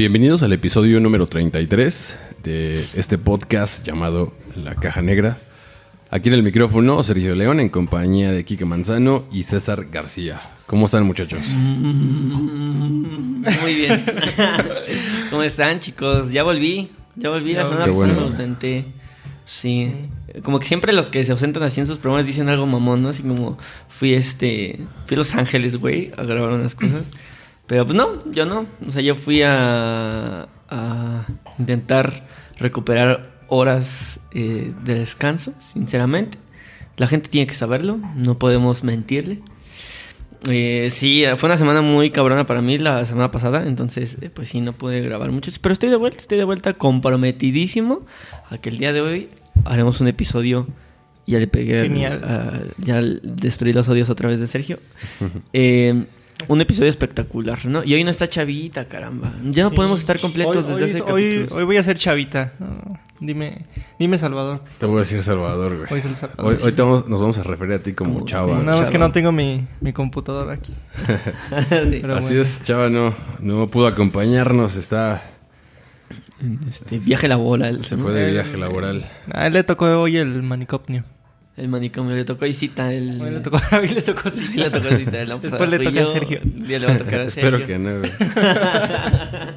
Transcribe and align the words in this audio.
Bienvenidos 0.00 0.42
al 0.42 0.54
episodio 0.54 0.98
número 0.98 1.26
33 1.26 2.18
de 2.42 2.86
este 2.94 3.18
podcast 3.18 3.86
llamado 3.86 4.32
La 4.56 4.74
Caja 4.74 5.02
Negra. 5.02 5.36
Aquí 6.08 6.30
en 6.30 6.36
el 6.36 6.42
micrófono, 6.42 7.02
Sergio 7.02 7.34
León, 7.34 7.60
en 7.60 7.68
compañía 7.68 8.32
de 8.32 8.46
Quique 8.46 8.64
Manzano 8.64 9.26
y 9.30 9.42
César 9.42 9.88
García. 9.92 10.40
¿Cómo 10.66 10.86
están, 10.86 11.04
muchachos? 11.04 11.52
Muy 11.52 13.44
bien. 13.74 14.02
¿Cómo 15.30 15.42
están, 15.42 15.80
chicos? 15.80 16.32
Ya 16.32 16.44
volví. 16.44 16.88
Ya 17.16 17.28
volví. 17.28 17.52
La 17.52 17.66
semana 17.66 17.84
pasada 17.84 18.06
me 18.06 18.20
ausenté. 18.22 18.86
Sí. 19.44 19.94
Como 20.42 20.60
que 20.60 20.66
siempre 20.66 20.94
los 20.94 21.10
que 21.10 21.22
se 21.24 21.32
ausentan 21.32 21.62
así 21.64 21.78
en 21.78 21.86
sus 21.86 21.98
programas 21.98 22.26
dicen 22.26 22.48
algo 22.48 22.66
mamón, 22.66 23.02
¿no? 23.02 23.10
Así 23.10 23.22
como 23.22 23.58
fui 23.90 24.14
este. 24.14 24.80
Fui 25.04 25.16
a 25.16 25.18
Los 25.18 25.34
Ángeles, 25.34 25.76
güey, 25.76 26.10
a 26.16 26.22
grabar 26.22 26.52
unas 26.52 26.74
cosas. 26.74 27.02
Pero 27.70 27.86
pues 27.86 27.96
no, 27.96 28.28
yo 28.32 28.44
no. 28.46 28.66
O 28.84 28.90
sea, 28.90 29.00
yo 29.00 29.14
fui 29.14 29.42
a. 29.44 30.48
a 30.68 31.24
intentar 31.60 32.24
recuperar 32.58 33.30
horas 33.46 34.18
eh, 34.32 34.72
de 34.82 34.94
descanso, 34.98 35.54
sinceramente. 35.72 36.36
La 36.96 37.06
gente 37.06 37.28
tiene 37.30 37.46
que 37.46 37.54
saberlo, 37.54 38.00
no 38.16 38.40
podemos 38.40 38.82
mentirle. 38.82 39.38
Eh, 40.48 40.88
sí, 40.90 41.22
fue 41.36 41.48
una 41.48 41.58
semana 41.58 41.80
muy 41.80 42.10
cabrona 42.10 42.44
para 42.44 42.60
mí 42.60 42.76
la 42.78 43.04
semana 43.04 43.30
pasada, 43.30 43.64
entonces 43.66 44.16
eh, 44.20 44.30
pues 44.34 44.48
sí, 44.48 44.60
no 44.60 44.72
pude 44.72 45.00
grabar 45.00 45.30
mucho. 45.30 45.52
Pero 45.60 45.72
estoy 45.72 45.90
de 45.90 45.96
vuelta, 45.96 46.18
estoy 46.18 46.38
de 46.38 46.44
vuelta 46.44 46.72
comprometidísimo 46.74 48.04
a 48.50 48.58
que 48.58 48.70
el 48.70 48.78
día 48.78 48.92
de 48.92 49.00
hoy 49.00 49.28
haremos 49.64 50.00
un 50.00 50.08
episodio. 50.08 50.66
Ya 51.26 51.38
le 51.38 51.46
pegué, 51.46 51.82
al- 52.06 52.24
a- 52.24 52.60
ya 52.78 53.00
destruí 53.22 53.72
los 53.72 53.88
odios 53.88 54.10
otra 54.10 54.28
vez 54.28 54.40
de 54.40 54.48
Sergio. 54.48 54.80
Eh, 55.52 56.04
un 56.48 56.60
episodio 56.60 56.90
espectacular, 56.90 57.64
¿no? 57.66 57.82
Y 57.84 57.94
hoy 57.94 58.04
no 58.04 58.10
está 58.10 58.28
Chavita, 58.28 58.86
caramba. 58.86 59.32
Ya 59.44 59.64
no 59.64 59.70
Sí. 59.70 59.76
podemos 59.76 60.00
estar 60.00 60.20
completos 60.20 60.66
hoy, 60.66 60.80
desde 60.80 61.02
hoy, 61.02 61.02
hace 61.02 61.12
hoy, 61.12 61.48
hoy 61.50 61.64
voy 61.64 61.76
a 61.76 61.82
ser 61.82 61.96
chavita. 61.98 62.52
No, 62.58 62.98
dime, 63.20 63.66
dime 63.98 64.18
Salvador. 64.18 64.60
Te 64.78 64.86
voy 64.86 64.96
a 64.96 64.98
decir 65.00 65.22
Salvador, 65.22 65.76
güey. 65.76 65.88
Hoy 65.92 66.00
soy 66.02 66.14
Salvador. 66.14 66.44
Hoy, 66.54 66.58
hoy 66.62 66.72
te 66.72 66.82
vamos- 66.82 67.08
nos 67.08 67.20
vamos 67.20 67.38
a 67.38 67.42
referir 67.42 67.74
a 67.74 67.82
ti 67.82 67.92
como, 67.92 68.14
Como- 68.14 68.26
Chava. 68.26 68.58
sí, 68.58 68.64
Nada 68.64 68.78
más 68.78 68.90
que 68.90 68.98
no 68.98 69.12
tengo 69.12 69.32
mi, 69.32 69.66
mi 69.80 69.92
computadora 69.92 70.52
aquí. 70.54 70.74
Sí. 71.58 71.66
Así 71.68 72.00
bueno. 72.00 72.40
es, 72.40 72.62
Chava 72.64 72.88
no, 72.90 73.14
no 73.40 73.68
pudo 73.68 73.86
acompañarnos, 73.86 74.76
está, 74.76 75.22
Este, 76.68 76.98
viaje 76.98 77.28
la 77.28 77.36
bola. 77.36 77.68
el- 77.68 77.84
se 77.84 77.96
fue 77.96 78.12
de 78.12 78.30
viaje 78.30 78.56
laboral. 78.56 79.08
A 79.32 79.46
él 79.46 79.52
le 79.52 79.62
tocó 79.64 79.86
hoy 79.86 80.16
el 80.16 80.42
manicomio. 80.42 81.04
El 81.56 81.68
manicomio 81.68 82.14
le 82.16 82.24
tocó 82.24 82.46
y 82.46 82.52
cita 82.54 82.92
el... 82.92 83.18
Le 83.18 83.40
tocó, 83.40 83.60
a 83.70 83.80
mí 83.80 83.88
le 83.88 84.00
tocó 84.02 84.30
sí. 84.30 84.46
Sí, 84.46 84.54
le 84.54 84.70
tocó 84.70 84.88
cita. 84.96 85.24
la 85.24 85.36
Después 85.36 85.68
le 85.70 86.00
a 86.00 86.06
Sergio. 86.06 86.40
el 86.42 86.66
día 86.66 86.78
le 86.78 86.86
va 86.86 86.92
a 86.94 86.96
tocar 86.98 87.20
a 87.20 87.24
Espero 87.24 87.58
Sergio. 87.58 87.66
que 87.66 87.78
no, 87.78 87.98
güey. 87.98 88.10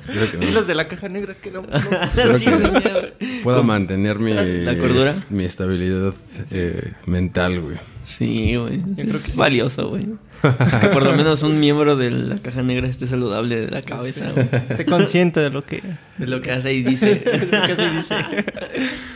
Espero 0.02 0.32
que 0.32 0.38
Y 0.42 0.46
no. 0.48 0.52
los 0.52 0.68
de 0.68 0.76
la 0.76 0.88
caja 0.88 1.08
negra 1.08 1.34
quedamos 1.36 1.70
Espero 2.12 2.38
Sí, 2.38 2.46
que 2.46 2.56
güey. 2.56 3.42
pueda 3.44 3.62
mantener 3.64 4.20
mi, 4.20 4.34
¿La 4.34 4.78
cordura? 4.78 5.16
mi 5.30 5.46
estabilidad 5.46 6.14
eh, 6.52 6.92
mental, 7.06 7.62
güey. 7.62 7.78
Sí, 8.06 8.56
güey. 8.56 8.80
Yo 8.80 8.96
creo 9.06 9.16
Es 9.16 9.24
que 9.24 9.32
sí. 9.32 9.38
valioso, 9.38 9.90
güey. 9.90 10.04
Que 10.42 10.88
por 10.94 11.04
lo 11.04 11.14
menos 11.14 11.42
un 11.44 11.60
miembro 11.60 11.96
de 11.96 12.12
la 12.12 12.36
caja 12.38 12.62
negra 12.64 12.88
esté 12.88 13.08
saludable 13.08 13.62
de 13.62 13.72
la 13.72 13.82
cabeza, 13.82 14.32
güey. 14.32 14.50
Esté 14.52 14.86
consciente 14.88 15.40
de 15.40 15.50
lo 15.50 15.64
que, 15.66 15.82
De 16.18 16.28
lo 16.28 16.42
que 16.42 16.52
hace 16.52 16.74
y 16.74 16.84
dice. 16.84 17.16
de 17.16 17.60
lo 17.60 17.76
que 17.76 17.90
dice. 17.92 18.16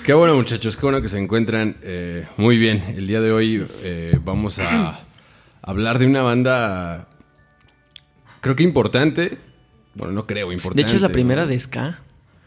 Qué 0.04 0.14
bueno, 0.14 0.36
muchachos, 0.36 0.78
qué 0.78 0.82
bueno 0.86 1.02
que 1.02 1.08
se 1.10 1.18
encuentran 1.20 1.76
eh, 1.82 2.26
muy 2.38 2.58
bien. 2.58 2.82
El 2.96 3.08
día 3.08 3.20
de 3.22 3.32
hoy 3.34 3.64
eh, 3.84 4.20
vamos 4.24 4.60
a 4.60 5.02
hablar 5.62 6.00
de 6.00 6.06
una 6.06 6.22
banda, 6.22 7.08
creo 8.42 8.56
que 8.56 8.64
importante. 8.64 9.38
Bueno, 9.96 10.14
no 10.14 10.28
creo, 10.28 10.50
De 10.50 10.54
importante. 10.56 10.82
hecho, 10.88 10.96
es 10.96 11.02
la 11.02 11.10
primera 11.10 11.42
¿no? 11.42 11.48
de 11.48 11.60
Ska. 11.60 12.00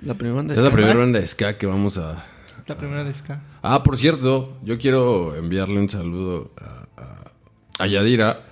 La 0.03 0.15
primera 0.15 0.37
banda 0.37 0.55
de 0.55 0.59
Es 0.61 0.63
la 0.65 0.69
ska. 0.71 0.77
primera 0.77 0.99
banda 0.99 1.21
de 1.21 1.27
ska 1.27 1.59
que 1.59 1.67
vamos 1.67 1.99
a... 1.99 2.25
La 2.71 2.77
primera 2.77 3.05
de 3.05 3.13
Ska. 3.13 3.43
Ah, 3.63 3.83
por 3.83 3.97
cierto, 3.97 4.57
yo 4.63 4.79
quiero 4.79 5.35
enviarle 5.37 5.79
un 5.81 5.89
saludo 5.89 6.53
a, 6.61 6.87
a- 7.03 7.83
a 7.83 7.87
Yadira, 7.87 8.43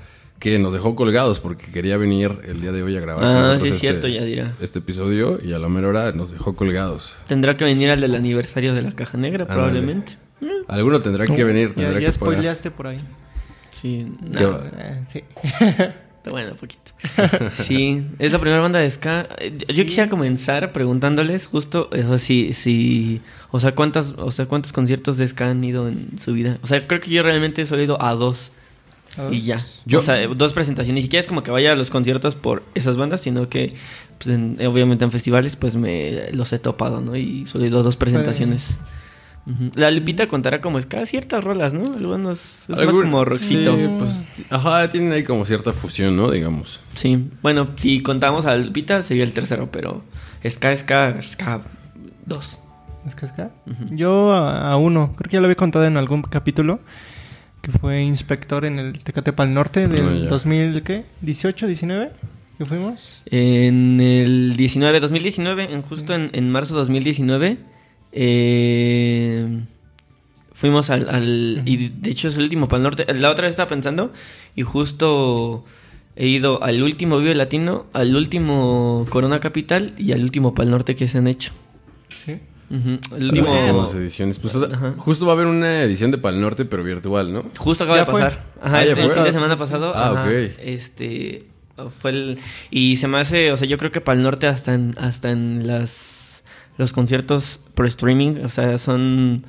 que 0.40 0.58
nos 0.58 0.72
dejó 0.72 0.94
colgados 0.96 1.38
porque 1.40 1.70
quería 1.70 1.96
venir 1.96 2.40
el 2.44 2.60
día 2.60 2.72
de 2.72 2.82
hoy 2.82 2.96
a 2.96 3.00
grabar. 3.00 3.24
Ah, 3.24 3.56
sí 3.60 3.66
es 3.66 3.72
este- 3.74 3.80
cierto, 3.80 4.08
Yadira. 4.08 4.54
Este 4.60 4.80
episodio 4.80 5.38
y 5.44 5.52
a 5.52 5.58
la 5.58 5.68
mera 5.68 5.88
hora 5.88 6.12
nos 6.12 6.30
dejó 6.32 6.54
colgados. 6.56 7.14
Tendrá 7.28 7.56
que 7.56 7.64
venir 7.64 7.90
al 7.90 8.00
del 8.00 8.14
aniversario 8.14 8.74
de 8.74 8.82
la 8.82 8.92
caja 8.92 9.16
negra, 9.18 9.46
probablemente. 9.46 10.16
Alguno 10.68 11.00
tendrá 11.00 11.26
que 11.26 11.44
venir, 11.44 11.68
Ya, 11.70 11.74
tendrá 11.74 12.00
ya 12.00 12.10
que 12.10 12.18
pagar. 12.18 12.34
spoileaste 12.34 12.70
por 12.70 12.86
ahí. 12.88 13.00
Sí, 13.72 14.06
no, 14.20 14.40
Eh, 14.78 15.04
sí. 15.10 15.22
Está 16.28 16.30
bueno, 16.30 16.54
poquito. 16.56 16.92
Sí, 17.62 18.04
es 18.18 18.32
la 18.32 18.38
primera 18.38 18.60
banda 18.60 18.78
de 18.78 18.90
ska. 18.90 19.28
Yo 19.68 19.84
quisiera 19.84 20.08
comenzar 20.10 20.72
preguntándoles 20.72 21.46
justo 21.46 21.88
eso 21.92 22.18
si, 22.18 22.52
si, 22.52 23.20
o 23.50 23.60
sea, 23.60 23.74
cuántas, 23.74 24.14
o 24.18 24.30
sea, 24.30 24.46
cuántos 24.46 24.72
conciertos 24.72 25.16
de 25.18 25.26
ska 25.28 25.50
han 25.50 25.62
ido 25.64 25.88
en 25.88 26.18
su 26.18 26.32
vida. 26.32 26.58
O 26.62 26.66
sea, 26.66 26.86
creo 26.86 27.00
que 27.00 27.10
yo 27.10 27.22
realmente 27.22 27.64
solo 27.66 27.80
he 27.80 27.84
ido 27.84 28.00
a 28.02 28.14
dos 28.14 28.50
y 29.32 29.40
ya. 29.40 29.64
Yo- 29.86 29.98
O 30.00 30.02
sea, 30.02 30.26
dos 30.28 30.52
presentaciones. 30.52 30.94
Ni 30.96 31.02
siquiera 31.02 31.20
es 31.20 31.26
como 31.26 31.42
que 31.42 31.50
vaya 31.50 31.72
a 31.72 31.76
los 31.76 31.90
conciertos 31.90 32.36
por 32.36 32.62
esas 32.74 32.96
bandas, 32.96 33.20
sino 33.22 33.48
que, 33.48 33.74
pues, 34.18 34.34
en- 34.34 34.58
obviamente 34.66 35.04
en 35.04 35.10
festivales, 35.10 35.56
pues 35.56 35.74
me 35.76 36.30
los 36.32 36.52
he 36.52 36.58
topado, 36.58 37.00
¿no? 37.00 37.16
Y 37.16 37.46
solo 37.46 37.64
he 37.64 37.68
ido 37.68 37.80
a 37.80 37.82
dos 37.82 37.96
presentaciones. 37.96 38.66
La 39.76 39.90
Lupita 39.90 40.28
contará 40.28 40.60
como 40.60 40.80
ska 40.82 41.06
ciertas 41.06 41.42
rolas, 41.42 41.72
¿no? 41.72 41.94
Algunos 41.94 42.64
es 42.68 42.68
más 42.68 42.94
como 42.94 43.24
rockcito. 43.24 43.76
Sí, 43.76 43.86
pues, 43.98 44.26
ajá, 44.50 44.90
tienen 44.90 45.12
ahí 45.12 45.24
como 45.24 45.44
cierta 45.46 45.72
fusión, 45.72 46.16
¿no? 46.16 46.30
Digamos. 46.30 46.80
Sí, 46.94 47.30
bueno, 47.42 47.68
si 47.76 48.02
contamos 48.02 48.44
a 48.44 48.56
Lupita 48.56 49.02
sería 49.02 49.24
el 49.24 49.32
tercero, 49.32 49.70
pero 49.72 50.02
Ska, 50.46 50.76
Ska, 50.76 51.22
Ska 51.22 51.62
2. 52.26 52.58
¿Es 53.06 53.14
que 53.14 53.24
es 53.24 53.32
Ska? 53.32 53.50
Yo 53.90 54.32
a, 54.32 54.70
a 54.72 54.76
uno, 54.76 55.14
creo 55.16 55.30
que 55.30 55.34
ya 55.36 55.40
lo 55.40 55.46
había 55.46 55.56
contado 55.56 55.86
en 55.86 55.96
algún 55.96 56.20
capítulo, 56.22 56.80
que 57.62 57.72
fue 57.72 58.02
inspector 58.02 58.66
en 58.66 58.78
el 58.78 59.02
Tecate 59.02 59.32
Pal 59.32 59.54
Norte 59.54 59.88
del 59.88 60.06
Ah, 60.06 60.14
ya. 60.24 60.28
2000, 60.28 60.82
¿qué? 60.82 61.04
¿18, 61.24 61.66
19? 61.66 62.10
¿Qué 62.58 62.66
fuimos? 62.66 63.22
En 63.26 63.98
el 64.00 64.56
19, 64.58 65.00
2019, 65.00 65.72
en 65.72 65.80
justo 65.82 66.14
en, 66.14 66.28
en 66.34 66.50
marzo 66.50 66.74
de 66.74 66.80
2019, 66.80 67.56
eh, 68.12 69.60
fuimos 70.52 70.90
al, 70.90 71.08
al- 71.08 71.62
Y 71.64 71.88
de 71.88 72.10
hecho 72.10 72.28
es 72.28 72.36
el 72.36 72.44
último 72.44 72.68
para 72.68 72.78
el 72.78 72.82
norte. 72.84 73.06
La 73.14 73.30
otra 73.30 73.44
vez 73.44 73.52
estaba 73.52 73.68
pensando 73.68 74.12
y 74.54 74.62
justo 74.62 75.64
he 76.16 76.26
ido 76.26 76.62
al 76.62 76.82
último 76.82 77.18
Vive 77.18 77.34
Latino, 77.34 77.86
al 77.92 78.16
último 78.16 79.06
Corona 79.10 79.40
Capital 79.40 79.94
y 79.98 80.12
al 80.12 80.22
último 80.22 80.54
Pal 80.54 80.70
Norte 80.70 80.94
que 80.96 81.06
se 81.08 81.18
han 81.18 81.28
hecho. 81.28 81.52
Sí. 82.24 82.38
El 82.70 83.28
último... 83.30 83.88
ediciones. 83.94 84.38
Pues, 84.38 84.54
Ajá. 84.54 84.94
justo 84.98 85.24
va 85.24 85.32
a 85.32 85.34
haber 85.36 85.46
una 85.46 85.82
edición 85.84 86.10
de 86.10 86.18
Pal 86.18 86.38
Norte, 86.40 86.64
pero 86.66 86.82
virtual, 86.84 87.32
¿no? 87.32 87.44
Justo 87.56 87.84
acaba 87.84 87.98
Ya 88.00 88.04
de 88.04 88.10
fue. 88.10 88.20
pasar. 88.20 88.42
Ajá, 88.60 88.76
Ah, 88.78 88.82
este- 88.84 89.00
el 89.00 89.06
fue. 89.06 89.14
fin 89.14 89.24
de 89.24 89.32
semana 89.32 89.56
pasado. 89.56 89.92
Ah, 89.94 90.10
ajá, 90.10 90.22
ok. 90.24 90.30
Este 90.58 91.46
fue 91.90 92.10
el 92.10 92.38
y 92.70 92.96
se 92.96 93.06
me 93.06 93.18
hace, 93.20 93.52
o 93.52 93.56
sea, 93.56 93.68
yo 93.68 93.78
creo 93.78 93.92
que 93.92 94.00
para 94.00 94.18
el 94.18 94.24
norte 94.24 94.48
hasta 94.48 94.74
en 94.74 94.96
hasta 94.98 95.30
en 95.30 95.66
las 95.68 96.17
los 96.78 96.92
conciertos 96.92 97.60
por 97.74 97.86
streaming, 97.86 98.44
o 98.44 98.48
sea, 98.48 98.78
son 98.78 99.44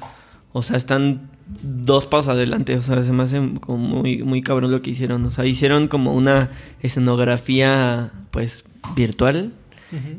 o 0.51 0.61
sea, 0.61 0.77
están 0.77 1.29
dos 1.61 2.05
pasos 2.05 2.29
adelante, 2.29 2.75
o 2.75 2.81
sea, 2.81 3.01
se 3.01 3.11
me 3.11 3.23
hace 3.23 3.53
como 3.61 3.77
muy 3.77 4.23
muy 4.23 4.41
cabrón 4.41 4.71
lo 4.71 4.81
que 4.81 4.91
hicieron, 4.91 5.25
o 5.25 5.31
sea, 5.31 5.45
hicieron 5.45 5.87
como 5.87 6.13
una 6.13 6.49
escenografía 6.81 8.11
pues 8.31 8.65
virtual 8.95 9.53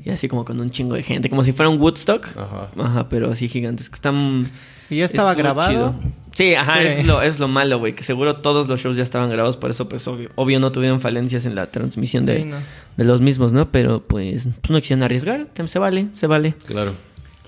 Y 0.04 0.10
así 0.10 0.26
como 0.28 0.44
con 0.44 0.60
un 0.60 0.70
chingo 0.70 0.94
de 0.94 1.02
gente, 1.02 1.30
como 1.30 1.44
si 1.44 1.52
fuera 1.52 1.68
un 1.68 1.80
Woodstock. 1.80 2.26
Ajá. 2.36 2.70
Ajá, 2.76 3.08
pero 3.08 3.30
así 3.30 3.46
gigantesco. 3.48 3.94
Están... 3.94 4.48
¿Y 4.90 4.98
ya 4.98 5.04
estaba 5.06 5.32
estuvo 5.32 5.42
grabado? 5.44 5.70
chido. 5.70 5.94
Sí, 6.34 6.54
ajá, 6.54 6.80
Sí. 6.80 6.86
es 7.00 7.06
lo, 7.06 7.22
es 7.22 7.38
lo 7.40 7.48
malo, 7.48 7.78
güey. 7.78 7.94
Que 7.94 8.02
seguro 8.02 8.36
todos 8.36 8.68
los 8.68 8.80
shows 8.80 8.96
ya 8.96 9.02
estaban 9.02 9.30
grabados, 9.30 9.56
por 9.56 9.70
eso, 9.70 9.88
pues, 9.88 10.06
obvio, 10.08 10.30
obvio 10.36 10.60
no 10.60 10.72
tuvieron 10.72 11.00
falencias 11.00 11.44
en 11.46 11.54
la 11.54 11.66
transmisión 11.70 12.24
de, 12.26 12.44
no. 12.44 12.56
de 12.96 13.04
los 13.04 13.20
mismos, 13.20 13.52
¿no? 13.52 13.70
Pero, 13.70 14.02
pues, 14.06 14.48
pues 14.60 14.70
no 14.70 14.80
quisieron 14.80 15.02
arriesgar. 15.02 15.48
Se 15.66 15.78
vale, 15.78 16.06
se 16.14 16.26
vale. 16.26 16.54
Claro. 16.66 16.92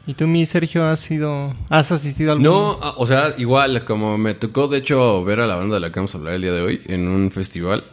¿Y 0.04 0.14
tú, 0.14 0.26
mi 0.26 0.44
Sergio, 0.46 0.84
has 0.84 0.98
sido, 0.98 1.54
has 1.68 1.92
asistido 1.92 2.30
a 2.30 2.32
algún... 2.32 2.44
No, 2.44 2.70
o 2.96 3.06
sea, 3.06 3.34
igual, 3.38 3.84
como 3.84 4.18
me 4.18 4.34
tocó, 4.34 4.66
de 4.66 4.78
hecho, 4.78 5.22
ver 5.24 5.38
a 5.38 5.46
la 5.46 5.54
banda 5.54 5.76
de 5.76 5.80
la 5.80 5.92
que 5.92 6.00
vamos 6.00 6.12
a 6.14 6.18
hablar 6.18 6.34
el 6.34 6.42
día 6.42 6.52
de 6.52 6.60
hoy 6.60 6.80
en 6.86 7.06
un 7.06 7.30
festival, 7.30 7.84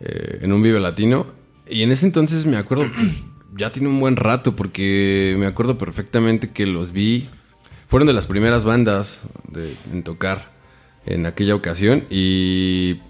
eh, 0.00 0.38
en 0.42 0.52
un 0.52 0.62
Vive 0.62 0.78
Latino. 0.78 1.26
Y 1.68 1.82
en 1.82 1.90
ese 1.90 2.06
entonces 2.06 2.46
me 2.46 2.56
acuerdo, 2.58 2.84
ya 3.56 3.72
tiene 3.72 3.88
un 3.88 3.98
buen 3.98 4.14
rato, 4.14 4.54
porque 4.54 5.34
me 5.36 5.46
acuerdo 5.46 5.76
perfectamente 5.76 6.50
que 6.52 6.64
los 6.64 6.92
vi. 6.92 7.28
Fueron 7.88 8.06
de 8.06 8.12
las 8.12 8.26
primeras 8.26 8.64
bandas 8.64 9.22
de- 9.50 9.74
en 9.92 10.02
tocar 10.04 10.50
en 11.06 11.26
aquella 11.26 11.54
ocasión 11.54 12.04
y 12.10 13.00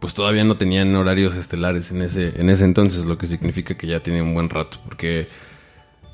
pues 0.00 0.14
todavía 0.14 0.44
no 0.44 0.56
tenían 0.56 0.94
horarios 0.94 1.34
estelares 1.34 1.90
en 1.90 2.02
ese, 2.02 2.38
en 2.40 2.50
ese 2.50 2.64
entonces, 2.64 3.06
lo 3.06 3.18
que 3.18 3.26
significa 3.26 3.76
que 3.76 3.86
ya 3.88 4.00
tiene 4.00 4.22
un 4.22 4.32
buen 4.34 4.48
rato, 4.48 4.78
porque 4.84 5.26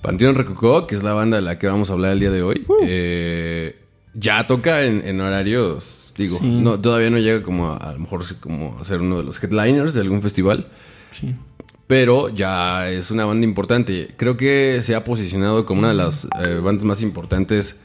Panteón 0.02 0.34
Recocó, 0.36 0.86
que 0.86 0.94
es 0.94 1.02
la 1.02 1.12
banda 1.12 1.36
de 1.36 1.42
la 1.42 1.58
que 1.58 1.66
vamos 1.66 1.90
a 1.90 1.92
hablar 1.94 2.12
el 2.12 2.20
día 2.20 2.30
de 2.30 2.42
hoy, 2.42 2.64
eh, 2.86 3.78
ya 4.14 4.46
toca 4.46 4.84
en, 4.84 5.06
en 5.06 5.20
horarios, 5.20 6.14
digo, 6.16 6.38
Sí. 6.38 6.46
no, 6.62 6.80
todavía 6.80 7.10
no 7.10 7.18
llega 7.18 7.42
como 7.42 7.72
a, 7.72 7.76
a 7.76 7.92
lo 7.92 7.98
mejor 7.98 8.22
como 8.40 8.78
a 8.80 8.84
ser 8.84 9.00
uno 9.02 9.18
de 9.18 9.24
los 9.24 9.42
headliners 9.42 9.92
de 9.94 10.00
algún 10.00 10.22
festival, 10.22 10.68
Sí. 11.10 11.34
Pero 11.86 12.28
ya 12.30 12.90
es 12.90 13.10
una 13.10 13.24
banda 13.24 13.44
importante. 13.46 14.14
Creo 14.16 14.36
que 14.36 14.80
se 14.82 14.94
ha 14.94 15.04
posicionado 15.04 15.66
como 15.66 15.80
una 15.80 15.88
de 15.88 15.94
las 15.94 16.26
eh, 16.44 16.60
bandas 16.62 16.84
más 16.84 17.02
importantes 17.02 17.80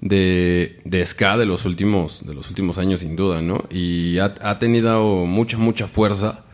de, 0.00 0.80
de 0.84 1.06
ska 1.06 1.36
de 1.38 1.46
los 1.46 1.64
últimos 1.64 2.26
de 2.26 2.34
los 2.34 2.48
últimos 2.48 2.78
años, 2.78 3.00
sin 3.00 3.16
duda, 3.16 3.40
¿no? 3.40 3.64
Y 3.70 4.18
ha, 4.18 4.34
ha 4.42 4.58
tenido 4.58 5.24
mucha, 5.26 5.56
mucha 5.56 5.86
fuerza. 5.86 6.44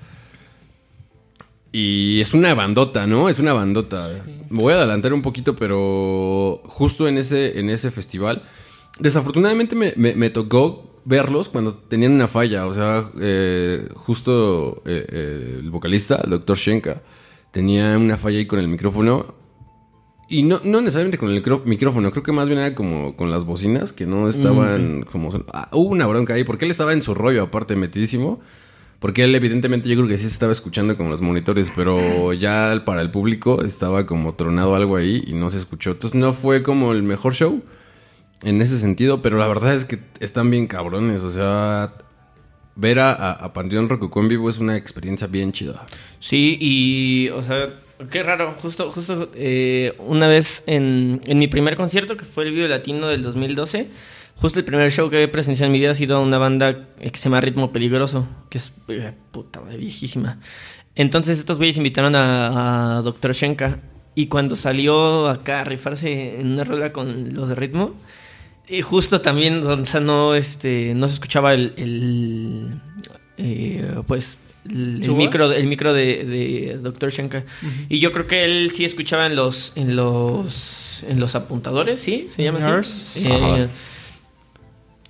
Y 1.72 2.20
es 2.20 2.34
una 2.34 2.52
bandota, 2.54 3.06
¿no? 3.06 3.28
Es 3.28 3.38
una 3.38 3.52
bandota. 3.52 4.24
Me 4.48 4.60
voy 4.60 4.72
a 4.72 4.76
adelantar 4.76 5.12
un 5.12 5.22
poquito, 5.22 5.54
pero 5.54 6.60
justo 6.64 7.06
en 7.06 7.16
ese, 7.16 7.60
en 7.60 7.70
ese 7.70 7.90
festival, 7.92 8.42
desafortunadamente 8.98 9.76
me, 9.76 9.92
me- 9.96 10.14
me 10.16 10.30
tocó 10.30 10.89
verlos 11.04 11.48
cuando 11.48 11.74
tenían 11.74 12.12
una 12.12 12.28
falla. 12.28 12.66
O 12.66 12.74
sea, 12.74 13.10
eh, 13.20 13.88
justo 13.94 14.82
eh, 14.86 15.06
eh, 15.08 15.56
el 15.60 15.70
vocalista, 15.70 16.20
el 16.24 16.30
doctor 16.30 16.56
Shenka, 16.56 17.02
tenía 17.50 17.96
una 17.98 18.16
falla 18.16 18.38
ahí 18.38 18.46
con 18.46 18.58
el 18.58 18.68
micrófono. 18.68 19.34
Y 20.28 20.44
no, 20.44 20.60
no 20.62 20.80
necesariamente 20.80 21.18
con 21.18 21.30
el 21.30 21.42
micrófono, 21.64 22.12
creo 22.12 22.22
que 22.22 22.30
más 22.30 22.48
bien 22.48 22.60
era 22.60 22.74
como 22.76 23.16
con 23.16 23.32
las 23.32 23.44
bocinas 23.44 23.92
que 23.92 24.06
no 24.06 24.28
estaban 24.28 25.02
como... 25.02 25.30
Ah, 25.52 25.68
hubo 25.72 25.90
una 25.90 26.06
bronca 26.06 26.34
ahí, 26.34 26.44
porque 26.44 26.66
él 26.66 26.70
estaba 26.70 26.92
en 26.92 27.02
su 27.02 27.14
rollo 27.14 27.42
aparte 27.42 27.74
metidísimo. 27.74 28.40
Porque 29.00 29.24
él 29.24 29.34
evidentemente 29.34 29.88
yo 29.88 29.96
creo 29.96 30.06
que 30.06 30.18
sí 30.18 30.24
se 30.24 30.34
estaba 30.34 30.52
escuchando 30.52 30.96
con 30.96 31.08
los 31.08 31.22
monitores, 31.22 31.72
pero 31.74 32.34
ya 32.34 32.82
para 32.84 33.00
el 33.00 33.10
público 33.10 33.64
estaba 33.64 34.04
como 34.04 34.34
tronado 34.34 34.76
algo 34.76 34.96
ahí 34.96 35.24
y 35.26 35.32
no 35.32 35.48
se 35.48 35.56
escuchó. 35.56 35.92
Entonces 35.92 36.20
no 36.20 36.34
fue 36.34 36.62
como 36.62 36.92
el 36.92 37.02
mejor 37.02 37.34
show 37.34 37.62
en 38.42 38.62
ese 38.62 38.78
sentido, 38.78 39.22
pero 39.22 39.38
la 39.38 39.48
verdad 39.48 39.74
es 39.74 39.84
que 39.84 39.98
están 40.20 40.50
bien 40.50 40.66
cabrones. 40.66 41.20
O 41.20 41.30
sea, 41.30 41.92
ver 42.76 42.98
a, 42.98 43.32
a, 43.32 43.52
Panteón 43.52 43.88
Rococó 43.88 44.20
en 44.20 44.28
vivo 44.28 44.48
es 44.48 44.58
una 44.58 44.76
experiencia 44.76 45.26
bien 45.26 45.52
chida. 45.52 45.84
Sí, 46.18 46.56
y, 46.60 47.28
o 47.30 47.42
sea, 47.42 47.74
qué 48.10 48.22
raro. 48.22 48.54
Justo, 48.60 48.90
justo 48.90 49.30
eh, 49.34 49.94
una 49.98 50.28
vez 50.28 50.62
en, 50.66 51.20
en 51.26 51.38
mi 51.38 51.48
primer 51.48 51.76
concierto, 51.76 52.16
que 52.16 52.24
fue 52.24 52.44
el 52.44 52.52
Vivo 52.52 52.68
Latino 52.68 53.08
del 53.08 53.22
2012, 53.22 53.88
justo 54.36 54.58
el 54.58 54.64
primer 54.64 54.90
show 54.90 55.10
que 55.10 55.22
he 55.22 55.28
presenciado 55.28 55.66
en 55.66 55.72
mi 55.72 55.80
vida 55.80 55.90
ha 55.90 55.94
sido 55.94 56.22
una 56.22 56.38
banda 56.38 56.88
eh, 56.98 57.10
que 57.10 57.18
se 57.18 57.24
llama 57.24 57.40
Ritmo 57.40 57.72
Peligroso, 57.72 58.26
que 58.48 58.58
es 58.58 58.72
eh, 58.88 59.12
puta 59.30 59.60
madre, 59.60 59.76
viejísima. 59.76 60.38
Entonces 60.96 61.38
estos 61.38 61.58
güeyes 61.58 61.76
invitaron 61.76 62.16
a, 62.16 62.98
a 62.98 63.02
Dr. 63.02 63.32
Shenka 63.32 63.78
y 64.14 64.26
cuando 64.26 64.56
salió 64.56 65.28
acá 65.28 65.60
a 65.60 65.64
rifarse 65.64 66.40
en 66.40 66.52
una 66.52 66.64
rola 66.64 66.92
con 66.92 67.32
los 67.32 67.48
de 67.48 67.54
Ritmo, 67.54 67.94
y 68.70 68.82
justo 68.82 69.20
también, 69.20 69.66
o 69.66 69.84
sea, 69.84 70.00
no, 70.00 70.34
este, 70.34 70.94
no 70.94 71.08
se 71.08 71.14
escuchaba 71.14 71.54
el, 71.54 71.72
el, 71.76 72.80
eh, 73.38 73.94
pues, 74.06 74.36
el, 74.68 75.00
micro, 75.14 75.50
el 75.52 75.66
micro 75.66 75.92
de, 75.92 76.24
de 76.24 76.78
Dr. 76.80 77.10
Shenka. 77.10 77.44
Y 77.88 77.98
yo 77.98 78.12
creo 78.12 78.26
que 78.26 78.44
él 78.44 78.70
sí 78.74 78.84
escuchaba 78.84 79.26
en 79.26 79.34
los, 79.36 79.72
en 79.76 79.96
los, 79.96 81.02
en 81.08 81.18
los 81.20 81.34
apuntadores, 81.34 82.00
¿sí? 82.00 82.26
Se 82.30 82.42
llama 82.42 82.58
así. 82.58 83.26
Eh, 83.28 83.68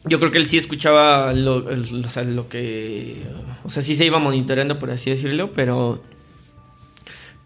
yo 0.05 0.19
creo 0.19 0.31
que 0.31 0.39
él 0.39 0.49
sí 0.49 0.57
escuchaba 0.57 1.33
lo, 1.35 1.69
el- 1.71 2.05
o 2.05 2.09
sea, 2.09 2.23
lo 2.25 2.49
que, 2.49 3.17
o 3.65 3.69
sea, 3.71 3.83
sí 3.83 3.95
se 3.95 4.07
iba 4.07 4.19
monitoreando, 4.19 4.79
por 4.79 4.91
así 4.91 5.11
decirlo, 5.11 5.53
pero... 5.53 6.03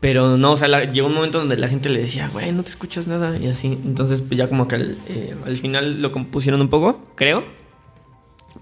Pero 0.04 0.36
no, 0.36 0.52
o 0.52 0.56
sea, 0.58 0.68
la- 0.68 0.82
llegó 0.92 1.06
un 1.06 1.14
momento 1.14 1.38
donde 1.38 1.56
la 1.56 1.66
gente 1.66 1.88
le 1.88 1.98
decía, 2.00 2.28
güey, 2.28 2.52
no 2.52 2.62
te 2.62 2.68
escuchas 2.68 3.06
nada, 3.06 3.38
y 3.38 3.46
así. 3.46 3.68
Entonces, 3.86 4.20
pues 4.20 4.36
ya 4.36 4.48
como 4.48 4.68
que 4.68 4.74
al, 4.74 4.98
eh, 5.08 5.34
al 5.46 5.56
final 5.56 6.02
lo 6.02 6.12
compusieron 6.12 6.60
un 6.60 6.68
poco, 6.68 7.02
creo. 7.14 7.42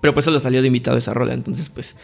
Pero 0.01 0.15
pues 0.15 0.25
solo 0.25 0.39
salió 0.39 0.61
de 0.61 0.69
invitado 0.69 0.97
esa 0.99 1.13
rola, 1.13 1.35
entonces, 1.35 1.69
pues 1.69 1.97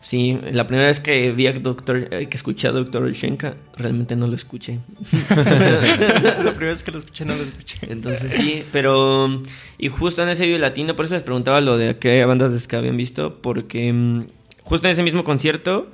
sí, 0.00 0.38
la 0.52 0.68
primera 0.68 0.86
vez 0.86 1.00
que 1.00 1.32
vi 1.32 1.48
a 1.48 1.52
Doctor, 1.54 2.06
eh, 2.12 2.28
que 2.28 2.36
escuché 2.36 2.68
a 2.68 2.70
Doctor 2.70 3.10
Shenka, 3.10 3.56
realmente 3.76 4.14
no 4.14 4.28
lo 4.28 4.36
escuché. 4.36 4.78
La 5.28 6.52
primera 6.52 6.70
vez 6.70 6.84
que 6.84 6.92
lo 6.92 6.98
escuché, 6.98 7.24
no 7.24 7.34
lo 7.34 7.42
escuché. 7.42 7.78
Entonces 7.90 8.30
sí, 8.30 8.62
pero... 8.70 9.42
Y 9.76 9.88
justo 9.88 10.22
en 10.22 10.28
ese 10.28 10.46
video 10.46 10.60
latino, 10.60 10.94
por 10.94 11.06
eso 11.06 11.14
les 11.14 11.24
preguntaba 11.24 11.60
lo 11.60 11.76
de 11.76 11.98
qué 11.98 12.24
bandas 12.24 12.52
de 12.52 12.60
ska 12.60 12.78
habían 12.78 12.96
visto, 12.96 13.40
porque 13.42 13.92
mm, 13.92 14.26
justo 14.62 14.86
en 14.86 14.92
ese 14.92 15.02
mismo 15.02 15.24
concierto 15.24 15.90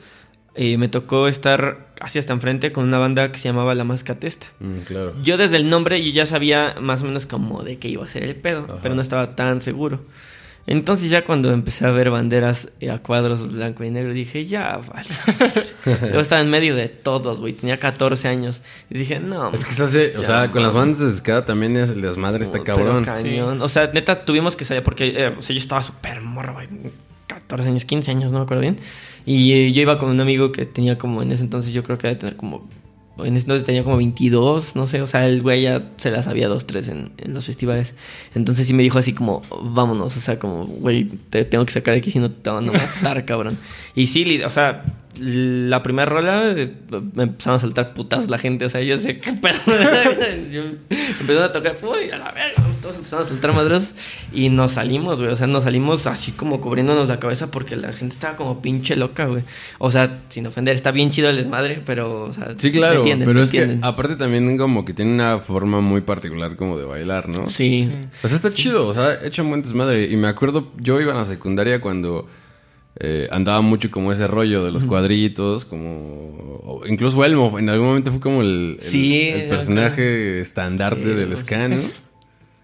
eh, 0.55 0.77
me 0.77 0.89
tocó 0.89 1.29
estar 1.29 1.90
casi 2.01 2.19
hasta 2.19 2.33
enfrente 2.33 2.73
con 2.73 2.85
una 2.85 2.99
banda 2.99 3.31
que 3.31 3.39
se 3.39 3.49
llamaba 3.49 3.75
La 3.75 3.85
Mascatesta. 3.85 4.49
Mm, 4.59 4.81
claro. 4.87 5.15
Yo 5.23 5.37
desde 5.37 5.57
el 5.57 5.69
nombre 5.69 6.03
yo 6.03 6.11
ya 6.11 6.25
sabía 6.27 6.77
más 6.81 7.03
o 7.03 7.05
menos 7.05 7.27
como 7.27 7.63
de 7.63 7.79
qué 7.79 7.89
iba 7.89 8.05
a 8.05 8.09
ser 8.09 8.23
el 8.23 8.35
pedo, 8.35 8.65
Ajá. 8.65 8.79
pero 8.83 8.95
no 8.95 9.03
estaba 9.03 9.37
tan 9.37 9.61
seguro. 9.61 10.01
Entonces 10.67 11.11
ya 11.11 11.25
cuando 11.25 11.53
empecé 11.53 11.85
a 11.85 11.91
ver 11.91 12.11
banderas 12.11 12.69
a 12.91 12.99
cuadros 12.99 13.51
blanco 13.53 13.85
y 13.85 13.91
negro, 13.91 14.13
dije, 14.13 14.45
ya, 14.47 14.79
vale. 14.79 15.09
Yo 16.13 16.21
estaba 16.21 16.41
en 16.41 16.49
medio 16.49 16.75
de 16.77 16.89
todos, 16.89 17.41
güey. 17.41 17.55
Tenía 17.55 17.77
14 17.77 18.29
años. 18.29 18.63
Y 18.89 18.99
dije, 18.99 19.21
no. 19.21 19.53
Es 19.53 19.65
que 19.65 19.83
hace, 19.83 20.17
o 20.17 20.23
sea, 20.23 20.51
con 20.51 20.63
las 20.63 20.73
bandas 20.73 21.01
de 21.01 21.11
ska 21.11 21.45
también 21.45 21.77
es 21.77 21.91
el 21.91 22.01
desmadre, 22.01 22.43
está 22.45 22.63
cabrón. 22.63 23.05
cañón. 23.05 23.61
O 23.63 23.69
sea, 23.69 23.91
neta, 23.93 24.25
tuvimos 24.25 24.55
que 24.57 24.65
salir 24.65 24.83
porque 24.83 25.09
eh, 25.09 25.35
o 25.37 25.43
sea, 25.43 25.55
yo 25.55 25.59
estaba 25.59 25.83
súper 25.83 26.21
morro, 26.21 26.55
güey. 26.55 26.69
14 27.27 27.69
años, 27.69 27.85
15 27.85 28.11
años, 28.11 28.33
no 28.33 28.39
me 28.39 28.45
acuerdo 28.45 28.63
bien. 28.63 28.79
Y 29.27 29.53
eh, 29.53 29.73
yo 29.73 29.83
iba 29.83 29.99
con 29.99 30.11
un 30.11 30.21
amigo 30.21 30.53
que 30.53 30.67
tenía 30.67 30.99
como 30.99 31.23
en 31.23 31.33
ese 31.33 31.43
entonces, 31.43 31.73
yo 31.73 31.83
creo 31.83 31.99
que 31.99 32.09
debe 32.09 32.19
tener 32.19 32.37
como. 32.37 32.69
En 33.19 33.37
ese 33.37 33.45
entonces 33.45 33.67
tenía 33.67 33.85
como 33.85 33.99
22, 33.99 34.77
no 34.77 34.87
sé. 34.87 35.03
O 35.03 35.07
sea, 35.07 35.27
el 35.27 35.43
güey 35.43 35.63
ya 35.63 35.91
se 35.99 36.11
las 36.11 36.25
sabía 36.25 36.49
dos, 36.49 36.67
tres 36.67 36.89
en, 36.89 37.13
en 37.19 37.35
los 37.35 37.45
festivales. 37.45 37.95
Entonces 38.35 38.67
sí 38.67 38.73
me 38.73 38.83
dijo 38.83 38.99
así 38.99 39.13
como, 39.13 39.43
vámonos. 39.63 40.17
O 40.17 40.21
sea, 40.21 40.39
como, 40.39 40.65
güey, 40.65 41.05
te 41.29 41.45
tengo 41.45 41.67
que 41.67 41.73
sacar 41.73 41.93
de 41.93 41.99
aquí 41.99 42.11
si 42.11 42.19
no 42.19 42.31
te 42.31 42.49
van 42.49 42.69
a 42.71 42.73
matar, 42.73 43.25
cabrón. 43.27 43.59
Y 43.95 44.07
sí, 44.07 44.43
o 44.43 44.51
sea, 44.51 44.85
la 45.21 45.83
primera 45.83 46.07
rola 46.07 46.53
eh, 46.57 46.73
me 47.15 47.25
empezaron 47.25 47.59
a 47.59 47.61
saltar 47.61 47.93
putas 47.93 48.31
la 48.31 48.39
gente. 48.39 48.65
O 48.65 48.69
sea, 48.71 48.81
yo 48.81 48.99
sé 48.99 49.19
qué 49.19 49.33
pedo. 49.33 49.59
Empezaron 51.21 51.43
a 51.43 51.53
tocar, 51.53 51.77
uy, 51.83 52.11
a 52.11 52.19
la 52.19 52.33
verga. 52.33 52.63
Todos 52.81 52.97
empezaron 52.97 53.27
a 53.27 53.29
saltar 53.29 53.53
madres 53.53 53.95
y 54.33 54.49
nos 54.49 54.73
salimos, 54.73 55.21
güey. 55.21 55.33
O 55.33 55.37
sea, 55.37 55.47
nos 55.47 55.65
salimos 55.65 56.07
así 56.07 56.33
como 56.33 56.61
cubriéndonos 56.61 57.09
la 57.09 57.19
cabeza 57.21 57.51
porque 57.51 57.77
la 57.77 57.93
gente 57.93 58.15
estaba 58.15 58.37
como 58.37 58.63
pinche 58.63 58.97
loca, 58.97 59.27
güey. 59.27 59.43
O 59.79 59.91
sea, 59.91 60.21
sin 60.31 60.47
ofender, 60.47 60.75
está 60.75 60.91
bien 60.91 61.11
chido 61.11 61.29
el 61.29 61.37
desmadre, 61.37 61.83
pero, 61.85 62.25
o 62.25 62.33
sea, 62.33 62.55
Sí, 62.57 62.69
me 62.69 62.79
claro, 62.79 63.01
entienden, 63.01 63.27
pero 63.27 63.39
me 63.39 63.45
es 63.45 63.51
que 63.51 63.79
aparte 63.83 64.17
también 64.17 64.57
como 64.57 64.85
que 64.85 64.95
tiene 64.95 65.13
una 65.13 65.39
forma 65.39 65.81
muy 65.81 66.01
particular 66.01 66.57
como 66.57 66.79
de 66.79 66.85
bailar, 66.85 67.29
¿no? 67.29 67.51
Sí. 67.51 67.91
O 68.23 68.29
sea, 68.29 68.37
está 68.37 68.53
chido, 68.53 68.87
o 68.87 68.95
sea, 68.95 69.25
hecho 69.25 69.43
un 69.43 69.51
buen 69.51 69.63
desmadre. 69.63 70.05
Y 70.11 70.17
me 70.17 70.29
acuerdo, 70.29 70.73
yo 70.79 71.01
iba 71.01 71.13
a 71.13 71.17
la 71.17 71.27
secundaria 71.27 71.81
cuando 71.81 72.27
eh, 72.99 73.29
andaba 73.31 73.61
mucho 73.61 73.91
como 73.91 74.13
ese 74.13 74.27
rollo 74.27 74.65
de 74.65 74.73
los 74.73 74.85
cuadritos, 74.85 75.65
como... 75.65 76.81
incluso 76.89 77.25
Elmo, 77.25 77.59
en 77.59 77.69
algún 77.71 77.89
momento 77.89 78.11
fue 78.11 78.21
como 78.21 78.43
el, 78.43 78.77
el- 78.81 78.85
Sí, 78.85 79.29
el 79.29 79.49
personaje 79.49 80.41
estandarte 80.41 81.03
Sí, 81.05 81.09
del 81.11 81.29
pues, 81.29 81.41
ska, 81.41 81.69
¿no? 81.69 81.77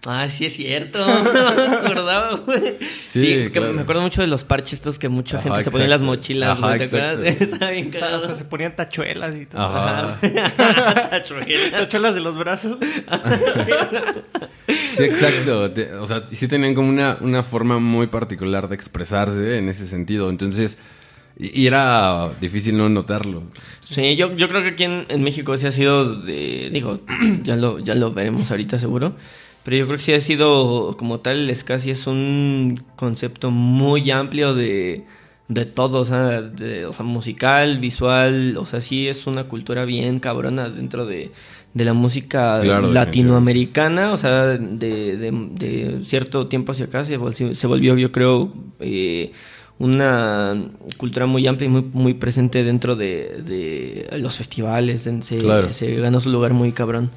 Ah, 0.07 0.27
sí 0.29 0.45
es 0.45 0.53
cierto. 0.55 1.05
No 1.07 1.23
me 1.69 1.75
acordaba, 1.75 2.35
güey. 2.37 2.77
Sí, 3.07 3.19
Sí, 3.19 3.27
que 3.27 3.51
claro. 3.51 3.73
me 3.73 3.81
acuerdo 3.81 4.01
mucho 4.01 4.21
de 4.21 4.27
los 4.27 4.43
parches 4.43 4.73
estos 4.73 4.97
que 4.99 5.09
mucha 5.09 5.37
Ajá, 5.37 5.43
gente 5.49 5.63
se 5.65 5.71
ponía 5.71 5.85
en 5.85 5.89
las 5.91 6.01
mochilas, 6.01 6.57
Ajá, 6.57 6.77
¿te 6.77 6.83
acuerdas? 6.85 7.19
Está 7.41 7.69
bien 7.71 7.89
cagado. 7.91 8.17
Hasta 8.17 8.35
se 8.35 8.45
ponían 8.45 8.75
tachuelas 8.75 9.35
y 9.35 9.45
todo. 9.45 9.61
Ajá. 9.61 10.17
Tachuelas 11.71 12.15
de 12.15 12.21
los 12.21 12.37
brazos. 12.37 12.77
Sí, 14.95 15.03
exacto. 15.03 15.71
O 16.01 16.05
sea, 16.05 16.23
sí 16.31 16.47
tenían 16.47 16.73
como 16.73 16.89
una, 16.89 17.17
una 17.21 17.43
forma 17.43 17.79
muy 17.79 18.07
particular 18.07 18.67
de 18.67 18.75
expresarse 18.75 19.57
en 19.57 19.69
ese 19.69 19.85
sentido. 19.87 20.29
Entonces, 20.29 20.77
Y, 21.39 21.61
y 21.63 21.67
era 21.67 22.31
difícil 22.41 22.77
no 22.77 22.89
notarlo. 22.89 23.43
Sí, 23.81 24.15
yo, 24.15 24.35
yo 24.35 24.49
creo 24.49 24.63
que 24.63 24.69
aquí 24.69 24.83
en, 24.83 25.05
en 25.09 25.21
México 25.23 25.55
sí 25.57 25.67
ha 25.67 25.71
sido 25.71 26.15
de, 26.15 26.69
digo, 26.73 26.99
ya 27.43 27.55
lo, 27.55 27.79
ya 27.79 27.93
lo 27.95 28.11
veremos 28.11 28.49
ahorita 28.51 28.79
seguro, 28.79 29.15
pero 29.67 29.75
yo 29.79 29.85
creo 29.85 29.97
que 29.97 30.03
sí 30.03 30.13
ha 30.13 30.21
sido 30.21 30.95
como 30.95 31.19
tal, 31.19 31.49
el 31.49 31.79
sí 31.81 31.91
es 31.91 32.07
un 32.07 32.81
concepto 32.95 33.51
muy 33.51 34.09
amplio 34.11 34.53
de, 34.55 35.03
de 35.49 35.65
todo, 35.65 35.99
o 35.99 36.05
sea, 36.05 36.41
de- 36.41 36.85
o 36.85 36.93
sea, 36.93 37.03
musical, 37.05 37.77
visual, 37.79 38.55
o 38.55 38.65
sea, 38.65 38.79
sí 38.79 39.09
es 39.09 39.27
una 39.27 39.43
cultura 39.49 39.83
bien 39.83 40.21
cabrona 40.21 40.69
dentro 40.69 41.05
de, 41.05 41.31
de 41.73 41.83
la 41.83 41.91
música 41.91 42.61
Claro, 42.61 42.93
latinoamericana, 42.93 44.13
o 44.13 44.17
sea, 44.17 44.45
de, 44.45 45.17
de- 45.17 45.99
cierto 46.05 46.47
tiempo 46.47 46.71
hacia 46.71 46.85
acá 46.85 47.03
se 47.03 47.17
volvió, 47.17 47.53
se 47.53 47.67
volvió 47.67 47.97
yo 47.97 48.13
creo, 48.13 48.49
eh, 48.79 49.33
una 49.79 50.55
cultura 50.95 51.25
muy 51.25 51.45
amplia 51.45 51.67
y 51.67 51.71
muy, 51.71 51.81
muy 51.91 52.13
presente 52.13 52.63
dentro 52.63 52.95
de, 52.95 53.43
de 54.09 54.17
los 54.19 54.37
festivales, 54.37 55.01
se, 55.01 55.37
Claro. 55.39 55.73
se 55.73 55.93
ganó 55.95 56.21
su 56.21 56.29
lugar 56.29 56.53
muy 56.53 56.71
cabrón. 56.71 57.11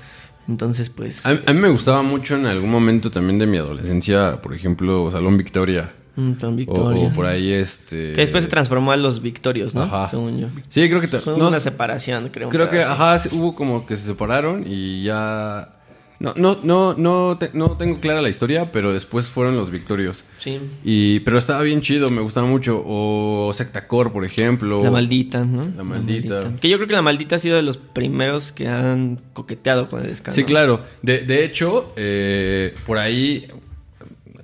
Entonces, 0.51 0.91
pues... 0.91 1.25
A, 1.25 1.31
a 1.47 1.53
mí 1.53 1.61
me 1.61 1.69
gustaba 1.69 2.03
mucho 2.03 2.35
en 2.35 2.45
algún 2.47 2.71
momento 2.71 3.11
también 3.11 3.39
de 3.39 3.47
mi 3.47 3.57
adolescencia, 3.57 4.43
por 4.43 4.53
ejemplo, 4.53 5.09
Salón 5.13 5.37
Victoria. 5.39 5.93
mm, 6.17 6.33
O, 6.43 6.51
Victoria. 6.53 7.07
o 7.09 7.13
por 7.13 7.27
ahí 7.27 7.53
este... 7.53 8.13
Que 8.15 8.21
después 8.23 8.43
se 8.45 8.51
transformó 8.51 8.91
a 8.91 8.97
los 8.97 9.23
Victorios, 9.23 9.75
¿no? 9.77 9.83
Ajá. 9.83 10.09
Según 10.09 10.39
yo. 10.41 10.49
Sí, 10.69 10.89
creo 10.89 11.01
que... 11.01 11.07
Fue 11.07 11.39
no, 11.39 11.47
una 11.49 11.61
separación, 11.61 12.29
creo. 12.31 12.49
Creo 12.49 12.69
que, 12.69 12.79
pedazo. 12.79 12.93
ajá, 13.03 13.19
sí, 13.21 13.29
hubo 13.33 13.55
como 13.55 13.87
que 13.87 13.97
se 13.97 14.07
separaron 14.07 14.65
y 14.67 15.05
ya... 15.05 15.77
No, 16.21 16.35
no, 16.37 16.59
no, 16.63 16.93
no, 16.95 17.39
te- 17.39 17.51
no 17.55 17.71
tengo 17.79 17.99
clara 17.99 18.21
la 18.21 18.29
historia, 18.29 18.71
pero 18.71 18.93
después 18.93 19.29
fueron 19.29 19.57
los 19.57 19.71
Victorios. 19.71 20.25
Sí. 20.37 20.61
Y, 20.85 21.21
pero 21.21 21.39
estaba 21.39 21.63
bien 21.63 21.81
chido, 21.81 22.11
me 22.11 22.21
gustaba 22.21 22.47
mucho. 22.47 22.83
O 22.87 23.51
Sectacor, 23.55 24.13
por 24.13 24.27
ejemplo. 24.27 24.85
La 24.85 24.91
maldita, 24.91 25.45
¿no? 25.47 25.65
La 25.75 25.83
Maldita. 25.83 26.41
Que 26.61 26.69
yo 26.69 26.77
creo 26.77 26.87
que 26.89 26.95
la 26.95 27.01
maldita 27.01 27.37
ha 27.37 27.39
sido 27.39 27.57
de 27.57 27.63
los 27.63 27.79
primeros 27.79 28.53
que 28.53 28.69
han 28.69 29.19
coqueteado 29.33 29.89
con 29.89 30.05
el 30.05 30.11
escándalo. 30.11 30.37
Sí, 30.37 30.45
claro. 30.45 30.81
De, 31.01 31.21
de 31.21 31.43
hecho, 31.43 31.95
eh, 31.97 32.75
por 32.85 32.99
ahí, 32.99 33.49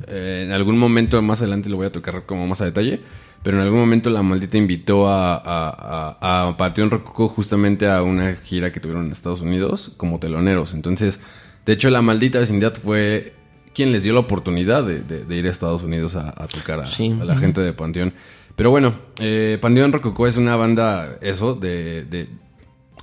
eh, 0.09 0.45
en 0.47 0.53
algún 0.53 0.79
momento 0.79 1.21
más 1.21 1.41
adelante 1.43 1.69
lo 1.69 1.77
voy 1.77 1.87
a 1.87 1.93
tocar 1.93 2.25
como 2.25 2.47
más 2.47 2.63
a 2.63 2.65
detalle, 2.65 3.01
pero 3.43 3.59
en 3.59 3.65
algún 3.65 3.81
momento 3.81 4.09
la 4.09 4.23
maldita 4.23 4.57
invitó 4.57 5.09
a, 5.09 5.37
a, 5.37 6.17
a, 6.21 6.49
a 6.49 6.57
Panteón 6.57 6.91
Rococó 6.91 7.29
justamente 7.29 7.87
a 7.87 8.03
una 8.03 8.35
gira 8.37 8.73
que 8.73 8.81
tuvieron 8.81 9.05
en 9.07 9.13
Estados 9.13 9.43
Unidos 9.43 9.93
como 9.99 10.19
teloneros. 10.19 10.73
Entonces, 10.75 11.21
de 11.67 11.73
hecho, 11.73 11.91
la 11.91 12.01
maldita 12.03 12.39
vecindad 12.39 12.75
fue 12.75 13.35
quien 13.75 13.93
les 13.93 14.05
dio 14.05 14.15
la 14.15 14.21
oportunidad 14.21 14.85
de, 14.85 15.01
de- 15.01 15.25
de 15.25 15.37
ir 15.37 15.47
a 15.47 15.51
Estados 15.51 15.83
Unidos 15.83 16.17
a, 16.17 16.31
a 16.31 16.47
tocar 16.47 16.81
a, 16.81 16.87
Sí. 16.87 17.15
a 17.21 17.25
la 17.25 17.37
gente 17.37 17.61
de 17.61 17.73
Panteón. 17.75 18.15
Pero 18.57 18.71
bueno, 18.71 18.95
eh, 19.19 19.59
Panteón 19.61 19.93
Rococó 19.93 20.27
es 20.27 20.39
una 20.39 20.57
banda, 20.57 21.19
eso, 21.21 21.55
de, 21.55 22.05
de, 22.07 22.29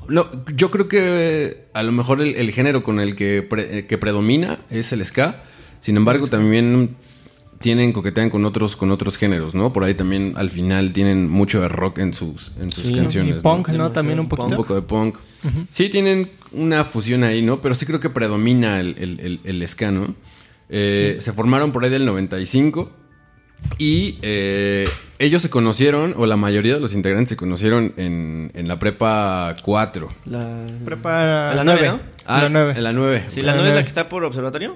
lo- 0.08 0.32
yo 0.56 0.72
creo 0.72 0.88
que 0.88 1.00
eh, 1.04 1.66
a 1.74 1.84
lo 1.84 1.92
mejor 1.92 2.22
el, 2.22 2.34
el 2.36 2.52
género 2.52 2.82
con 2.84 3.00
el 3.00 3.16
que, 3.16 3.44
pre- 3.44 3.78
eh, 3.80 3.86
que 3.86 3.98
predomina 4.00 4.60
es 4.72 4.92
el 4.94 5.06
ska. 5.06 5.44
Sin 5.80 5.96
embargo, 5.98 6.26
también 6.28 6.96
tienen, 7.64 7.94
coquetean 7.94 8.30
con 8.30 8.46
otros, 8.46 8.76
con 8.76 8.92
otros 8.92 9.18
géneros, 9.18 9.56
¿no? 9.56 9.74
Por 9.74 9.84
ahí 9.84 9.96
también 9.96 10.34
al 10.36 10.52
final 10.52 10.94
tienen 10.94 11.28
mucho 11.28 11.62
de 11.62 11.68
rock 11.70 11.98
en 11.98 12.14
sus, 12.14 12.52
en 12.62 12.70
sus 12.70 12.84
Sí. 12.84 12.94
canciones. 12.94 13.32
Y 13.34 13.36
¿no? 13.38 13.42
punk, 13.42 13.70
¿no? 13.70 13.92
También 13.92 14.20
un 14.20 14.28
Punk. 14.30 14.42
Un 14.42 14.46
poquito. 14.50 14.62
poco 14.62 14.76
de 14.76 14.82
punk. 14.84 15.18
Sí, 15.72 15.90
tienen 15.90 16.30
una 16.52 16.86
fusión 16.86 17.24
ahí, 17.24 17.42
¿no? 17.42 17.60
Pero 17.62 17.74
sí 17.74 17.86
creo 17.88 18.00
que 18.00 18.10
predomina 18.12 18.80
el, 18.80 18.96
el, 19.00 19.20
el- 19.20 19.40
el 19.44 19.68
ska, 19.68 19.90
¿no? 19.92 20.14
Eh, 20.70 21.18
Se 21.20 21.34
formaron 21.34 21.72
por 21.72 21.84
ahí 21.84 21.90
del 21.90 22.06
95 22.06 22.92
y 23.78 24.20
eh, 24.22 24.88
ellos 25.20 25.42
se 25.42 25.50
conocieron, 25.50 26.14
o 26.18 26.26
la 26.26 26.36
mayoría 26.36 26.74
de 26.76 26.80
los 26.82 26.94
integrantes 26.94 27.30
se 27.30 27.38
conocieron 27.38 27.94
en, 27.98 28.52
en 28.54 28.68
la 28.68 28.78
prepa 28.78 29.56
4. 29.64 30.10
La... 30.26 30.66
Prepa 30.84 31.52
A 31.52 31.56
la 31.56 31.64
nueve. 31.64 31.82
nueve, 31.88 32.04
¿no? 32.04 32.14
Ah, 32.26 32.42
la 32.44 32.50
9. 32.50 32.74
en 32.78 32.84
la 32.84 32.94
9. 32.94 33.24
Sí, 33.30 33.42
la 33.42 33.48
La 33.48 33.52
nueve 33.54 33.70
es 33.70 33.74
la 33.74 33.74
nueve. 33.76 33.84
que 33.84 33.88
está 33.88 34.10
por 34.10 34.24
observatorio. 34.26 34.76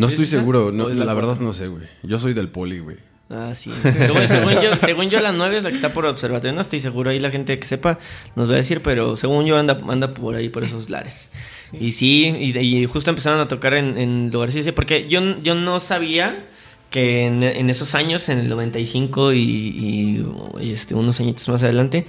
No 0.00 0.08
¿Sí 0.08 0.14
estoy 0.14 0.24
esa? 0.24 0.38
seguro, 0.38 0.72
no, 0.72 0.84
¿O 0.86 0.90
es 0.90 0.96
la 0.96 1.04
la, 1.04 1.14
verdad 1.14 1.38
no 1.40 1.52
sé, 1.52 1.68
güey. 1.68 1.84
Yo 2.02 2.18
soy 2.18 2.32
del 2.32 2.48
poli, 2.48 2.78
güey. 2.78 2.96
Ah, 3.28 3.54
sí. 3.54 3.70
Según, 3.82 4.26
según 4.26 4.54
yo, 4.54 4.74
según 4.76 5.10
yo, 5.10 5.20
la 5.20 5.30
9 5.30 5.58
es 5.58 5.62
la 5.62 5.68
que 5.68 5.76
está 5.76 5.92
por 5.92 6.04
observatorio. 6.06 6.52
No 6.52 6.62
estoy 6.62 6.80
seguro. 6.80 7.10
Ahí 7.10 7.20
la 7.20 7.30
gente 7.30 7.60
que 7.60 7.66
sepa 7.66 7.98
nos 8.34 8.50
va 8.50 8.54
a 8.54 8.56
decir, 8.56 8.80
pero 8.82 9.14
según 9.16 9.46
yo 9.46 9.56
anda, 9.56 9.78
anda 9.88 10.12
por 10.14 10.34
ahí, 10.34 10.48
por 10.48 10.64
esos 10.64 10.90
lares. 10.90 11.30
Y 11.72 11.92
sí, 11.92 12.24
y, 12.26 12.86
justo 12.86 13.10
empezaron 13.10 13.38
a 13.38 13.46
tocar 13.46 13.74
en, 13.74 13.96
en 13.98 14.30
lugares 14.32 14.56
así, 14.56 14.72
porque 14.72 15.04
yo, 15.04 15.20
yo 15.42 15.54
no 15.54 15.78
sabía 15.78 16.44
que 16.90 17.26
en, 17.26 17.44
en 17.44 17.70
esos 17.70 17.94
años, 17.94 18.28
en 18.28 18.40
el 18.40 18.48
95 18.48 19.32
y, 19.34 19.38
y, 19.38 20.26
y, 20.60 20.72
este, 20.72 20.96
unos 20.96 21.20
añitos 21.20 21.48
más 21.48 21.62
adelante, 21.62 22.06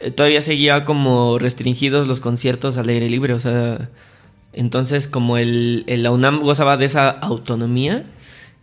eh, 0.00 0.10
todavía 0.10 0.40
seguía 0.40 0.84
como 0.84 1.38
restringidos 1.38 2.06
los 2.06 2.20
conciertos 2.20 2.78
al 2.78 2.88
aire 2.88 3.10
libre. 3.10 3.34
O 3.34 3.38
sea, 3.38 3.90
entonces 4.52 5.08
como 5.08 5.38
el, 5.38 5.84
el- 5.86 6.02
la 6.02 6.10
UNAM 6.10 6.40
gozaba 6.42 6.76
de 6.76 6.86
esa 6.86 7.08
autonomía, 7.10 8.04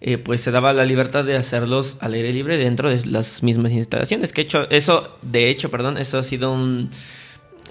eh, 0.01 0.17
pues 0.17 0.41
se 0.41 0.51
daba 0.51 0.71
la 0.73 0.85
libertad 0.85 1.25
de 1.25 1.35
hacerlos 1.35 1.97
al 1.99 2.13
aire 2.13 2.31
libre 2.31 2.57
dentro 2.57 2.89
de 2.89 3.05
las 3.07 3.43
mismas 3.43 3.71
instalaciones. 3.73 4.31
Que 4.31 4.41
hecho, 4.41 4.69
eso, 4.69 5.09
de 5.21 5.49
hecho, 5.49 5.69
perdón, 5.71 5.97
eso 5.97 6.17
ha 6.17 6.23
sido 6.23 6.53
un 6.53 6.89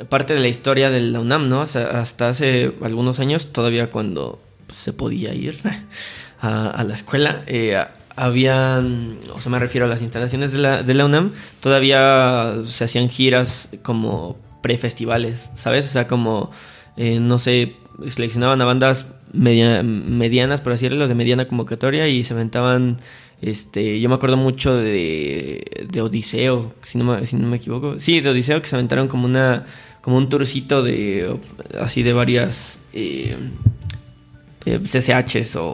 parte 0.08 0.34
de 0.34 0.40
la 0.40 0.48
historia 0.48 0.90
de 0.90 1.00
la 1.00 1.20
UNAM, 1.20 1.48
¿no? 1.48 1.62
O 1.62 1.66
sea, 1.66 2.00
hasta 2.00 2.28
hace 2.28 2.72
algunos 2.82 3.18
años, 3.20 3.52
todavía 3.52 3.90
cuando 3.90 4.40
se 4.72 4.92
podía 4.92 5.34
ir 5.34 5.58
a, 6.40 6.68
a 6.68 6.84
la 6.84 6.94
escuela, 6.94 7.42
eh, 7.46 7.82
habían, 8.14 9.18
o 9.34 9.40
sea, 9.40 9.50
me 9.50 9.58
refiero 9.58 9.86
a 9.86 9.88
las 9.88 10.02
instalaciones 10.02 10.52
de 10.52 10.58
la, 10.58 10.82
de 10.82 10.94
la 10.94 11.04
UNAM, 11.04 11.32
todavía 11.60 12.56
se 12.64 12.84
hacían 12.84 13.08
giras 13.08 13.70
como 13.82 14.36
prefestivales, 14.62 15.50
¿sabes? 15.56 15.86
O 15.86 15.90
sea, 15.90 16.06
como, 16.06 16.50
eh, 16.96 17.18
no 17.20 17.38
sé, 17.38 17.74
seleccionaban 18.08 18.60
a 18.62 18.64
bandas 18.64 19.06
media- 19.32 19.82
medianas, 19.82 20.60
por 20.60 20.72
así 20.72 20.84
decirlo, 20.86 21.08
de 21.08 21.14
mediana 21.14 21.48
convocatoria 21.48 22.08
y 22.08 22.24
se 22.24 22.32
aventaban, 22.34 22.98
este, 23.42 24.00
yo 24.00 24.08
me 24.08 24.14
acuerdo 24.14 24.36
mucho 24.36 24.76
de, 24.76 25.86
de 25.90 26.00
Odiseo, 26.02 26.74
si 26.82 26.98
no, 26.98 27.04
me, 27.04 27.26
si 27.26 27.36
no 27.36 27.48
me 27.48 27.56
equivoco. 27.56 28.00
Sí, 28.00 28.20
de 28.20 28.30
Odiseo, 28.30 28.62
que 28.62 28.68
se 28.68 28.76
aventaron 28.76 29.08
como 29.08 29.24
una, 29.26 29.66
como 30.00 30.16
un 30.16 30.28
tourcito 30.28 30.82
de, 30.82 31.36
así 31.80 32.02
de 32.02 32.12
varias... 32.12 32.78
eh, 32.92 33.36
eh, 34.66 34.80
CCHs 34.80 35.56
o, 35.56 35.66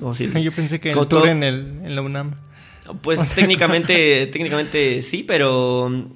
o. 0.00 0.14
Yo 0.40 0.52
pensé 0.52 0.80
que 0.80 0.92
el 0.92 1.06
tour 1.06 1.28
en, 1.28 1.42
el, 1.42 1.80
en 1.84 1.94
la 1.96 2.00
UNAM. 2.02 2.34
Pues 3.02 3.34
técnicamente, 3.34 4.26
técnicamente 4.32 5.02
sí, 5.02 5.24
pero 5.26 6.06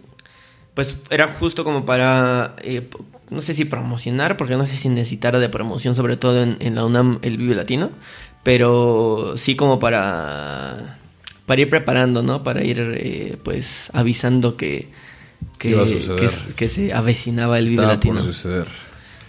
pues 0.75 1.01
era 1.11 1.27
justo 1.27 1.65
como 1.65 1.85
para, 1.85 2.55
eh, 2.63 2.89
no 3.31 3.43
sé 3.43 3.55
si 3.55 3.65
promocionar, 3.65 4.37
porque 4.37 4.57
no 4.57 4.67
sé 4.67 4.77
si 4.77 4.89
necesitara 4.89 5.39
de 5.39 5.49
promoción, 5.49 5.95
sobre 5.95 6.17
todo 6.17 6.43
en, 6.43 6.57
en 6.61 6.75
la 6.75 6.85
UNAM, 6.85 7.19
el 7.23 7.37
Vive 7.37 7.55
Latino, 7.55 7.91
pero 8.43 9.35
sí 9.37 9.57
como 9.57 9.79
para, 9.79 10.99
para 11.47 11.61
ir 11.61 11.69
preparando, 11.69 12.23
¿no? 12.23 12.43
Para 12.43 12.65
ir 12.65 12.81
eh, 12.97 13.37
pues 13.43 13.91
avisando 13.93 14.57
que, 14.57 14.89
que, 15.59 15.71
Iba 15.71 15.83
a 15.83 15.87
que 15.87 16.29
que 16.57 16.69
se 16.69 16.93
avecinaba 16.93 17.59
el 17.59 17.67
Vive 17.67 17.83
Estaba 17.83 17.95
Latino. 17.95 18.15
por 18.15 18.23
suceder. 18.23 18.67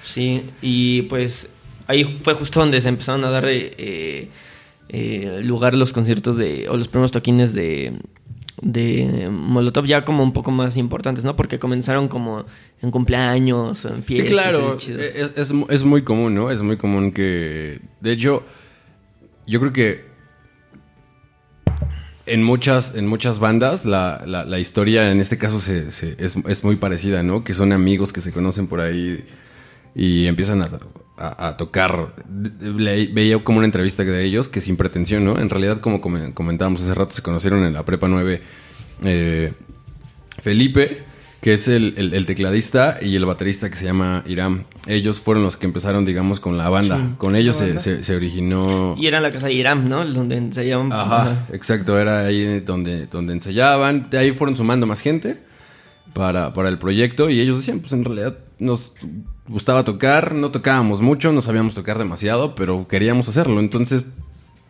Sí, 0.04 0.46
y 0.62 1.04
pues 1.04 1.50
ahí 1.88 2.04
fue 2.24 2.34
justo 2.34 2.60
donde 2.60 2.80
se 2.82 2.90
empezaron 2.90 3.26
a 3.26 3.30
dar 3.30 3.46
eh, 3.48 4.30
eh, 4.90 5.42
lugar 5.44 5.76
los 5.76 5.92
conciertos 5.92 6.38
de, 6.38 6.68
o 6.70 6.78
los 6.78 6.88
primeros 6.88 7.12
toquines 7.12 7.54
de, 7.54 7.94
de 8.62 9.30
Molotov 9.32 9.86
ya 9.86 10.04
como 10.06 10.24
un 10.24 10.34
poco 10.34 10.52
más 10.52 10.76
importantes, 10.78 11.24
¿no? 11.24 11.36
Porque 11.36 11.60
comenzaron 11.60 12.08
como 12.08 12.46
en 12.82 12.92
cumpleaños, 12.92 13.86
en 13.86 13.98
Sí, 13.98 14.02
fiestas. 14.04 14.32
claro. 14.32 14.76
así 14.78 14.88
chidos. 14.88 15.02
Es, 15.02 15.32
es- 15.38 15.54
es 15.70 15.84
muy 15.84 16.04
común, 16.04 16.36
¿no? 16.36 16.52
Es 16.52 16.62
muy 16.62 16.78
común 16.78 17.12
que. 17.12 17.80
De 18.02 18.12
hecho, 18.12 18.44
yo 19.48 19.60
creo 19.60 19.74
que. 19.74 20.10
En 22.26 22.44
muchas, 22.44 22.94
en 22.96 23.08
muchas 23.08 23.40
bandas, 23.40 23.86
la, 23.86 24.22
la- 24.28 24.46
la 24.46 24.60
historia 24.60 25.12
en 25.12 25.20
este 25.20 25.40
caso 25.40 25.60
se- 25.60 25.90
se- 25.90 26.16
es, 26.20 26.36
es 26.48 26.64
muy 26.64 26.76
parecida, 26.76 27.24
¿no? 27.24 27.44
Que 27.44 27.56
son 27.56 27.72
amigos 27.72 28.14
que 28.14 28.22
se 28.22 28.32
conocen 28.32 28.68
por 28.68 28.82
ahí 28.82 29.26
y 29.96 30.28
empiezan 30.28 30.62
a, 30.62 30.70
a- 31.20 31.50
a 31.50 31.58
tocar. 31.58 32.14
Le- 32.62 33.08
veía 33.08 33.38
como 33.44 33.58
una 33.60 33.66
entrevista 33.66 34.04
de 34.04 34.24
ellos 34.24 34.48
que 34.48 34.62
sin 34.62 34.78
pretensión, 34.78 35.26
¿no? 35.26 35.38
En 35.40 35.50
realidad, 35.50 35.80
como 35.82 36.00
come- 36.02 36.34
comentábamos 36.34 36.82
hace 36.82 36.94
rato, 36.94 37.12
se 37.12 37.22
conocieron 37.22 37.64
en 37.66 37.74
la 37.74 37.84
Prepa 37.86 38.08
9 38.08 38.42
eh, 39.04 39.54
Felipe, 40.42 41.04
que 41.42 41.54
es 41.54 41.68
el, 41.70 41.94
el- 41.98 42.14
el 42.14 42.26
tecladista, 42.26 42.98
y 43.02 43.16
el 43.16 43.26
baterista 43.26 43.70
que 43.70 43.78
se 43.78 43.86
llama 43.86 44.24
Iram. 44.28 44.66
Ellos 44.88 45.20
fueron 45.22 45.44
los 45.44 45.56
que 45.58 45.66
empezaron, 45.66 46.04
digamos, 46.06 46.40
con 46.40 46.58
la 46.58 46.68
banda. 46.70 46.98
Sí, 46.98 47.16
con 47.18 47.36
ellos 47.36 47.56
se, 47.58 47.66
banda. 47.68 47.80
se- 47.82 48.04
se 48.04 48.16
originó... 48.16 48.96
Y 48.98 49.08
era 49.08 49.18
en 49.18 49.24
la 49.24 49.32
casa 49.32 49.48
de 49.48 49.54
Iram, 49.54 49.88
¿no? 49.88 50.06
Donde 50.06 50.36
ensayaban. 50.38 50.92
Ajá, 50.92 51.48
exacto, 51.54 51.98
era 51.98 52.26
ahí 52.26 52.60
donde, 52.62 53.08
donde 53.08 53.34
ensayaban. 53.34 54.10
De 54.10 54.18
ahí 54.18 54.32
fueron 54.32 54.58
sumando 54.58 54.86
más 54.86 55.00
gente 55.02 55.38
para, 56.14 56.54
para 56.54 56.68
el 56.70 56.78
proyecto 56.78 57.30
y 57.30 57.40
ellos 57.40 57.58
decían, 57.58 57.80
pues 57.80 57.94
en 57.94 58.04
realidad 58.04 58.36
nos 58.60 58.92
gustaba 59.48 59.84
tocar, 59.84 60.34
no 60.36 60.52
tocábamos 60.52 61.02
mucho, 61.02 61.32
no 61.32 61.42
sabíamos 61.42 61.76
tocar 61.76 61.98
demasiado, 61.98 62.56
pero 62.56 62.88
queríamos 62.88 63.28
hacerlo. 63.30 63.60
Entonces, 63.60 64.06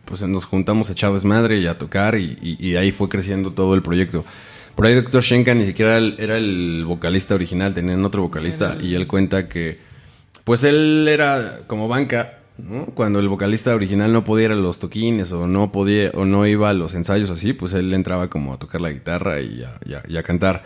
pues 0.04 0.22
nos 0.22 0.44
juntamos 0.44 0.88
a 0.88 0.92
echar 0.92 1.12
desmadre 1.12 1.58
y 1.58 1.66
a 1.66 1.78
tocar 1.78 2.16
y, 2.16 2.36
y- 2.40 2.56
y 2.66 2.76
ahí 2.76 2.90
fue 2.92 3.08
creciendo 3.08 3.52
todo 3.52 3.74
el 3.74 3.82
proyecto. 3.82 4.24
Por 4.74 4.86
ahí 4.86 4.94
Dr. 4.94 5.22
Shenka 5.22 5.54
ni 5.54 5.66
siquiera 5.66 5.96
era 5.96 5.98
el, 5.98 6.16
era 6.18 6.36
el 6.38 6.84
vocalista 6.86 7.34
original, 7.34 7.74
tenían 7.74 8.04
otro 8.04 8.22
vocalista 8.22 8.76
y 8.80 8.94
él 8.94 9.06
cuenta 9.06 9.48
que 9.48 9.78
pues 10.44 10.64
él 10.64 11.06
era 11.08 11.60
como 11.66 11.86
banca, 11.86 12.38
¿no? 12.56 12.86
Cuando 12.86 13.18
el 13.20 13.28
vocalista 13.28 13.74
original 13.74 14.12
no 14.12 14.24
podía 14.24 14.46
ir 14.46 14.52
a 14.52 14.56
los 14.56 14.78
toquines 14.78 15.32
o 15.32 15.46
no 15.46 15.70
podía 15.70 16.10
o 16.14 16.24
no 16.24 16.46
iba 16.46 16.70
a 16.70 16.72
los 16.72 16.94
ensayos 16.94 17.30
así, 17.30 17.52
pues 17.52 17.72
él 17.74 17.92
entraba 17.92 18.28
como 18.30 18.54
a 18.54 18.58
tocar 18.58 18.80
la 18.80 18.90
guitarra 18.90 19.40
y 19.40 19.62
a, 19.62 19.78
y 19.84 19.94
a- 19.94 20.02
y 20.08 20.16
a 20.16 20.22
cantar. 20.22 20.64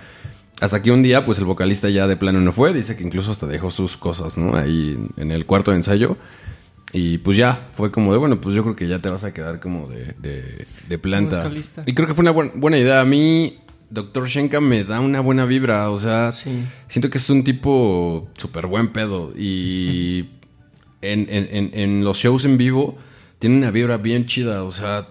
Hasta 0.65 0.81
que 0.81 0.91
un 0.91 1.03
día, 1.03 1.25
pues 1.27 1.39
el 1.39 1.45
vocalista 1.45 1.91
ya 1.91 2.07
de 2.07 2.17
plano 2.17 2.41
no 2.41 2.51
fue, 2.53 2.73
dice 2.73 2.97
que 2.97 3.03
incluso 3.05 3.31
hasta 3.31 3.47
dejó 3.47 3.71
sus 3.71 3.97
cosas, 3.99 4.39
¿no? 4.39 4.57
Ahí 4.57 4.99
en, 5.19 5.31
el 5.31 5.45
cuarto 5.45 5.71
de 5.73 5.77
ensayo. 5.77 6.17
Y 6.93 7.19
pues 7.19 7.37
ya, 7.37 7.69
fue 7.75 7.91
como 7.91 8.13
de, 8.13 8.19
bueno, 8.19 8.41
pues 8.41 8.55
yo 8.55 8.63
creo 8.63 8.75
que 8.75 8.89
ya 8.89 8.99
te 8.99 9.11
vas 9.11 9.25
a 9.25 9.35
quedar 9.35 9.61
como 9.61 9.89
de, 9.89 10.15
de, 10.19 10.67
de 10.89 10.99
planta. 10.99 11.51
Y 11.85 11.93
creo 11.93 12.09
que 12.09 12.15
fue 12.15 12.23
una 12.23 12.31
buen- 12.31 12.53
buena 12.55 12.79
idea. 12.79 13.01
A 13.03 13.05
mí, 13.05 13.59
Dr. 13.91 14.27
Shenka 14.27 14.61
me 14.63 14.85
da 14.85 15.01
una 15.01 15.21
buena 15.21 15.45
vibra, 15.45 15.91
o 15.91 15.99
sea, 15.99 16.33
Sí. 16.33 16.65
siento 16.89 17.11
que 17.11 17.19
es 17.19 17.29
un 17.29 17.45
tipo 17.45 18.31
súper 18.39 18.67
buen 18.67 18.89
pedo. 18.93 19.33
Y 19.37 20.31
en, 21.03 21.27
en- 21.29 21.49
en- 21.51 21.71
en 21.75 22.05
los 22.05 22.17
shows 22.17 22.45
en 22.47 22.57
vivo 22.57 22.97
tiene 23.39 23.59
una 23.59 23.71
vibra 23.71 23.99
bien 23.99 24.25
chida, 24.25 24.63
o 24.65 24.73
sea, 24.73 25.09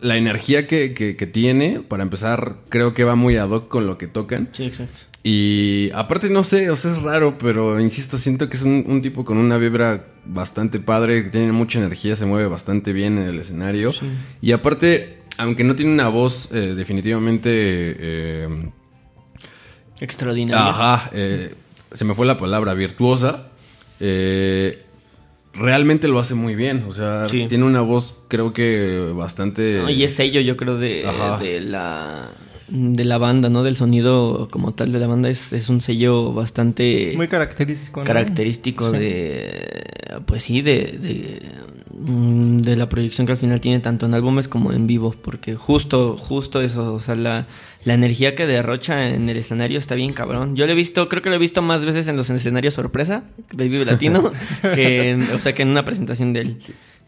la 0.00 0.16
energía 0.16 0.66
que, 0.66 0.92
que- 0.94 1.16
que 1.16 1.26
tiene, 1.26 1.80
para 1.80 2.02
empezar, 2.02 2.56
creo 2.68 2.92
que 2.94 3.04
va 3.04 3.14
muy 3.14 3.36
ad 3.36 3.50
hoc 3.50 3.68
con 3.68 3.86
lo 3.86 3.96
que 3.98 4.06
tocan. 4.06 4.48
Sí, 4.52 4.64
exacto. 4.64 5.00
Y 5.22 5.90
aparte, 5.94 6.28
no 6.30 6.44
sé, 6.44 6.70
o 6.70 6.76
sea, 6.76 6.92
es 6.92 7.02
raro, 7.02 7.36
pero 7.38 7.80
insisto, 7.80 8.16
siento 8.16 8.48
que 8.48 8.56
es 8.56 8.62
un, 8.62 8.84
un 8.86 9.02
tipo 9.02 9.24
con 9.24 9.38
una 9.38 9.58
vibra 9.58 10.06
bastante 10.24 10.78
padre, 10.78 11.24
que 11.24 11.30
tiene 11.30 11.50
mucha 11.50 11.80
energía, 11.80 12.14
se 12.14 12.26
mueve 12.26 12.46
bastante 12.48 12.92
bien 12.92 13.18
en 13.18 13.24
el 13.30 13.40
escenario. 13.40 13.90
Sí. 13.92 14.06
Y 14.40 14.52
aparte, 14.52 15.18
aunque 15.38 15.64
no 15.64 15.74
tiene 15.74 15.90
una 15.92 16.08
voz 16.08 16.50
eh, 16.52 16.74
definitivamente... 16.76 17.50
eh, 17.52 18.48
Extraordinario. 20.00 20.62
Ajá, 20.62 21.10
eh, 21.14 21.54
se 21.92 22.04
me 22.04 22.14
fue 22.14 22.26
la 22.26 22.36
palabra, 22.38 22.74
virtuosa. 22.74 23.48
eh, 23.98 24.84
realmente 25.58 26.08
lo 26.08 26.18
hace 26.18 26.34
muy 26.34 26.54
bien. 26.54 26.84
O 26.88 26.92
sea, 26.92 27.24
Sí. 27.26 27.46
tiene 27.48 27.64
una 27.64 27.80
voz, 27.80 28.18
creo 28.28 28.52
que 28.52 29.12
bastante. 29.14 29.80
No, 29.82 29.90
y 29.90 30.02
es 30.04 30.14
sello, 30.14 30.40
yo 30.40 30.56
creo, 30.56 30.76
de, 30.78 31.04
de 31.40 31.60
la 31.62 32.28
de 32.68 33.04
la 33.04 33.16
banda, 33.18 33.48
¿no? 33.48 33.62
Del 33.62 33.76
sonido 33.76 34.48
como 34.50 34.74
tal 34.74 34.90
de 34.90 34.98
la 34.98 35.06
banda 35.06 35.30
es, 35.30 35.52
es 35.52 35.68
un 35.68 35.80
sello 35.80 36.32
bastante 36.32 37.12
Muy 37.14 37.28
característico, 37.28 38.00
¿no? 38.00 38.06
característico 38.06 38.90
Sí. 38.90 38.98
de 38.98 39.84
pues 40.26 40.42
sí 40.42 40.62
de, 40.62 40.98
de 41.00 41.42
de 41.98 42.76
la 42.76 42.88
proyección 42.88 43.26
que 43.26 43.32
al 43.32 43.38
final 43.38 43.60
tiene 43.60 43.80
tanto 43.80 44.04
en 44.04 44.14
álbumes 44.14 44.48
como 44.48 44.72
en 44.72 44.86
vivo 44.86 45.14
porque 45.22 45.54
justo 45.54 46.16
justo 46.18 46.60
eso 46.60 46.92
o 46.92 47.00
sea 47.00 47.14
la, 47.14 47.46
la 47.84 47.94
energía 47.94 48.34
que 48.34 48.46
derrocha 48.46 49.08
en 49.08 49.30
el 49.30 49.38
escenario 49.38 49.78
está 49.78 49.94
bien 49.94 50.12
cabrón 50.12 50.56
yo 50.56 50.66
lo 50.66 50.72
he 50.72 50.74
visto 50.74 51.08
creo 51.08 51.22
que 51.22 51.30
lo 51.30 51.36
he 51.36 51.38
visto 51.38 51.62
más 51.62 51.86
veces 51.86 52.06
en 52.08 52.18
los 52.18 52.28
escenarios 52.28 52.74
sorpresa 52.74 53.24
del 53.52 53.70
Vive 53.70 53.86
Latino 53.86 54.30
que 54.74 55.10
en, 55.10 55.22
o 55.22 55.38
sea 55.38 55.54
que 55.54 55.62
en 55.62 55.68
una 55.68 55.84
presentación 55.84 56.34
de 56.34 56.40
él 56.40 56.58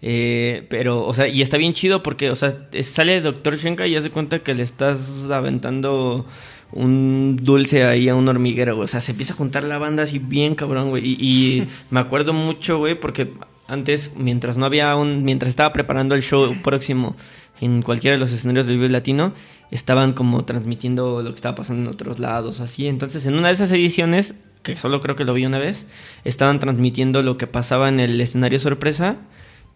eh, 0.01 0.65
pero, 0.69 1.05
o 1.05 1.13
sea, 1.13 1.27
y 1.27 1.43
está 1.43 1.57
bien 1.57 1.73
chido 1.73 2.05
porque, 2.05 2.31
o 2.31 2.37
sea, 2.37 2.69
sale 2.83 3.21
Doctor 3.21 3.57
Shenka 3.57 3.87
y 3.89 3.97
hace 3.97 4.11
cuenta 4.11 4.39
que 4.39 4.55
le 4.55 4.63
estás 4.63 5.29
aventando 5.29 6.25
un 6.71 7.37
dulce 7.43 7.85
ahí 7.85 8.09
a 8.09 8.15
un 8.15 8.29
hormiguero, 8.29 8.77
güey. 8.77 8.85
O 8.85 8.89
sea, 8.89 9.01
se 9.01 9.11
empieza 9.11 9.33
a 9.33 9.37
juntar 9.37 9.65
la 9.65 9.79
banda 9.79 10.05
así 10.05 10.21
bien 10.21 10.55
cabrón, 10.55 10.91
güey. 10.91 11.05
Y, 11.05 11.17
y 11.21 11.69
me 11.91 11.99
acuerdo 11.99 12.33
mucho, 12.33 12.79
güey, 12.79 12.95
porque 12.95 13.29
antes, 13.69 14.13
mientras 14.17 14.57
no 14.57 14.67
había 14.67 14.97
un... 14.97 15.23
Mientras 15.23 15.51
estaba 15.51 15.73
preparando 15.73 16.15
el 16.15 16.23
show 16.23 16.57
próximo 16.63 17.17
en 17.61 17.83
cualquiera 17.83 18.17
de 18.17 18.21
los 18.21 18.33
escenarios 18.33 18.67
del 18.67 18.77
Vive 18.79 18.89
Latino, 18.89 19.33
estaban 19.71 20.13
como 20.13 20.45
transmitiendo 20.45 21.23
lo 21.23 21.31
que 21.31 21.37
estaba 21.37 21.55
pasando 21.55 21.83
en 21.83 21.89
otros 21.89 22.19
lados, 22.19 22.61
así. 22.61 22.89
Entonces, 22.89 23.27
en 23.27 23.35
una 23.35 23.49
de 23.49 23.55
esas 23.55 23.71
ediciones, 23.71 24.35
que 24.63 24.77
solo 24.77 25.01
creo 25.01 25.17
que 25.17 25.25
lo 25.25 25.35
vi 25.35 25.47
una 25.47 25.59
vez, 25.59 25.87
estaban 26.25 26.61
transmitiendo 26.61 27.23
lo 27.23 27.37
que 27.37 27.47
pasaba 27.47 27.89
en 27.89 28.01
el 28.01 28.21
escenario 28.21 28.59
sorpresa. 28.59 29.17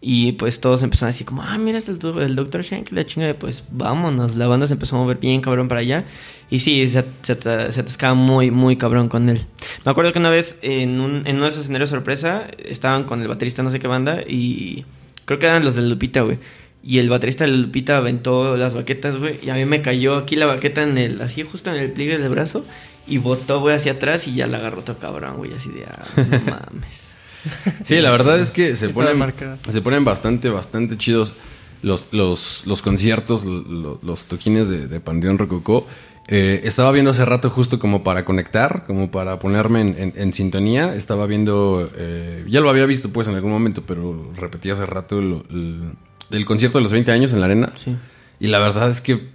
Y 0.05 0.33
pues 0.33 0.59
todos 0.59 0.83
empezaron 0.83 1.07
a 1.07 1.11
decir 1.13 1.25
como, 1.25 1.43
ah, 1.43 1.57
mira, 1.57 1.77
es 1.77 1.87
el, 1.87 1.97
el 2.19 2.35
Dr. 2.35 2.61
Shank, 2.61 2.91
la 2.91 3.05
chinga 3.05 3.25
de 3.25 3.35
pues 3.35 3.63
vámonos. 3.71 4.35
La 4.35 4.47
banda 4.47 4.67
se 4.67 4.73
empezó 4.73 4.97
a 4.97 4.99
mover 4.99 5.17
bien 5.17 5.39
cabrón 5.39 5.69
para 5.69 5.79
allá. 5.79 6.03
Y 6.49 6.59
sí, 6.59 6.85
se, 6.89 7.05
se, 7.21 7.35
se 7.71 7.79
atascaba 7.79 8.13
muy, 8.13 8.51
muy 8.51 8.75
cabrón 8.75 9.07
con 9.07 9.29
él. 9.29 9.45
Me 9.85 9.91
acuerdo 9.91 10.11
que 10.11 10.19
una 10.19 10.29
vez 10.29 10.59
en, 10.61 10.99
un, 10.99 11.25
en 11.25 11.37
uno 11.37 11.45
de 11.45 11.51
esos 11.51 11.61
escenarios 11.61 11.89
sorpresa 11.89 12.47
estaban 12.57 13.05
con 13.05 13.21
el 13.21 13.29
baterista 13.29 13.63
no 13.63 13.71
sé 13.71 13.79
qué 13.79 13.87
banda 13.87 14.23
y 14.27 14.83
creo 15.23 15.39
que 15.39 15.45
eran 15.45 15.63
los 15.63 15.75
de 15.75 15.83
Lupita, 15.83 16.19
güey. 16.19 16.37
Y 16.83 16.99
el 16.99 17.09
baterista 17.09 17.45
de 17.45 17.51
Lupita 17.51 17.95
aventó 17.95 18.57
las 18.57 18.73
baquetas, 18.73 19.15
güey. 19.15 19.39
Y 19.41 19.51
a 19.51 19.55
mí 19.55 19.63
me 19.63 19.81
cayó 19.81 20.17
aquí 20.17 20.35
la 20.35 20.47
baqueta 20.47 20.83
en 20.83 20.97
el, 20.97 21.21
así 21.21 21.43
justo 21.43 21.69
en 21.69 21.77
el 21.77 21.93
pliegue 21.93 22.17
del 22.17 22.29
brazo. 22.29 22.65
Y 23.07 23.19
botó, 23.19 23.61
güey, 23.61 23.77
hacia 23.77 23.93
atrás 23.93 24.27
y 24.27 24.33
ya 24.33 24.47
la 24.47 24.57
agarró 24.57 24.83
todo 24.83 24.99
cabrón, 24.99 25.37
güey. 25.37 25.53
Así 25.53 25.69
de, 25.69 25.85
ah, 25.85 26.03
no 26.17 26.23
mames. 26.51 27.02
Sí, 27.83 27.99
la 27.99 28.11
verdad 28.11 28.39
es 28.39 28.51
que 28.51 28.75
se 28.75 28.89
ponen, 28.89 29.17
marcada. 29.17 29.57
se 29.69 29.81
ponen 29.81 30.05
bastante, 30.05 30.49
bastante 30.49 30.97
chidos 30.97 31.33
los, 31.81 32.07
los, 32.11 32.63
los 32.65 32.81
conciertos, 32.81 33.43
lo- 33.45 33.99
los 34.01 34.25
toquines 34.27 34.69
de, 34.69 34.87
de 34.87 34.99
Panteón 34.99 35.37
Rococó. 35.37 35.85
Eh, 36.29 36.61
estaba 36.63 36.93
viendo 36.93 37.11
hace 37.11 37.25
rato 37.25 37.49
justo 37.49 37.79
como 37.79 38.01
para 38.01 38.23
conectar, 38.23 38.85
como 38.87 39.11
para 39.11 39.39
ponerme 39.39 39.81
en, 39.81 39.95
en- 39.97 40.13
en 40.15 40.33
sintonía. 40.33 40.95
Estaba 40.95 41.25
viendo, 41.25 41.91
eh, 41.97 42.45
ya 42.47 42.61
lo 42.61 42.69
había 42.69 42.85
visto 42.85 43.09
pues 43.09 43.27
en 43.27 43.35
algún 43.35 43.51
momento, 43.51 43.83
pero 43.85 44.31
repetí 44.37 44.69
hace 44.69 44.85
rato 44.85 45.19
lo- 45.21 45.43
el, 45.49 45.91
el 46.31 46.45
concierto 46.45 46.77
de 46.77 46.83
los 46.83 46.93
20 46.93 47.11
años 47.11 47.33
en 47.33 47.39
la 47.41 47.47
arena. 47.47 47.73
Sí. 47.75 47.95
Y 48.39 48.47
la 48.47 48.59
verdad 48.59 48.89
es 48.89 49.01
que, 49.01 49.27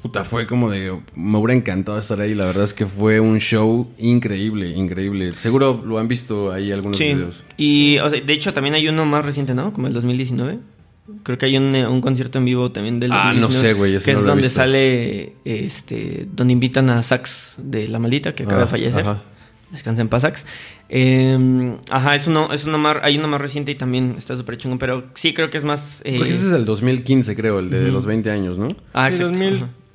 puta, 0.00 0.24
fue 0.24 0.46
como 0.46 0.70
de, 0.70 0.98
me 1.14 1.38
hubiera 1.38 1.54
encantado 1.54 1.98
estar 1.98 2.20
ahí. 2.20 2.34
La 2.34 2.46
verdad 2.46 2.64
es 2.64 2.74
que 2.74 2.86
fue 2.86 3.20
un 3.20 3.38
show 3.38 3.88
increíble, 3.98 4.70
increíble. 4.70 5.34
Seguro 5.34 5.82
lo 5.84 5.98
han 5.98 6.08
visto 6.08 6.52
ahí 6.52 6.72
algunos 6.72 6.98
sí. 6.98 7.14
videos. 7.14 7.42
Y, 7.56 7.98
o 7.98 8.08
sea, 8.08 8.20
de 8.20 8.32
hecho, 8.32 8.52
también 8.52 8.74
hay 8.74 8.88
uno 8.88 9.04
más 9.06 9.24
reciente, 9.24 9.54
¿no? 9.54 9.72
Como 9.72 9.86
el 9.86 9.92
2019. 9.92 10.58
Creo 11.22 11.38
que 11.38 11.46
hay 11.46 11.56
un, 11.56 12.00
concierto 12.02 12.38
en 12.38 12.44
vivo 12.44 12.70
también 12.70 13.00
del 13.00 13.12
Ah, 13.12 13.32
no 13.32 13.50
sé, 13.50 13.72
güey. 13.72 13.98
Que 13.98 14.12
es 14.12 14.24
donde 14.24 14.50
sale, 14.50 15.34
este, 15.44 16.26
donde 16.30 16.52
invitan 16.52 16.90
a 16.90 17.02
Sax 17.02 17.56
de 17.62 17.88
La 17.88 17.98
Maldita, 17.98 18.34
que 18.34 18.42
acaba 18.42 18.58
de 18.58 18.64
ah, 18.64 18.68
fallecer. 18.68 19.00
Ajá. 19.00 19.22
Descansa 19.70 20.00
en 20.00 20.08
Pasax. 20.08 20.46
Eh, 20.88 21.32
em, 21.32 21.76
ajá, 21.90 22.14
es 22.14 22.26
uno, 22.26 22.52
es 22.52 22.64
uno 22.64 22.78
más, 22.78 22.98
hay 23.02 23.18
uno 23.18 23.28
más 23.28 23.40
reciente 23.40 23.72
y 23.72 23.74
también 23.74 24.14
está 24.16 24.34
súper 24.36 24.56
chungo, 24.56 24.78
pero 24.78 25.04
sí 25.14 25.34
creo 25.34 25.50
que 25.50 25.58
es 25.58 25.64
más... 25.64 26.00
Eh... 26.04 26.16
Porque 26.16 26.32
ese 26.32 26.46
es 26.46 26.52
el 26.52 26.64
2015, 26.64 27.36
creo, 27.36 27.58
el 27.58 27.68
de, 27.68 27.90
los 27.90 28.06
20 28.06 28.30
años, 28.30 28.56
¿no? 28.56 28.68
Ah, 28.94 29.10
sí, 29.12 29.22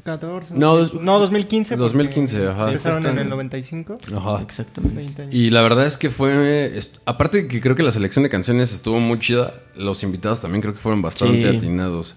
no, 0.05 0.85
no 0.99 1.19
2015. 1.19 1.77
2015, 1.77 2.47
ajá. 2.47 2.67
Empezaron 2.67 3.05
en 3.07 3.19
el 3.19 3.29
95. 3.29 3.95
Ajá. 4.15 4.41
Exactamente. 4.41 5.27
Y 5.31 5.49
la 5.49 5.61
verdad 5.61 5.85
es 5.85 5.95
que 5.97 6.09
fue. 6.09 6.77
Aparte 7.05 7.43
de 7.43 7.47
que 7.47 7.61
creo 7.61 7.75
que 7.75 7.83
la 7.83 7.91
selección 7.91 8.23
de 8.23 8.29
canciones 8.29 8.73
estuvo 8.73 8.99
muy 8.99 9.19
chida, 9.19 9.53
los 9.75 10.03
invitados 10.03 10.41
también 10.41 10.61
creo 10.61 10.73
que 10.73 10.81
fueron 10.81 11.01
bastante 11.01 11.47
atinados. 11.47 12.15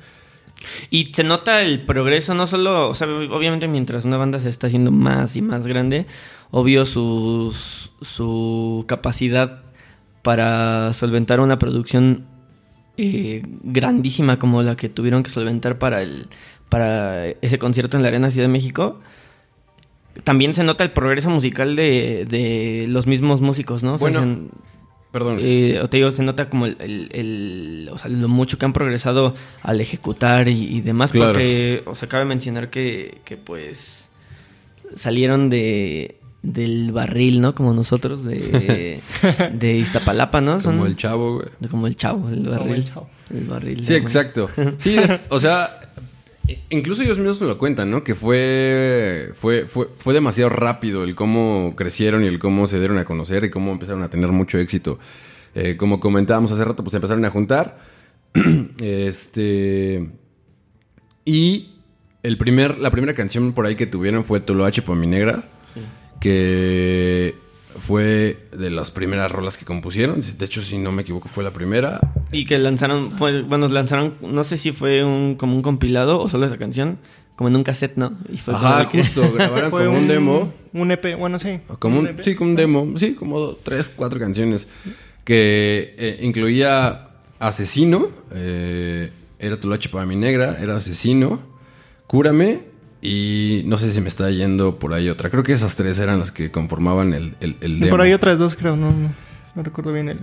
Y 0.91 1.13
se 1.13 1.23
nota 1.23 1.63
el 1.63 1.85
progreso, 1.85 2.35
no 2.35 2.47
solo, 2.47 2.89
o 2.89 2.95
sea, 2.95 3.07
obviamente 3.07 3.69
mientras 3.69 4.05
una 4.05 4.17
banda 4.17 4.41
se 4.41 4.49
está 4.49 4.67
haciendo 4.67 4.91
más 4.91 5.37
y 5.37 5.43
más 5.43 5.67
grande, 5.67 6.07
obvio 6.51 6.85
su, 6.87 7.55
su 8.01 8.85
capacidad 8.89 9.63
para 10.23 10.93
solventar 10.93 11.39
una 11.39 11.59
producción 11.59 12.27
eh, 12.97 13.43
grandísima 13.63 14.39
como 14.39 14.63
la 14.63 14.75
que 14.75 14.89
tuvieron 14.89 15.23
que 15.23 15.31
solventar 15.31 15.79
para 15.79 16.03
el 16.03 16.29
para 16.69 17.27
ese 17.29 17.59
concierto 17.59 17.97
en 17.97 18.03
la 18.03 18.09
Arena 18.09 18.31
Ciudad 18.31 18.47
de 18.49 18.53
México. 18.53 19.01
También 20.25 20.55
se 20.55 20.65
nota 20.65 20.83
el 20.85 20.91
progreso 20.91 21.29
musical 21.31 21.77
de, 21.77 22.27
de 22.29 22.87
los 22.89 23.07
mismos 23.07 23.41
músicos, 23.41 23.83
¿no? 23.83 23.95
O 23.95 23.99
sea, 23.99 24.09
Bueno, 24.09 24.21
se- 24.51 24.57
Perdón. 25.13 25.39
eh, 25.41 25.83
te 25.91 25.97
digo, 25.99 26.11
se 26.11 26.23
nota 26.23 26.49
como 26.49 26.67
el, 26.67 26.77
el- 26.81 27.09
el- 27.13 27.89
o 27.93 27.99
sea, 27.99 28.11
lo 28.11 28.29
mucho 28.29 28.59
que 28.59 28.65
han 28.65 28.73
progresado 28.73 29.35
al 29.63 29.81
ejecutar 29.81 30.49
y, 30.49 30.77
y 30.77 30.81
demás, 30.81 31.13
Claro. 31.13 31.33
porque, 31.33 31.83
o 31.87 31.95
sea, 31.95 32.09
cabe 32.09 32.25
mencionar 32.25 32.71
que, 32.71 33.19
que, 33.25 33.37
pues 33.37 34.09
salieron 34.95 35.51
de 35.51 36.17
del 36.43 36.93
barril, 36.93 37.41
¿no? 37.41 37.55
Como 37.57 37.75
nosotros, 37.75 38.25
de, 38.25 39.01
de 39.53 39.77
Iztapalapa, 39.79 40.41
¿no? 40.41 40.61
Son- 40.61 40.75
como 40.75 40.87
el 40.87 40.97
chavo, 40.97 41.35
güey. 41.37 41.49
como 41.71 41.87
el 41.89 41.97
chavo, 41.97 42.29
el 42.29 42.45
Como 42.45 42.51
barril. 42.53 42.75
el 42.75 42.85
chavo. 42.85 43.09
El 43.35 43.45
barril. 43.47 43.85
Sí, 43.85 43.93
¿no? 43.93 43.99
exacto. 43.99 44.49
Sí, 44.79 44.97
o 45.29 45.41
sea, 45.41 45.81
incluso 46.71 47.03
ellos 47.03 47.19
mismos 47.19 47.41
me 47.41 47.47
lo 47.47 47.59
cuentan, 47.59 47.91
¿no? 47.91 48.05
Que 48.05 48.15
fue, 48.15 49.33
fue, 49.35 49.65
fue, 49.67 49.89
fue 49.97 50.15
demasiado 50.15 50.51
rápido 50.51 51.05
el 51.05 51.15
cómo 51.15 51.75
crecieron 51.77 52.25
y 52.25 52.27
el 52.27 52.39
cómo 52.39 52.67
se 52.67 52.79
dieron 52.79 52.99
a 52.99 53.05
conocer 53.05 53.45
y 53.45 53.51
cómo 53.51 53.73
empezaron 53.73 54.03
a 54.03 54.11
tener 54.11 54.31
mucho 54.31 54.59
éxito. 54.59 54.99
Eh, 55.55 55.77
como 55.77 56.01
comentábamos 56.01 56.53
hace 56.53 56.65
rato, 56.65 56.85
pues 56.85 56.95
empezaron 56.95 57.25
a 57.25 57.31
juntar. 57.31 57.79
este. 58.81 60.09
Y 61.25 61.71
el 62.23 62.39
primer, 62.39 62.79
la 62.79 62.91
primera 62.91 63.15
canción 63.15 63.53
por 63.53 63.67
ahí 63.67 63.75
que 63.75 63.87
tuvieron 63.87 64.25
fue 64.25 64.41
Toloache 64.41 64.83
por 64.83 64.97
mi 64.97 65.07
negra. 65.07 65.45
Sí. 65.75 65.81
Que 66.21 67.35
fue 67.79 68.49
de 68.57 68.71
las 68.71 68.91
primeras 68.91 69.31
rolas 69.31 69.57
que 69.59 69.65
compusieron. 69.65 70.21
De 70.39 70.45
hecho, 70.45 70.63
si 70.63 70.79
no 70.79 70.93
me 70.93 71.03
equivoco, 71.03 71.29
fue 71.29 71.45
la 71.45 71.53
primera. 71.53 72.01
Y 72.33 72.45
que 72.47 72.59
lanzaron, 72.59 73.11
fue- 73.13 73.43
bueno, 73.43 73.69
lanzaron, 73.69 74.15
no 74.23 74.45
sé 74.45 74.57
si 74.57 74.73
fue 74.73 75.05
un 75.05 75.35
como 75.37 75.55
un 75.57 75.63
compilado 75.63 76.21
o 76.21 76.29
solo 76.29 76.47
esa 76.47 76.57
canción, 76.59 76.99
como 77.37 77.49
en 77.49 77.57
un 77.57 77.65
cassette, 77.65 77.97
¿no? 77.97 78.17
Y 78.33 78.37
fue 78.39 78.55
Ajá, 78.55 78.79
como 78.79 78.91
que- 78.91 78.99
justo, 78.99 79.33
grabaron 79.35 79.71
Fue 79.71 79.87
como 79.87 79.99
un, 79.99 80.09
demo. 80.09 80.53
Un 80.73 80.91
EP, 80.91 81.17
bueno, 81.19 81.39
sí. 81.39 81.61
Como 81.79 81.99
un, 82.01 82.07
EP. 82.09 82.21
sí, 82.23 82.35
como 82.35 82.51
un 82.51 82.57
demo. 82.57 82.93
Sí, 82.97 83.15
como 83.15 83.55
tres, 83.55 83.89
cuatro 83.95 84.19
canciones. 84.19 84.69
Que 85.25 85.95
eh, 85.99 86.19
incluía 86.23 87.09
Asesino. 87.39 88.09
eh, 88.33 89.11
era 89.39 89.59
Toloche 89.61 89.89
para 89.89 90.07
mi 90.07 90.17
negra. 90.17 90.57
Era 90.61 90.77
Asesino. 90.77 91.41
Cúrame. 92.07 92.61
Y 93.07 93.63
no 93.67 93.79
sé 93.79 93.93
si 93.93 94.01
me 94.01 94.09
está 94.09 94.31
yendo 94.31 94.79
por 94.79 94.93
ahí 94.95 95.09
otra. 95.09 95.31
Creo 95.31 95.43
que 95.43 95.53
esas 95.53 95.77
tres 95.77 95.99
eran 95.99 96.19
las 96.19 96.33
que 96.33 96.51
conformaban 96.51 97.15
el, 97.15 97.35
el, 97.41 97.57
el 97.61 97.79
demo. 97.81 97.91
por 97.91 98.01
ahí 98.01 98.13
otras 98.13 98.39
dos, 98.39 98.55
creo, 98.55 98.77
no, 98.77 98.91
no, 98.91 99.13
no 99.55 99.63
recuerdo 99.63 99.93
bien 99.93 100.09
el... 100.09 100.19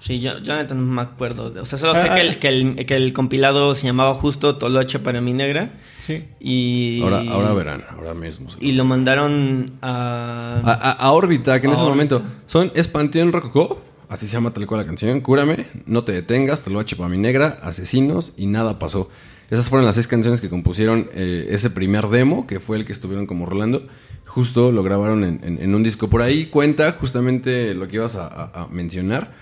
Sí, 0.00 0.20
yo, 0.20 0.38
yo 0.40 0.62
no 0.64 0.74
me 0.74 1.00
acuerdo. 1.00 1.50
O 1.58 1.64
sea, 1.64 1.78
solo 1.78 1.92
Ah, 1.96 2.00
sé 2.02 2.08
ah. 2.10 2.14
que 2.14 2.20
el, 2.20 2.38
que, 2.38 2.48
el, 2.48 2.84
que 2.86 2.94
el 2.96 3.14
compilado 3.14 3.74
se 3.74 3.86
llamaba 3.86 4.12
justo 4.12 4.56
Toloche 4.56 4.98
para 4.98 5.22
mi 5.22 5.32
negra. 5.32 5.70
Sí. 6.00 6.24
Y... 6.40 7.00
Ahora, 7.02 7.22
ahora 7.30 7.52
verán, 7.54 7.84
ahora 7.96 8.12
mismo. 8.12 8.48
Y 8.60 8.72
lo 8.72 8.84
mandaron 8.84 9.70
a... 9.80 10.60
A, 10.62 10.72
a- 10.74 10.92
a 10.92 11.12
órbita, 11.12 11.58
que 11.58 11.66
en 11.66 11.70
A 11.70 11.74
ese 11.74 11.82
órbita. 11.84 11.94
momento 12.16 12.22
son 12.46 12.70
Es 12.74 12.86
Panteón 12.88 13.32
Rococó, 13.32 13.80
así 14.10 14.26
se 14.26 14.34
llama 14.34 14.52
tal 14.52 14.66
cual 14.66 14.80
la 14.82 14.86
canción, 14.86 15.22
Cúrame, 15.22 15.68
No 15.86 16.04
te 16.04 16.12
detengas, 16.12 16.64
Te 16.64 16.70
lo 16.70 16.84
para 16.84 17.08
mi 17.08 17.16
negra, 17.16 17.58
Asesinos 17.62 18.34
y 18.36 18.44
Nada 18.46 18.78
pasó. 18.78 19.08
Esas 19.50 19.68
fueron 19.68 19.84
las 19.86 19.94
seis 19.94 20.06
canciones 20.06 20.40
que 20.40 20.48
compusieron 20.48 21.08
eh, 21.14 21.48
ese 21.50 21.70
primer 21.70 22.08
demo, 22.08 22.46
que 22.46 22.60
fue 22.60 22.76
el 22.76 22.84
que 22.84 22.92
estuvieron 22.92 23.26
como 23.26 23.46
rolando. 23.46 23.86
Justo 24.26 24.72
lo 24.72 24.82
grabaron 24.82 25.22
en, 25.22 25.40
en- 25.44 25.60
en 25.62 25.74
un 25.74 25.82
disco. 25.82 26.08
Por 26.08 26.22
ahí 26.22 26.46
cuenta 26.46 26.92
justamente 26.92 27.74
lo 27.74 27.86
que 27.88 27.96
ibas 27.96 28.16
a, 28.16 28.26
a- 28.26 28.62
a 28.64 28.68
mencionar, 28.68 29.32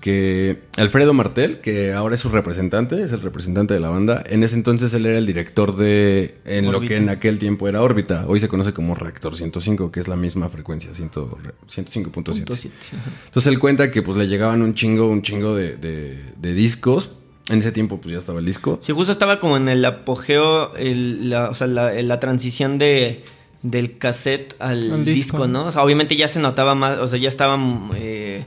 que 0.00 0.62
Alfredo 0.78 1.12
Martel, 1.12 1.58
que 1.60 1.92
ahora 1.92 2.14
es 2.14 2.22
su 2.22 2.30
representante, 2.30 3.02
es 3.02 3.12
el 3.12 3.20
representante 3.20 3.74
de 3.74 3.80
la 3.80 3.90
banda, 3.90 4.24
en 4.26 4.42
ese 4.42 4.56
entonces 4.56 4.94
él 4.94 5.04
era 5.04 5.18
el 5.18 5.26
director 5.26 5.76
de, 5.76 6.36
en 6.46 6.64
lo 6.72 6.80
que 6.80 6.96
en 6.96 7.08
aquel 7.10 7.38
tiempo 7.38 7.68
era 7.68 7.82
órbita. 7.82 8.24
Hoy 8.26 8.40
se 8.40 8.48
conoce 8.48 8.72
como 8.72 8.94
Reactor 8.94 9.36
105, 9.36 9.92
que 9.92 10.00
es 10.00 10.08
la 10.08 10.16
misma 10.16 10.48
frecuencia, 10.48 10.94
100 10.94 11.10
105.7. 11.10 12.10
Punto 12.10 12.32
siete, 12.56 12.76
ajá. 12.96 13.10
Entonces 13.26 13.52
él 13.52 13.58
cuenta 13.58 13.90
que 13.90 14.00
pues 14.02 14.16
le 14.16 14.26
llegaban 14.26 14.62
un 14.62 14.74
chingo, 14.74 15.06
un 15.06 15.20
chingo 15.20 15.54
de, 15.54 15.76
de- 15.76 16.18
de 16.38 16.54
discos. 16.54 17.12
En 17.50 17.58
ese 17.58 17.72
tiempo 17.72 18.00
pues 18.00 18.12
ya 18.12 18.18
estaba 18.18 18.38
el 18.40 18.46
disco. 18.46 18.78
Sí, 18.82 18.92
justo 18.92 19.12
estaba 19.12 19.40
como 19.40 19.56
en 19.56 19.68
el 19.68 19.84
apogeo, 19.84 20.74
el- 20.76 21.30
la, 21.30 21.48
o 21.50 21.54
sea, 21.54 21.66
la, 21.66 21.92
la 22.02 22.20
transición 22.20 22.78
de 22.78 23.22
del 23.62 23.98
cassette 23.98 24.54
al, 24.58 25.04
disco. 25.04 25.36
disco. 25.36 25.46
¿no? 25.48 25.66
O 25.66 25.70
sea, 25.72 25.82
obviamente 25.82 26.16
ya 26.16 26.28
se 26.28 26.40
notaba 26.40 26.74
más, 26.74 26.98
o 26.98 27.06
sea, 27.06 27.18
ya 27.18 27.28
estaban 27.28 27.90
eh, 27.94 28.44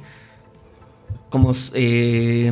como 1.29 1.53
eh, 1.73 2.51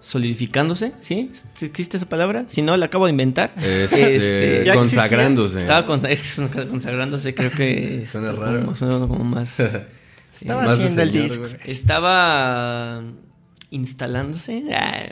solidificándose, 0.00 0.92
¿sí? 1.00 1.30
¿Sí 1.54 1.66
¿Existe 1.66 1.96
esa 1.96 2.08
palabra? 2.08 2.44
Si 2.48 2.62
no, 2.62 2.76
la 2.76 2.86
acabo 2.86 3.06
de 3.06 3.10
inventar. 3.10 3.52
Este, 3.60 4.62
ya 4.64 4.74
consagrándose. 4.74 5.58
Estaba 5.58 5.84
consa- 5.86 6.10
es 6.10 6.40
consagrándose, 6.70 7.34
creo 7.34 7.50
que 7.50 8.06
Suena 8.10 8.32
raro. 8.32 8.60
Como, 8.60 8.74
suena 8.74 8.98
como 9.00 9.24
más. 9.24 9.58
Estaba 10.40 10.62
Más 10.64 10.78
de 10.78 10.84
haciendo 10.84 11.02
el 11.02 11.12
disco. 11.12 11.44
Estaba 11.64 13.02
instalándose. 13.74 14.62
Ah, 14.72 15.02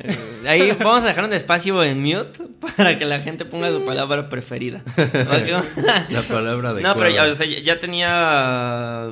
Ahí 0.46 0.70
vamos 0.78 1.04
a 1.04 1.08
dejar 1.08 1.24
un 1.24 1.32
espacio 1.32 1.82
en 1.82 2.00
mute 2.00 2.40
para 2.76 2.96
que 2.96 3.04
la 3.04 3.20
gente 3.20 3.44
ponga 3.44 3.68
su 3.70 3.84
palabra 3.84 4.28
preferida. 4.28 4.82
La 4.96 6.22
palabra 6.22 6.72
de 6.72 6.82
No, 6.82 6.94
pero 6.96 7.10
ya, 7.10 7.24
o 7.24 7.34
sea, 7.34 7.46
ya 7.46 7.80
tenía. 7.80 9.10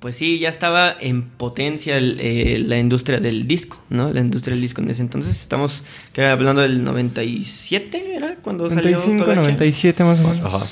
Pues 0.00 0.16
sí, 0.16 0.38
ya 0.38 0.50
estaba 0.50 0.94
en 1.00 1.22
potencia 1.22 1.96
el, 1.96 2.18
eh, 2.20 2.62
la 2.66 2.76
industria 2.76 3.20
del 3.20 3.46
disco, 3.46 3.82
¿no? 3.88 4.12
La 4.12 4.20
industria 4.20 4.52
del 4.52 4.60
disco 4.60 4.82
en 4.82 4.90
ese 4.90 5.00
entonces. 5.00 5.40
Estamos 5.40 5.82
que 6.12 6.20
era 6.20 6.32
hablando 6.32 6.60
del 6.60 6.84
97, 6.84 8.14
¿era? 8.16 8.36
Cuando 8.42 8.68
salió 8.68 8.98
95, 8.98 9.24
Tolache. 9.24 9.40
97 9.40 10.04
más 10.04 10.20
o 10.20 10.28
menos. 10.28 10.44
Ajá. 10.44 10.64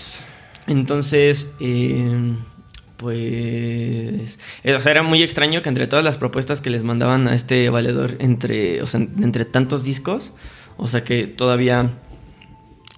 Entonces, 0.67 1.49
eh, 1.61 2.35
pues, 3.03 4.39
eh, 4.65 4.75
o 4.75 4.81
sea, 4.81 4.93
era 4.93 5.03
muy 5.03 5.23
extraño 5.23 5.61
que 5.63 5.69
entre 5.69 5.87
todas 5.87 6.05
las 6.05 6.17
propuestas 6.19 6.61
que 6.61 6.71
les 6.71 6.83
mandaban 6.85 7.29
a 7.29 7.35
este 7.35 7.69
valedor, 7.69 8.17
entre, 8.21 8.81
o 8.83 8.87
sea, 8.87 9.01
entre 9.01 9.45
tantos 9.45 9.85
discos, 9.85 10.33
o 10.77 10.89
sea, 10.89 11.05
que 11.05 11.27
todavía 11.27 11.91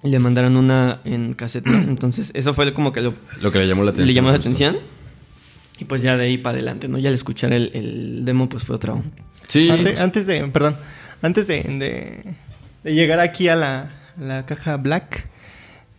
le 0.03 0.19
mandaron 0.19 0.55
una 0.55 1.01
en 1.03 1.33
cassette, 1.33 1.65
¿no? 1.65 1.77
Entonces, 1.77 2.31
eso 2.33 2.53
fue 2.53 2.71
como 2.73 2.91
que 2.91 3.01
lo, 3.01 3.13
Lo 3.41 3.51
que 3.51 3.59
le 3.59 3.67
llamó 3.67 3.83
la 3.83 3.89
atención. 3.91 4.07
le 4.07 4.13
llamó 4.13 4.29
la 4.29 4.35
atención. 4.37 4.77
Y 5.79 5.85
pues 5.85 6.01
ya 6.01 6.15
de 6.15 6.23
ahí 6.25 6.37
para 6.37 6.57
adelante, 6.57 6.87
¿no? 6.87 6.97
Ya 6.99 7.09
al 7.09 7.15
escuchar 7.15 7.51
el, 7.51 7.71
el 7.73 8.23
demo, 8.23 8.47
pues 8.47 8.63
fue 8.63 8.75
otro. 8.77 9.03
Sí. 9.47 9.69
Ante- 9.69 9.83
pues, 9.91 9.99
antes 10.01 10.25
de, 10.25 10.47
perdón, 10.47 10.77
antes 11.21 11.47
de, 11.47 11.63
de- 11.63 12.33
de 12.83 12.93
llegar 12.93 13.19
aquí 13.19 13.47
a 13.49 13.55
la, 13.55 13.89
la 14.17 14.45
caja 14.45 14.77
Black, 14.77 15.27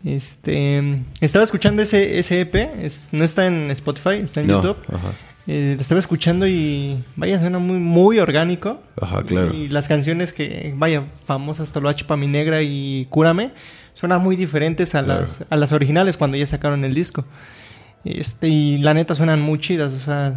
este, 0.07 1.03
estaba 1.21 1.45
escuchando 1.45 1.83
ese, 1.83 2.19
ese 2.19 2.41
EP, 2.43 2.55
es- 2.83 3.09
no 3.13 3.25
está 3.25 3.47
en 3.47 3.71
Spotify, 3.73 4.17
está 4.23 4.41
en 4.41 4.47
no, 4.47 4.63
YouTube. 4.63 4.77
Ajá. 4.93 5.13
Eh, 5.49 5.75
lo 5.77 5.81
estaba 5.83 5.99
escuchando 6.01 6.47
y 6.47 7.03
vaya, 7.15 7.39
suena 7.39 7.59
muy, 7.59 7.79
muy 7.79 8.19
orgánico. 8.19 8.81
Ajá, 9.01 9.23
claro. 9.25 9.55
Y 9.55 9.69
las 9.69 9.87
canciones 9.89 10.33
que, 10.33 10.73
vaya, 10.77 11.05
famosas, 11.25 11.71
Toloache 11.73 12.05
mi 12.17 12.27
negra 12.27 12.63
y 12.63 13.07
Cúrame, 13.11 13.51
suenan 13.95 14.23
muy 14.23 14.35
diferentes 14.37 14.95
a, 14.95 15.05
Claro. 15.05 15.21
las, 15.23 15.45
a 15.49 15.57
las 15.57 15.71
originales 15.73 16.17
cuando 16.17 16.37
ya 16.37 16.47
sacaron 16.47 16.85
el 16.85 16.95
disco. 16.95 17.25
Este, 18.05 18.49
y 18.49 18.79
la 18.79 18.95
neta 18.95 19.15
suenan 19.15 19.41
muy 19.41 19.59
chidas, 19.61 19.93
o 19.95 19.99
sea, 19.99 20.37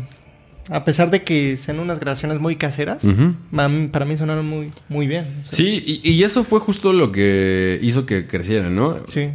a 0.69 0.86
pesar 0.86 1.10
de 1.12 1.23
que 1.23 1.58
sean 1.58 1.79
unas 1.79 1.99
grabaciones 1.99 2.39
muy 2.39 2.55
caseras, 2.55 3.03
para 3.51 4.05
mí 4.05 4.17
sonaron 4.17 4.47
muy, 4.47 4.71
muy 4.89 5.08
bien. 5.08 5.25
o 5.43 5.47
sea, 5.47 5.58
Sí, 5.58 5.84
y, 6.03 6.08
y 6.12 6.23
eso 6.23 6.43
fue 6.43 6.60
justo 6.60 6.93
lo 6.93 7.12
que 7.12 7.79
hizo 7.82 8.05
que 8.05 8.27
crecieran, 8.27 8.75
¿no? 8.75 8.97
Sí. 9.10 9.29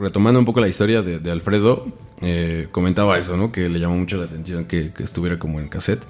Retomando 0.00 0.40
un 0.40 0.46
poco 0.46 0.60
la 0.60 0.68
historia 0.68 1.02
de, 1.02 1.30
Alfredo, 1.30 1.86
eh, 2.22 2.68
comentaba 2.72 3.18
eso, 3.18 3.36
¿no? 3.36 3.52
Que 3.52 3.68
le 3.68 3.78
llamó 3.78 3.98
mucho 3.98 4.16
la 4.16 4.24
atención 4.24 4.64
que, 4.64 4.92
estuviera 4.98 5.38
como 5.38 5.60
en 5.60 5.68
cassette. 5.68 6.02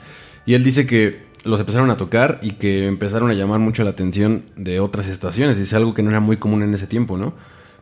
Y 0.47 0.55
él 0.55 0.63
dice 0.63 0.87
que 0.87 1.23
los 1.43 1.59
empezaron 1.59 1.91
a 1.91 1.97
tocar 1.97 2.39
y 2.41 2.53
que 2.53 2.87
empezaron 2.87 3.31
a 3.31 3.35
llamar 3.35 3.59
mucho 3.59 3.83
la 3.83 3.91
atención 3.91 4.45
de 4.57 4.79
otras 4.79 5.09
estaciones. 5.09 5.59
Dice 5.59 5.75
algo 5.75 5.93
que 5.93 6.05
no 6.05 6.11
era 6.11 6.21
muy 6.21 6.37
común 6.37 6.63
en 6.63 6.73
ese 6.73 6.87
tiempo, 6.87 7.19
¿no? 7.19 7.35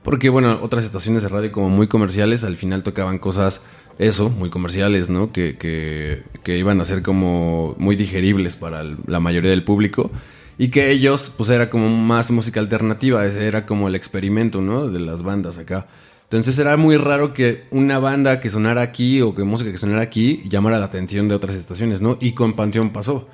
Porque, 0.02 0.30
bueno, 0.30 0.60
otras 0.62 0.84
estaciones 0.84 1.22
de 1.22 1.28
radio 1.28 1.52
como 1.52 1.68
muy 1.68 1.88
comerciales 1.88 2.42
al 2.42 2.56
final 2.56 2.82
tocaban 2.82 3.18
cosas, 3.18 3.66
eso, 3.98 4.30
muy 4.30 4.48
comerciales, 4.48 5.10
¿no? 5.10 5.30
Que, 5.32 5.58
que, 5.58 6.58
iban 6.58 6.80
a 6.80 6.86
ser 6.86 7.02
como 7.02 7.74
muy 7.78 7.96
digeribles 7.96 8.56
para 8.56 8.82
la 8.82 9.20
mayoría 9.20 9.50
del 9.50 9.64
público. 9.64 10.10
Y 10.58 10.68
que 10.68 10.90
ellos, 10.90 11.32
pues 11.36 11.50
era 11.50 11.70
como 11.70 11.88
más 11.88 12.30
música 12.32 12.58
alternativa, 12.60 13.24
ese 13.24 13.46
era 13.46 13.64
como 13.64 13.86
el 13.88 13.94
experimento, 13.94 14.60
¿no? 14.60 14.88
De 14.88 14.98
las 14.98 15.22
bandas 15.22 15.56
acá. 15.56 15.86
Entonces 16.24 16.58
era 16.58 16.76
muy 16.76 16.96
raro 16.96 17.32
que 17.32 17.64
una 17.70 17.98
banda 18.00 18.40
que 18.40 18.50
sonara 18.50 18.82
aquí 18.82 19.22
o 19.22 19.34
que 19.34 19.44
música 19.44 19.70
que 19.70 19.78
sonara 19.78 20.02
aquí 20.02 20.42
llamara 20.48 20.78
la 20.78 20.86
atención 20.86 21.28
de 21.28 21.34
otras 21.36 21.54
estaciones, 21.54 22.00
¿no? 22.02 22.18
Y 22.20 22.32
con 22.32 22.54
Panteón 22.54 22.90
pasó. 22.90 23.28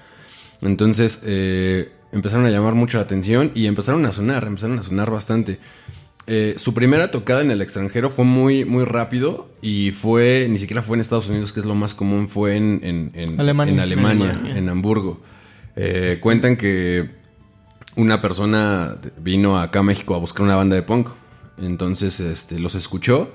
Entonces 0.63 1.23
eh, 1.25 1.91
empezaron 2.13 2.47
a 2.47 2.51
llamar 2.51 2.75
mucho 2.75 2.99
la 2.99 3.05
atención 3.05 3.51
y 3.55 3.67
empezaron 3.67 4.05
a 4.07 4.13
sonar, 4.13 4.45
empezaron 4.47 4.79
a 4.79 4.83
sonar 4.83 5.11
bastante. 5.11 5.59
Eh, 6.27 6.55
su 6.57 6.73
primera 6.73 7.11
tocada 7.11 7.43
en 7.43 7.51
el 7.51 7.61
extranjero 7.61 8.09
fue 8.11 8.25
muy, 8.25 8.65
muy 8.65 8.85
rápido 8.85 9.49
y 9.61 9.91
fue, 9.91 10.47
ni 10.49 10.59
siquiera 10.59 10.81
fue 10.83 10.97
en 10.97 11.01
Estados 11.03 11.29
Unidos, 11.29 11.53
que 11.53 11.61
es 11.61 11.67
lo 11.67 11.75
más 11.75 11.93
común, 11.95 12.29
fue 12.29 12.57
en, 12.57 12.81
en- 12.83 13.11
en- 13.15 13.41
Alemania. 13.41 13.75
en 13.75 13.81
Alemania, 13.81 14.31
Alemania. 14.31 14.57
en 14.59 14.69
Hamburgo. 14.69 15.21
Eh, 15.77 16.19
cuentan 16.21 16.57
que 16.57 17.11
una 17.97 18.21
persona 18.21 18.97
vino 19.19 19.59
acá 19.59 19.81
a 19.81 19.83
México 19.83 20.15
a 20.15 20.19
buscar 20.19 20.43
una 20.43 20.57
banda 20.57 20.77
de 20.77 20.83
punk. 20.83 21.09
Entonces 21.59 22.21
este, 22.21 22.59
los 22.59 22.75
escuchó 22.75 23.33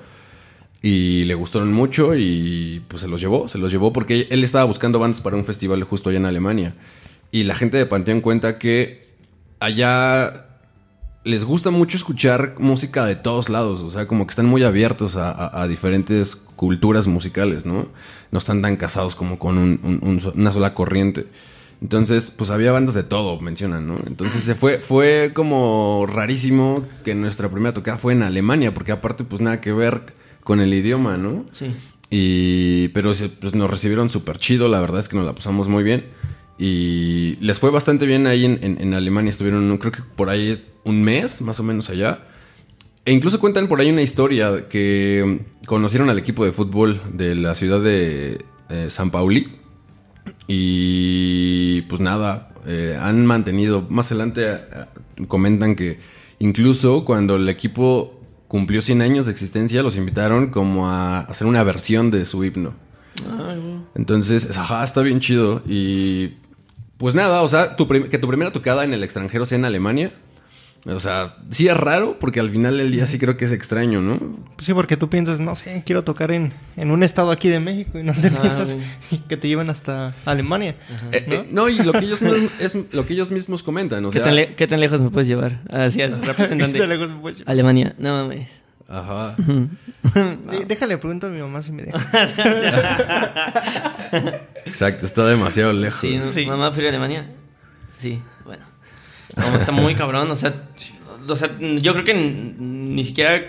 y 0.82 1.24
le 1.24 1.34
gustaron 1.34 1.72
mucho 1.72 2.14
y 2.14 2.82
pues 2.88 3.02
se 3.02 3.08
los 3.08 3.20
llevó, 3.20 3.48
se 3.48 3.58
los 3.58 3.70
llevó 3.70 3.92
porque 3.92 4.28
él 4.30 4.44
estaba 4.44 4.64
buscando 4.64 4.98
bandas 4.98 5.20
para 5.20 5.36
un 5.36 5.44
festival 5.44 5.82
justo 5.84 6.10
allá 6.10 6.18
en 6.18 6.26
Alemania. 6.26 6.74
Y 7.32 7.44
la 7.44 7.54
gente 7.54 7.76
de 7.76 7.86
Panteón 7.86 8.20
cuenta 8.20 8.58
que 8.58 9.10
allá 9.60 10.46
les 11.22 11.44
gusta 11.44 11.70
mucho 11.70 11.96
escuchar 11.96 12.54
música 12.58 13.04
de 13.04 13.14
todos 13.14 13.50
lados, 13.50 13.80
o 13.80 13.90
sea, 13.90 14.06
como 14.06 14.26
que 14.26 14.30
están 14.30 14.46
muy 14.46 14.62
abiertos 14.62 15.16
a, 15.16 15.66
diferentes 15.68 16.34
culturas 16.34 17.06
musicales, 17.06 17.66
¿no? 17.66 17.88
No 18.30 18.38
están 18.38 18.62
tan 18.62 18.76
casados 18.76 19.14
como 19.14 19.38
con 19.38 19.58
una 20.32 20.52
sola 20.52 20.72
corriente. 20.72 21.26
Entonces, 21.82 22.30
pues 22.30 22.50
había 22.50 22.72
bandas 22.72 22.94
de 22.94 23.02
todo, 23.04 23.40
mencionan, 23.40 23.86
¿no? 23.86 23.98
Entonces 24.06 24.44
se 24.44 24.54
fue, 24.54 24.78
fue 24.78 25.30
como 25.34 26.04
rarísimo 26.06 26.84
que 27.04 27.14
nuestra 27.14 27.48
primera 27.48 27.72
tocada 27.72 27.96
fue 27.96 28.12
en 28.12 28.22
Alemania, 28.22 28.74
porque 28.74 28.92
aparte, 28.92 29.24
pues 29.24 29.40
nada 29.40 29.60
que 29.62 29.72
ver 29.72 30.02
con 30.44 30.60
el 30.60 30.74
idioma, 30.74 31.16
¿no? 31.16 31.46
Sí. 31.52 31.74
Y, 32.10 32.88
pero 32.88 33.12
pues, 33.40 33.54
nos 33.54 33.70
recibieron 33.70 34.10
súper 34.10 34.36
chido, 34.38 34.68
la 34.68 34.80
verdad 34.80 35.00
es 35.00 35.08
que 35.08 35.16
nos 35.16 35.24
la 35.24 35.34
pasamos 35.34 35.68
muy 35.68 35.82
bien. 35.82 36.04
Y 36.58 37.36
les 37.40 37.58
fue 37.58 37.70
bastante 37.70 38.04
bien 38.04 38.26
ahí 38.26 38.44
en, 38.44 38.58
en- 38.62 38.78
en 38.80 38.92
Alemania, 38.92 39.30
estuvieron 39.30 39.78
creo 39.78 39.92
que 39.92 40.02
por 40.02 40.28
ahí 40.28 40.62
un 40.84 41.02
mes 41.02 41.40
más 41.40 41.58
o 41.60 41.62
menos 41.62 41.88
allá. 41.88 42.26
E 43.06 43.12
incluso 43.12 43.40
cuentan 43.40 43.66
por 43.68 43.80
ahí 43.80 43.88
una 43.90 44.02
historia 44.02 44.68
que 44.68 45.40
conocieron 45.66 46.10
al 46.10 46.18
equipo 46.18 46.44
de 46.44 46.52
fútbol 46.52 47.00
de 47.14 47.34
la 47.34 47.54
ciudad 47.54 47.80
de 47.80 48.44
eh, 48.68 48.86
San 48.90 49.10
Pauli. 49.10 49.56
Y 50.46 51.82
pues 51.82 52.00
nada, 52.00 52.50
eh, 52.66 52.98
han 53.00 53.24
mantenido, 53.26 53.86
más 53.88 54.10
adelante 54.10 54.44
eh, 54.46 54.58
comentan 55.28 55.76
que 55.76 55.98
incluso 56.38 57.04
cuando 57.04 57.36
el 57.36 57.48
equipo 57.48 58.20
cumplió 58.48 58.82
100 58.82 59.02
años 59.02 59.26
de 59.26 59.32
existencia, 59.32 59.82
los 59.82 59.96
invitaron 59.96 60.50
como 60.50 60.88
a 60.88 61.20
hacer 61.20 61.46
una 61.46 61.62
versión 61.62 62.10
de 62.10 62.24
su 62.24 62.44
himno. 62.44 62.74
Entonces, 63.94 64.56
ajá, 64.56 64.82
está 64.82 65.02
bien 65.02 65.20
chido. 65.20 65.62
Y 65.66 66.34
pues 66.96 67.14
nada, 67.14 67.42
o 67.42 67.48
sea, 67.48 67.76
tu 67.76 67.86
que 67.88 68.18
tu 68.18 68.28
primera 68.28 68.52
tocada 68.52 68.84
en 68.84 68.92
el 68.92 69.04
extranjero 69.04 69.46
sea 69.46 69.58
en 69.58 69.64
Alemania. 69.64 70.12
O 70.86 70.98
sea, 70.98 71.36
sí 71.50 71.68
es 71.68 71.76
raro 71.76 72.16
porque 72.18 72.40
al 72.40 72.48
final 72.48 72.78
del 72.78 72.90
día 72.90 73.06
sí 73.06 73.18
creo 73.18 73.36
que 73.36 73.44
es 73.44 73.52
extraño, 73.52 74.00
¿no? 74.00 74.18
Pues 74.56 74.64
sí, 74.64 74.72
porque 74.72 74.96
tú 74.96 75.10
piensas, 75.10 75.38
no 75.38 75.54
sé, 75.54 75.82
quiero 75.84 76.04
tocar 76.04 76.30
en, 76.32 76.54
en 76.76 76.90
un 76.90 77.02
estado 77.02 77.32
aquí 77.32 77.50
de 77.50 77.60
México 77.60 77.98
y 77.98 78.02
no 78.02 78.14
te 78.14 78.28
Ah, 78.28 78.40
piensas 78.40 78.78
que 79.28 79.36
te 79.36 79.46
llevan 79.46 79.68
hasta 79.68 80.14
Alemania. 80.24 80.76
Eh, 81.12 81.26
eh, 81.28 81.48
no, 81.50 81.68
y 81.68 81.80
lo 81.80 81.92
que 81.92 82.06
ellos 82.06 82.22
mismos, 82.22 82.50
es 82.58 82.74
lo 82.92 83.04
que 83.04 83.12
ellos 83.12 83.30
mismos 83.30 83.62
comentan, 83.62 84.02
o 84.06 84.08
¿Qué, 84.08 84.20
sea, 84.20 84.24
tan 84.24 84.34
le- 84.36 84.54
qué 84.54 84.66
tan 84.66 84.80
lejos 84.80 85.02
me 85.02 85.10
puedes 85.10 85.28
llevar? 85.28 85.60
Así 85.68 86.00
es, 86.02 86.18
representante. 86.18 86.86
lejos 86.86 87.10
me 87.10 87.16
puedes 87.20 87.38
llevar. 87.40 87.52
Alemania, 87.52 87.94
no 87.98 88.16
mames. 88.16 88.62
ajá. 88.88 89.36
Déjale, 90.66 90.96
pregunto 90.96 91.26
a 91.26 91.30
mi 91.30 91.40
mamá 91.40 91.62
si 91.62 91.72
me 91.72 91.82
deja. 91.82 91.98
Exacto, 94.64 95.04
está 95.06 95.26
demasiado 95.26 95.72
lejos. 95.74 96.00
Sí, 96.00 96.16
¿no? 96.16 96.32
Sí. 96.32 96.46
mamá 96.46 96.72
frío 96.72 96.88
Alemania. 96.88 97.30
Sí, 97.98 98.20
bueno. 98.44 98.64
No, 99.36 99.56
está 99.58 99.72
muy 99.72 99.94
cabrón, 99.94 100.30
o 100.30 100.36
sea, 100.36 100.54
o 101.28 101.36
sea, 101.36 101.50
yo 101.58 101.92
creo 101.92 102.04
que 102.04 102.14
ni 102.14 103.04
siquiera 103.04 103.42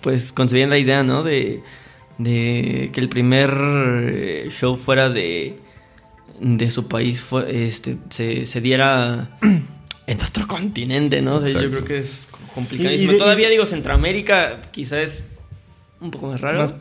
pues 0.00 0.32
concebían 0.32 0.70
la 0.70 0.78
idea, 0.78 1.02
¿no? 1.02 1.22
De, 1.22 1.62
de 2.18 2.90
que 2.92 3.00
el 3.00 3.08
primer 3.08 3.50
eh, 3.58 4.48
show 4.50 4.76
fuera 4.76 5.10
de, 5.10 5.58
de 6.40 6.70
su 6.70 6.86
país 6.88 7.20
fue, 7.20 7.66
este, 7.66 7.96
se, 8.10 8.46
se 8.46 8.60
diera 8.60 9.30
en 9.42 10.18
otro 10.26 10.46
continente, 10.46 11.20
¿no? 11.22 11.36
O 11.36 11.48
sea, 11.48 11.60
yo 11.62 11.70
creo 11.70 11.84
que 11.84 11.98
es 11.98 12.28
complicadísimo. 12.54 13.10
Y- 13.10 13.14
y 13.14 13.18
de- 13.18 13.18
Todavía 13.22 13.48
digo, 13.48 13.66
Centroamérica 13.66 14.60
quizás 14.70 14.98
es 15.00 15.24
un 16.00 16.10
poco 16.12 16.28
más 16.28 16.40
raro. 16.40 16.60
Más- 16.60 16.74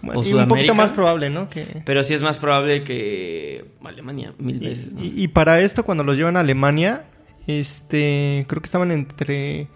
bueno, 0.00 0.20
o 0.20 0.24
y 0.26 0.32
un 0.32 0.48
poquito 0.48 0.74
más 0.74 0.90
probable, 0.90 1.30
¿no? 1.30 1.48
Que... 1.48 1.66
Pero 1.84 2.02
sí 2.02 2.12
es 2.14 2.22
más 2.22 2.38
probable 2.38 2.82
que 2.82 3.66
Alemania, 3.84 4.32
mil 4.38 4.58
veces. 4.58 4.90
¿no? 4.92 5.04
Y, 5.04 5.12
y 5.22 5.28
para 5.28 5.60
esto, 5.60 5.84
cuando 5.84 6.02
los 6.02 6.16
llevan 6.16 6.36
a 6.36 6.40
Alemania, 6.40 7.04
este, 7.46 8.44
creo 8.48 8.60
que 8.62 8.66
estaban 8.66 8.90
entre 8.90 9.68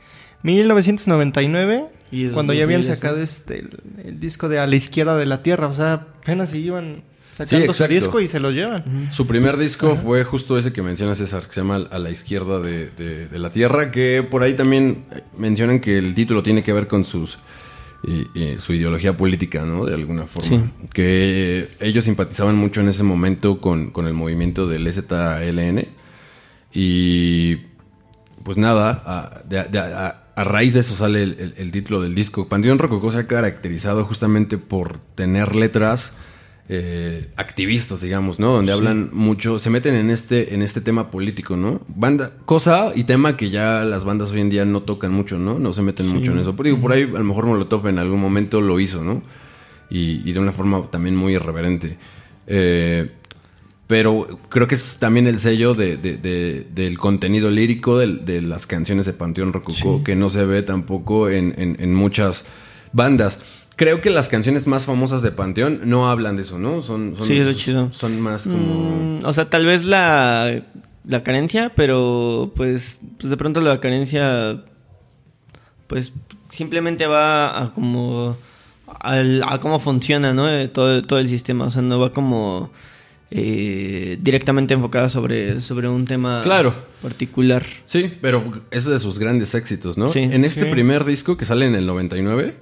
1999, 0.42 1.84
Y 2.12 2.28
cuando 2.28 2.52
ya 2.52 2.64
habían 2.64 2.82
2000, 2.82 2.96
sacado 2.96 3.22
este, 3.22 3.58
el, 3.60 3.70
el 4.04 4.20
disco 4.20 4.48
de 4.48 4.58
A 4.58 4.66
la 4.66 4.76
izquierda 4.76 5.16
de 5.16 5.26
la 5.26 5.42
Tierra. 5.42 5.66
O 5.68 5.74
sea, 5.74 5.92
apenas 6.22 6.50
se 6.50 6.58
iban 6.58 7.02
sacando 7.32 7.66
su 7.66 7.70
exacto. 7.72 7.94
disco 7.94 8.20
y 8.20 8.28
se 8.28 8.40
los 8.40 8.54
llevan. 8.54 9.08
Su 9.12 9.26
primer 9.26 9.56
disco 9.56 9.96
fue 9.96 10.24
justo 10.24 10.56
ese 10.56 10.72
que 10.72 10.82
menciona 10.82 11.14
César, 11.14 11.46
que 11.46 11.52
se 11.54 11.60
llama 11.60 11.86
A 11.90 11.98
la 11.98 12.10
izquierda 12.10 12.60
de, 12.60 12.88
de- 12.90 13.28
de 13.28 13.38
la 13.38 13.50
Tierra, 13.50 13.90
que 13.90 14.22
por 14.22 14.42
ahí 14.42 14.54
también 14.54 15.04
mencionan 15.36 15.80
que 15.80 15.98
el 15.98 16.14
título 16.14 16.42
tiene 16.42 16.62
que 16.62 16.72
ver 16.72 16.86
con 16.86 17.04
sus 17.04 17.38
y- 18.06 18.38
y 18.38 18.58
su 18.60 18.72
ideología 18.72 19.16
política, 19.16 19.64
¿no? 19.64 19.84
De 19.84 19.94
alguna 19.94 20.26
forma. 20.26 20.48
Sí. 20.48 20.60
Que 20.92 21.68
ellos 21.80 22.04
simpatizaban 22.04 22.54
mucho 22.54 22.80
en 22.80 22.88
ese 22.88 23.02
momento 23.02 23.60
con, 23.60 23.90
con 23.90 24.06
el 24.06 24.12
movimiento 24.14 24.66
del 24.68 24.90
ZLN. 24.92 25.88
Y 26.78 27.56
pues 28.44 28.58
nada, 28.58 29.02
a, 29.06 29.42
de- 29.48 29.64
de- 29.64 29.78
a- 29.78 30.24
a 30.36 30.44
raíz 30.44 30.74
de 30.74 30.80
eso 30.80 30.94
sale 30.94 31.22
el, 31.22 31.36
el- 31.40 31.54
el 31.56 31.72
título 31.72 32.02
del 32.02 32.14
disco. 32.14 32.46
Panteón 32.48 32.78
Rococó 32.78 33.10
se 33.10 33.18
ha 33.20 33.26
caracterizado 33.26 34.04
justamente 34.04 34.58
por 34.58 34.98
tener 35.14 35.56
letras 35.56 36.12
eh, 36.68 37.30
activistas, 37.36 38.02
digamos, 38.02 38.38
¿no? 38.38 38.52
Donde 38.52 38.72
hablan 38.72 39.08
mucho, 39.12 39.58
se 39.58 39.70
meten 39.70 39.94
en 39.94 40.10
este, 40.10 40.52
en 40.52 40.60
este 40.62 40.80
tema 40.82 41.10
político, 41.10 41.56
¿no? 41.56 41.80
Banda, 41.88 42.32
cosa 42.44 42.92
y 42.94 43.04
tema 43.04 43.36
que 43.38 43.48
ya 43.50 43.84
las 43.84 44.04
bandas 44.04 44.32
hoy 44.32 44.40
en 44.42 44.50
día 44.50 44.64
no 44.66 44.82
tocan 44.82 45.12
mucho, 45.12 45.38
¿no? 45.38 45.58
No 45.58 45.72
se 45.72 45.80
meten 45.82 46.08
mucho 46.08 46.32
en 46.32 46.38
eso. 46.40 46.54
Por, 46.56 46.66
digo, 46.66 46.78
por 46.78 46.92
ahí 46.92 47.04
a 47.04 47.18
lo 47.18 47.24
mejor 47.24 47.46
Molotov 47.46 47.86
en 47.86 47.98
algún 47.98 48.20
momento 48.20 48.60
lo 48.60 48.78
hizo, 48.80 49.02
¿no? 49.02 49.22
Y, 49.88 50.28
y 50.28 50.32
de 50.32 50.40
una 50.40 50.52
forma 50.52 50.82
también 50.90 51.14
muy 51.16 51.34
irreverente. 51.36 51.96
Eh, 52.48 53.10
pero 53.86 54.40
creo 54.48 54.66
que 54.66 54.74
es 54.74 54.98
también 54.98 55.26
el 55.26 55.38
sello 55.38 55.74
de, 55.74 55.96
de- 55.96 56.16
de- 56.16 56.66
del 56.74 56.98
contenido 56.98 57.50
lírico 57.50 57.98
de, 57.98 58.42
las 58.42 58.66
canciones 58.66 59.06
de 59.06 59.12
Panteón 59.12 59.52
Rococó, 59.52 59.98
Sí. 59.98 60.04
que 60.04 60.16
no 60.16 60.28
se 60.30 60.44
ve 60.44 60.62
tampoco 60.62 61.28
en, 61.30 61.54
en- 61.56 61.76
en 61.78 61.94
muchas 61.94 62.46
bandas. 62.92 63.40
Creo 63.76 64.00
que 64.00 64.08
las 64.10 64.28
canciones 64.28 64.66
más 64.66 64.86
famosas 64.86 65.20
de 65.22 65.30
Panteón 65.32 65.80
no 65.84 66.08
hablan 66.10 66.36
de 66.36 66.42
eso, 66.42 66.58
¿no? 66.58 66.80
Son, 66.82 67.14
son, 67.16 67.26
Sí, 67.26 67.36
es 67.38 67.46
lo 67.46 67.52
chido. 67.52 67.92
Son 67.92 68.18
más 68.20 68.44
como... 68.44 69.18
Mm, 69.18 69.24
o 69.24 69.32
sea, 69.34 69.50
tal 69.50 69.66
vez 69.66 69.84
la, 69.84 70.62
la 71.06 71.22
carencia, 71.22 71.70
pero 71.76 72.52
pues, 72.56 72.98
pues 73.18 73.30
de 73.30 73.36
pronto 73.36 73.60
la 73.60 73.78
carencia 73.78 74.64
pues 75.86 76.12
simplemente 76.50 77.06
va 77.06 77.62
a 77.62 77.72
como 77.72 78.36
al- 79.00 79.42
a 79.46 79.60
cómo 79.60 79.78
funciona, 79.78 80.32
¿no? 80.32 80.48
Eh, 80.50 80.68
Todo, 80.68 81.02
todo 81.02 81.18
el 81.18 81.28
sistema, 81.28 81.66
o 81.66 81.70
sea, 81.70 81.82
no 81.82 81.98
va 82.00 82.12
como 82.12 82.70
eh, 83.30 84.18
directamente 84.20 84.74
enfocada 84.74 85.08
sobre, 85.08 85.60
sobre 85.60 85.88
un 85.88 86.04
tema 86.04 86.42
Claro. 86.44 86.74
particular. 87.02 87.64
Sí, 87.84 88.12
pero 88.20 88.62
es 88.70 88.84
de 88.84 88.98
sus 88.98 89.18
grandes 89.18 89.54
éxitos, 89.54 89.98
¿no? 89.98 90.08
Sí. 90.08 90.20
en 90.20 90.44
este 90.44 90.62
Sí. 90.64 90.70
primer 90.70 91.04
disco 91.04 91.36
que 91.36 91.44
sale 91.44 91.66
en 91.66 91.74
el 91.74 91.86
99, 91.86 92.54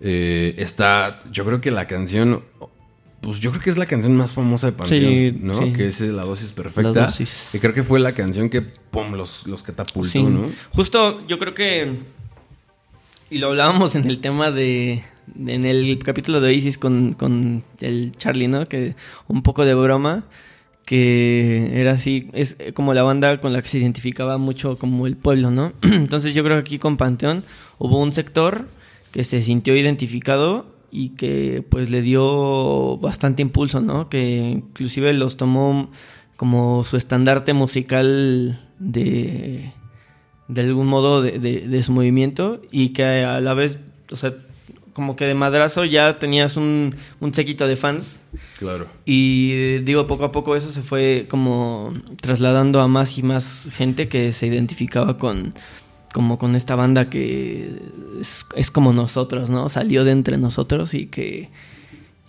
eh, 0.00 0.54
está, 0.58 1.22
yo 1.30 1.44
creo 1.44 1.60
que 1.60 1.70
la 1.70 1.86
canción, 1.86 2.42
pues 3.20 3.38
yo 3.40 3.50
creo 3.50 3.62
que 3.62 3.70
es 3.70 3.76
la 3.78 3.86
canción 3.86 4.16
más 4.16 4.32
famosa 4.32 4.68
de 4.68 4.72
Panteón, 4.72 5.00
Sí, 5.02 5.38
¿no? 5.40 5.62
sí. 5.62 5.72
Que 5.72 5.86
es 5.88 6.00
La 6.00 6.22
Dosis 6.24 6.52
Perfecta. 6.52 6.92
La 6.92 7.06
Dosis. 7.06 7.50
Y 7.54 7.58
creo 7.58 7.74
que 7.74 7.82
fue 7.84 8.00
la 8.00 8.12
canción 8.12 8.48
que, 8.50 8.60
pum, 8.62 9.12
los, 9.14 9.46
los 9.46 9.62
catapultó, 9.62 10.08
Sí. 10.10 10.22
¿no? 10.22 10.50
Justo 10.70 11.24
yo 11.28 11.38
creo 11.38 11.54
que, 11.54 11.94
y 13.30 13.38
lo 13.38 13.48
hablábamos 13.48 13.94
en 13.94 14.06
el 14.08 14.20
tema 14.20 14.50
de, 14.50 15.02
en 15.46 15.64
el 15.64 15.98
capítulo 15.98 16.40
de 16.40 16.54
Oasis 16.54 16.78
con, 16.78 17.12
con 17.14 17.64
el 17.80 18.12
Charlie, 18.16 18.48
¿no? 18.48 18.64
Que 18.66 18.94
un 19.26 19.42
poco 19.42 19.64
de 19.64 19.74
broma, 19.74 20.24
que 20.84 21.70
era 21.80 21.92
así, 21.92 22.28
es 22.32 22.56
como 22.74 22.94
la 22.94 23.02
banda 23.02 23.40
con 23.40 23.52
la 23.52 23.60
que 23.62 23.68
se 23.68 23.78
identificaba 23.78 24.38
mucho 24.38 24.78
como 24.78 25.06
el 25.06 25.16
pueblo, 25.16 25.50
¿no? 25.50 25.72
Entonces 25.82 26.34
yo 26.34 26.42
creo 26.44 26.56
que 26.56 26.60
aquí 26.60 26.78
con 26.78 26.96
Panteón 26.96 27.44
hubo 27.78 28.00
un 28.00 28.12
sector 28.12 28.68
que 29.12 29.24
se 29.24 29.42
sintió 29.42 29.76
identificado 29.76 30.66
y 30.90 31.10
que 31.10 31.62
pues 31.68 31.90
le 31.90 32.00
dio 32.00 32.96
bastante 32.98 33.42
impulso, 33.42 33.80
¿no? 33.80 34.08
Que 34.08 34.50
inclusive 34.52 35.12
los 35.12 35.36
tomó 35.36 35.90
como 36.36 36.84
su 36.84 36.96
estandarte 36.96 37.52
musical 37.52 38.58
de 38.78 39.72
de 40.48 40.62
algún 40.62 40.86
modo 40.86 41.20
de, 41.20 41.38
de- 41.38 41.68
de 41.68 41.82
su 41.82 41.92
movimiento 41.92 42.62
y 42.70 42.90
que 42.94 43.04
a 43.04 43.38
la 43.42 43.52
vez, 43.52 43.78
o 44.10 44.16
sea, 44.16 44.32
como 44.98 45.14
que 45.14 45.26
de 45.26 45.34
madrazo 45.34 45.84
ya 45.84 46.18
tenías 46.18 46.56
un, 46.56 46.92
un 47.20 47.32
séquito 47.32 47.68
de 47.68 47.76
fans 47.76 48.18
Claro. 48.58 48.88
y 49.06 49.78
digo, 49.84 50.08
poco 50.08 50.24
a 50.24 50.32
poco 50.32 50.56
eso 50.56 50.72
se 50.72 50.82
fue 50.82 51.26
como 51.30 51.94
trasladando 52.20 52.80
a 52.80 52.88
más 52.88 53.16
y 53.16 53.22
más 53.22 53.68
gente 53.70 54.08
que 54.08 54.32
se 54.32 54.48
identificaba 54.48 55.16
con 55.16 55.54
como 56.12 56.36
con 56.36 56.56
esta 56.56 56.74
banda 56.74 57.08
que 57.08 57.80
es, 58.20 58.44
es 58.56 58.72
como 58.72 58.92
nosotros, 58.92 59.50
¿no? 59.50 59.68
Salió 59.68 60.02
de 60.02 60.10
entre 60.10 60.36
nosotros 60.36 60.92
y 60.94 61.06
que 61.06 61.48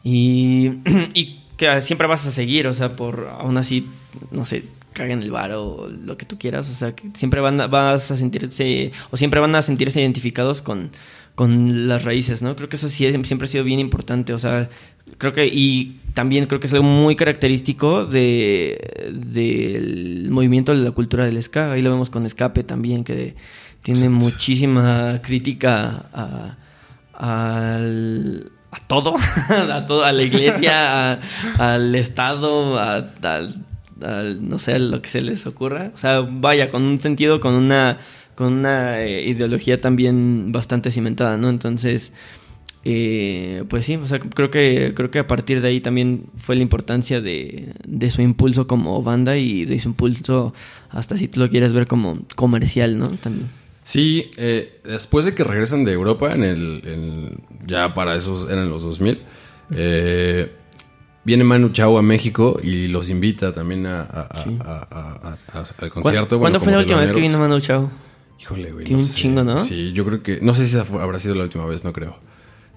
y, 0.03 0.69
y 1.15 1.41
que 1.57 1.81
siempre 1.81 2.05
vas 2.05 2.27
a 2.27 2.31
seguir, 2.31 2.67
o 2.67 2.73
sea, 2.75 2.95
por 2.95 3.35
aún 3.39 3.57
así, 3.57 3.87
no 4.29 4.45
sé, 4.45 4.63
caguen 4.93 5.23
el 5.23 5.31
bar 5.31 5.53
o 5.53 5.89
lo 5.89 6.17
que 6.17 6.27
tú 6.27 6.37
quieras, 6.37 6.69
o 6.69 6.73
sea, 6.75 6.93
que 6.93 7.09
siempre 7.15 7.41
van 7.41 7.61
a, 7.61 7.65
vas 7.65 8.11
a 8.11 8.15
sentirse, 8.15 8.91
o 9.09 9.17
siempre 9.17 9.39
van 9.39 9.55
a 9.55 9.63
sentirse 9.63 9.99
identificados 10.01 10.61
con, 10.61 10.91
con 11.39 11.87
las 11.87 12.03
raíces, 12.03 12.41
¿no? 12.41 12.53
Creo 12.57 12.67
que 12.67 12.75
eso 12.75 12.89
sí 12.89 13.05
es- 13.05 13.15
siempre 13.25 13.45
ha 13.45 13.47
sido 13.49 13.63
bien 13.63 13.79
importante, 13.79 14.33
o 14.33 14.39
sea, 14.39 14.67
creo 15.17 15.31
que, 15.31 15.47
y 15.47 16.01
también 16.13 16.47
creo 16.47 16.59
que 16.59 16.67
es 16.67 16.73
algo 16.73 16.83
muy 16.83 17.15
característico 17.15 18.03
de, 18.05 19.09
del 19.13 20.27
movimiento 20.31 20.73
de 20.73 20.79
la 20.83 20.91
cultura 20.91 21.23
del 21.23 21.41
ska, 21.41 21.71
ahí 21.71 21.81
lo 21.81 21.91
vemos 21.91 22.09
con 22.09 22.25
Escape 22.25 22.63
también, 22.65 23.05
que 23.05 23.35
tiene 23.83 24.09
muchísima 24.09 25.21
crítica 25.23 26.07
a, 26.13 26.57
al- 27.13 28.51
a 28.71 28.79
todo, 28.87 29.15
a 29.71 29.85
todo, 29.85 30.03
a 30.03 30.11
la 30.11 30.23
iglesia, 30.23 31.13
a- 31.13 31.19
al 31.57 31.95
Estado, 31.95 32.77
a, 32.77 32.95
al- 33.21 33.63
al- 34.03 34.49
no 34.49 34.59
sé, 34.59 34.77
lo 34.79 35.01
que 35.01 35.09
se 35.09 35.21
les 35.21 35.45
ocurra. 35.47 35.91
O 35.95 35.97
sea, 35.97 36.19
vaya, 36.29 36.69
con 36.69 36.83
un 36.83 36.99
sentido, 36.99 37.39
con 37.39 37.55
una, 37.55 37.97
con 38.39 38.53
una 38.53 39.01
eh, 39.03 39.27
ideología 39.29 39.81
también 39.81 40.53
bastante 40.53 40.91
cimentada, 40.91 41.35
¿no? 41.37 41.49
Entonces, 41.49 42.13
eh, 42.85 43.65
pues 43.67 43.85
sí, 43.85 43.95
o 43.97 44.07
sea, 44.07 44.19
creo 44.19 44.49
que, 44.49 44.93
creo 44.95 45.11
que 45.11 45.19
a 45.19 45.27
partir 45.27 45.61
de 45.61 45.67
ahí 45.67 45.81
también 45.81 46.23
fue 46.37 46.55
la 46.55 46.61
importancia 46.61 47.19
de, 47.19 47.73
de 47.85 48.09
su 48.09 48.21
impulso 48.21 48.65
como 48.65 49.03
banda 49.03 49.35
y 49.35 49.65
de 49.65 49.77
su 49.81 49.89
impulso 49.89 50.53
hasta 50.89 51.17
si 51.17 51.27
tú 51.27 51.41
lo 51.41 51.49
quieres 51.49 51.73
ver 51.73 51.85
como 51.85 52.17
comercial, 52.37 52.97
¿no? 52.97 53.09
También. 53.09 53.49
Sí, 53.83 54.31
eh, 54.37 54.79
después 54.85 55.25
de 55.25 55.35
que 55.35 55.43
regresan 55.43 55.83
de 55.83 55.91
Europa, 55.91 56.33
en 56.33 56.43
el, 56.45 56.81
en- 56.85 57.37
ya 57.67 57.93
para 57.93 58.15
esos 58.15 58.49
eran 58.49 58.69
los 58.69 58.83
2000, 58.83 59.19
eh, 59.71 60.49
viene 61.25 61.43
Manu 61.43 61.69
Chao 61.73 61.97
a 61.97 62.01
México 62.01 62.57
y 62.63 62.87
los 62.87 63.09
invita 63.09 63.51
también 63.51 63.85
a, 63.85 64.29
Sí. 64.41 64.57
al 64.61 65.37
¿Cuándo, 65.41 65.91
concierto. 65.91 66.39
¿cuándo 66.39 66.39
bueno, 66.39 66.59
fue 66.61 66.71
la 66.71 66.79
última 66.79 67.01
vez 67.01 67.11
que 67.11 67.19
vino 67.19 67.37
Manu 67.37 67.59
Chao? 67.59 67.89
Híjole, 68.39 68.71
güey. 68.71 68.85
Tiene 68.85 69.01
no 69.01 69.05
un 69.05 69.11
sé. 69.11 69.17
chingo, 69.17 69.43
¿no? 69.43 69.63
Sí, 69.63 69.91
yo 69.93 70.05
creo 70.05 70.23
que. 70.23 70.39
No 70.41 70.53
sé 70.55 70.65
si 70.67 70.75
esa 70.75 70.85
fue- 70.85 71.01
habrá 71.01 71.19
sido 71.19 71.35
la 71.35 71.43
última 71.43 71.65
vez, 71.65 71.83
no 71.83 71.91
creo. 71.93 72.17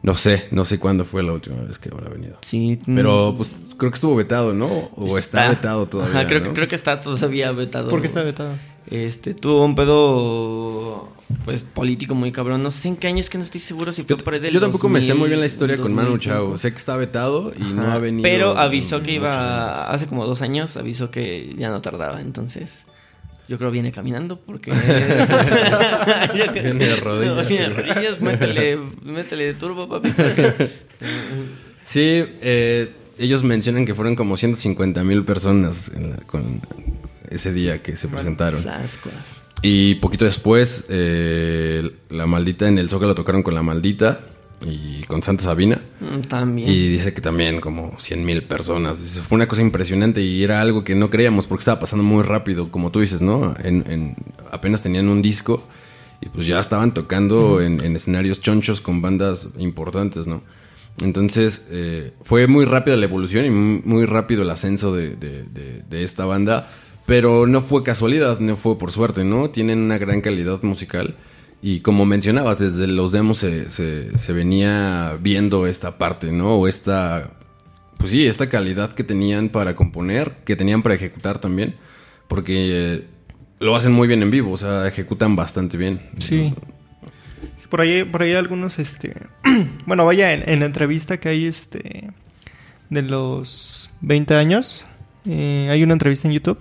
No 0.02 0.14
sé, 0.16 0.48
no 0.50 0.64
sé 0.64 0.80
cuándo 0.80 1.04
fue 1.04 1.22
la 1.22 1.32
última 1.32 1.62
vez 1.62 1.78
que 1.78 1.88
habrá 1.88 2.08
venido. 2.08 2.36
Sí. 2.42 2.80
mm, 2.84 2.96
Pero 2.96 3.34
pues 3.36 3.56
creo 3.78 3.90
que 3.92 3.94
estuvo 3.94 4.16
vetado, 4.16 4.52
¿no? 4.52 4.66
O 4.96 5.16
está, 5.16 5.48
vetado 5.48 5.86
todavía. 5.86 6.18
Ajá, 6.18 6.26
creo, 6.26 6.40
¿no? 6.40 6.46
que, 6.46 6.52
creo 6.54 6.66
que 6.66 6.74
está 6.74 7.00
todavía 7.00 7.52
vetado. 7.52 7.88
¿Por 7.88 8.00
qué 8.00 8.08
está 8.08 8.24
vetado? 8.24 8.50
Este, 8.90 9.32
tuvo 9.32 9.64
un 9.64 9.76
pedo 9.76 11.08
pues 11.44 11.62
político 11.62 12.16
muy 12.16 12.32
cabrón. 12.32 12.64
No 12.64 12.72
sé 12.72 12.88
en 12.88 12.96
qué 12.96 13.06
año 13.06 13.20
es 13.20 13.30
que 13.30 13.38
no 13.38 13.44
estoy 13.44 13.60
seguro 13.60 13.92
si 13.92 14.02
fue 14.02 14.16
por 14.16 14.40
del 14.40 14.52
Yo 14.52 14.60
tampoco 14.60 14.88
me 14.88 15.00
sé 15.00 15.08
2000, 15.08 15.20
muy 15.20 15.28
bien 15.28 15.38
la 15.40 15.46
historia 15.46 15.76
con 15.78 15.94
Manu 15.94 16.10
2005. 16.10 16.34
Chao. 16.48 16.58
Sé 16.58 16.72
que 16.72 16.78
está 16.78 16.96
vetado 16.96 17.52
y 17.56 17.72
no 17.72 17.90
ha 17.92 17.98
venido. 17.98 18.24
Pero 18.24 18.58
avisó 18.58 19.04
que 19.04 19.12
iba, 19.12 19.84
hace 19.88 20.06
como 20.08 20.26
dos 20.26 20.42
años, 20.42 20.76
avisó 20.76 21.12
que 21.12 21.54
ya 21.56 21.70
no 21.70 21.80
tardaba. 21.80 22.20
Entonces, 22.20 22.84
yo 23.52 23.58
creo 23.58 23.70
viene 23.70 23.92
caminando 23.92 24.40
porque... 24.40 24.70
Viene 26.54 26.72
de 26.86 26.96
rodillas. 26.96 27.46
Viene 27.46 27.68
de 27.68 27.74
rodillas, 27.74 28.18
métele, 28.22 28.78
métele 29.02 29.52
turbo, 29.54 29.86
papi. 29.86 30.10
Sí, 31.84 32.00
eh, 32.40 32.88
ellos 33.18 33.44
mencionan 33.44 33.84
que 33.84 33.94
fueron 33.94 34.16
como 34.16 34.38
150 34.38 35.04
mil 35.04 35.26
personas 35.26 35.92
en 35.94 36.12
la- 36.12 36.16
con 36.16 36.62
ese 37.28 37.52
día 37.52 37.82
que 37.82 37.94
se 37.96 38.08
presentaron. 38.08 38.58
Y 39.60 39.96
poquito 39.96 40.24
después, 40.24 40.86
eh, 40.88 41.90
la 42.08 42.26
maldita 42.26 42.68
en 42.68 42.78
el 42.78 42.88
Zócalo 42.88 43.14
tocaron 43.14 43.42
con 43.42 43.52
la 43.52 43.62
maldita 43.62 44.20
y 44.64 45.02
con 45.08 45.22
Santa 45.22 45.44
Sabina. 45.44 45.80
Mm, 46.00 46.20
También. 46.22 46.68
Y 46.68 46.88
dice 46.88 47.12
que 47.14 47.20
también 47.20 47.60
como 47.60 47.94
100 47.98 48.24
mil 48.24 48.42
personas. 48.44 49.00
Dice, 49.02 49.20
fue 49.20 49.36
una 49.36 49.48
cosa 49.48 49.62
impresionante 49.62 50.20
y 50.22 50.42
era 50.42 50.60
algo 50.60 50.84
que 50.84 50.94
no 50.94 51.10
creíamos 51.10 51.46
porque 51.46 51.62
estaba 51.62 51.80
pasando 51.80 52.02
muy 52.04 52.22
rápido, 52.22 52.70
como 52.70 52.90
tú 52.90 53.00
dices, 53.00 53.20
¿no? 53.20 53.54
En, 53.62 53.84
en- 53.90 54.16
apenas 54.50 54.82
tenían 54.82 55.08
un 55.08 55.22
disco 55.22 55.66
y 56.20 56.28
pues 56.28 56.46
ya 56.46 56.60
estaban 56.60 56.94
tocando 56.94 57.60
en, 57.60 57.80
en 57.84 57.96
escenarios 57.96 58.40
chonchos 58.40 58.80
con 58.80 59.02
bandas 59.02 59.48
importantes, 59.58 60.26
¿no? 60.26 60.42
Entonces 61.02 61.62
eh, 61.70 62.12
fue 62.22 62.46
muy 62.46 62.64
rápida 62.64 62.96
la 62.96 63.06
evolución 63.06 63.44
y 63.46 63.50
muy, 63.50 63.82
muy 63.84 64.04
rápido 64.04 64.42
el 64.42 64.50
ascenso 64.50 64.94
de, 64.94 65.16
de- 65.16 65.44
de- 65.44 65.82
de 65.88 66.02
esta 66.04 66.24
banda, 66.26 66.70
pero 67.06 67.46
no 67.46 67.60
fue 67.62 67.82
casualidad, 67.82 68.38
no 68.40 68.56
fue 68.56 68.78
por 68.78 68.90
suerte, 68.90 69.24
¿no? 69.24 69.50
Tienen 69.50 69.78
una 69.80 69.98
gran 69.98 70.20
calidad 70.20 70.62
musical. 70.62 71.16
Y 71.64 71.80
como 71.80 72.04
mencionabas, 72.04 72.58
desde 72.58 72.88
los 72.88 73.12
demos 73.12 73.38
se, 73.38 73.70
se- 73.70 74.32
venía 74.32 75.16
viendo 75.20 75.66
esta 75.68 75.96
parte, 75.96 76.32
¿no? 76.32 76.56
O 76.56 76.66
esta, 76.66 77.30
pues 77.98 78.10
sí, 78.10 78.26
esta 78.26 78.48
calidad 78.48 78.92
que 78.94 79.04
tenían 79.04 79.48
para 79.48 79.76
componer, 79.76 80.38
que 80.44 80.56
tenían 80.56 80.82
para 80.82 80.96
ejecutar 80.96 81.38
también, 81.38 81.76
porque 82.26 82.54
eh, 82.96 83.04
lo 83.60 83.76
hacen 83.76 83.92
muy 83.92 84.08
bien 84.08 84.22
en 84.22 84.30
vivo, 84.32 84.50
o 84.50 84.58
sea, 84.58 84.88
ejecutan 84.88 85.36
bastante 85.36 85.76
bien. 85.76 86.00
Sí. 86.18 86.52
Por 87.70 87.80
ahí, 87.80 88.02
por 88.04 88.22
ahí 88.22 88.32
algunos, 88.34 88.78
este... 88.80 89.14
bueno, 89.86 90.04
vaya, 90.04 90.32
en, 90.32 90.48
en 90.48 90.60
la 90.60 90.66
entrevista 90.66 91.18
que 91.20 91.28
hay, 91.28 91.46
este... 91.46 92.10
De 92.90 93.00
los 93.02 93.90
20 94.02 94.34
años, 94.34 94.84
eh, 95.24 95.68
hay 95.70 95.82
una 95.82 95.94
entrevista 95.94 96.28
en 96.28 96.34
YouTube. 96.34 96.58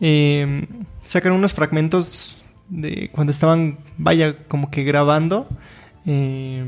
eh, 0.00 0.66
sacan 1.04 1.32
unos 1.32 1.54
fragmentos 1.54 2.43
de 2.68 3.10
cuando 3.12 3.30
estaban, 3.30 3.78
vaya, 3.98 4.36
como 4.48 4.70
que 4.70 4.84
grabando 4.84 5.46
eh, 6.06 6.64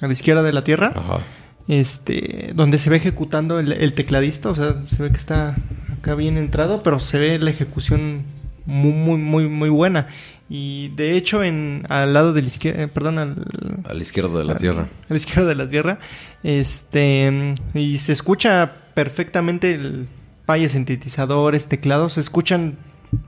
a 0.00 0.06
la 0.06 0.12
izquierda 0.12 0.42
de 0.42 0.52
la 0.52 0.64
Tierra. 0.64 0.92
Ajá. 0.94 1.20
este 1.68 2.52
donde 2.54 2.78
se 2.78 2.88
ve 2.90 2.96
ejecutando 2.96 3.58
el, 3.60 3.72
el 3.72 3.92
tecladista, 3.92 4.50
o 4.50 4.54
sea, 4.54 4.82
se 4.86 5.02
ve 5.02 5.10
que 5.10 5.16
está 5.18 5.56
acá 5.98 6.14
bien 6.14 6.36
entrado, 6.38 6.82
pero 6.82 6.98
se 7.00 7.18
ve 7.18 7.38
la 7.38 7.50
ejecución 7.50 8.22
muy 8.64 8.92
muy 8.92 9.18
muy 9.18 9.48
muy 9.48 9.68
buena 9.68 10.06
y 10.50 10.88
de 10.96 11.16
hecho 11.16 11.42
en 11.42 11.84
al 11.90 12.12
lado 12.14 12.32
de 12.32 12.40
la 12.42 12.48
izquierda, 12.48 12.86
perdón, 12.88 13.18
al, 13.18 13.36
A 13.84 13.92
la 13.94 14.00
izquierda 14.00 14.38
de 14.38 14.44
la 14.44 14.52
a- 14.54 14.56
Tierra. 14.56 14.82
a 14.82 15.12
la 15.12 15.16
izquierda 15.16 15.46
de 15.48 15.54
la 15.54 15.68
tierra, 15.68 15.98
este 16.42 17.54
y 17.74 17.96
se 17.98 18.12
escucha 18.12 18.72
perfectamente 18.94 19.72
el 19.74 20.06
vaya 20.46 20.68
sintetizadores, 20.70 21.66
teclados, 21.66 22.14
se 22.14 22.20
escuchan 22.20 22.76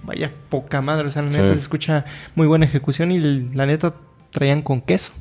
vaya 0.03 0.33
poca 0.49 0.81
madre, 0.83 1.09
o 1.09 1.11
sea, 1.11 1.23
la 1.23 1.33
Sí. 1.33 1.39
neta 1.41 1.55
se 1.55 1.61
escucha 1.61 2.05
muy 2.35 2.47
buena 2.47 2.65
ejecución 2.67 3.13
y 3.13 3.19
la 3.55 3.67
neta 3.67 3.95
traían 4.31 4.63
con 4.63 4.81
queso. 4.81 5.13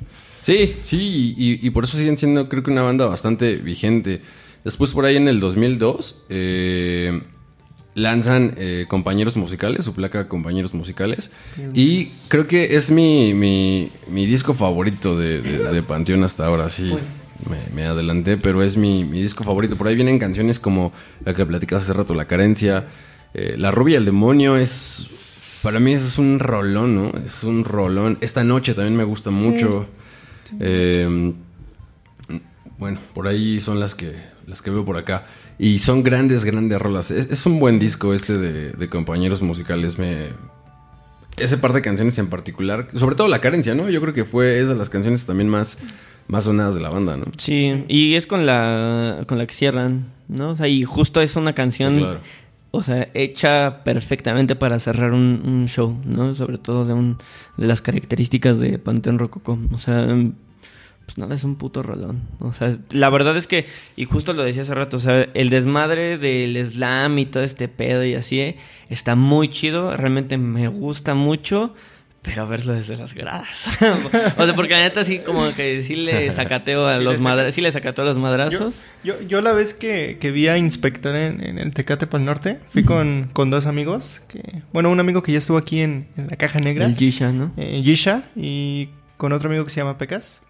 Sí, 0.41 0.75
sí, 0.83 1.33
y, 1.37 1.65
y 1.65 1.69
por 1.71 1.83
eso 1.83 1.97
siguen 1.97 2.17
siendo, 2.17 2.47
creo 2.49 2.63
que 2.63 2.71
una 2.71 2.81
banda 2.81 3.05
bastante 3.05 3.55
vigente. 3.57 4.21
Después, 4.63 4.91
por 4.93 5.05
ahí 5.05 5.15
en 5.17 5.27
el 5.27 5.39
2002, 5.39 6.25
eh, 6.29 7.21
lanzan 7.95 8.53
eh, 8.57 8.85
Compañeros 8.87 9.35
Musicales, 9.37 9.83
su 9.83 9.93
placa 9.93 10.27
Compañeros 10.27 10.73
Musicales. 10.73 11.31
Y 11.73 12.05
creo 12.29 12.47
que 12.47 12.75
es 12.75 12.91
mi, 12.91 13.33
mi, 13.33 13.89
mi 14.09 14.25
disco 14.25 14.53
favorito 14.53 15.17
de, 15.17 15.41
de- 15.41 15.71
de 15.71 15.83
Panteón 15.83 16.23
hasta 16.23 16.45
ahora, 16.45 16.69
sí. 16.69 16.93
Me, 17.49 17.73
me 17.73 17.87
adelanté, 17.87 18.35
pero 18.35 18.61
es 18.63 18.75
mi, 18.75 19.05
mi 19.05 19.21
disco 19.21 19.43
favorito. 19.45 19.77
Por 19.77 19.87
ahí 19.87 19.95
vienen 19.95 20.19
canciones 20.19 20.59
como 20.59 20.91
la 21.23 21.33
que 21.33 21.45
platicabas 21.45 21.83
hace 21.85 21.93
rato, 21.93 22.13
La 22.13 22.25
Carencia. 22.25 22.85
Eh, 23.33 23.55
la 23.57 23.71
Rubia 23.71 23.93
y 23.93 23.97
el 23.97 24.05
Demonio 24.05 24.57
es... 24.57 25.59
Para 25.63 25.79
mí 25.79 25.93
es 25.93 26.17
un 26.17 26.39
rolón, 26.39 26.95
¿no? 26.95 27.11
Es 27.25 27.43
un 27.43 27.65
rolón. 27.65 28.17
Esta 28.21 28.45
noche 28.45 28.73
también 28.73 28.95
me 28.95 29.03
gusta 29.03 29.29
mucho. 29.29 29.87
Eh, 30.59 31.33
bueno, 32.77 32.99
por 33.13 33.27
ahí 33.27 33.59
son 33.59 33.79
las 33.79 33.93
que, 33.93 34.15
las 34.47 34.61
que 34.61 34.69
veo 34.69 34.85
por 34.85 34.95
acá. 34.95 35.25
Y 35.57 35.79
son 35.79 36.01
grandes, 36.01 36.45
grandes 36.45 36.79
rolas. 36.81 37.11
Es, 37.11 37.29
es 37.29 37.45
un 37.45 37.59
buen 37.59 37.77
disco 37.77 38.13
este 38.13 38.37
de, 38.37 38.71
de 38.71 38.89
compañeros 38.89 39.41
musicales. 39.41 39.99
Me, 39.99 40.29
ese 41.39 41.57
par 41.57 41.73
de 41.73 41.81
canciones 41.81 42.17
en 42.19 42.27
particular, 42.27 42.87
sobre 42.95 43.15
todo 43.15 43.27
La 43.27 43.39
Carencia, 43.39 43.75
¿no? 43.75 43.89
Yo 43.89 44.01
creo 44.01 44.13
que 44.13 44.25
fue 44.25 44.59
es 44.59 44.69
de 44.69 44.75
las 44.75 44.89
canciones 44.89 45.25
también 45.25 45.49
más, 45.49 45.77
más 46.27 46.45
sonadas 46.45 46.75
de 46.75 46.81
la 46.81 46.89
banda, 46.89 47.17
¿no? 47.17 47.25
Sí, 47.37 47.85
y 47.87 48.15
es 48.15 48.27
con 48.27 48.45
la, 48.45 49.23
con 49.27 49.37
la 49.37 49.45
que 49.45 49.53
cierran, 49.53 50.07
¿no? 50.27 50.51
O 50.51 50.55
sea, 50.55 50.67
y 50.67 50.83
justo 50.83 51.21
es 51.21 51.35
una 51.35 51.53
canción, 51.53 51.95
Sí, 51.95 51.99
claro. 51.99 52.19
O 52.71 52.83
sea, 52.83 53.09
hecha 53.13 53.83
perfectamente 53.83 54.55
para 54.55 54.79
cerrar 54.79 55.13
un, 55.13 55.65
show, 55.67 55.97
¿no? 56.05 56.35
Sobre 56.35 56.57
todo 56.57 56.85
de, 56.85 56.93
un, 56.93 57.17
de 57.57 57.67
las 57.67 57.81
características 57.81 58.59
de 58.59 58.77
Panteón 58.77 59.17
Rococó. 59.17 59.57
O 59.73 59.79
sea, 59.79 60.05
pues 60.05 61.17
nada, 61.17 61.33
es 61.33 61.43
un 61.43 61.55
puto 61.55 61.81
rolón. 61.81 62.21
O 62.39 62.53
sea, 62.53 62.77
la 62.91 63.09
verdad 63.09 63.35
es 63.35 63.47
que, 63.47 63.65
y 63.95 64.05
justo 64.05 64.33
lo 64.33 64.43
decía 64.43 64.61
hace 64.61 64.75
rato, 64.75 64.97
o 64.97 64.99
sea, 64.99 65.23
el 65.33 65.49
desmadre 65.49 66.19
del 66.19 66.63
slam 66.63 67.17
y 67.17 67.25
todo 67.25 67.41
este 67.41 67.67
pedo 67.67 68.05
y 68.05 68.13
así, 68.13 68.39
eh, 68.39 68.57
está 68.89 69.15
muy 69.15 69.47
chido, 69.47 69.95
realmente 69.97 70.37
me 70.37 70.67
gusta 70.67 71.15
mucho. 71.15 71.73
Pero 72.29 72.47
verlo 72.47 72.73
desde 72.73 72.95
las 72.97 73.13
gradas. 73.13 73.67
o 74.37 74.45
sea, 74.45 74.55
porque 74.55 74.73
la 74.73 74.79
neta 74.81 75.03
sí 75.03 75.19
como 75.19 75.51
que 75.53 75.83
sí 75.83 75.95
le 75.95 76.31
sacateo 76.33 76.87
a 76.87 76.97
Sí 76.97 77.03
los 77.03 77.19
madrazos. 77.19 77.53
Sí 77.55 77.61
le 77.61 77.71
sacateo 77.71 78.03
a 78.03 78.07
los 78.07 78.15
Yo, 78.17 78.21
madrazos. 78.21 78.85
yo, 79.03 79.21
yo 79.21 79.41
la 79.41 79.53
vez 79.53 79.73
que, 79.73 80.17
que 80.19 80.31
vi 80.31 80.47
a 80.47 80.57
Inspector 80.57 81.15
en, 81.15 81.43
en 81.45 81.57
el 81.59 81.73
Tecate 81.73 82.07
para 82.07 82.21
el 82.21 82.25
Norte, 82.25 82.59
fui 82.69 82.83
con, 82.83 83.29
con 83.33 83.49
dos 83.49 83.65
amigos. 83.65 84.21
Que, 84.27 84.41
bueno, 84.71 84.89
un 84.89 84.99
amigo 84.99 85.23
que 85.23 85.31
ya 85.31 85.37
estuvo 85.39 85.57
aquí 85.57 85.79
en, 85.81 86.07
en 86.17 86.27
la 86.27 86.37
Caja 86.37 86.59
Negra, 86.59 86.85
El 86.85 86.95
Gisha, 86.95 87.31
¿no? 87.31 87.51
eh, 87.57 87.81
Yisha, 87.81 88.23
y 88.35 88.89
con 89.17 89.33
otro 89.33 89.49
amigo 89.49 89.63
que 89.65 89.69
se 89.71 89.81
llama 89.81 89.97
Pecas. 89.97 90.41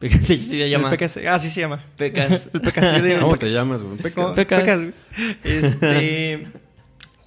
Sí, 0.00 0.08
sí, 0.10 0.36
se 0.36 0.70
llama. 0.70 0.90
Pecas, 0.90 1.18
ah, 1.28 1.38
sí 1.40 1.48
se 1.50 1.60
llama. 1.60 1.84
Pecas. 1.96 2.48
El 2.54 2.60
Pecas. 2.60 2.84
¿Cómo 3.18 3.32
Pecas. 3.32 3.38
te 3.40 3.50
llamas, 3.52 3.82
güey? 3.82 3.96
Pecas. 3.98 4.36
Pecas. 4.36 4.60
Pecas, 4.60 4.80
güey. 4.80 4.94
Este. 5.42 6.46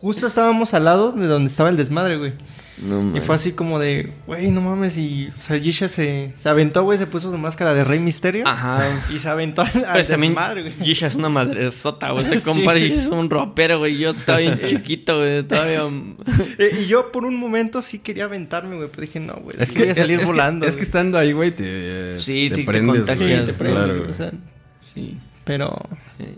Justo 0.01 0.25
estábamos 0.25 0.73
al 0.73 0.85
lado 0.85 1.11
de 1.11 1.27
donde 1.27 1.47
estaba 1.49 1.69
el 1.69 1.77
desmadre, 1.77 2.17
güey. 2.17 2.33
No, 2.81 3.15
Y 3.15 3.21
fue 3.21 3.35
así 3.35 3.51
como 3.51 3.77
de, 3.77 4.11
güey, 4.25 4.49
no 4.49 4.59
mames. 4.61 4.97
Y, 4.97 5.27
o 5.37 5.39
sea, 5.39 5.57
Yisha 5.57 5.87
se, 5.87 6.33
se 6.35 6.49
aventó, 6.49 6.81
güey, 6.81 6.97
se 6.97 7.05
puso 7.05 7.29
su 7.29 7.37
máscara 7.37 7.75
de 7.75 7.83
Rey 7.83 7.99
Misterio. 7.99 8.47
Ajá. 8.47 8.81
Y 9.13 9.19
se 9.19 9.29
aventó 9.29 9.61
al, 9.61 9.67
al 9.67 9.73
Pero 9.93 10.07
también 10.07 10.33
desmadre, 10.33 10.61
güey. 10.63 10.73
Gisha 10.81 11.05
es 11.05 11.13
una 11.13 11.29
madresota, 11.29 12.09
güey. 12.09 12.25
Ese 12.25 12.39
Sí. 12.39 12.45
compadre 12.45 12.81
Gisha 12.89 13.01
es 13.01 13.07
un 13.09 13.29
ropero, 13.29 13.77
güey. 13.77 13.99
Yo 13.99 14.09
estaba 14.11 14.39
bien 14.39 14.59
chiquito, 14.67 15.19
güey. 15.19 15.43
Todavía... 15.43 15.83
Eh, 16.57 16.79
y 16.83 16.87
yo 16.87 17.11
por 17.11 17.23
un 17.25 17.35
momento 17.35 17.83
sí 17.83 17.99
quería 17.99 18.23
aventarme, 18.25 18.75
güey, 18.77 18.89
pero 18.89 19.01
dije, 19.01 19.19
no, 19.19 19.33
güey, 19.35 19.55
Es 19.59 19.71
que, 19.71 19.79
voy 19.83 19.89
a 19.89 19.95
salir 19.95 20.15
es 20.19 20.25
que- 20.25 20.31
volando. 20.31 20.65
es 20.65 20.75
que 20.75 20.81
estando 20.83 21.17
ahí, 21.19 21.31
güey, 21.33 21.51
te, 21.51 22.17
Sí, 22.19 22.49
te 22.49 22.55
te- 22.55 22.61
te 22.61 22.67
prendes, 22.67 22.97
contagias, 23.05 23.29
güey. 23.29 23.45
te 23.45 23.53
prendes, 23.53 23.75
Claro, 23.77 23.87
güey, 23.93 23.99
güey. 23.99 24.11
o 24.11 24.13
sea, 24.15 24.31
Sí. 24.93 25.17
Pero 25.43 25.81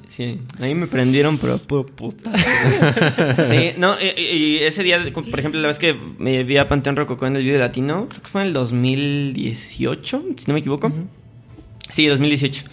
Sí, 0.09 0.39
ahí 0.59 0.75
me 0.75 0.87
prendieron, 0.87 1.37
pero 1.37 1.57
puro 1.57 1.85
puta. 1.85 2.31
sí, 3.47 3.71
no, 3.77 3.95
y, 3.99 4.21
y 4.21 4.57
ese 4.59 4.83
día, 4.83 5.03
por 5.13 5.39
ejemplo, 5.39 5.59
la 5.59 5.67
vez 5.67 5.79
que 5.79 5.97
me 6.17 6.43
vi 6.43 6.57
a 6.57 6.67
Panteón 6.67 6.95
Rococó 6.95 7.25
en 7.25 7.35
el 7.35 7.43
video 7.43 7.59
latino, 7.59 8.07
creo 8.09 8.21
que 8.21 8.27
fue 8.27 8.41
en 8.41 8.47
el 8.47 8.53
2018, 8.53 10.23
si 10.37 10.45
no 10.47 10.53
me 10.53 10.59
equivoco. 10.59 10.91
Sí, 11.89 12.07
2018. 12.07 12.65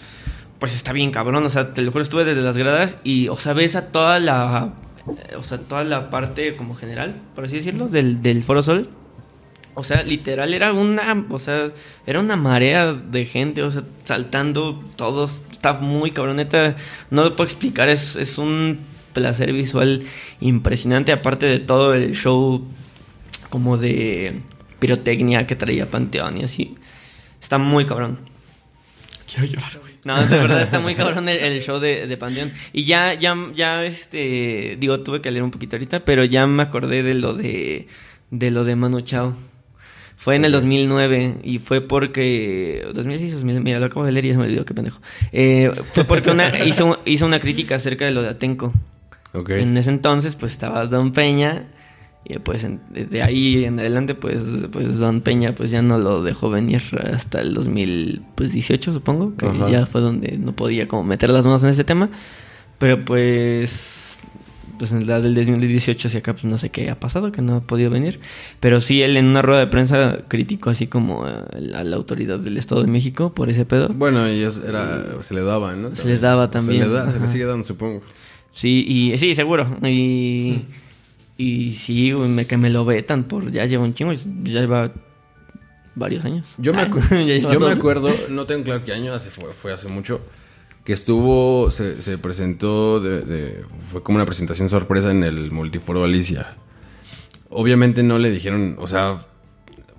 Pues 0.59 0.75
está 0.75 0.93
bien 0.93 1.09
cabrón, 1.11 1.43
o 1.43 1.49
sea, 1.49 1.73
te 1.73 1.81
lo 1.81 1.91
juro, 1.91 2.03
estuve 2.03 2.23
desde 2.23 2.41
las 2.41 2.57
gradas 2.57 2.97
y, 3.03 3.27
o 3.29 3.35
sea, 3.35 3.53
ves 3.53 3.75
a 3.75 3.87
toda 3.87 4.19
la, 4.19 4.73
eh, 5.07 5.35
o 5.35 5.43
sea, 5.43 5.57
toda 5.57 5.83
la 5.83 6.11
parte 6.11 6.55
como 6.55 6.75
general, 6.75 7.19
por 7.33 7.45
así 7.45 7.55
decirlo, 7.55 7.87
del, 7.87 8.21
del 8.21 8.43
Foro 8.43 8.61
Sol. 8.61 8.89
O 9.73 9.83
sea, 9.83 10.03
literal 10.03 10.53
era 10.53 10.73
una, 10.73 11.25
o 11.29 11.39
sea, 11.39 11.71
era 12.05 12.19
una 12.19 12.35
marea 12.35 12.93
de 12.93 13.25
gente, 13.25 13.63
o 13.63 13.71
sea, 13.71 13.83
saltando 14.03 14.83
todos. 14.95 15.41
Está 15.51 15.73
muy 15.73 16.11
cabroneta, 16.11 16.75
no 17.09 17.23
lo 17.23 17.35
puedo 17.35 17.47
explicar, 17.47 17.89
es, 17.89 18.15
es 18.15 18.37
un 18.37 18.79
placer 19.13 19.53
visual 19.53 20.03
impresionante, 20.39 21.11
aparte 21.11 21.45
de 21.45 21.59
todo 21.59 21.93
el 21.93 22.15
show 22.15 22.65
como 23.49 23.77
de, 23.77 24.41
pirotecnia 24.81 25.45
que 25.45 25.55
traía 25.55 25.85
Panteón 25.85 26.39
y 26.39 26.43
así. 26.43 26.75
Está 27.39 27.57
muy 27.57 27.85
cabrón. 27.85 28.19
Quiero 29.31 29.45
llorar, 29.45 29.79
güey. 29.79 29.93
No, 30.03 30.19
de 30.25 30.37
verdad 30.37 30.61
está 30.63 30.79
muy 30.79 30.95
cabrón 31.01 31.29
el, 31.29 31.37
el 31.37 31.61
show 31.61 31.79
de, 31.79 32.07
de 32.07 32.17
Panteón. 32.17 32.51
Y 32.73 32.83
ya, 32.83 33.13
ya, 33.13 33.35
ya, 33.55 33.85
este, 33.85 34.75
digo, 34.79 34.99
tuve 35.01 35.21
que 35.21 35.31
leer 35.31 35.43
un 35.43 35.51
poquito 35.51 35.75
ahorita, 35.77 36.03
pero 36.03 36.25
ya 36.25 36.47
me 36.47 36.63
acordé 36.63 37.03
de 37.03 37.13
lo 37.13 37.33
de, 37.33 37.87
de 38.31 38.51
lo 38.51 38.65
de 38.65 38.75
Manu 38.75 39.01
Chao. 39.01 39.37
Fue 40.21 40.35
en 40.35 40.45
el 40.45 40.51
2009 40.51 41.37
y 41.43 41.57
fue 41.57 41.81
porque... 41.81 42.85
2006, 42.93 43.33
2000, 43.33 43.59
mira, 43.61 43.79
lo 43.79 43.87
acabo 43.87 44.05
de 44.05 44.11
leer 44.11 44.25
y 44.25 44.27
ya 44.27 44.33
se 44.35 44.37
me 44.39 44.45
olvidó, 44.45 44.65
qué 44.65 44.75
pendejo. 44.75 45.01
Eh, 45.31 45.71
fue 45.93 46.03
porque 46.03 46.29
una, 46.29 46.63
hizo, 46.67 46.99
hizo 47.05 47.25
una 47.25 47.39
crítica 47.39 47.73
acerca 47.77 48.05
de 48.05 48.11
lo 48.11 48.21
de 48.21 48.29
Atenco. 48.29 48.71
Ok. 49.33 49.49
En 49.49 49.75
ese 49.77 49.89
entonces, 49.89 50.35
pues 50.35 50.51
estaba 50.51 50.85
Don 50.85 51.11
Peña. 51.11 51.69
Y 52.23 52.37
pues 52.37 52.63
en- 52.63 52.81
de 52.91 53.23
ahí 53.23 53.65
en 53.65 53.79
adelante, 53.79 54.13
pues, 54.13 54.43
pues 54.71 54.99
Don 54.99 55.21
Peña 55.21 55.55
pues 55.55 55.71
ya 55.71 55.81
no 55.81 55.97
lo 55.97 56.21
dejó 56.21 56.51
venir 56.51 56.83
hasta 57.11 57.41
el 57.41 57.55
2018, 57.55 58.93
supongo. 58.93 59.35
Que 59.35 59.47
Ajá. 59.47 59.69
ya 59.71 59.87
fue 59.87 60.01
donde 60.01 60.37
no 60.37 60.51
podía 60.55 60.87
como 60.87 61.03
meter 61.03 61.31
las 61.31 61.47
manos 61.47 61.63
en 61.63 61.69
ese 61.69 61.83
tema. 61.83 62.11
Pero 62.77 63.03
pues... 63.03 64.00
Pues 64.77 64.91
en 64.93 65.05
la 65.07 65.19
del 65.21 65.35
2018 65.35 66.07
hacia 66.07 66.19
acá, 66.21 66.33
pues 66.33 66.45
no 66.45 66.57
sé 66.57 66.69
qué 66.69 66.89
ha 66.89 66.99
pasado, 66.99 67.31
que 67.31 67.41
no 67.41 67.55
ha 67.57 67.61
podido 67.61 67.89
venir. 67.91 68.19
Pero 68.59 68.81
sí, 68.81 69.01
él 69.03 69.15
en 69.17 69.25
una 69.25 69.41
rueda 69.41 69.59
de 69.61 69.67
prensa 69.67 70.19
criticó 70.27 70.69
así 70.71 70.87
como 70.87 71.25
a 71.25 71.45
la, 71.59 71.79
a 71.79 71.83
la 71.83 71.95
autoridad 71.95 72.39
del 72.39 72.57
Estado 72.57 72.81
de 72.81 72.87
México 72.87 73.33
por 73.33 73.49
ese 73.49 73.65
pedo. 73.65 73.89
Bueno, 73.89 74.27
y 74.31 74.41
es- 74.41 74.61
era, 74.65 75.03
se 75.21 75.33
le 75.35 75.41
daba, 75.41 75.75
¿no? 75.75 75.95
Se 75.95 76.07
le 76.07 76.17
daba 76.17 76.49
también, 76.49 76.83
Se 76.83 76.87
le, 76.89 76.93
da, 76.93 77.11
se 77.11 77.19
le 77.19 77.27
sigue 77.27 77.45
dando, 77.45 77.63
supongo. 77.63 78.01
Sí, 78.51 78.83
y 78.87 79.17
sí, 79.17 79.35
seguro. 79.35 79.77
Y, 79.83 80.65
y 81.37 81.73
sí, 81.75 82.11
me, 82.13 82.45
que 82.47 82.57
me 82.57 82.69
lo 82.69 82.83
vetan 82.85 83.23
por 83.25 83.51
ya 83.51 83.65
lleva 83.65 83.83
un 83.83 83.93
chingo, 83.93 84.13
ya 84.13 84.61
lleva 84.61 84.91
varios 85.95 86.25
años. 86.25 86.47
Yo 86.57 86.73
me, 86.73 86.81
Ah, 86.83 86.87
acu- 86.89 87.41
yo 87.51 87.59
me 87.59 87.71
acuerdo, 87.71 88.09
no 88.29 88.45
tengo 88.45 88.63
claro 88.63 88.83
qué 88.83 88.93
año, 88.93 89.13
hace, 89.13 89.29
fue, 89.29 89.51
fue 89.53 89.73
hace 89.73 89.87
mucho, 89.87 90.21
que 90.83 90.93
estuvo, 90.93 91.69
se, 91.71 92.01
se 92.01 92.17
presentó, 92.17 92.99
de, 92.99 93.21
de- 93.21 93.63
fue 93.91 94.01
como 94.03 94.15
una 94.17 94.25
presentación 94.25 94.69
sorpresa 94.69 95.11
en 95.11 95.23
el 95.23 95.51
Multiforo 95.51 96.03
Alicia. 96.03 96.55
Obviamente 97.49 98.01
no 98.03 98.17
le 98.17 98.31
dijeron, 98.31 98.75
o 98.79 98.87
sea, 98.87 99.25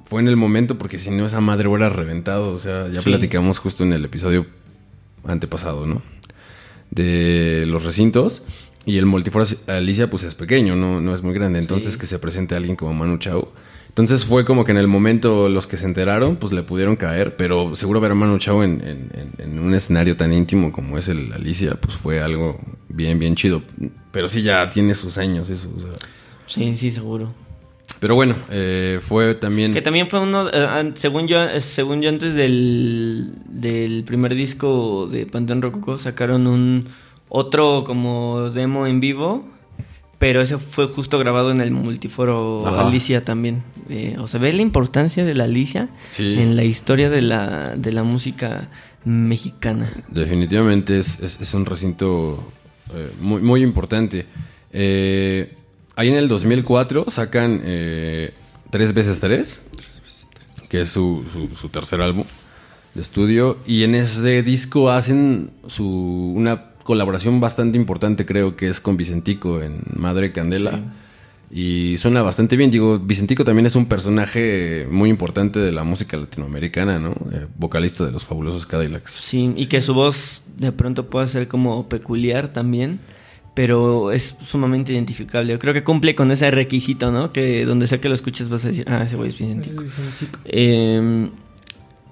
fue 0.07 0.21
en 0.21 0.29
el 0.29 0.37
momento 0.37 0.79
porque 0.79 0.99
si 0.99 1.11
no 1.11 1.27
esa 1.27 1.41
madre 1.41 1.69
hubiera 1.69 1.89
reventado, 1.89 2.53
o 2.53 2.59
sea, 2.59 2.89
ya 2.89 3.01
Sí. 3.01 3.11
platicamos 3.11 3.59
justo 3.59 3.85
en 3.85 3.93
el 3.93 4.05
episodio 4.05 4.47
antepasado, 5.25 5.87
¿no? 5.87 6.03
De 6.91 7.65
los 7.67 7.85
recintos. 7.85 8.43
Y 8.85 8.99
el 8.99 9.07
Multiforo 9.07 9.45
Alicia, 9.69 10.11
pues 10.11 10.25
es 10.25 10.35
pequeño, 10.35 10.75
no, 10.75 11.01
no 11.01 11.15
es 11.15 11.23
muy 11.23 11.35
grande. 11.35 11.61
Entonces, 11.61 11.93
Sí. 11.93 11.99
que 12.01 12.07
se 12.07 12.19
presente 12.19 12.57
alguien 12.57 12.75
como 12.75 12.93
Manu 12.93 13.19
Chao. 13.19 13.53
Entonces 13.93 14.25
fue 14.25 14.47
como 14.47 14.65
que 14.65 14.73
en 14.73 14.79
el 14.79 14.89
momento 14.89 15.51
los 15.51 15.67
que 15.67 15.77
se 15.77 15.85
enteraron, 15.85 16.37
pues 16.37 16.53
le 16.55 16.63
pudieron 16.63 16.97
caer. 16.97 17.37
Pero 17.37 17.75
seguro 17.77 18.01
ver 18.01 18.13
a 18.13 18.15
Manu 18.15 18.39
Chao 18.39 18.65
en, 18.65 18.81
en- 18.81 19.11
en- 19.13 19.33
en 19.53 19.59
un 19.59 19.75
escenario 19.75 20.17
tan 20.17 20.33
íntimo 20.33 20.73
como 20.73 20.97
es 20.97 21.09
el 21.09 21.31
Alicia, 21.33 21.75
pues 21.79 21.95
fue 21.97 22.21
algo 22.21 22.59
bien, 22.89 23.19
bien 23.19 23.35
chido. 23.37 23.63
Pero 24.11 24.29
sí, 24.31 24.41
ya 24.43 24.71
tiene 24.71 24.95
sus 24.95 25.19
años 25.19 25.51
eso. 25.51 25.71
o 25.77 25.81
sea. 25.81 25.91
Sí, 26.47 26.75
sí, 26.77 26.91
seguro. 26.91 27.35
Pero 28.01 28.15
bueno, 28.15 28.35
eh, 28.51 28.99
fue 29.07 29.35
también... 29.35 29.73
Que 29.75 29.83
también 29.83 30.09
fue 30.09 30.21
uno, 30.21 30.49
eh, 30.51 30.93
según 30.97 31.29
yo, 31.29 31.43
eh, 31.43 31.61
según 31.61 32.01
yo 32.01 32.09
antes 32.09 32.35
del, 32.35 33.35
del 33.47 34.05
primer 34.05 34.35
disco 34.35 35.07
de 35.07 35.27
Panteón 35.27 35.61
Rococo 35.61 35.99
sacaron 35.99 36.47
un 36.47 36.87
otro 37.29 37.85
como 37.85 38.51
demo 38.51 38.87
en 38.87 39.01
vivo, 39.01 39.47
pero 40.23 40.41
ese 40.41 40.57
fue 40.59 40.87
justo 40.87 41.19
grabado 41.19 41.51
en 41.51 41.61
el 41.61 41.73
multiforo 41.73 42.65
Ajá. 42.65 42.87
Alicia 42.87 43.25
también. 43.25 43.65
Eh, 43.91 44.15
o 44.21 44.29
sea, 44.29 44.39
ve 44.39 44.53
la 44.53 44.63
importancia 44.63 45.25
de 45.25 45.35
la 45.35 45.45
Alicia 45.45 45.89
Sí. 46.13 46.37
en 46.39 46.55
la 46.55 46.63
historia 46.63 47.11
de 47.11 47.23
la, 47.23 47.75
de 47.77 47.93
la 47.93 48.05
música 48.05 48.69
mexicana. 49.05 49.93
Definitivamente 50.09 50.97
es, 50.97 51.19
es- 51.19 51.41
es 51.41 51.55
un 51.55 51.67
recinto 51.67 52.39
eh, 52.95 53.11
muy, 53.21 53.41
muy 53.43 53.63
importante. 53.63 54.27
Eh, 54.73 55.55
ahí 55.97 56.07
en 56.09 56.15
el 56.15 56.29
2004 56.29 57.07
sacan 57.09 57.61
eh, 57.65 58.33
Tres 58.71 58.95
veces 58.95 59.19
Tres, 59.21 59.67
que 60.71 60.83
es 60.83 60.89
su, 60.91 61.25
su- 61.33 61.57
su 61.57 61.69
tercer 61.69 62.01
álbum 62.01 62.25
de 62.95 63.03
estudio. 63.03 63.59
Y 63.67 63.83
en 63.83 63.97
ese 63.97 64.45
disco 64.45 64.89
hacen 64.91 65.51
su, 65.67 65.85
una 66.37 66.72
colaboración 66.83 67.41
bastante 67.41 67.79
importante, 67.79 68.27
creo 68.27 68.57
que 68.57 68.69
es 68.69 68.81
con 68.81 68.97
Vicentico 68.97 69.63
en 69.63 69.81
Madre 69.95 70.33
Candela. 70.33 70.81
Y 71.55 71.99
suena 71.99 72.23
bastante 72.23 72.57
bien. 72.57 72.71
Digo, 72.71 72.99
Vicentico 72.99 73.45
también 73.45 73.67
es 73.67 73.77
un 73.77 73.85
personaje 73.85 74.87
muy 74.91 75.11
importante 75.11 75.61
de 75.61 75.71
la 75.71 75.85
música 75.85 76.17
latinoamericana, 76.17 76.99
¿no? 76.99 77.11
Eh, 77.31 77.47
vocalista 77.59 78.07
de 78.07 78.11
los 78.11 78.25
fabulosos 78.25 78.65
Cadillacs. 78.65 79.13
Sí, 79.13 79.53
y 79.55 79.67
que 79.67 79.83
su 79.83 79.93
voz 79.93 80.45
de 80.57 80.73
pronto 80.73 81.11
pueda 81.11 81.27
ser 81.27 81.49
como 81.49 81.91
peculiar 81.91 82.49
también, 82.49 83.01
pero 83.53 84.13
es 84.13 84.35
sumamente 84.43 84.95
identificable. 84.95 85.53
Yo 85.53 85.59
creo 85.59 85.75
que 85.75 85.85
cumple 85.85 86.15
con 86.15 86.31
ese 86.31 86.51
requisito, 86.51 87.13
¿no? 87.13 87.33
Que 87.33 87.67
donde 87.67 87.87
sea 87.87 88.01
que 88.01 88.09
lo 88.09 88.15
escuches 88.15 88.49
vas 88.49 88.65
a 88.65 88.69
decir, 88.69 88.87
ah, 88.89 89.03
ese 89.05 89.17
güey 89.17 89.29
es 89.29 89.39
Vicentico. 89.39 89.85
Eh, 90.47 91.29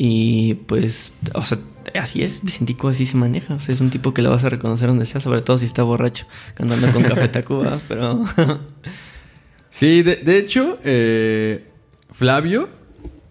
y 0.02 0.54
pues, 0.54 1.12
o 1.34 1.42
sea, 1.42 1.58
así 1.94 2.22
es, 2.22 2.42
Vicentico 2.42 2.88
así 2.88 3.04
se 3.04 3.18
maneja. 3.18 3.54
O 3.54 3.60
sea, 3.60 3.74
es 3.74 3.82
un 3.82 3.90
tipo 3.90 4.14
que 4.14 4.22
lo 4.22 4.30
vas 4.30 4.44
a 4.44 4.48
reconocer 4.48 4.88
donde 4.88 5.04
sea, 5.04 5.20
sobre 5.20 5.42
todo 5.42 5.58
si 5.58 5.66
está 5.66 5.82
borracho, 5.82 6.24
cantando 6.54 6.90
con 6.90 7.02
Café 7.02 7.28
Tacuba, 7.36 7.78
pero... 7.86 8.24
Sí, 9.68 10.02
de, 10.02 10.16
de 10.16 10.38
hecho, 10.38 10.78
eh, 10.84 11.64
Flavio 12.10 12.68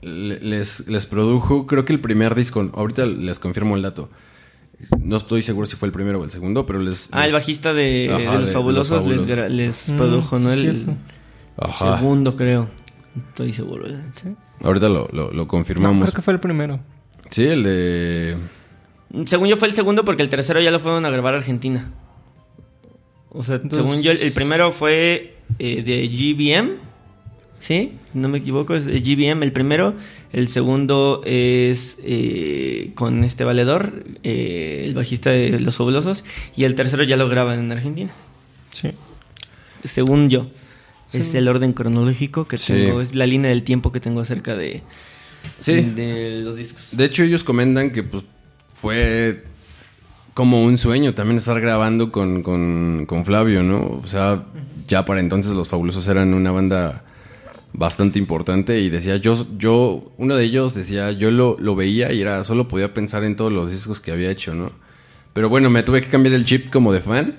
le- 0.01 0.39
les, 0.39 0.87
les 0.87 1.05
produjo, 1.05 1.67
creo 1.67 1.83
que 1.85 1.91
el 1.91 1.99
primer 1.99 2.33
disco, 2.35 2.69
ahorita 2.73 3.05
les 3.07 3.39
confirmo 3.39 3.75
el 3.75 3.81
dato. 3.81 4.09
No 5.03 5.17
estoy 5.17 5.41
seguro 5.41 5.65
si 5.65 5.75
fue 5.75 5.87
el 5.87 5.91
primero 5.91 6.21
o 6.21 6.23
el 6.23 6.29
segundo, 6.31 6.65
pero 6.65 6.79
les... 6.79 7.09
ah, 7.11 7.25
el 7.25 7.33
bajista 7.33 7.73
de, 7.73 8.07
Ajá, 8.09 8.19
de 8.19 8.25
de- 8.25 8.37
Los 8.37 8.47
de 8.47 8.53
Fabulosos 8.53 9.05
Los 9.05 9.05
les, 9.07 9.21
Fabulosos. 9.27 9.37
gra- 9.37 9.49
les 9.49 9.89
Mm, 9.89 9.97
produjo, 9.97 10.39
¿no? 10.39 10.51
El. 10.53 10.85
Ajá. 11.57 11.97
segundo, 11.97 12.35
creo. 12.37 12.69
Estoy 13.17 13.51
seguro. 13.51 13.83
¿verdad? 13.83 14.05
Ahorita 14.63 14.89
lo, 14.89 15.07
lo- 15.11 15.31
lo 15.31 15.33
No, 15.33 15.47
confirmamos. 15.47 16.09
creo 16.09 16.15
que 16.15 16.21
fue 16.21 16.33
el 16.33 16.39
primero. 16.39 16.79
Sí, 17.29 17.45
el 17.45 17.63
de... 17.63 18.37
Según 19.25 19.47
yo 19.47 19.57
fue 19.57 19.67
el 19.67 19.73
segundo 19.73 20.03
porque 20.05 20.21
el 20.23 20.29
tercero 20.29 20.59
ya 20.61 20.71
lo 20.71 20.79
fueron 20.79 21.05
a 21.05 21.09
grabar 21.09 21.33
a 21.33 21.37
Argentina. 21.37 21.91
O 23.31 23.43
sea, 23.43 23.55
Entonces- 23.55 23.79
según 23.79 24.01
yo, 24.01 24.11
el, 24.11 24.31
primero 24.31 24.71
fue 24.71 25.35
eh, 25.59 25.83
de 25.83 26.07
GBM. 26.07 26.89
¿Sí? 27.59 27.91
No 28.13 28.29
me 28.29 28.37
equivoco, 28.37 28.73
es 28.73 28.85
de 28.85 28.99
GBM 29.01 29.43
el 29.43 29.51
primero. 29.51 29.93
El 30.31 30.47
segundo 30.47 31.21
es 31.25 31.97
eh, 32.03 32.91
con 32.95 33.23
este 33.25 33.43
valedor, 33.43 34.05
eh, 34.23 34.83
el 34.85 34.95
bajista 34.95 35.31
de 35.31 35.59
Los 35.59 35.75
Fabulosos. 35.75 36.23
Y 36.55 36.63
el 36.63 36.75
tercero 36.75 37.03
ya 37.03 37.17
lo 37.17 37.27
graban 37.27 37.59
en 37.59 37.71
Argentina. 37.71 38.11
Sí. 38.71 38.91
Según 39.83 40.29
yo. 40.29 40.47
Es 41.13 41.27
Sí. 41.31 41.37
el 41.37 41.47
orden 41.47 41.73
cronológico 41.73 42.47
que 42.47 42.57
Sí. 42.57 42.73
tengo, 42.73 43.01
es 43.01 43.15
la 43.15 43.25
línea 43.25 43.49
del 43.49 43.63
tiempo 43.63 43.91
que 43.91 43.99
tengo 43.99 44.21
acerca 44.21 44.55
de, 44.55 44.81
Sí. 45.59 45.73
de 45.81 46.41
los 46.43 46.55
discos. 46.55 46.89
De 46.91 47.05
hecho, 47.05 47.23
ellos 47.23 47.43
comentan 47.43 47.91
que 47.91 48.03
pues 48.03 48.23
fue 48.75 49.43
como 50.33 50.63
un 50.63 50.77
sueño 50.77 51.13
también 51.15 51.37
estar 51.37 51.59
grabando 51.59 52.11
con, 52.11 52.43
con- 52.43 53.05
con 53.07 53.25
Flavio, 53.25 53.63
¿no? 53.63 53.99
O 54.01 54.05
sea, 54.05 54.45
ya 54.87 55.03
para 55.05 55.19
entonces 55.19 55.51
los 55.53 55.67
Fabulosos 55.67 56.07
eran 56.07 56.33
una 56.33 56.51
banda 56.51 57.03
bastante 57.73 58.17
importante 58.19 58.79
y 58.79 58.89
decía, 58.89 59.17
yo, 59.17 59.45
yo, 59.57 60.11
uno 60.17 60.35
de 60.35 60.43
ellos 60.45 60.73
decía, 60.75 61.11
yo 61.11 61.29
lo, 61.31 61.57
lo 61.59 61.75
veía 61.75 62.11
y 62.13 62.21
era, 62.21 62.43
solo 62.43 62.67
podía 62.67 62.93
pensar 62.93 63.23
en 63.23 63.35
todos 63.35 63.51
los 63.51 63.69
discos 63.71 63.99
que 63.99 64.11
había 64.11 64.31
hecho, 64.31 64.53
¿no? 64.55 64.71
Pero 65.33 65.49
bueno, 65.49 65.69
me 65.69 65.83
tuve 65.83 66.01
que 66.01 66.07
cambiar 66.07 66.33
el 66.35 66.45
chip 66.45 66.69
como 66.71 66.91
de 66.93 67.01
fan 67.01 67.35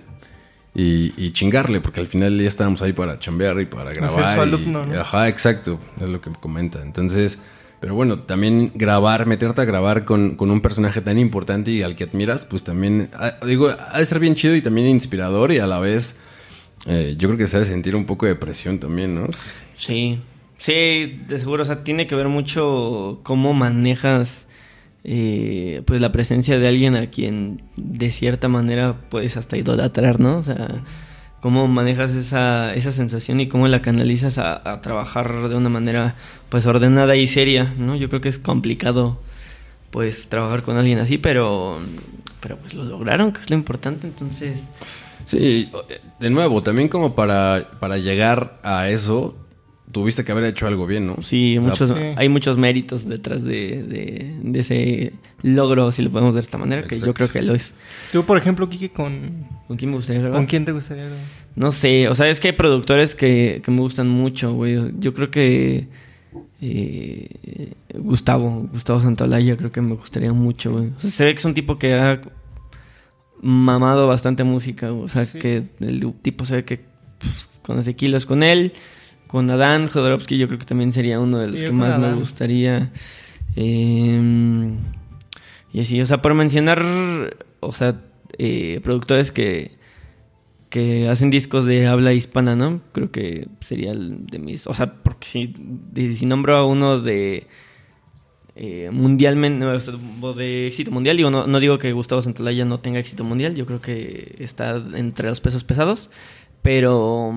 y, 0.75 1.13
y 1.17 1.33
chingarle, 1.33 1.81
porque 1.81 2.01
al 2.01 2.07
final 2.07 2.41
ya 2.41 2.47
estábamos 2.49 2.83
ahí 2.83 2.93
para 2.93 3.19
chambear 3.19 3.61
y 3.61 3.67
para 3.67 3.93
grabar. 3.93 4.29
su 4.35 4.39
y- 4.39 4.41
alumno, 4.43 4.87
¿no? 4.87 5.01
Ajá, 5.01 5.29
exacto, 5.29 5.81
es 6.01 6.09
lo 6.09 6.21
que 6.21 6.31
comenta. 6.41 6.83
Entonces, 6.83 7.41
pero 7.81 7.95
bueno, 7.95 8.21
también 8.21 8.71
grabar, 8.75 9.27
meterte 9.27 9.63
a 9.63 9.65
grabar 9.65 10.05
con, 10.05 10.37
con 10.37 10.51
un 10.51 10.61
personaje 10.61 11.01
tan 11.01 11.19
importante 11.19 11.71
y 11.71 11.83
al 11.83 11.97
que 11.97 12.05
admiras, 12.05 12.45
pues 12.45 12.63
también, 12.63 13.09
ah, 13.15 13.35
digo, 13.47 13.69
ha 13.71 13.99
de 13.99 14.07
ser 14.07 14.21
bien 14.21 14.35
chido 14.35 14.55
y 14.55 14.63
también 14.63 14.87
inspirador 14.87 15.51
y 15.53 15.59
a 15.59 15.67
la 15.67 15.81
vez, 15.81 16.19
eh, 16.87 17.15
yo 17.19 17.29
creo 17.29 17.39
que 17.39 17.47
se 17.47 17.57
ha 17.57 17.61
de 17.61 17.67
sentir 17.67 17.97
un 17.97 18.07
poco 18.07 18.27
de 18.27 18.37
presión 18.37 18.79
también, 18.79 19.15
¿no? 19.15 19.29
Sí, 19.77 20.21
sí, 20.59 21.21
de 21.27 21.39
seguro, 21.39 21.63
o 21.63 21.67
sea, 21.67 21.83
tiene 21.83 22.07
que 22.07 22.15
ver 22.15 22.29
mucho 22.29 23.21
cómo 23.23 23.55
manejas 23.55 24.47
eh, 25.05 25.83
pues 25.87 26.01
la 26.01 26.13
presencia 26.13 26.59
de 26.59 26.69
alguien 26.69 26.97
a 26.97 27.07
quien 27.07 27.63
de 27.77 28.11
cierta 28.11 28.49
manera 28.49 28.97
puedes 29.09 29.37
hasta 29.37 29.57
idolatrar, 29.57 30.21
¿no? 30.21 30.39
O 30.39 30.43
sea, 30.43 30.69
cómo 31.41 31.69
manejas 31.69 32.15
esa, 32.15 32.75
esa 32.75 32.93
sensación 32.93 33.41
y 33.41 33.49
cómo 33.49 33.69
la 33.69 33.83
canalizas 33.83 34.39
a, 34.39 34.73
a 34.73 34.81
trabajar 34.81 35.49
de 35.49 35.57
una 35.57 35.69
manera 35.69 36.15
pues 36.49 36.67
ordenada 36.67 37.17
y 37.17 37.27
seria, 37.27 37.75
¿no? 37.79 37.97
Yo 37.97 38.09
creo 38.09 38.21
que 38.21 38.29
es 38.29 38.39
complicado 38.39 39.21
pues 39.91 40.29
trabajar 40.29 40.63
con 40.63 40.77
alguien 40.77 40.99
así, 40.99 41.19
pero 41.19 41.79
pero 42.41 42.57
pues 42.57 42.75
lo 42.75 42.85
lograron, 42.85 43.33
que 43.33 43.41
es 43.41 43.51
lo 43.51 43.57
importante, 43.57 44.07
entonces 44.07 44.69
Sí, 45.31 45.71
de 46.19 46.29
nuevo, 46.29 46.61
también 46.61 46.89
como 46.89 47.15
para, 47.15 47.69
para 47.79 47.99
llegar 47.99 48.59
a 48.65 48.89
eso, 48.89 49.37
tuviste 49.93 50.25
que 50.25 50.33
haber 50.33 50.45
hecho 50.45 50.67
algo 50.67 50.87
bien, 50.87 51.07
¿no? 51.07 51.17
Sí, 51.23 51.59
O 51.59 51.63
sea, 51.63 51.71
muchos, 51.71 51.89
sí. 51.91 51.95
hay 52.17 52.29
muchos 52.29 52.57
méritos 52.59 53.07
detrás 53.09 53.45
de, 53.45 53.83
de- 53.83 54.35
de 54.43 54.61
ese 54.61 55.13
logro, 55.43 55.91
si 55.93 56.03
lo 56.03 56.11
podemos 56.11 56.35
ver 56.35 56.43
de 56.43 56.47
esta 56.47 56.59
manera, 56.59 56.83
que 56.87 56.99
yo 56.99 57.13
creo 57.15 57.29
que 57.31 57.43
lo 57.43 57.55
es. 57.55 57.73
Tú, 58.13 58.25
por 58.25 58.37
ejemplo, 58.39 58.69
Kike, 58.69 58.91
¿con, 58.91 59.47
¿Con 59.69 59.77
quién 59.77 59.91
me 59.91 59.97
gustaría 59.97 60.21
grabar? 60.23 60.39
¿con 60.39 60.47
quién 60.47 60.65
te 60.65 60.73
gustaría 60.73 61.05
grabar? 61.05 61.25
No 61.57 61.73
sé, 61.73 62.09
o 62.09 62.15
sea, 62.15 62.29
es 62.29 62.41
que 62.41 62.49
hay 62.49 62.55
productores 62.55 63.15
que, 63.15 63.61
que 63.65 63.71
me 63.71 63.81
gustan 63.81 64.09
mucho, 64.09 64.53
güey. 64.55 64.79
Yo 64.99 65.13
creo 65.15 65.31
que 65.31 65.89
eh, 66.61 67.73
Gustavo, 67.95 68.69
Gustavo 68.73 69.01
Santaolalla, 69.01 69.57
creo 69.57 69.73
que 69.73 69.81
me 69.81 69.95
gustaría 69.95 70.33
mucho, 70.33 70.73
güey. 70.73 70.89
O 70.97 71.01
sea, 71.01 71.11
se 71.11 71.25
ve 71.25 71.35
que 71.35 71.39
es 71.39 71.45
un 71.45 71.55
tipo 71.55 71.79
que 71.79 71.95
ha 71.95 72.21
mamado 73.43 74.07
bastante 74.07 74.45
música, 74.45 74.91
güey. 74.91 75.05
o 75.05 75.09
sea, 75.09 75.25
Sí. 75.25 75.39
que 75.39 75.65
el 75.81 76.13
tipo 76.23 76.45
se 76.45 76.57
ve 76.57 76.65
que 76.65 76.77
pff, 76.79 77.47
con 77.63 77.79
ese 77.79 77.95
kilos 77.95 78.27
con 78.27 78.43
él, 78.43 78.73
con 79.31 79.49
Adán 79.51 79.89
Jodorowsky, 79.89 80.37
yo 80.39 80.47
creo 80.49 80.59
que 80.59 80.67
también 80.67 80.91
sería 80.93 81.21
uno 81.21 81.39
de 81.39 81.49
los 81.49 81.61
Sí, 81.61 81.67
que 81.67 81.73
más 81.73 81.99
me 81.99 82.07
gustaría. 82.21 82.91
Eh, 83.57 84.73
y 85.73 85.81
así, 85.81 86.01
o 86.01 86.07
sea, 86.07 86.21
por 86.21 86.35
mencionar, 86.35 86.83
o 87.61 87.73
sea, 87.73 88.01
eh, 88.39 88.81
productores 88.83 89.31
que, 89.31 89.77
que 90.69 91.09
hacen 91.09 91.31
discos 91.31 91.65
de 91.67 91.87
habla 91.87 92.13
hispana, 92.13 92.57
¿no? 92.57 92.81
Creo 92.93 93.11
que 93.13 93.49
sería 93.61 93.93
el 93.93 94.27
de 94.27 94.39
mis... 94.41 94.67
O 94.67 94.75
sea, 94.75 94.95
porque 95.03 95.29
si, 95.29 95.55
de- 95.93 96.15
si 96.15 96.27
nombro 96.27 96.57
a 96.57 96.67
uno 96.67 96.99
de... 96.99 97.47
eh, 98.57 98.91
mundialmente, 98.93 99.65
o 99.65 99.79
sea, 99.81 99.95
o 100.23 100.33
de 100.33 100.67
éxito 100.67 100.91
mundial, 100.91 101.17
digo, 101.17 101.31
no, 101.31 101.47
no 101.47 101.61
digo 101.61 101.79
que 101.79 101.93
Gustavo 101.93 102.21
Santaolalla 102.23 102.65
no 102.65 102.81
tenga 102.81 102.99
éxito 102.99 103.23
mundial, 103.25 103.55
yo 103.55 103.65
creo 103.67 103.81
que 103.81 104.37
está 104.41 104.75
entre 104.95 105.29
los 105.29 105.41
pesos 105.41 105.63
pesados, 105.63 106.11
pero 106.63 107.33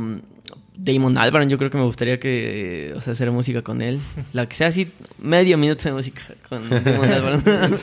Damon 0.75 1.17
Albarn, 1.17 1.49
yo 1.49 1.57
creo 1.57 1.69
que 1.69 1.77
me 1.77 1.83
gustaría 1.83 2.19
que, 2.19 2.93
o 2.95 3.01
sea, 3.01 3.13
hacer 3.13 3.31
música 3.31 3.61
con 3.61 3.81
él, 3.81 3.99
la 4.33 4.47
que 4.47 4.55
sea 4.55 4.67
así, 4.67 4.91
medio 5.21 5.57
minuto 5.57 5.83
de 5.83 5.93
música 5.93 6.21
con 6.49 6.69
Damon 6.69 7.09
Albarn. 7.09 7.43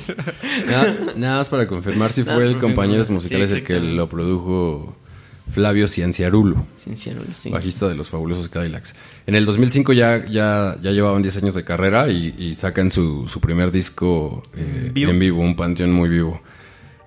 Nada, 0.66 0.96
nada 1.16 1.38
más 1.38 1.48
para 1.48 1.66
confirmar 1.66 2.12
si 2.12 2.22
Nada 2.22 2.34
fue 2.34 2.46
el 2.46 2.58
confirmar. 2.58 3.10
musicales 3.10 3.50
Sí, 3.50 3.56
el 3.58 3.62
que 3.62 3.80
lo 3.80 4.08
produjo 4.08 4.96
Flavio 5.52 5.88
Cienciarulo, 5.88 6.64
Sincero, 6.76 7.22
sí. 7.40 7.50
bajista 7.50 7.88
de 7.88 7.94
los 7.94 8.08
fabulosos 8.08 8.48
Cadillacs. 8.48 8.94
En 9.26 9.34
el 9.34 9.44
2005 9.44 9.92
ya, 9.92 10.24
ya, 10.26 10.76
ya 10.80 10.90
llevaban 10.92 11.22
10 11.22 11.38
años 11.38 11.54
de 11.54 11.64
carrera 11.64 12.08
y, 12.08 12.34
y 12.38 12.54
sacan 12.54 12.90
su, 12.90 13.26
su 13.28 13.40
primer 13.40 13.70
disco 13.70 14.42
eh, 14.56 14.90
¿Vivo? 14.92 15.10
en 15.10 15.18
vivo, 15.18 15.40
un 15.40 15.56
panteón 15.56 15.92
muy 15.92 16.08
vivo. 16.08 16.40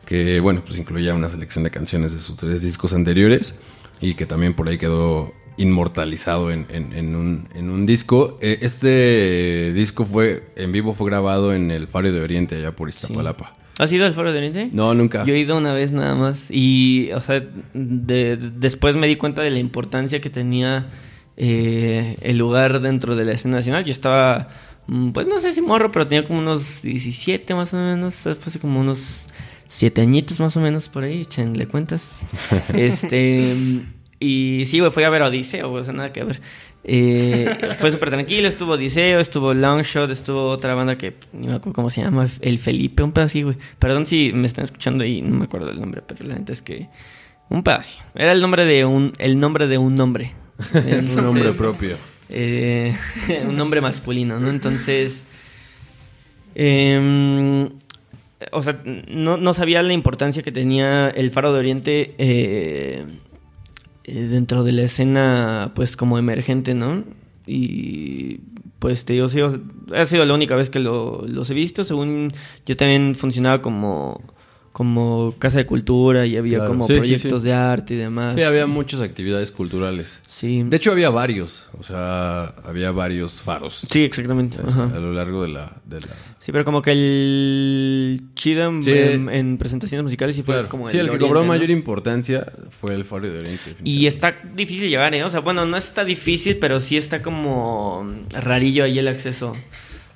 Que 0.06 0.42
bueno, 0.42 0.62
pues 0.66 0.78
incluía 0.78 1.14
una 1.14 1.30
selección 1.30 1.64
de 1.64 1.72
canciones 1.72 2.12
de 2.12 2.20
sus 2.20 2.36
tres 2.36 2.62
discos 2.62 2.94
anteriores 2.94 3.60
y 4.02 4.16
que 4.16 4.26
también 4.26 4.54
por 4.54 4.68
ahí 4.68 4.78
quedó 4.78 5.34
inmortalizado 5.58 6.52
en, 6.52 6.66
en- 6.70 6.94
en 6.94 7.16
un, 7.16 7.48
en 7.56 7.70
un 7.70 7.86
disco. 7.86 8.38
Eh, 8.42 8.60
este 8.62 9.74
disco 9.74 10.06
fue 10.06 10.44
en 10.56 10.72
vivo, 10.72 10.94
fue 10.94 11.10
grabado 11.10 11.54
en 11.54 11.72
el 11.72 11.88
Faro 11.88 12.12
de 12.12 12.22
Oriente, 12.22 12.56
allá 12.56 12.72
por 12.76 12.90
Iztapalapa. 12.90 13.56
¿Has 13.80 13.92
ido 13.92 14.06
al 14.06 14.14
Foro 14.14 14.32
de 14.32 14.38
Oriente? 14.38 14.70
No, 14.72 14.94
nunca. 14.94 15.26
Yo 15.26 15.34
he 15.34 15.40
ido 15.40 15.58
una 15.58 15.74
vez 15.74 15.92
nada 15.92 16.14
más 16.16 16.48
y, 16.52 17.12
o 17.14 17.22
sea, 17.22 17.44
de- 17.74 18.38
después 18.38 18.96
me 18.96 19.08
di 19.08 19.16
cuenta 19.16 19.42
de 19.42 19.50
la 19.50 19.60
importancia 19.60 20.22
que 20.22 20.30
tenía 20.30 20.88
eh, 21.38 22.18
el 22.22 22.38
lugar 22.38 22.82
dentro 22.82 23.16
de 23.16 23.26
la 23.26 23.32
escena 23.34 23.56
nacional. 23.58 23.84
Yo 23.84 23.92
estaba, 23.92 24.50
mm, 24.86 25.10
pues 25.10 25.28
no 25.28 25.40
sé 25.40 25.52
si 25.54 25.62
morro, 25.62 25.92
pero 25.92 26.08
tenía 26.08 26.24
como 26.24 26.38
unos 26.40 26.84
17 26.84 27.56
más 27.56 27.74
o 27.74 27.78
menos, 27.78 28.14
fue 28.16 28.34
hace 28.46 28.60
como 28.60 28.80
unos 28.80 29.28
7 29.68 30.02
añitos 30.02 30.40
más 30.40 30.56
o 30.56 30.60
menos 30.60 30.88
por 30.88 31.04
ahí, 31.04 31.22
échenle 31.22 31.68
cuentas. 31.68 32.24
este, 32.76 33.56
y 34.24 34.66
sí, 34.66 34.80
güey, 34.80 34.92
fui 34.92 35.04
a 35.04 35.10
ver 35.10 35.22
Odiseo, 35.22 35.70
güey, 35.70 35.82
o 35.82 35.84
sea, 35.84 35.94
nada 35.94 36.14
que 36.14 36.24
ver. 36.24 36.40
Eh, 36.86 37.76
fue 37.80 37.92
súper 37.92 38.10
tranquilo, 38.10 38.48
estuvo 38.48 38.74
Odiseo, 38.74 39.20
estuvo 39.20 39.54
Longshot, 39.54 40.10
estuvo 40.10 40.50
otra 40.50 40.76
banda 40.76 40.98
que 40.98 41.16
ni 41.34 41.48
me 41.48 41.56
acuerdo 41.56 41.74
cómo 41.74 41.90
se 41.90 42.02
llama, 42.02 42.28
El 42.42 42.60
Felipe, 42.60 43.04
un 43.04 43.12
pedacito, 43.12 43.48
güey. 43.48 43.58
Perdón 43.80 44.06
si 44.06 44.32
me 44.34 44.48
están 44.48 44.64
escuchando 44.64 45.04
y 45.04 45.22
no 45.22 45.36
me 45.36 45.46
acuerdo 45.46 45.72
el 45.72 45.80
nombre, 45.80 46.02
pero 46.08 46.26
la 46.26 46.36
neta 46.36 46.54
es 46.54 46.62
que 46.62 46.88
un 47.50 47.64
pedacito. 47.64 48.04
Era 48.16 48.32
el 48.32 48.42
nombre 48.42 48.66
de 48.66 48.86
un 48.86 49.12
el 49.18 49.40
nombre 49.40 49.68
de 49.68 49.78
un 49.78 49.96
nombre. 49.96 50.32
un 50.74 51.16
nombre 51.16 51.52
propio. 51.52 51.98
eh, 52.30 52.96
un 53.48 53.58
nombre 53.58 53.82
masculino, 53.82 54.40
¿no? 54.40 54.50
Entonces, 54.50 55.26
em, 56.56 57.70
o 58.52 58.64
sea, 58.64 58.82
no, 58.86 59.38
no 59.38 59.54
sabía 59.54 59.84
la 59.84 59.94
importancia 59.94 60.44
que 60.44 60.52
tenía 60.52 61.10
el 61.10 61.32
Faro 61.32 61.54
de 61.54 61.60
Oriente 61.60 62.16
eh, 64.06 64.28
dentro 64.28 64.64
de 64.64 64.72
la 64.74 64.84
escena, 64.84 65.72
pues, 65.76 65.96
como 65.98 66.18
emergente, 66.18 66.74
¿no? 66.74 67.04
Y, 67.48 68.40
pues, 68.80 69.06
te 69.06 69.14
digo, 69.14 69.30
sí, 69.30 69.40
ha 69.94 70.06
sido 70.06 70.26
la 70.26 70.34
única 70.34 70.56
vez 70.56 70.70
que 70.70 70.80
lo- 70.80 71.24
los 71.28 71.50
he 71.50 71.54
visto. 71.54 71.84
Según 71.84 72.32
yo 72.66 72.76
también 72.78 73.16
funcionaba 73.16 73.62
como, 73.62 74.22
como 74.74 75.36
casa 75.40 75.60
de 75.60 75.66
cultura 75.66 76.26
y 76.26 76.36
había 76.36 76.58
Claro. 76.58 76.72
como 76.72 76.88
Sí, 76.88 76.96
proyectos 76.96 77.42
sí. 77.44 77.48
de 77.48 77.54
arte 77.54 77.94
y 77.94 77.98
demás. 77.98 78.36
Sí, 78.36 78.42
había 78.42 78.66
muchas 78.68 79.00
actividades 79.02 79.52
culturales. 79.52 80.20
Sí. 80.28 80.64
De 80.64 80.76
hecho, 80.78 80.92
había 80.92 81.10
varios. 81.12 81.68
O 81.80 81.84
sea, 81.84 82.46
había 82.66 82.92
varios 82.92 83.40
faros 83.40 83.86
Sí, 83.90 84.04
exactamente. 84.04 84.58
Ajá. 84.68 84.86
a 84.94 85.00
lo 85.00 85.14
largo 85.14 85.44
de 85.44 85.50
la... 85.50 85.78
de 85.86 86.02
la- 86.02 86.08
Sí, 86.40 86.52
pero 86.52 86.66
como 86.66 86.82
que 86.82 86.92
el 86.92 88.22
chido 88.36 88.64
en, 88.86 89.58
presentaciones 89.58 90.04
musicales 90.04 90.36
sí 90.36 90.44
fue 90.44 90.56
Claro. 90.56 90.70
como 90.70 90.90
sí, 90.90 90.98
el, 90.98 91.04
que 91.06 91.12
Oriente, 91.12 91.26
cobró 91.28 91.42
¿no? 91.42 91.48
mayor 91.48 91.70
importancia 91.70 92.46
fue 92.82 92.96
el 92.96 93.06
Faro 93.06 93.30
de 93.32 93.40
Oriente. 93.40 93.76
Y 93.86 94.08
está 94.08 94.36
difícil 94.56 94.90
llegar, 94.90 95.14
¿eh? 95.16 95.24
O 95.24 95.30
sea, 95.30 95.40
bueno, 95.40 95.66
no 95.66 95.78
está 95.78 96.04
difícil, 96.04 96.58
pero 96.58 96.80
sí 96.82 96.98
está 96.98 97.22
como 97.22 98.06
rarillo 98.32 98.84
ahí 98.84 99.00
el 99.00 99.08
acceso. 99.08 99.56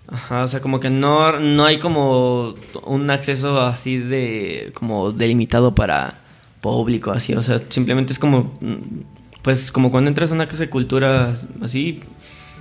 Ajá, 0.07 0.43
o 0.43 0.47
sea, 0.47 0.61
como 0.61 0.79
que 0.79 0.89
no, 0.89 1.39
no 1.39 1.65
hay 1.65 1.79
como 1.79 2.53
un 2.83 3.11
acceso 3.11 3.61
así 3.61 3.97
de... 3.97 4.71
como 4.73 5.11
delimitado 5.11 5.75
para 5.75 6.19
público, 6.61 7.11
así. 7.11 7.33
O 7.33 7.43
sea, 7.43 7.61
simplemente 7.69 8.13
es 8.13 8.19
como... 8.19 8.53
mm, 8.61 9.01
pues 9.41 9.71
como 9.71 9.91
cuando 9.91 10.09
entras 10.09 10.31
a 10.31 10.35
una 10.35 10.47
casa 10.47 10.63
de 10.63 10.69
cultura 10.69 11.33
así 11.61 12.01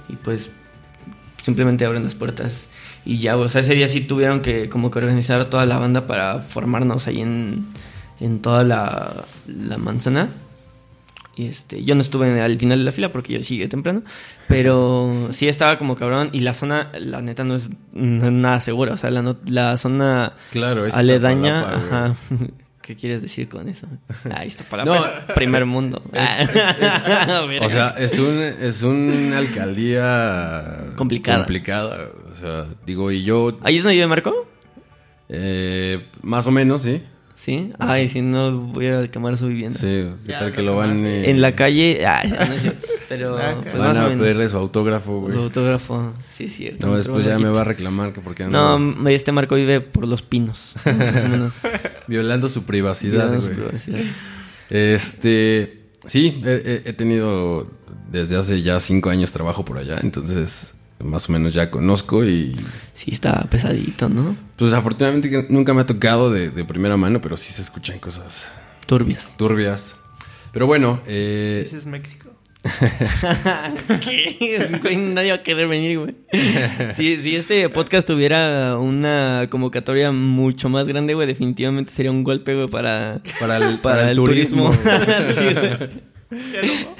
y 0.08 0.12
pues 0.16 0.50
simplemente 1.42 1.84
abren 1.84 2.04
las 2.04 2.14
puertas 2.14 2.68
y 3.04 3.18
ya, 3.18 3.36
o 3.36 3.48
sea, 3.48 3.60
ese 3.60 3.74
día 3.74 3.86
sí 3.86 4.00
tuvieron 4.00 4.40
que 4.40 4.68
como 4.68 4.90
que 4.90 4.98
organizar 4.98 5.44
toda 5.48 5.64
la 5.64 5.78
banda 5.78 6.08
para 6.08 6.40
formarnos 6.40 7.06
ahí 7.06 7.20
en, 7.20 7.66
en 8.20 8.40
toda 8.40 8.64
la, 8.64 9.24
la 9.46 9.78
manzana. 9.78 10.28
Y 11.38 11.48
este, 11.48 11.84
yo 11.84 11.94
no 11.94 12.00
estuve 12.00 12.40
al 12.40 12.58
final 12.58 12.78
de 12.78 12.84
la 12.84 12.92
fila 12.92 13.12
porque 13.12 13.34
yo 13.34 13.40
llegué 13.40 13.68
temprano, 13.68 14.02
pero 14.48 15.28
sí 15.32 15.48
estaba 15.48 15.76
como 15.76 15.94
cabrón 15.94 16.30
y 16.32 16.40
la 16.40 16.54
zona, 16.54 16.90
la 16.98 17.20
neta, 17.20 17.44
no 17.44 17.56
es, 17.56 17.68
no 17.92 18.24
es 18.26 18.32
nada 18.32 18.58
segura, 18.60 18.94
o 18.94 18.96
sea, 18.96 19.10
la, 19.10 19.20
no- 19.20 19.36
la 19.46 19.76
zona 19.76 20.32
Claro, 20.50 20.86
es 20.86 20.94
aledaña, 20.94 21.60
ajá. 21.76 22.16
¿Qué 22.80 22.94
quieres 22.96 23.20
decir 23.20 23.48
con 23.48 23.68
eso? 23.68 23.86
Ah, 24.32 24.44
esto 24.44 24.64
para 24.70 24.84
No, 24.84 24.94
primer 25.34 25.66
mundo. 25.66 26.00
O 27.60 27.68
sea, 27.70 27.90
es 27.98 28.18
un 28.18 28.40
es 28.40 28.82
una 28.82 29.38
alcaldía 29.38 30.86
Complicada. 30.96 31.38
complicada. 31.38 32.08
O 32.32 32.40
sea, 32.40 32.66
digo, 32.86 33.10
y 33.10 33.24
yo 33.24 33.58
¿ahí 33.62 33.76
es 33.76 33.82
donde 33.82 33.96
vive 33.96 34.06
Marco? 34.06 34.46
eh, 35.28 36.06
más 36.22 36.46
o 36.46 36.50
menos, 36.50 36.82
sí. 36.82 37.02
Sí. 37.36 37.72
Ay, 37.78 38.08
si 38.08 38.22
no 38.22 38.50
voy 38.58 38.88
a 38.88 39.08
quemar 39.10 39.36
su 39.36 39.46
vivienda. 39.46 39.78
Sí, 39.78 39.86
qué 39.86 40.14
Ya, 40.32 40.38
tal 40.40 40.52
que 40.52 40.62
lo 40.62 40.74
van 40.74 40.96
eh, 41.06 41.30
En 41.30 41.40
la 41.40 41.54
calle, 41.54 42.04
ay, 42.06 42.30
no 42.30 42.54
es 42.54 42.62
cierto, 42.62 42.86
pero 43.08 43.36
pues, 43.62 43.72
van 43.78 43.78
más 43.88 43.96
o 43.98 44.00
a 44.00 44.08
menos. 44.08 44.22
pedirle 44.22 44.48
su 44.48 44.56
autógrafo, 44.56 45.20
güey. 45.20 45.32
Su 45.34 45.38
autógrafo, 45.40 46.12
sí 46.32 46.44
es 46.44 46.54
cierto. 46.56 46.86
No, 46.86 46.96
después 46.96 47.24
ya 47.24 47.38
me 47.38 47.48
va 47.50 47.60
a 47.60 47.64
reclamar 47.64 48.12
que 48.12 48.20
porque 48.20 48.44
No, 48.44 48.74
ando 48.76 49.08
este 49.10 49.30
Marco 49.32 49.54
vive 49.54 49.80
por 49.80 50.08
los 50.08 50.22
pinos. 50.22 50.72
Más 50.84 51.24
o 51.24 51.28
menos. 51.28 51.54
violando 52.08 52.48
su 52.48 52.64
privacidad, 52.64 53.26
Cuidando 53.28 53.40
su 53.42 53.48
güey. 53.48 53.60
privacidad. 53.60 54.00
Este, 54.70 55.80
sí, 56.06 56.40
he, 56.44 56.82
he- 56.84 56.90
he 56.90 56.92
tenido 56.92 57.70
desde 58.10 58.36
hace 58.36 58.62
ya 58.62 58.80
cinco 58.80 59.10
años 59.10 59.32
trabajo 59.32 59.64
por 59.64 59.78
allá, 59.78 59.98
entonces 60.02 60.74
más 61.04 61.28
o 61.28 61.32
menos 61.32 61.52
ya 61.54 61.70
conozco 61.70 62.24
y 62.24 62.56
Sí, 62.94 63.10
está 63.12 63.42
pesadito, 63.50 64.08
¿no? 64.08 64.34
pues 64.56 64.72
afortunadamente 64.72 65.28
que 65.30 65.46
nunca 65.50 65.74
me 65.74 65.82
ha 65.82 65.86
tocado 65.86 66.30
de, 66.32 66.50
de 66.50 66.64
primera 66.64 66.96
mano, 66.96 67.20
pero 67.20 67.36
sí 67.36 67.52
se 67.52 67.62
escuchan 67.62 67.98
cosas 67.98 68.46
Turbias. 68.86 69.36
turbias. 69.36 69.96
Pero 70.52 70.66
bueno, 70.66 71.00
eh, 71.06 71.62
¿Ese 71.66 71.76
es 71.76 71.86
México? 71.86 72.30
¿Qué? 74.00 74.96
Nadie 74.96 75.30
va 75.30 75.36
a 75.36 75.42
querer 75.42 75.68
venir, 75.68 75.98
güey. 75.98 76.14
Si, 76.94 77.16
si 77.18 77.36
este 77.36 77.68
podcast 77.68 78.06
tuviera 78.06 78.76
una 78.78 79.46
convocatoria 79.50 80.12
mucho 80.12 80.68
más 80.68 80.86
grande, 80.88 81.14
güey, 81.14 81.26
definitivamente 81.26 81.92
sería 81.92 82.10
un 82.10 82.24
golpe, 82.24 82.54
güey, 82.54 82.68
para, 82.68 83.20
para 83.38 83.56
el, 83.58 83.78
para 83.80 84.10
el 84.10 84.16
turismo. 84.16 84.70
güey. 84.84 86.15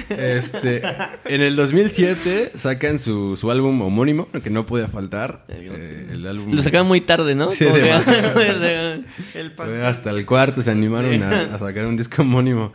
Este, 0.08 0.82
en 1.24 1.40
el 1.42 1.56
2007 1.56 2.52
sacan 2.54 2.98
su, 2.98 3.36
su 3.36 3.50
álbum 3.50 3.80
homónimo, 3.82 4.28
que 4.30 4.50
no 4.50 4.66
podía 4.66 4.88
faltar. 4.88 5.44
eh, 5.48 6.08
el 6.12 6.26
álbum 6.26 6.54
Lo 6.54 6.62
sacaban 6.62 6.86
muy 6.86 7.00
tarde, 7.00 7.34
¿no? 7.34 7.50
Sí, 7.50 7.64
que-. 7.64 9.00
El 9.34 9.52
Hasta 9.84 10.10
el 10.10 10.24
cuarto 10.26 10.62
se 10.62 10.70
animaron 10.70 11.22
a, 11.22 11.54
a 11.54 11.58
sacar 11.58 11.86
un 11.86 11.96
disco 11.96 12.22
homónimo. 12.22 12.72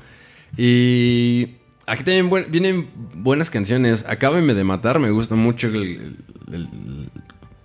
Y 0.57 1.55
aquí 1.87 2.03
también 2.03 2.29
buen- 2.29 2.51
vienen 2.51 2.89
buenas 3.15 3.49
canciones. 3.49 4.05
Acábeme 4.07 4.53
de 4.53 4.63
matar, 4.63 4.99
me 4.99 5.09
gusta 5.11 5.35
mucho 5.35 5.67
el- 5.67 5.75
el- 5.77 6.17
el- 6.51 7.09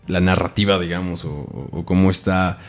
la 0.07 0.21
narrativa, 0.21 0.79
digamos, 0.79 1.25
o 1.25 1.83
cómo 1.85 2.11
está 2.11 2.61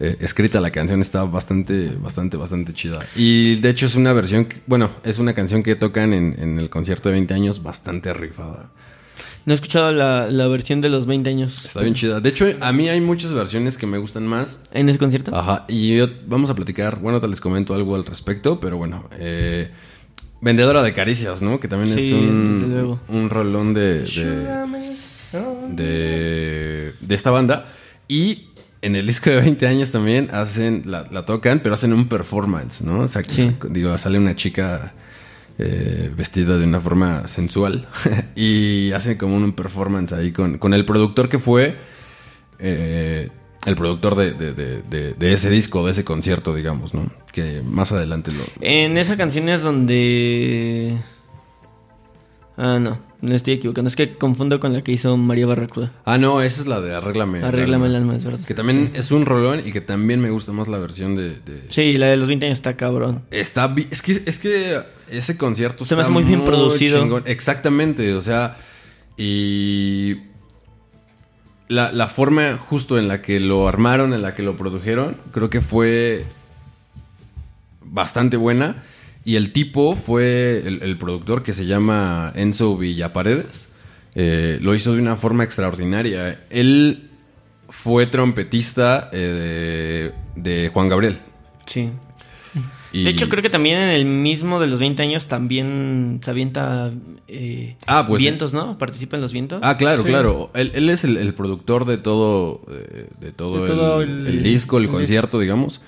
eh, 0.00 0.16
escrita 0.20 0.60
la 0.60 0.70
canción. 0.70 1.00
Está 1.00 1.24
bastante, 1.24 1.90
bastante, 2.00 2.36
bastante 2.36 2.72
chida. 2.72 2.98
Y 3.14 3.56
de 3.56 3.70
hecho 3.70 3.86
es 3.86 3.94
una 3.94 4.12
versión, 4.12 4.46
que- 4.46 4.62
bueno, 4.66 4.90
es 5.04 5.18
una 5.18 5.34
canción 5.34 5.62
que 5.62 5.76
tocan 5.76 6.12
en, 6.14 6.34
en 6.38 6.58
el 6.58 6.68
concierto 6.70 7.08
de 7.10 7.12
20 7.14 7.34
años 7.34 7.62
bastante 7.62 8.12
rifada. 8.12 8.70
No 9.46 9.52
he 9.52 9.54
escuchado 9.54 9.90
la, 9.90 10.26
la 10.30 10.48
versión 10.48 10.80
de 10.82 10.90
los 10.90 11.06
20 11.06 11.30
años. 11.30 11.64
Está 11.64 11.80
bien 11.80 11.94
chida. 11.94 12.20
De 12.20 12.28
hecho, 12.28 12.46
a 12.60 12.72
mí 12.72 12.88
hay 12.90 13.00
muchas 13.00 13.32
versiones 13.32 13.78
que 13.78 13.86
me 13.86 13.96
gustan 13.98 14.26
más. 14.26 14.62
¿En 14.72 14.88
ese 14.88 14.98
concierto? 14.98 15.34
Ajá, 15.34 15.64
y 15.68 15.96
yo- 15.96 16.08
vamos 16.26 16.50
a 16.50 16.54
platicar, 16.54 16.98
bueno, 17.00 17.20
te 17.20 17.28
les 17.28 17.40
comento 17.40 17.74
algo 17.74 17.94
al 17.96 18.04
respecto, 18.04 18.60
pero 18.60 18.76
bueno, 18.76 19.08
eh, 19.18 19.70
Vendedora 20.42 20.82
de 20.82 20.92
Caricias, 20.94 21.40
¿no? 21.42 21.58
Que 21.60 21.68
también 21.68 21.98
es 21.98 22.04
Sí, 22.04 22.12
un, 22.14 22.60
desde 22.60 22.72
luego. 22.74 23.00
un 23.08 23.28
rolón 23.30 23.74
de, 23.74 24.00
de, 24.04 24.56
de, 25.68 26.94
de 27.00 27.14
esta 27.14 27.30
banda. 27.30 27.66
Y 28.08 28.48
en 28.82 28.96
el 28.96 29.06
disco 29.06 29.30
de 29.30 29.36
20 29.36 29.66
años 29.66 29.90
también 29.92 30.28
hacen, 30.32 30.82
la, 30.86 31.06
la 31.10 31.24
tocan, 31.26 31.60
pero 31.60 31.74
hacen 31.74 31.92
un 31.92 32.08
performance, 32.08 32.82
¿no? 32.82 33.00
O 33.00 33.08
sea, 33.08 33.22
que 33.22 33.30
Sí. 33.30 33.56
digo, 33.70 33.96
sale 33.98 34.18
una 34.18 34.34
chica 34.36 34.94
eh, 35.58 36.10
vestida 36.16 36.56
de 36.56 36.64
una 36.64 36.80
forma 36.80 37.28
sensual 37.28 37.86
y 38.34 38.92
hacen 38.92 39.18
como 39.18 39.36
un 39.36 39.52
performance 39.52 40.12
ahí 40.14 40.32
con, 40.32 40.56
con 40.58 40.72
el 40.72 40.84
productor 40.86 41.28
que 41.28 41.38
fue 41.38 41.76
eh, 42.58 43.28
el 43.66 43.76
productor 43.76 44.14
de, 44.16 44.32
de- 44.32 44.54
de- 44.54 44.82
de- 44.82 45.12
de 45.14 45.32
ese 45.34 45.50
disco, 45.50 45.84
de 45.84 45.92
ese 45.92 46.04
concierto, 46.04 46.54
digamos, 46.54 46.94
¿no? 46.94 47.10
Que 47.32 47.60
más 47.62 47.92
adelante 47.92 48.32
lo... 48.32 48.44
En 48.60 48.96
esa 48.96 49.18
canción 49.18 49.48
es 49.50 49.60
donde... 49.62 50.96
Ah, 52.56 52.78
no, 52.78 52.98
no 53.22 53.34
estoy 53.34 53.54
equivocando. 53.54 53.88
Es 53.88 53.96
que 53.96 54.14
confundo 54.14 54.58
con 54.60 54.72
la 54.72 54.82
que 54.82 54.92
hizo 54.92 55.16
María 55.16 55.46
Barracuda. 55.46 55.92
Ah, 56.04 56.18
no, 56.18 56.40
esa 56.40 56.60
es 56.62 56.66
la 56.66 56.80
de 56.80 56.94
Arréglame. 56.94 57.42
Arréglame 57.42 57.86
el 57.86 57.96
alma, 57.96 58.16
es 58.16 58.24
verdad. 58.24 58.40
Que 58.46 58.54
también 58.54 58.92
es 58.94 59.10
un 59.10 59.26
rolón 59.26 59.60
y 59.66 59.72
que 59.72 59.80
también 59.80 60.20
me 60.20 60.30
gusta 60.30 60.52
más 60.52 60.68
la 60.68 60.78
versión 60.78 61.16
de... 61.16 61.30
de- 61.40 61.62
Sí, 61.68 61.94
la 61.98 62.06
de 62.06 62.16
los 62.16 62.28
20 62.28 62.46
años 62.46 62.58
está 62.58 62.76
cabrón. 62.76 63.22
Está 63.30 63.74
es 63.90 64.02
que 64.02 64.22
es 64.24 64.38
que 64.38 64.80
ese 65.10 65.36
concierto 65.36 65.84
Se 65.84 65.94
me 65.96 66.02
hace 66.02 66.10
muy 66.10 66.22
bien 66.24 66.44
producido. 66.44 67.00
chingón. 67.00 67.22
Exactamente, 67.26 68.14
o 68.14 68.20
sea, 68.20 68.56
y 69.16 70.16
la, 71.68 71.92
la 71.92 72.08
forma 72.08 72.56
justo 72.56 72.98
en 72.98 73.06
la 73.08 73.20
que 73.22 73.38
lo 73.40 73.68
armaron, 73.68 74.14
en 74.14 74.22
la 74.22 74.34
que 74.34 74.42
lo 74.42 74.56
produjeron, 74.56 75.16
creo 75.32 75.50
que 75.50 75.60
fue 75.60 76.24
bastante 77.84 78.36
buena. 78.36 78.82
Y 79.24 79.36
el 79.36 79.52
tipo 79.52 79.96
fue 79.96 80.62
el, 80.66 80.82
el 80.82 80.96
productor 80.96 81.42
que 81.42 81.52
se 81.52 81.66
llama 81.66 82.32
Enzo 82.34 82.76
Villaparedes. 82.76 83.72
Eh, 84.14 84.58
lo 84.60 84.74
hizo 84.74 84.94
de 84.94 85.00
una 85.00 85.16
forma 85.16 85.44
extraordinaria. 85.44 86.40
Él 86.50 87.10
fue 87.68 88.06
trompetista 88.06 89.10
eh, 89.12 90.12
de, 90.36 90.52
de 90.62 90.68
Juan 90.70 90.88
Gabriel. 90.88 91.18
Sí. 91.66 91.90
Y- 92.92 93.04
De 93.04 93.10
hecho, 93.10 93.28
creo 93.28 93.40
que 93.40 93.50
también 93.50 93.78
en 93.78 93.90
el 93.90 94.04
mismo 94.04 94.58
de 94.58 94.66
los 94.66 94.80
20 94.80 95.00
años 95.04 95.26
también 95.28 96.18
se 96.24 96.30
avienta 96.32 96.90
eh, 97.28 97.76
Ah, 97.86 98.04
pues, 98.08 98.20
vientos, 98.20 98.52
¿no? 98.52 98.78
Participa 98.78 99.16
en 99.16 99.22
los 99.22 99.32
vientos. 99.32 99.60
Ah, 99.62 99.76
claro, 99.76 100.02
Sí. 100.02 100.08
claro. 100.08 100.50
Él, 100.54 100.72
él 100.74 100.90
es 100.90 101.04
el, 101.04 101.16
el 101.16 101.32
productor 101.32 101.84
de 101.84 101.98
todo, 101.98 102.62
eh, 102.68 103.06
de 103.20 103.30
todo, 103.30 103.62
De 103.62 103.68
todo 103.68 104.02
el, 104.02 104.26
el- 104.26 104.38
el 104.38 104.42
disco, 104.42 104.78
el, 104.78 104.84
el 104.86 104.90
concierto, 104.90 105.38
digamos. 105.38 105.80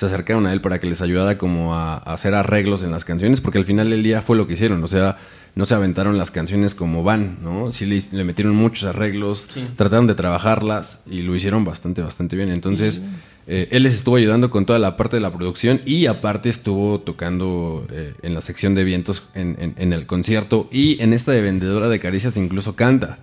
Se 0.00 0.06
acercaron 0.06 0.46
a 0.46 0.52
él 0.54 0.62
para 0.62 0.80
que 0.80 0.86
les 0.88 1.02
ayudara 1.02 1.36
como 1.36 1.74
a, 1.74 1.98
a 1.98 2.14
hacer 2.14 2.32
arreglos 2.34 2.82
en 2.82 2.90
las 2.90 3.04
canciones, 3.04 3.42
porque 3.42 3.58
al 3.58 3.66
final 3.66 3.90
del 3.90 4.02
día 4.02 4.22
fue 4.22 4.34
lo 4.34 4.46
que 4.46 4.54
hicieron. 4.54 4.82
O 4.82 4.88
sea, 4.88 5.18
no 5.54 5.66
se 5.66 5.74
aventaron 5.74 6.16
las 6.16 6.30
canciones 6.30 6.74
como 6.74 7.02
van, 7.02 7.36
¿no? 7.42 7.70
Sí 7.70 7.84
le, 7.84 8.02
le 8.12 8.24
metieron 8.24 8.56
muchos 8.56 8.84
arreglos, 8.88 9.46
Sí. 9.50 9.62
trataron 9.76 10.06
de 10.06 10.14
trabajarlas 10.14 11.02
y 11.06 11.20
lo 11.20 11.34
hicieron 11.34 11.66
bastante, 11.66 12.00
bastante 12.00 12.34
bien. 12.34 12.48
Entonces, 12.48 13.02
eh, 13.46 13.68
él 13.72 13.82
les 13.82 13.92
estuvo 13.92 14.16
ayudando 14.16 14.48
con 14.48 14.64
toda 14.64 14.78
la 14.78 14.96
parte 14.96 15.16
de 15.16 15.20
la 15.20 15.32
producción 15.34 15.82
y 15.84 16.06
aparte 16.06 16.48
estuvo 16.48 17.00
tocando 17.00 17.86
eh, 17.90 18.14
en 18.22 18.32
la 18.32 18.40
sección 18.40 18.74
de 18.74 18.84
vientos 18.84 19.24
en, 19.34 19.56
en- 19.60 19.74
en 19.76 19.92
el 19.92 20.06
concierto 20.06 20.66
y 20.72 20.98
en 21.02 21.12
esta 21.12 21.32
de 21.32 21.42
Vendedora 21.42 21.90
de 21.90 22.00
Caricias 22.00 22.38
incluso 22.38 22.74
canta. 22.74 23.18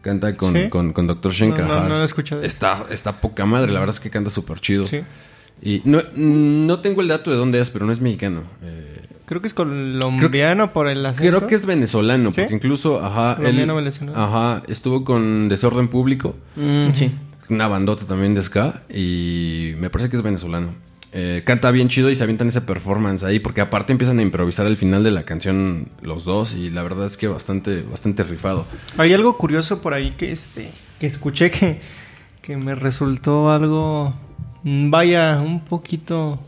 Canta 0.00 0.34
con, 0.36 0.54
¿Sí? 0.54 0.68
con, 0.70 0.94
con 0.94 1.06
Dr. 1.06 1.32
Shenka. 1.32 1.62
No, 1.62 1.68
no, 1.68 1.74
ajá. 1.74 1.88
no 1.88 1.94
lo 1.96 2.00
he 2.02 2.04
escuchado. 2.06 2.40
Está, 2.42 2.84
está 2.90 3.20
poca 3.20 3.44
madre, 3.44 3.72
la 3.72 3.80
verdad 3.80 3.94
es 3.94 4.00
que 4.00 4.08
canta 4.10 4.30
súper 4.30 4.60
chido. 4.60 4.86
Sí. 4.86 5.00
Y 5.62 5.80
no, 5.84 5.98
mm, 5.98 6.66
no 6.66 6.80
tengo 6.80 7.00
el 7.00 7.08
dato 7.08 7.30
de 7.30 7.36
dónde 7.36 7.58
es, 7.60 7.70
pero 7.70 7.86
no 7.86 7.92
es 7.92 8.00
mexicano. 8.00 8.42
Eh, 8.62 8.90
Creo 9.26 9.40
que 9.40 9.46
es 9.46 9.54
colombiano 9.54 10.72
por 10.74 10.86
el 10.88 11.04
acento. 11.06 11.36
creo 11.38 11.46
que 11.48 11.54
es 11.54 11.64
venezolano, 11.64 12.30
¿Sí? 12.32 12.40
porque 12.42 12.54
incluso, 12.56 13.02
ajá, 13.02 13.36
Colombiano, 13.36 13.72
él, 13.72 13.84
venezolano. 13.84 14.18
ajá, 14.22 14.62
estuvo 14.68 15.02
con 15.04 15.48
Desorden 15.48 15.88
Público, 15.88 16.36
Mm, 16.56 16.90
sí. 16.92 17.10
una 17.48 17.66
bandota 17.68 18.04
también 18.04 18.34
de 18.34 18.42
ska, 18.42 18.82
y 18.92 19.72
me 19.78 19.88
parece 19.88 20.10
que 20.10 20.16
es 20.16 20.22
venezolano. 20.22 20.74
Eh, 21.16 21.42
canta 21.46 21.70
bien 21.70 21.88
chido 21.88 22.10
y 22.10 22.16
se 22.16 22.22
avientan 22.24 22.48
ese 22.48 22.60
performance 22.60 23.22
ahí, 23.24 23.38
porque 23.38 23.62
aparte 23.62 23.92
empiezan 23.92 24.18
a 24.18 24.22
improvisar 24.22 24.66
al 24.66 24.76
final 24.76 25.02
de 25.04 25.12
la 25.12 25.22
canción 25.22 25.88
los 26.02 26.24
dos, 26.24 26.54
y 26.54 26.68
la 26.68 26.82
verdad 26.82 27.06
es 27.06 27.16
que 27.16 27.26
bastante, 27.28 27.80
bastante 27.82 28.24
rifado. 28.24 28.66
Hay 28.98 29.14
algo 29.14 29.38
curioso 29.38 29.80
por 29.80 29.94
ahí 29.94 30.10
que 30.18 30.32
este 30.32 30.70
que 31.00 31.06
escuché 31.06 31.50
que, 31.50 31.80
que 32.42 32.56
me 32.58 32.74
resultó 32.74 33.50
algo 33.50 34.12
vaya 34.64 35.40
un 35.44 35.60
poquito 35.64 36.40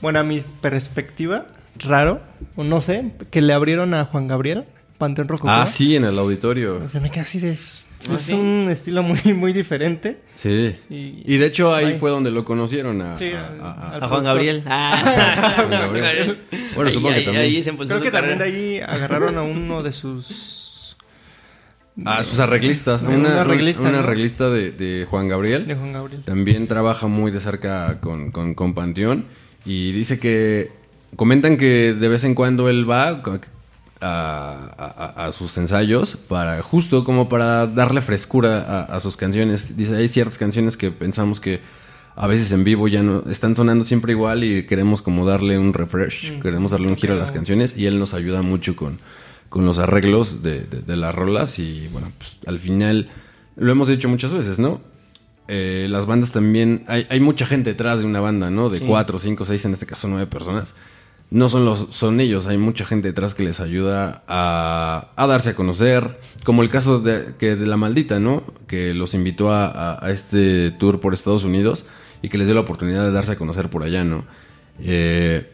bueno 0.00 0.18
a 0.18 0.22
mi 0.22 0.40
perspectiva 0.60 1.46
raro 1.78 2.20
o 2.56 2.64
no 2.64 2.80
sé 2.80 3.12
que 3.30 3.40
le 3.42 3.52
abrieron 3.52 3.94
a 3.94 4.04
Juan 4.06 4.26
Gabriel 4.28 4.64
Panteón 4.98 5.28
Rococó. 5.28 5.50
Ah, 5.50 5.66
sí, 5.66 5.96
en 5.96 6.04
el 6.04 6.16
auditorio. 6.18 6.80
O 6.84 6.88
sea, 6.88 7.00
me 7.00 7.10
quedé 7.10 7.22
así 7.22 7.40
de 7.40 7.50
es 7.52 7.84
¿Ah, 8.10 8.16
sí? 8.18 8.32
un 8.34 8.68
estilo 8.70 9.02
muy 9.02 9.18
muy 9.34 9.52
diferente. 9.52 10.20
Sí. 10.36 10.76
Y- 10.88 11.22
Y, 11.26 11.36
de 11.38 11.46
hecho 11.46 11.74
ahí 11.74 11.96
fue 11.98 12.10
donde 12.10 12.30
lo 12.30 12.44
conocieron 12.44 13.02
a, 13.02 13.16
Sí, 13.16 13.32
a- 13.32 13.48
al- 13.48 13.60
a- 13.60 13.72
a- 13.72 13.90
al- 13.94 14.02
A 14.04 14.08
Juan. 14.08 14.24
Gabriel. 14.24 14.62
Ah. 14.66 15.52
Juan 15.56 15.70
Gabriel. 15.70 16.38
Bueno, 16.74 16.88
Ahí- 16.88 16.94
supongo 16.94 17.14
que 17.16 17.22
también. 17.22 17.44
ahí 17.44 17.62
se 17.62 17.70
impulsó 17.70 17.94
Creo 17.94 18.02
que 18.02 18.10
también 18.10 18.38
de 18.38 18.44
ahí 18.44 18.78
agarraron 18.80 19.36
a 19.36 19.42
uno 19.42 19.82
de 19.82 19.92
sus 19.92 20.63
A 22.04 22.22
sus 22.24 22.40
arreglistas. 22.40 23.02
Un 23.04 23.14
Una, 23.14 23.42
arreglista, 23.42 23.82
una 23.84 23.92
¿no? 23.92 23.98
arreglista 24.00 24.50
de, 24.50 24.72
de 24.72 25.06
Juan 25.08 25.28
Gabriel. 25.28 25.66
de 25.68 25.74
Juan 25.76 25.92
Gabriel. 25.92 26.22
También 26.24 26.66
trabaja 26.66 27.06
muy 27.06 27.30
de 27.30 27.38
cerca 27.40 28.00
con, 28.00 28.32
con, 28.32 28.54
con 28.54 28.74
Panteón. 28.74 29.26
Y 29.64 29.92
dice 29.92 30.18
que. 30.18 30.70
Comentan 31.16 31.56
que 31.56 31.94
de 31.94 32.08
vez 32.08 32.24
en 32.24 32.34
cuando 32.34 32.68
él 32.68 32.90
va 32.90 33.08
a, 33.08 33.20
a- 34.00 35.26
a 35.26 35.32
sus 35.32 35.56
ensayos 35.56 36.16
para. 36.16 36.60
Justo 36.62 37.04
como 37.04 37.28
para 37.28 37.66
darle 37.66 38.02
frescura 38.02 38.58
a, 38.60 38.82
a 38.96 39.00
sus 39.00 39.16
canciones. 39.16 39.76
Dice: 39.76 39.94
hay 39.96 40.08
ciertas 40.08 40.38
canciones 40.38 40.76
que 40.76 40.90
pensamos 40.90 41.40
que. 41.40 41.60
A 42.16 42.28
veces 42.28 42.52
en 42.52 42.62
vivo 42.62 42.86
ya 42.86 43.02
no 43.02 43.24
están 43.28 43.56
sonando 43.56 43.82
siempre 43.82 44.12
igual 44.12 44.44
y 44.44 44.66
queremos 44.66 45.02
como 45.02 45.26
darle 45.26 45.58
un 45.58 45.72
refresh, 45.74 46.34
Mm, 46.38 46.42
queremos 46.42 46.70
darle 46.70 46.86
un 46.86 46.96
giro 46.96 47.14
a 47.14 47.16
las 47.16 47.32
canciones 47.32 47.76
y 47.76 47.86
él 47.86 47.98
nos 47.98 48.14
ayuda 48.14 48.40
mucho 48.40 48.76
con, 48.76 49.00
con 49.54 49.64
los 49.64 49.78
arreglos 49.78 50.42
de, 50.42 50.62
de- 50.64 50.82
de 50.82 50.96
las 50.96 51.14
rolas 51.14 51.60
y 51.60 51.86
bueno, 51.92 52.10
pues 52.18 52.40
al 52.48 52.58
final 52.58 53.08
lo 53.54 53.70
hemos 53.70 53.86
dicho 53.86 54.08
muchas 54.08 54.34
veces, 54.34 54.58
¿no? 54.58 54.80
Eh, 55.46 55.86
las 55.90 56.06
bandas 56.06 56.32
también, 56.32 56.82
hay, 56.88 57.06
hay 57.08 57.20
mucha 57.20 57.46
gente 57.46 57.70
detrás 57.70 58.00
de 58.00 58.04
una 58.04 58.18
banda, 58.18 58.50
¿no? 58.50 58.68
De 58.68 58.80
Sí. 58.80 58.84
cuatro, 58.84 59.20
cinco, 59.20 59.44
seis, 59.44 59.64
en 59.64 59.72
este 59.72 59.86
caso 59.86 60.08
nueve 60.08 60.26
personas. 60.26 60.74
No 61.30 61.48
son, 61.48 61.64
los, 61.64 61.86
son 61.90 62.18
ellos, 62.18 62.48
hay 62.48 62.58
mucha 62.58 62.84
gente 62.84 63.06
detrás 63.06 63.36
que 63.36 63.44
les 63.44 63.60
ayuda 63.60 64.24
a, 64.26 65.10
a 65.14 65.26
darse 65.28 65.50
a 65.50 65.54
conocer, 65.54 66.18
como 66.42 66.64
el 66.64 66.68
caso 66.68 66.98
de, 66.98 67.34
que 67.38 67.54
de 67.54 67.66
La 67.66 67.76
Maldita, 67.76 68.18
¿no? 68.18 68.42
Que 68.66 68.92
los 68.92 69.14
invitó 69.14 69.52
a, 69.52 69.66
a- 69.68 70.04
a 70.04 70.10
este 70.10 70.72
tour 70.72 70.98
por 70.98 71.14
Estados 71.14 71.44
Unidos 71.44 71.84
y 72.22 72.28
que 72.28 72.38
les 72.38 72.48
dio 72.48 72.56
la 72.56 72.62
oportunidad 72.62 73.04
de 73.04 73.12
darse 73.12 73.30
a 73.32 73.36
conocer 73.36 73.70
por 73.70 73.84
allá, 73.84 74.02
¿no? 74.02 74.24
Eh, 74.80 75.52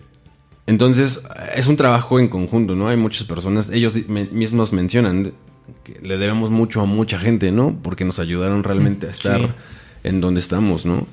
entonces, 0.67 1.23
es 1.55 1.67
un 1.67 1.77
trabajo 1.77 2.21
en 2.21 2.29
conjunto, 2.29 2.75
¿no? 2.77 2.89
Hay 2.89 2.97
muchas 2.97 3.25
personas, 3.25 3.71
ellos 3.71 3.97
mismos 4.09 4.73
mencionan 4.73 5.33
que 5.85 5.99
le 6.03 6.17
debemos 6.19 6.51
mucho 6.51 6.81
a 6.81 6.85
mucha 6.87 7.19
gente, 7.19 7.51
¿no? 7.53 7.79
Porque 7.83 8.05
nos 8.05 8.19
ayudaron 8.19 8.63
realmente 8.63 9.07
a 9.07 9.11
estar 9.11 9.41
Sí. 9.41 9.47
en 10.05 10.21
donde 10.21 10.41
estamos, 10.41 10.87
¿no? 10.87 11.07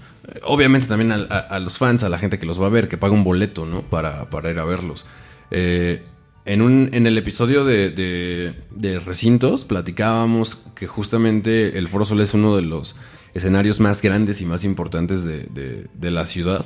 Obviamente 0.44 0.88
también 0.88 1.12
a, 1.12 1.16
a- 1.30 1.40
a 1.40 1.60
los 1.60 1.78
fans, 1.78 2.04
a 2.04 2.10
la 2.10 2.18
gente 2.20 2.38
que 2.38 2.46
los 2.46 2.62
va 2.62 2.68
a 2.68 2.70
ver, 2.70 2.88
que 2.90 2.98
paga 2.98 3.14
un 3.14 3.24
boleto, 3.24 3.66
¿no? 3.66 3.82
Para, 3.82 4.30
para 4.30 4.52
ir 4.52 4.60
a 4.60 4.66
verlos. 4.66 5.06
Eh, 5.52 6.04
en, 6.46 6.62
un, 6.62 6.90
en 6.94 7.08
el 7.08 7.18
episodio 7.18 7.64
de, 7.66 7.90
de- 7.92 8.54
de 8.72 9.00
Recintos 9.00 9.66
platicábamos 9.66 10.56
que 10.76 10.86
justamente 10.88 11.78
el 11.78 11.88
Foro 11.88 12.06
Sol 12.06 12.20
es 12.22 12.34
uno 12.34 12.56
de 12.56 12.62
los 12.64 12.96
escenarios 13.34 13.80
más 13.80 14.02
grandes 14.02 14.42
y 14.42 14.46
más 14.46 14.64
importantes 14.64 15.24
de- 15.26 15.88
de 15.94 16.12
la 16.12 16.26
ciudad. 16.26 16.66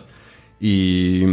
Y 0.59 1.23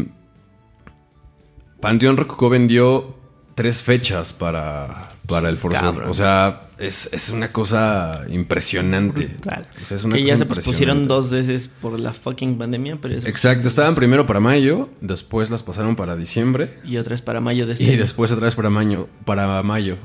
Panteón 1.81 2.17
Rococó 2.17 2.49
vendió 2.51 3.15
tres 3.55 3.83
fechas 3.83 4.33
para, 4.33 5.09
para 5.27 5.49
el. 5.49 5.59
Cabrón. 5.59 6.09
O 6.11 6.15
sea, 6.15 6.69
es, 6.79 7.09
es 7.13 7.31
una 7.31 7.51
cosa 7.53 8.25
impresionante. 8.31 9.27
Brutal. 9.27 9.67
O 9.83 9.87
sea, 9.87 9.97
es 9.97 10.05
una 10.05 10.15
Que 10.17 10.25
ya 10.25 10.37
se 10.37 10.43
impresionante. 10.45 11.09
dos 11.09 11.31
veces 11.31 11.69
por 11.81 11.99
la 11.99 12.13
fucking 12.13 12.57
pandemia, 12.59 12.97
pero 13.01 13.17
eso- 13.17 13.27
Exacto, 13.29 13.67
estaban 13.69 13.95
primero 13.95 14.27
para 14.27 14.39
mayo, 14.41 14.89
después 15.01 15.51
las 15.51 15.63
pasaron 15.63 15.97
para 15.97 16.15
diciembre 16.17 16.79
Y 16.85 16.97
otra 16.99 17.15
es 17.15 17.23
para 17.23 17.41
mayo 17.41 17.67
de 17.67 17.73
este 17.73 17.85
y 17.85 17.89
año. 17.91 17.99
después 17.99 18.31
otra 18.31 18.45
vez 18.45 18.55
para 18.55 18.71
mayo. 18.71 19.09
Para 19.25 19.63
mayo. 19.63 19.97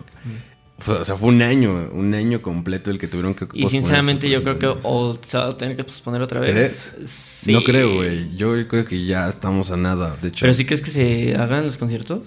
Fue- 0.80 0.96
o 0.96 1.06
sea, 1.06 1.16
fue 1.16 1.30
un 1.30 1.42
año, 1.42 1.90
un 1.94 2.14
año 2.14 2.42
completo 2.42 2.90
el 2.92 2.98
que 3.00 3.08
tuvieron 3.08 3.36
que 3.36 3.48
Y 3.54 3.68
sinceramente 3.68 4.30
yo 4.30 4.42
creo 4.44 4.56
que 4.60 4.68
presentaciones. 4.68 4.86
o 4.86 5.18
se 5.26 5.38
va 5.38 5.48
a 5.50 5.58
tener 5.58 5.76
que 5.76 5.84
posponer 5.84 6.22
otra 6.22 6.40
vez. 6.40 6.52
¿Crees? 6.52 7.10
Sí. 7.10 7.54
No 7.54 7.64
creo, 7.64 7.96
güey. 7.96 8.36
Yo 8.36 8.68
creo 8.68 8.84
que 8.86 9.06
ya 9.06 9.28
estamos 9.30 9.72
a 9.72 9.78
nada. 9.78 10.18
De 10.22 10.30
hecho, 10.30 10.42
Pero 10.42 10.54
sí 10.54 10.66
crees 10.66 10.82
que 10.82 10.92
se 10.92 11.36
hagan 11.36 11.66
los 11.66 11.78
conciertos. 11.78 12.22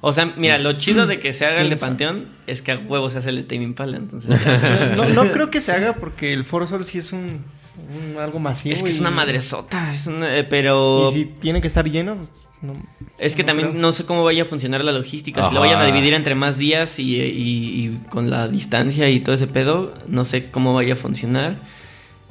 O 0.00 0.12
sea, 0.12 0.26
mira, 0.36 0.58
lo 0.58 0.72
chido 0.74 1.06
de 1.06 1.18
que 1.18 1.32
se 1.32 1.46
haga 1.46 1.62
el 1.62 1.70
de. 1.70 1.76
Panteón 1.76 2.26
es 2.46 2.60
que 2.60 2.72
a 2.72 2.76
huevo 2.76 3.08
se 3.08 3.18
hace 3.18 3.30
el 3.30 3.36
de 3.36 3.42
Tame 3.44 3.62
Impala, 3.62 3.96
entonces 3.96 4.28
ya. 4.38 4.92
No, 4.96 5.08
no 5.08 5.32
creo 5.32 5.48
que 5.50 5.62
se 5.62 5.72
haga 5.72 5.94
porque 5.94 6.34
el 6.34 6.44
Foro 6.44 6.66
Sol 6.66 6.84
sí 6.84 6.98
es 6.98 7.12
un, 7.12 7.42
un 8.12 8.18
algo 8.20 8.38
masivo. 8.38 8.74
es 8.74 8.82
que 8.82 8.90
es 8.90 9.00
una 9.00 9.10
madresota, 9.10 9.94
es 9.94 10.06
una- 10.06 10.36
eh, 10.36 10.44
pero 10.44 11.08
Y 11.10 11.14
si 11.14 11.24
tiene 11.24 11.62
que 11.62 11.68
estar 11.68 11.88
lleno, 11.90 12.18
no- 12.64 12.76
es 13.18 13.36
que 13.36 13.42
no 13.42 13.46
también 13.46 13.68
creo. 13.70 13.80
no 13.82 13.92
sé 13.92 14.04
cómo 14.06 14.24
vaya 14.24 14.42
a 14.42 14.46
funcionar 14.46 14.84
la 14.84 14.92
logística, 14.92 15.40
si 15.48 15.54
lo 15.54 15.60
Ajá. 15.62 15.68
vayan 15.70 15.80
a 15.82 15.86
dividir 15.86 16.14
entre 16.14 16.34
más 16.34 16.58
días 16.58 16.98
y, 16.98 17.16
y- 17.20 17.84
y 17.86 18.00
con 18.10 18.30
la 18.30 18.48
distancia 18.48 19.08
y 19.10 19.20
todo 19.20 19.34
ese 19.34 19.46
pedo, 19.46 19.94
no 20.08 20.24
sé 20.24 20.50
cómo 20.50 20.74
vaya 20.74 20.94
a 20.94 20.96
funcionar. 20.96 21.58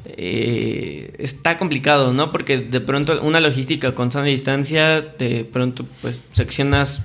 Eh, 0.06 1.16
está 1.20 1.58
complicado, 1.58 2.14
¿no? 2.14 2.32
Porque 2.32 2.58
de 2.58 2.82
pronto 2.82 3.22
una 3.22 3.40
logística 3.40 3.96
con 3.96 4.12
sana 4.12 4.26
distancia, 4.28 5.00
de 5.02 5.46
pronto 5.46 5.86
pues 6.02 6.22
seccionas 6.34 7.02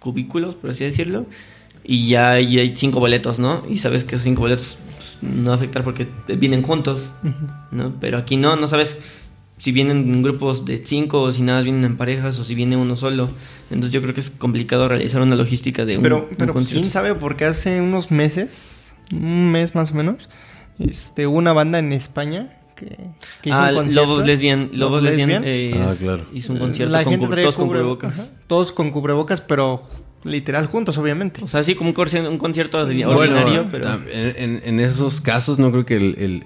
cubículos, 0.00 0.56
por 0.56 0.70
así 0.70 0.84
decirlo, 0.84 1.26
y 1.84 2.08
ya 2.08 2.32
hay, 2.32 2.58
hay 2.58 2.74
cinco 2.76 2.98
boletos, 2.98 3.38
¿no? 3.38 3.64
Y 3.70 3.78
sabes 3.78 4.02
que 4.04 4.16
esos 4.16 4.24
cinco 4.24 4.42
boletos 4.42 4.78
pues, 4.96 5.18
no 5.22 5.50
va 5.50 5.52
a 5.54 5.56
afectar 5.56 5.84
porque 5.84 6.08
vienen 6.36 6.62
juntos, 6.62 7.10
¿no? 7.70 7.94
Pero 8.00 8.18
aquí 8.18 8.36
no, 8.36 8.56
no 8.56 8.66
sabes 8.66 8.98
si 9.58 9.72
vienen 9.72 9.98
en 10.12 10.22
grupos 10.22 10.64
de 10.64 10.82
cinco 10.84 11.22
o 11.22 11.32
si 11.32 11.42
nada 11.42 11.58
más 11.58 11.64
vienen 11.64 11.84
en 11.84 11.96
parejas 11.96 12.38
o 12.38 12.44
si 12.44 12.54
viene 12.54 12.76
uno 12.76 12.96
solo. 12.96 13.30
Entonces 13.70 13.92
yo 13.92 14.02
creo 14.02 14.14
que 14.14 14.20
es 14.20 14.30
complicado 14.30 14.88
realizar 14.88 15.22
una 15.22 15.36
logística 15.36 15.84
de 15.84 15.96
un, 15.96 16.02
Pero, 16.02 16.28
un 16.30 16.36
pero 16.36 16.52
pues, 16.52 16.68
quién 16.68 16.90
sabe, 16.90 17.14
porque 17.14 17.44
hace 17.44 17.80
unos 17.80 18.10
meses, 18.10 18.94
un 19.12 19.50
mes 19.52 19.74
más 19.74 19.92
o 19.92 19.94
menos, 19.94 20.28
este, 20.78 21.26
hubo 21.26 21.38
una 21.38 21.52
banda 21.52 21.78
en 21.78 21.92
España 21.92 22.58
que, 22.76 22.86
que 23.42 23.50
hizo 23.50 23.58
Ah, 23.58 23.68
un 23.70 23.76
concierto. 23.76 24.06
Lobos 24.06 24.26
Lesbian, 24.26 24.60
Lobos 24.72 24.78
Lobos 24.78 25.02
Lesbian, 25.04 25.28
Lesbian. 25.42 25.44
eh, 25.46 25.86
Ah, 25.88 25.94
claro. 25.98 26.26
hizo 26.34 26.52
un 26.52 26.58
concierto 26.58 26.92
La 26.92 27.04
con, 27.04 27.12
gente 27.12 27.26
todos 27.42 27.56
con 27.56 27.66
cubre- 27.68 27.78
cubrebocas. 27.78 28.18
ajá, 28.18 28.28
todos 28.48 28.72
con 28.72 28.90
cubrebocas, 28.90 29.40
pero 29.40 29.82
literal 30.24 30.66
juntos, 30.66 30.96
obviamente. 30.98 31.44
O 31.44 31.48
sea, 31.48 31.62
sí, 31.62 31.74
como 31.74 31.90
un, 31.90 32.26
un 32.26 32.38
concierto 32.38 32.84
de- 32.86 33.04
Bueno, 33.04 33.36
ordinario, 33.36 33.68
pero... 33.70 34.00
en, 34.10 34.34
en- 34.36 34.62
en 34.64 34.80
esos 34.80 35.20
casos 35.20 35.58
no 35.58 35.70
creo 35.70 35.84
que 35.86 35.96
el, 35.96 36.16
el- 36.18 36.42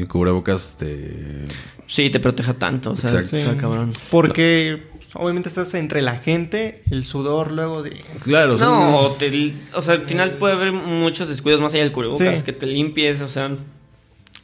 el 0.00 0.08
cubrebocas 0.08 0.76
te... 0.78 1.44
Sí, 1.92 2.08
te 2.08 2.20
proteja 2.20 2.54
tanto, 2.54 2.92
o 2.92 2.96
sea, 2.96 3.10
Exacto. 3.10 3.36
está 3.36 3.52
Sí. 3.52 3.56
cabrón. 3.58 3.92
Porque 4.10 4.82
obviamente 5.12 5.50
estás 5.50 5.74
entre 5.74 6.00
la 6.00 6.16
gente, 6.20 6.82
el 6.90 7.04
sudor 7.04 7.52
luego 7.52 7.82
de... 7.82 8.00
Claro, 8.22 8.54
o 8.54 8.56
sea, 8.56 8.66
No, 8.68 8.96
o, 8.96 9.06
es- 9.08 9.18
te- 9.18 9.52
o 9.74 9.82
sea, 9.82 9.94
al 9.96 10.00
final 10.08 10.30
puede 10.38 10.54
haber 10.54 10.72
muchos 10.72 11.28
descuidos 11.28 11.60
más 11.60 11.74
allá 11.74 11.82
del 11.82 11.92
cubrebocas, 11.92 12.38
Sí. 12.38 12.44
que 12.46 12.54
te 12.54 12.64
limpies, 12.66 13.20
o 13.20 13.28
sea, 13.28 13.50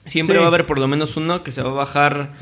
siempre 0.05 0.35
Sí. 0.35 0.39
va 0.41 0.45
a 0.45 0.49
haber 0.49 0.67
por 0.67 0.79
lo 0.79 0.89
menos 0.89 1.17
uno 1.17 1.43
que 1.43 1.51
se 1.51 1.63
va 1.63 1.71
a 1.71 1.75
bajar 1.75 2.35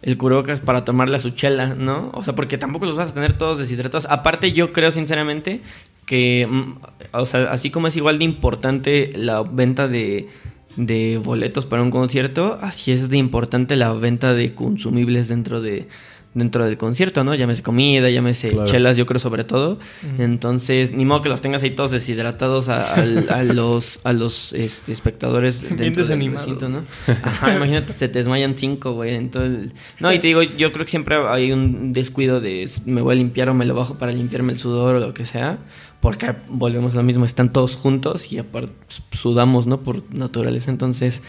el 0.00 0.16
cubrebocas 0.16 0.60
para 0.60 0.84
tomarle 0.84 1.16
a 1.16 1.20
su 1.20 1.30
chela, 1.30 1.74
¿no? 1.74 2.12
O 2.14 2.22
sea, 2.22 2.36
porque 2.36 2.56
tampoco 2.56 2.86
los 2.86 2.96
vas 2.96 3.10
a 3.10 3.14
tener 3.14 3.32
todos 3.38 3.58
deshidratados. 3.58 4.06
Aparte, 4.10 4.52
yo 4.52 4.72
creo 4.72 4.92
sinceramente 4.92 5.60
que, 6.06 6.46
mm, 6.48 6.72
o 7.14 7.26
sea, 7.26 7.50
así 7.50 7.70
como 7.70 7.88
es 7.88 7.96
igual 7.96 8.20
de 8.20 8.24
importante 8.26 9.12
la 9.16 9.42
venta 9.42 9.88
de, 9.88 10.28
de 10.76 11.20
boletos 11.22 11.66
para 11.66 11.82
un 11.82 11.90
concierto, 11.90 12.58
así 12.60 12.92
es 12.92 13.08
de 13.10 13.18
importante 13.18 13.76
la 13.76 13.92
venta 13.92 14.32
de 14.34 14.54
consumibles 14.54 15.28
dentro 15.28 15.60
de 15.60 15.88
dentro 16.34 16.64
del 16.64 16.78
concierto, 16.78 17.24
¿no? 17.24 17.34
Llámese 17.34 17.62
comida, 17.62 18.08
llámese 18.08 18.52
Claro. 18.52 18.64
chelas, 18.66 18.96
yo 18.96 19.04
creo 19.04 19.18
sobre 19.20 19.44
todo. 19.44 19.78
Entonces, 20.18 20.94
ni 20.94 21.04
modo 21.04 21.20
que 21.20 21.28
los 21.28 21.42
tengas 21.42 21.62
ahí 21.62 21.72
todos 21.72 21.90
deshidratados 21.90 22.70
a, 22.70 23.04
los 23.44 24.00
a 24.04 24.14
los 24.14 24.54
este, 24.54 24.92
espectadores 24.92 25.60
Bien 25.60 25.76
dentro 25.76 26.04
del 26.06 26.18
desanimados. 26.18 26.46
recinto, 26.46 26.68
¿no? 26.70 26.84
Ajá, 27.22 27.54
imagínate, 27.54 27.92
se 27.92 28.08
te 28.08 28.18
desmayan 28.18 28.56
cinco, 28.56 28.92
güey. 28.92 29.14
en 29.14 29.30
todo 29.30 29.44
el- 29.44 29.72
No, 30.00 30.10
y 30.10 30.18
te 30.20 30.28
digo, 30.28 30.40
yo 30.42 30.72
creo 30.72 30.86
que 30.86 30.90
siempre 30.90 31.16
hay 31.28 31.52
un 31.52 31.92
descuido 31.92 32.40
de 32.40 32.66
me 32.86 33.02
voy 33.02 33.12
a 33.12 33.16
limpiar 33.18 33.50
o 33.50 33.54
me 33.54 33.66
lo 33.66 33.74
bajo 33.74 33.98
para 33.98 34.12
limpiarme 34.12 34.54
el 34.54 34.58
sudor 34.58 34.94
o 34.96 35.00
lo 35.00 35.12
que 35.12 35.26
sea. 35.26 35.58
Porque 36.02 36.34
volvemos 36.48 36.94
a 36.94 36.96
lo 36.96 37.04
mismo, 37.04 37.24
están 37.24 37.52
todos 37.52 37.76
juntos 37.76 38.32
y 38.32 38.38
aparte 38.38 38.72
sudamos, 39.12 39.68
¿no? 39.68 39.82
Por 39.82 40.12
naturaleza. 40.12 40.68
Entonces, 40.68 41.22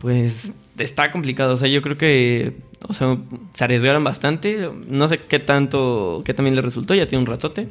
pues 0.00 0.52
está 0.78 1.12
complicado. 1.12 1.54
O 1.54 1.56
sea, 1.56 1.68
yo 1.68 1.80
creo 1.80 1.96
que, 1.96 2.56
o 2.82 2.92
sea, 2.92 3.18
se 3.52 3.62
arriesgaron 3.62 4.02
bastante. 4.02 4.68
No 4.88 5.06
sé 5.06 5.18
qué 5.20 5.38
tanto, 5.38 6.22
qué 6.24 6.34
también 6.34 6.56
les 6.56 6.64
resultó. 6.64 6.92
Ya 6.96 7.06
tiene 7.06 7.20
un 7.22 7.26
ratote 7.26 7.68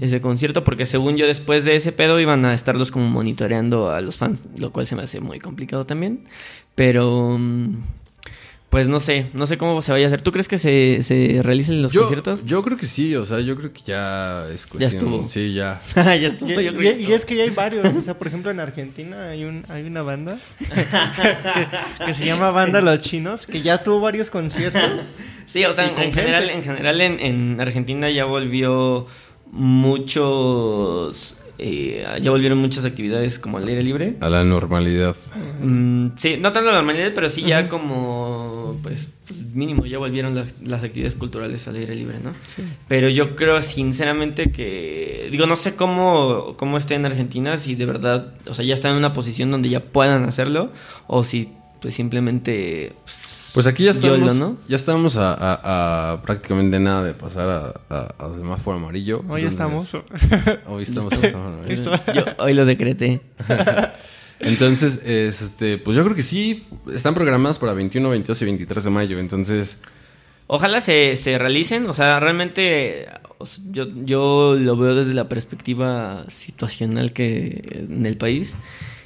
ese 0.00 0.20
concierto. 0.20 0.64
Porque 0.64 0.86
según 0.86 1.16
yo, 1.16 1.28
después 1.28 1.64
de 1.64 1.76
ese 1.76 1.92
pedo 1.92 2.18
iban 2.18 2.44
a 2.46 2.52
estarlos 2.52 2.90
como 2.90 3.08
monitoreando 3.08 3.92
a 3.92 4.00
los 4.00 4.16
fans. 4.16 4.42
Lo 4.56 4.72
cual 4.72 4.88
se 4.88 4.96
me 4.96 5.02
hace 5.02 5.20
muy 5.20 5.38
complicado 5.38 5.86
también. 5.86 6.24
Pero, 6.74 7.38
mm, 7.38 7.76
pues 8.72 8.88
no 8.88 9.00
sé. 9.00 9.26
No 9.34 9.46
sé 9.46 9.58
cómo 9.58 9.82
se 9.82 9.92
vaya 9.92 10.06
a 10.06 10.08
hacer. 10.08 10.22
¿Tú 10.22 10.32
crees 10.32 10.48
que 10.48 10.56
se, 10.56 11.00
se 11.02 11.40
realicen 11.42 11.82
los 11.82 11.92
yo, 11.92 12.00
conciertos? 12.00 12.46
yo 12.46 12.62
creo 12.62 12.78
que 12.78 12.86
sí, 12.86 13.14
o 13.14 13.26
sea, 13.26 13.38
yo 13.40 13.54
creo 13.54 13.70
que 13.70 13.82
ya 13.84 14.48
es 14.50 14.66
cuestión... 14.66 14.90
estuvo. 14.90 15.28
Sí, 15.28 15.52
ya. 15.52 15.78
ya 15.94 16.14
estuvo. 16.14 16.50
Y, 16.58 16.64
yo 16.64 16.74
creo 16.74 16.74
y- 16.74 16.76
que 16.76 16.82
ya 16.84 16.88
y 16.88 17.02
estuvo. 17.02 17.14
es 17.16 17.24
que 17.26 17.36
ya 17.36 17.42
hay 17.44 17.50
varios, 17.50 17.84
o 17.94 18.00
sea, 18.00 18.14
por 18.16 18.28
ejemplo 18.28 18.50
en 18.50 18.60
Argentina 18.60 19.28
hay 19.28 19.44
un 19.44 19.66
hay 19.68 19.82
una 19.82 20.00
banda 20.00 20.38
que, 20.58 22.06
que 22.06 22.14
se 22.14 22.24
llama 22.24 22.50
Banda 22.50 22.80
Los 22.80 23.02
Chinos, 23.02 23.44
que 23.44 23.60
ya 23.60 23.82
tuvo 23.82 24.00
varios 24.00 24.30
conciertos. 24.30 25.18
Sí, 25.44 25.62
o 25.66 25.72
sea, 25.74 25.86
en, 25.88 26.14
general, 26.14 26.48
en 26.48 26.62
general 26.62 26.98
en, 27.02 27.20
en 27.20 27.60
Argentina 27.60 28.08
ya 28.10 28.24
volvió 28.24 29.06
muchos, 29.50 31.36
eh, 31.64 32.04
ya 32.20 32.30
volvieron 32.30 32.58
muchas 32.58 32.84
actividades 32.84 33.38
como 33.38 33.58
al 33.58 33.68
aire 33.68 33.82
libre. 33.82 34.16
A 34.20 34.28
la 34.28 34.42
normalidad. 34.42 35.14
Mm, 35.62 36.08
sí, 36.16 36.36
no 36.36 36.52
tanto 36.52 36.70
la 36.70 36.78
normalidad, 36.78 37.12
pero 37.14 37.28
sí 37.28 37.42
ya 37.42 37.68
como, 37.68 38.80
pues, 38.82 39.08
pues, 39.26 39.44
mínimo 39.54 39.86
ya 39.86 39.98
volvieron 39.98 40.34
las, 40.34 40.60
las 40.60 40.82
actividades 40.82 41.14
culturales 41.14 41.68
al 41.68 41.76
aire 41.76 41.94
libre, 41.94 42.18
¿no? 42.18 42.34
Pero 42.88 43.08
yo 43.08 43.36
creo 43.36 43.62
sinceramente 43.62 44.50
que, 44.50 45.28
digo, 45.30 45.46
no 45.46 45.54
sé 45.54 45.76
cómo, 45.76 46.56
cómo 46.56 46.78
esté 46.78 46.96
en 46.96 47.06
Argentina, 47.06 47.56
si 47.58 47.76
de 47.76 47.86
verdad, 47.86 48.34
o 48.46 48.54
sea, 48.54 48.64
ya 48.64 48.74
están 48.74 48.92
en 48.92 48.98
una 48.98 49.12
posición 49.12 49.52
donde 49.52 49.68
ya 49.68 49.80
puedan 49.80 50.24
hacerlo, 50.24 50.72
o 51.06 51.22
si 51.22 51.48
pues 51.80 51.94
simplemente... 51.94 52.92
Pues 53.04 53.21
aquí 53.66 53.84
ya 53.84 53.90
estamos, 53.90 54.18
YOLO, 54.18 54.34
¿no? 54.34 54.56
ya 54.68 54.76
estamos 54.76 55.16
a, 55.16 55.34
a- 55.34 56.12
a 56.12 56.22
prácticamente 56.22 56.78
nada 56.80 57.04
de 57.04 57.14
pasar 57.14 57.48
a, 57.50 57.74
a- 57.88 58.14
a 58.18 58.34
semáforo 58.34 58.78
amarillo. 58.78 59.22
Hoy 59.28 59.44
estamos. 59.44 59.92
Hoy 60.66 60.82
estamos 60.84 61.12
semáforo 61.12 61.44
amarillo. 61.58 61.92
Yo 62.14 62.24
hoy 62.38 62.54
lo 62.54 62.64
decreté. 62.64 63.20
Entonces, 64.40 65.00
este, 65.04 65.78
pues 65.78 65.96
yo 65.96 66.02
creo 66.02 66.16
que 66.16 66.22
sí, 66.22 66.66
están 66.92 67.14
programadas 67.14 67.58
para 67.58 67.74
21, 67.74 68.08
22 68.10 68.42
y 68.42 68.44
23 68.46 68.84
de 68.84 68.90
mayo. 68.90 69.18
Entonces, 69.18 69.78
Ojalá 70.48 70.80
se, 70.80 71.16
se 71.16 71.38
realicen, 71.38 71.88
o 71.88 71.92
sea, 71.94 72.18
realmente 72.20 73.06
o 73.38 73.46
sea, 73.46 73.64
yo, 73.70 73.86
yo 74.04 74.54
lo 74.58 74.76
veo 74.76 74.94
desde 74.94 75.14
la 75.14 75.28
perspectiva 75.28 76.24
situacional 76.28 77.12
que 77.12 77.86
en 77.88 78.04
el 78.04 78.16
país 78.18 78.56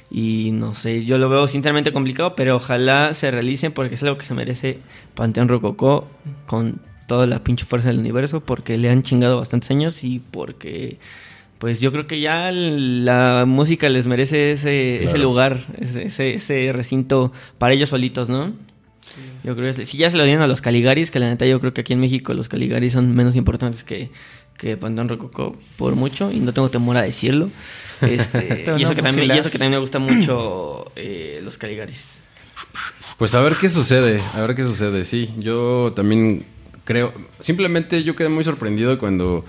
y 0.09 0.51
no 0.53 0.73
sé, 0.73 1.03
yo 1.03 1.17
lo 1.17 1.29
veo 1.29 1.47
sinceramente 1.47 1.91
complicado, 1.91 2.35
pero 2.35 2.55
ojalá 2.55 3.13
se 3.13 3.29
realicen 3.29 3.71
porque 3.73 3.95
es 3.95 4.03
algo 4.03 4.17
que 4.17 4.25
se 4.25 4.33
merece 4.33 4.79
Panteón 5.15 5.49
Rococó 5.49 6.07
con 6.45 6.79
toda 7.07 7.25
la 7.27 7.43
pinche 7.43 7.65
fuerza 7.65 7.89
del 7.89 7.99
universo 7.99 8.41
porque 8.41 8.77
le 8.77 8.89
han 8.89 9.03
chingado 9.03 9.37
bastantes 9.37 9.71
años 9.71 10.03
y 10.03 10.19
porque 10.19 10.97
pues 11.59 11.79
yo 11.79 11.91
creo 11.91 12.07
que 12.07 12.21
ya 12.21 12.51
la 12.51 13.45
música 13.47 13.89
les 13.89 14.07
merece 14.07 14.51
ese, 14.51 15.03
ese 15.03 15.17
lugar, 15.17 15.65
ese, 15.79 16.05
ese, 16.05 16.35
ese 16.35 16.71
recinto 16.71 17.33
para 17.57 17.73
ellos 17.73 17.89
solitos, 17.89 18.29
¿no? 18.29 18.53
Yo 19.43 19.55
creo 19.55 19.73
que 19.73 19.85
si 19.85 19.97
ya 19.97 20.09
se 20.09 20.17
lo 20.17 20.23
dieron 20.25 20.43
a 20.43 20.47
los 20.47 20.61
Caligaris, 20.61 21.09
que 21.09 21.19
la 21.19 21.27
neta 21.27 21.45
yo 21.45 21.59
creo 21.59 21.73
que 21.73 21.81
aquí 21.81 21.93
en 21.93 21.99
México 21.99 22.33
los 22.33 22.49
Caligaris 22.49 22.93
son 22.93 23.15
menos 23.15 23.35
importantes 23.35 23.83
que, 23.83 24.11
que 24.57 24.75
Panteón 24.75 25.07
Rococó 25.07 25.55
por 25.77 25.95
mucho, 25.95 26.31
y 26.31 26.39
no 26.39 26.51
tengo 26.53 26.69
temor 26.69 26.97
a 26.97 27.03
decirlo. 27.03 27.49
Este, 28.01 28.75
y, 28.77 28.83
eso 28.83 28.95
que 28.95 29.01
también, 29.01 29.31
y 29.31 29.37
eso 29.37 29.49
que 29.49 29.57
también 29.57 29.71
me 29.71 29.77
gusta 29.79 29.99
mucho 29.99 30.91
eh, 30.95 31.41
los 31.43 31.57
Caligaris. 31.57 32.21
pues 33.17 33.33
a 33.35 33.41
ver 33.41 33.55
qué 33.55 33.69
sucede, 33.69 34.19
a 34.33 34.41
ver 34.41 34.55
qué 34.55 34.63
sucede. 34.63 35.05
Sí, 35.05 35.33
yo 35.37 35.93
también 35.95 36.45
creo, 36.83 37.13
simplemente 37.39 38.03
yo 38.03 38.15
quedé 38.15 38.29
muy 38.29 38.43
sorprendido 38.43 38.97
cuando 38.97 39.45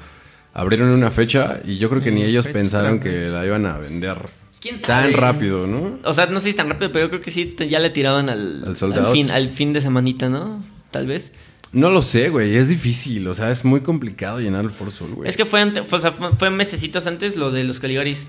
abrieron 0.54 0.90
una 0.90 1.10
fecha 1.10 1.60
y 1.64 1.78
yo 1.78 1.88
creo 1.88 2.02
que 2.02 2.10
ni 2.10 2.22
ellos 2.22 2.46
fecha, 2.46 2.58
pensaron 2.58 3.00
que 3.00 3.26
la 3.26 3.44
iban 3.44 3.66
a 3.66 3.78
vender 3.78 4.18
¿Quién 4.60 4.80
tan 4.80 5.12
rápido, 5.12 5.66
¿no? 5.66 5.98
O 6.04 6.12
sea, 6.12 6.26
no 6.26 6.40
sé 6.40 6.50
si 6.50 6.54
tan 6.54 6.68
rápido, 6.68 6.90
pero 6.90 7.06
yo 7.06 7.10
creo 7.10 7.20
que 7.20 7.30
sí 7.30 7.54
ya 7.68 7.78
le 7.78 7.90
tiraban 7.90 8.28
al, 8.28 8.64
Al 8.64 8.92
al 8.92 9.12
fin, 9.12 9.30
al 9.30 9.50
fin 9.50 9.72
de 9.72 9.80
semanita, 9.80 10.28
¿no? 10.28 10.64
Tal 10.90 11.06
vez. 11.06 11.30
No 11.72 11.90
lo 11.90 12.02
sé, 12.02 12.30
güey. 12.30 12.56
Es 12.56 12.68
difícil. 12.68 13.26
O 13.28 13.34
sea, 13.34 13.50
es 13.50 13.64
muy 13.64 13.80
complicado 13.82 14.40
llenar 14.40 14.64
el 14.64 14.70
Foro 14.70 14.90
Sol, 14.90 15.10
güey. 15.14 15.28
Es 15.28 15.36
que 15.36 15.44
fue, 15.44 15.60
ante- 15.60 15.84
fue, 15.84 15.98
o 15.98 16.02
sea, 16.02 16.12
fue- 16.12 16.50
mesecitos 16.50 17.06
antes 17.06 17.36
lo 17.36 17.50
de 17.50 17.64
los 17.64 17.78
Caligaris. 17.80 18.26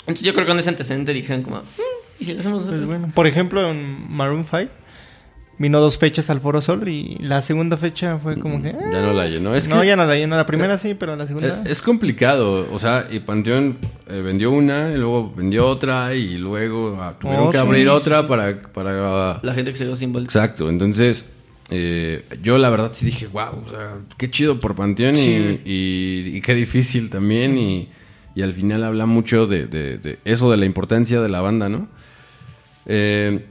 Entonces 0.00 0.24
yo 0.26 0.32
creo 0.34 0.44
que 0.46 0.50
con 0.50 0.58
ese 0.58 0.68
antecedente 0.70 1.12
dijeron 1.12 1.42
como, 1.42 1.58
"Mm, 1.58 1.62
¿y 2.20 2.24
si 2.24 2.34
lo 2.34 2.40
hacemos 2.40 2.66
Pues 2.66 2.84
bueno, 2.86 3.10
por 3.14 3.26
ejemplo, 3.26 3.70
en 3.70 4.06
Maroon 4.10 4.44
5 4.44 4.70
vino 5.58 5.80
dos 5.80 5.98
fechas 5.98 6.30
al 6.30 6.40
Foro 6.40 6.60
Sol 6.60 6.88
y 6.88 7.16
la 7.20 7.40
segunda 7.40 7.76
fecha 7.76 8.18
fue 8.18 8.36
como 8.36 8.60
que... 8.60 8.72
Ya 8.72 9.00
no 9.02 9.12
la 9.12 9.26
llenó. 9.28 9.54
Es 9.54 9.68
no, 9.68 9.80
que- 9.82 9.86
ya 9.86 9.94
no 9.96 10.04
la 10.04 10.16
llenó. 10.16 10.36
La 10.36 10.46
primera 10.46 10.76
sí, 10.78 10.94
pero 10.98 11.14
la 11.16 11.24
Eh, 11.24 11.26
segunda... 11.28 11.62
Es 11.64 11.80
complicado, 11.80 12.68
o 12.72 12.78
sea, 12.78 13.06
y 13.10 13.20
Panteón 13.20 13.78
eh, 14.08 14.20
vendió 14.20 14.50
una, 14.50 14.90
y 14.90 14.96
luego 14.96 15.32
vendió 15.34 15.66
otra, 15.68 16.12
y 16.14 16.36
luego 16.38 16.98
ah, 17.00 17.14
tuvieron 17.20 17.46
Oh, 17.48 17.50
que 17.50 17.58
sí, 17.58 17.62
abrir 17.64 17.82
sí, 17.82 17.88
otra 17.88 18.26
para... 18.26 18.60
para... 18.62 19.40
La 19.42 19.54
gente 19.54 19.70
que 19.72 19.78
se 19.78 19.84
quedó 19.84 19.94
sin. 19.96 20.14
Exacto, 20.16 20.68
entonces 20.68 21.30
eh, 21.76 22.24
yo 22.42 22.56
la 22.58 22.70
verdad 22.70 22.92
sí 22.92 23.06
dije, 23.06 23.26
wow, 23.26 23.62
o 23.66 23.68
sea, 23.68 23.96
qué 24.16 24.30
chido 24.30 24.60
por 24.60 24.74
Panteón 24.76 25.14
y- 25.14 25.18
Sí. 25.18 25.60
y, 25.64 26.36
y 26.36 26.40
qué 26.40 26.54
difícil 26.54 27.10
también, 27.10 27.58
y, 27.58 27.88
y 28.36 28.42
al 28.42 28.52
final 28.54 28.84
habla 28.84 29.06
mucho 29.06 29.46
de, 29.46 29.66
de- 29.66 29.98
de 29.98 30.18
eso, 30.24 30.50
de 30.50 30.56
la 30.56 30.66
importancia 30.66 31.20
de 31.20 31.28
la 31.28 31.40
banda, 31.40 31.68
¿no? 31.68 31.88
Eh, 32.86 33.44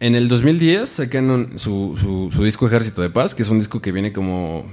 en 0.00 0.14
el 0.14 0.28
2010 0.28 0.88
sacan 0.88 1.30
un- 1.30 1.58
su, 1.58 1.96
su- 2.00 2.30
su 2.34 2.42
disco 2.44 2.66
Ejército 2.66 3.02
de 3.02 3.10
Paz, 3.10 3.34
que 3.34 3.42
es 3.42 3.48
un 3.50 3.58
disco 3.58 3.80
que 3.80 3.92
viene 3.92 4.12
como. 4.12 4.66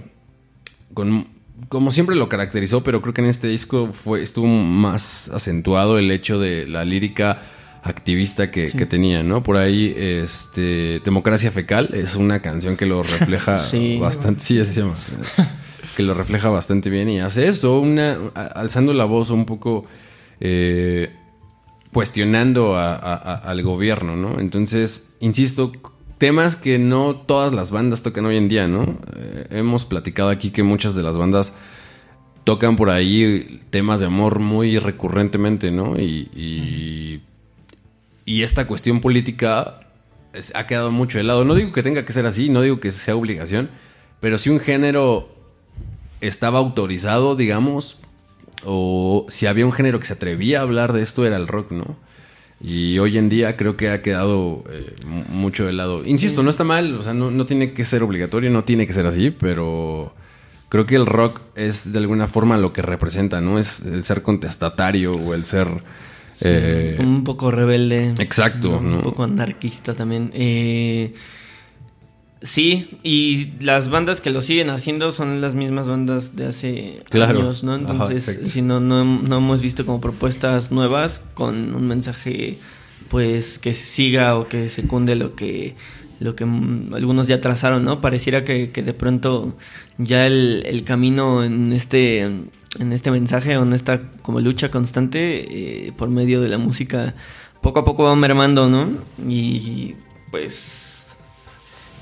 Con, 0.93 1.27
como 1.67 1.91
siempre 1.91 2.15
lo 2.15 2.29
caracterizó, 2.29 2.83
pero 2.83 3.01
creo 3.01 3.13
que 3.13 3.21
en 3.21 3.27
este 3.27 3.47
disco 3.47 3.91
fue, 3.93 4.23
estuvo 4.23 4.47
más 4.47 5.29
acentuado 5.29 5.97
el 5.99 6.09
hecho 6.09 6.39
de 6.39 6.65
la 6.67 6.85
lírica 6.85 7.41
activista 7.83 8.51
que, 8.51 8.71
que 8.71 8.85
tenía, 8.85 9.23
¿no? 9.23 9.41
Por 9.43 9.57
ahí, 9.57 9.93
este. 9.97 10.99
Democracia 11.03 11.51
Fecal 11.51 11.89
es 11.93 12.15
una 12.15 12.41
canción 12.41 12.75
que 12.77 12.85
lo 12.85 13.01
refleja 13.19 13.59
Sí. 13.59 13.97
bastante. 13.99 14.41
Sí, 14.43 14.59
así 14.59 14.73
se 14.73 14.81
llama. 14.81 14.95
que 15.95 16.03
lo 16.03 16.13
refleja 16.13 16.49
bastante 16.49 16.89
bien 16.89 17.09
y 17.09 17.19
hace 17.19 17.47
eso, 17.47 17.79
una, 17.79 18.17
alzando 18.33 18.93
la 18.93 19.05
voz 19.05 19.29
un 19.29 19.45
poco. 19.45 19.85
eh, 20.41 21.11
cuestionando 21.91 22.75
a- 22.75 22.93
a- 22.95 23.15
a- 23.15 23.35
al 23.49 23.63
gobierno, 23.63 24.15
¿no? 24.15 24.39
Entonces, 24.39 25.09
insisto, 25.19 25.71
temas 26.19 26.55
que 26.55 26.77
no 26.79 27.15
todas 27.15 27.51
las 27.53 27.71
bandas 27.71 28.03
tocan 28.03 28.25
hoy 28.25 28.37
en 28.37 28.47
día, 28.47 28.67
¿no? 28.67 28.99
Eh, 29.15 29.47
hemos 29.51 29.85
platicado 29.85 30.29
aquí 30.29 30.51
que 30.51 30.61
muchas 30.63 30.93
de 30.95 31.01
las 31.03 31.17
bandas 31.17 31.55
tocan 32.43 32.75
por 32.75 32.89
ahí 32.91 33.59
temas 33.71 33.99
de 33.99 34.05
amor 34.05 34.39
muy 34.39 34.77
recurrentemente, 34.79 35.71
¿no? 35.71 35.97
Y, 35.99 36.29
y, 36.35 37.21
y 38.29 38.43
esta 38.43 38.67
cuestión 38.67 39.01
política 39.01 39.79
es- 40.33 40.51
ha 40.55 40.67
quedado 40.67 40.91
mucho 40.91 41.17
de 41.17 41.23
lado. 41.23 41.43
No 41.45 41.55
digo 41.55 41.71
que 41.71 41.81
tenga 41.83 42.05
que 42.05 42.13
ser 42.13 42.25
así, 42.27 42.49
no 42.49 42.61
digo 42.61 42.79
que 42.79 42.91
sea 42.91 43.15
obligación, 43.15 43.69
pero 44.19 44.37
si 44.37 44.49
un 44.49 44.59
género 44.59 45.29
estaba 46.21 46.59
autorizado, 46.59 47.35
digamos, 47.35 47.97
o 48.65 49.25
si 49.29 49.45
había 49.47 49.65
un 49.65 49.71
género 49.71 49.99
que 49.99 50.05
se 50.05 50.13
atrevía 50.13 50.59
a 50.59 50.63
hablar 50.63 50.93
de 50.93 51.01
esto 51.01 51.25
era 51.25 51.37
el 51.37 51.47
rock, 51.47 51.71
¿no? 51.71 51.95
Y 52.61 52.99
hoy 52.99 53.17
en 53.17 53.29
día 53.29 53.55
creo 53.55 53.77
que 53.77 53.89
ha 53.89 54.01
quedado 54.01 54.63
eh, 54.69 54.93
mu- 55.07 55.23
mucho 55.29 55.65
de 55.65 55.71
lado. 55.73 56.03
Insisto, 56.05 56.43
no 56.43 56.49
está 56.49 56.65
mal, 56.65 56.93
o 56.95 57.01
sea, 57.03 57.13
no, 57.13 57.31
no 57.31 57.45
tiene 57.45 57.71
que 57.73 57.85
ser 57.85 58.03
obligatorio, 58.03 58.49
no 58.51 58.65
tiene 58.65 58.85
que 58.85 58.91
ser 58.93 59.07
así, 59.07 59.31
pero 59.31 60.13
creo 60.67 60.85
que 60.85 60.95
el 60.97 61.05
rock 61.05 61.39
es 61.55 61.91
de 61.93 61.97
alguna 61.99 62.27
forma 62.27 62.57
lo 62.57 62.73
que 62.73 62.81
representa, 62.81 63.39
¿no? 63.39 63.57
Es 63.57 63.79
el 63.79 64.03
ser 64.03 64.21
contestatario 64.21 65.13
o 65.15 65.33
el 65.33 65.45
ser... 65.45 65.67
eh, 66.41 66.93
Como 66.97 67.09
un 67.09 67.23
poco 67.23 67.51
rebelde. 67.51 68.13
Exacto, 68.19 68.77
Un 68.77 68.91
¿no? 68.91 69.01
poco 69.01 69.23
anarquista 69.23 69.93
también. 69.93 70.31
Eh, 70.33 71.13
sí, 72.41 72.97
y 73.03 73.51
las 73.61 73.89
bandas 73.89 74.21
que 74.21 74.29
lo 74.29 74.41
siguen 74.41 74.69
haciendo 74.69 75.11
son 75.11 75.41
las 75.41 75.55
mismas 75.55 75.87
bandas 75.87 76.35
de 76.35 76.45
hace 76.47 77.01
Claro. 77.09 77.39
años, 77.41 77.63
¿no? 77.63 77.75
Entonces, 77.75 78.39
si 78.45 78.61
no, 78.61 78.79
no, 78.79 79.03
no 79.03 79.37
hemos 79.37 79.61
visto 79.61 79.85
como 79.85 79.99
propuestas 79.99 80.71
nuevas 80.71 81.21
con 81.33 81.75
un 81.75 81.87
mensaje, 81.87 82.57
pues, 83.09 83.59
que 83.59 83.73
siga 83.73 84.37
o 84.37 84.47
que 84.47 84.69
secunde 84.69 85.15
lo 85.15 85.35
que 85.35 85.75
lo 86.19 86.35
que 86.35 86.43
algunos 86.43 87.27
ya 87.27 87.41
trazaron, 87.41 87.85
¿no? 87.85 88.01
Pareciera 88.01 88.43
que, 88.43 88.71
que 88.71 88.83
de 88.83 88.93
pronto 88.93 89.55
ya 89.97 90.27
el, 90.27 90.63
el 90.65 90.83
camino 90.83 91.43
en 91.43 91.71
este 91.71 92.21
en 92.21 92.93
este 92.93 93.09
mensaje 93.09 93.57
o 93.57 93.63
en 93.63 93.73
esta 93.73 94.01
como 94.21 94.41
lucha 94.41 94.69
constante 94.69 95.87
eh, 95.87 95.91
por 95.93 96.09
medio 96.09 96.41
de 96.41 96.49
la 96.49 96.57
música 96.57 97.15
poco 97.61 97.79
a 97.79 97.83
poco 97.83 98.03
va 98.03 98.15
mermando, 98.15 98.69
¿no? 98.69 98.89
Y 99.27 99.95
pues 100.31 101.17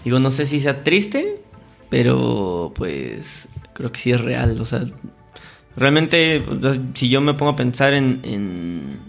digo, 0.03 0.20
no 0.20 0.32
sé 0.32 0.45
si 0.45 0.59
sea 0.59 0.84
triste, 0.84 1.41
pero 1.89 2.72
pues 2.76 3.47
creo 3.74 3.91
que 3.91 3.99
sí 3.99 4.11
es 4.11 4.22
real, 4.22 4.59
o 4.59 4.65
sea, 4.65 4.84
realmente 5.76 6.43
sea, 6.61 6.74
si 6.93 7.09
yo 7.09 7.22
me 7.22 7.34
pongo 7.34 7.51
a 7.51 7.55
pensar 7.55 7.93
en, 7.93 8.20
en, 8.24 8.99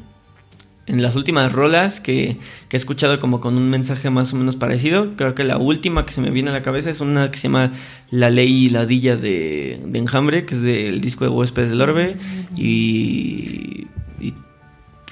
en 0.89 1.03
las 1.03 1.15
últimas 1.15 1.53
rolas 1.53 2.01
que, 2.01 2.37
que 2.69 2.77
he 2.77 2.79
escuchado 2.79 3.19
como 3.21 3.41
con 3.41 3.57
un 3.57 3.69
mensaje 3.71 4.11
más 4.11 4.33
o 4.33 4.37
menos 4.37 4.57
parecido, 4.57 5.15
creo 5.17 5.35
que 5.35 5.45
la 5.45 5.57
última 5.59 6.05
que 6.05 6.13
se 6.13 6.21
me 6.21 6.31
viene 6.31 6.51
a 6.51 6.53
la 6.53 6.63
cabeza 6.63 6.91
es 6.91 7.01
una 7.01 7.31
que 7.31 7.37
se 7.39 7.45
llama 7.45 7.73
La 8.11 8.31
Ley 8.31 8.67
y 8.67 8.71
Ladilla 8.71 9.15
de, 9.17 9.81
de 9.85 9.99
Enjambre, 9.99 10.45
que 10.47 10.55
es 10.55 10.63
del 10.63 11.01
disco 11.01 11.25
de 11.25 11.31
Huéspedes 11.31 11.71
del 11.71 11.81
Orbe, 11.83 12.17
y, 12.57 13.87
y 14.21 14.35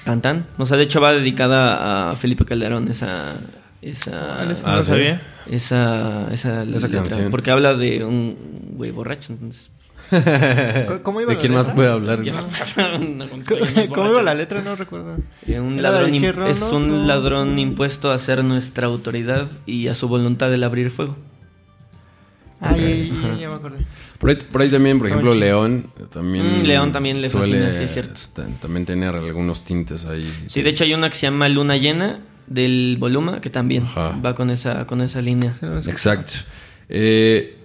tan 0.03 0.21
tan. 0.21 0.45
O 0.57 0.65
sea, 0.65 0.77
de 0.77 0.83
hecho 0.83 0.99
va 1.01 1.13
dedicada 1.13 2.11
a 2.11 2.15
Felipe 2.15 2.45
Calderón 2.45 2.87
esa... 2.89 3.35
esa 3.81 4.41
Ah, 4.41 4.51
eso 4.51 4.63
Ah, 4.67 4.79
esa, 5.49 6.27
esa, 6.31 6.31
Esa 6.33 6.65
letra, 6.65 6.89
canción. 7.03 7.31
porque 7.31 7.51
habla 7.51 7.73
de 7.75 8.03
un 8.03 8.35
güey 8.73 8.91
borracho, 8.91 9.33
entonces... 9.33 9.69
¿Cómo- 10.87 11.03
¿Cómo 11.03 11.21
iba 11.21 11.29
¿De 11.31 11.35
la 11.35 11.41
quién 11.41 11.53
más 11.53 11.65
letra? 11.65 11.75
puede 11.75 11.89
hablar? 11.89 12.19
¿Cómo 13.93 14.09
iba 14.09 14.21
la 14.23 14.33
letra? 14.33 14.61
No 14.61 14.75
recuerdo. 14.75 15.17
Eh, 15.47 15.59
un 15.59 15.81
ladrón 15.81 16.11
es 16.13 16.61
un 16.61 17.07
ladrón 17.07 17.57
impuesto 17.59 18.11
a 18.11 18.17
ser 18.17 18.43
nuestra 18.43 18.87
autoridad 18.87 19.47
y 19.65 19.87
a 19.87 19.95
su 19.95 20.07
voluntad 20.07 20.53
el 20.53 20.63
abrir 20.63 20.91
fuego. 20.91 21.15
Ah, 22.59 22.75
ya, 22.75 22.87
ya, 22.89 23.37
ya 23.39 23.49
me 23.49 23.55
acordé. 23.55 23.77
Por 24.17 24.31
ahí, 24.31 24.35
por 24.35 24.61
ahí 24.63 24.69
también, 24.71 24.97
por 24.97 25.07
ejemplo. 25.07 25.35
León 25.35 25.91
también... 26.11 26.61
Mm, 26.61 26.65
León 26.65 26.91
también 26.91 27.21
le 27.21 27.29
suele 27.29 27.53
fascina, 27.65 27.71
sí, 27.71 27.83
es 27.83 27.93
cierto. 27.93 28.19
ta- 28.33 28.47
También 28.61 28.83
tener 28.85 29.15
algunos 29.15 29.63
tintes 29.63 30.05
ahí. 30.05 30.27
Sí, 30.47 30.63
de 30.63 30.69
hecho 30.71 30.83
hay 30.83 30.95
una 30.95 31.07
que 31.09 31.15
se 31.15 31.27
llama 31.27 31.47
Luna 31.49 31.77
Llena 31.77 32.19
del 32.47 32.97
Voluma 32.99 33.41
que 33.41 33.51
también 33.51 33.83
Ajá. 33.83 34.19
va 34.25 34.33
con 34.33 34.49
esa 34.49 34.87
con 34.87 35.01
esa 35.01 35.21
línea. 35.21 35.53
Sí, 35.53 35.59
no. 35.67 35.77
Exacto. 35.77 36.33
Eh, 36.89 37.56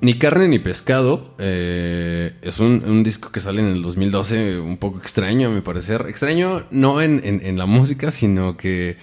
ni 0.00 0.18
carne 0.18 0.48
ni 0.48 0.58
pescado 0.58 1.34
eh, 1.38 2.32
es 2.42 2.58
un, 2.60 2.82
un 2.86 3.02
disco 3.04 3.30
que 3.32 3.40
sale 3.40 3.60
en 3.60 3.68
el 3.68 3.82
2012, 3.82 4.58
un 4.60 4.76
poco 4.76 4.98
extraño 4.98 5.48
a 5.48 5.50
mi 5.50 5.60
parecer. 5.60 6.06
Extraño 6.08 6.64
no 6.70 7.00
en, 7.00 7.20
en- 7.24 7.44
en 7.44 7.58
la 7.58 7.66
música, 7.66 8.10
sino 8.10 8.56
que 8.56 8.96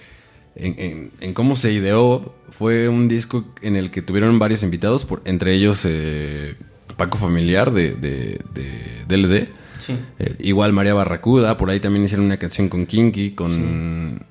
en, 0.56 1.10
en- 1.20 1.34
cómo 1.34 1.56
se 1.56 1.72
ideó. 1.72 2.34
Fue 2.50 2.88
un 2.88 3.08
disco 3.08 3.44
en 3.62 3.76
el 3.76 3.90
que 3.90 4.02
tuvieron 4.02 4.38
varios 4.38 4.62
invitados, 4.62 5.04
por, 5.04 5.22
entre 5.24 5.54
ellos 5.54 5.84
eh, 5.86 6.54
Paco 6.96 7.16
Familiar 7.18 7.72
de, 7.72 7.94
de, 7.94 8.40
de 8.54 9.04
DLD. 9.08 9.48
Sí. 9.78 9.94
Eh, 10.18 10.36
igual 10.40 10.72
María 10.72 10.94
Barracuda, 10.94 11.56
por 11.56 11.70
ahí 11.70 11.80
también 11.80 12.04
hicieron 12.04 12.26
una 12.26 12.36
canción 12.36 12.68
con 12.68 12.86
Kinky, 12.86 13.32
con... 13.32 14.24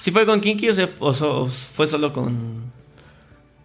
¿Sí 0.00 0.10
fue 0.12 0.24
con 0.24 0.40
Kinky 0.40 0.68
o, 0.70 0.72
se- 0.74 0.88
o 1.00 1.12
so- 1.12 1.42
o 1.42 1.46
fue 1.46 1.86
solo 1.86 2.12
con 2.12 2.72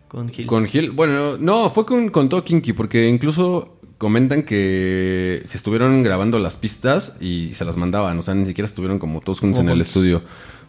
con 0.10 0.28
Gil? 0.28 0.46
Con 0.46 0.66
Gil, 0.66 0.92
bueno, 0.92 1.38
no, 1.38 1.70
fue 1.70 1.86
con, 1.86 2.10
con 2.10 2.28
todo 2.28 2.44
Kinky, 2.44 2.74
porque 2.74 3.08
incluso 3.08 3.78
comentan 3.98 4.44
que 4.44 5.42
se 5.46 5.56
estuvieron 5.58 6.04
grabando 6.04 6.38
las 6.40 6.58
pistas 6.58 7.16
y 7.22 7.54
se 7.54 7.64
las 7.64 7.78
mandaban, 7.78 8.18
o 8.20 8.24
sea, 8.24 8.34
ni 8.34 8.46
siquiera 8.46 8.66
estuvieron 8.66 9.00
como 9.00 9.22
todos 9.22 9.40
juntos 9.40 9.62
en 9.62 9.70
el 9.70 9.80
estudio. 9.80 10.22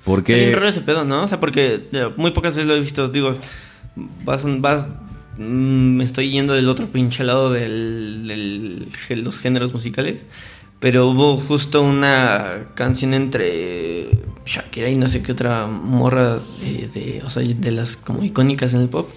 Porque... 0.05 0.53
raro 0.55 0.69
ese 0.69 0.81
pedo, 0.81 1.05
¿no? 1.05 1.23
O 1.25 1.27
sea, 1.27 1.41
porque 1.41 1.89
eh, 1.93 2.09
muy 2.17 2.31
pocas 2.31 2.55
veces 2.55 2.69
lo 2.69 2.75
he 2.75 2.81
visto. 2.81 3.09
Digo, 3.09 3.35
vas, 4.25 4.45
vas, 4.61 4.87
mm, 5.37 5.43
me 5.97 6.05
estoy 6.05 6.31
yendo 6.31 6.55
del 6.55 6.69
otro 6.69 6.87
pinche 6.87 7.23
lado 7.23 7.51
de 7.53 8.87
los 9.11 9.41
géneros 9.41 9.73
musicales. 9.73 10.25
Pero 10.81 11.09
hubo 11.09 11.37
justo 11.37 11.83
una 11.83 12.69
canción 12.75 13.13
entre 13.13 14.09
Shakira 14.47 14.89
y 14.89 14.97
no 14.97 15.09
sé 15.09 15.23
qué 15.23 15.33
otra 15.33 15.67
morra 15.67 16.39
de, 16.63 16.89
de- 16.89 17.23
o 17.23 17.29
sea, 17.29 17.43
de 17.43 17.71
las 17.71 17.97
como 17.97 18.25
icónicas 18.25 18.73
en 18.73 18.81
el 18.81 18.89
pop. 18.89 19.09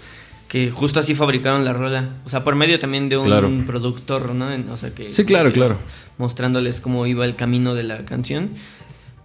Que 0.53 0.69
justo 0.69 0.99
así 0.99 1.15
fabricaron 1.15 1.65
la 1.65 1.73
rola. 1.73 2.17
O 2.25 2.29
sea, 2.29 2.43
por 2.43 2.53
medio 2.53 2.77
también 2.77 3.09
de 3.09 3.17
un 3.17 3.25
Claro. 3.25 3.49
productor, 3.65 4.35
¿no? 4.35 4.49
O 4.71 4.77
sea, 4.77 4.93
que... 4.93 5.11
Sí, 5.11 5.25
claro, 5.25 5.49
que- 5.49 5.55
claro. 5.55 5.79
Mostrándoles 6.19 6.79
cómo 6.79 7.07
iba 7.07 7.25
el 7.25 7.35
camino 7.35 7.73
de 7.73 7.81
la 7.81 8.05
canción. 8.05 8.51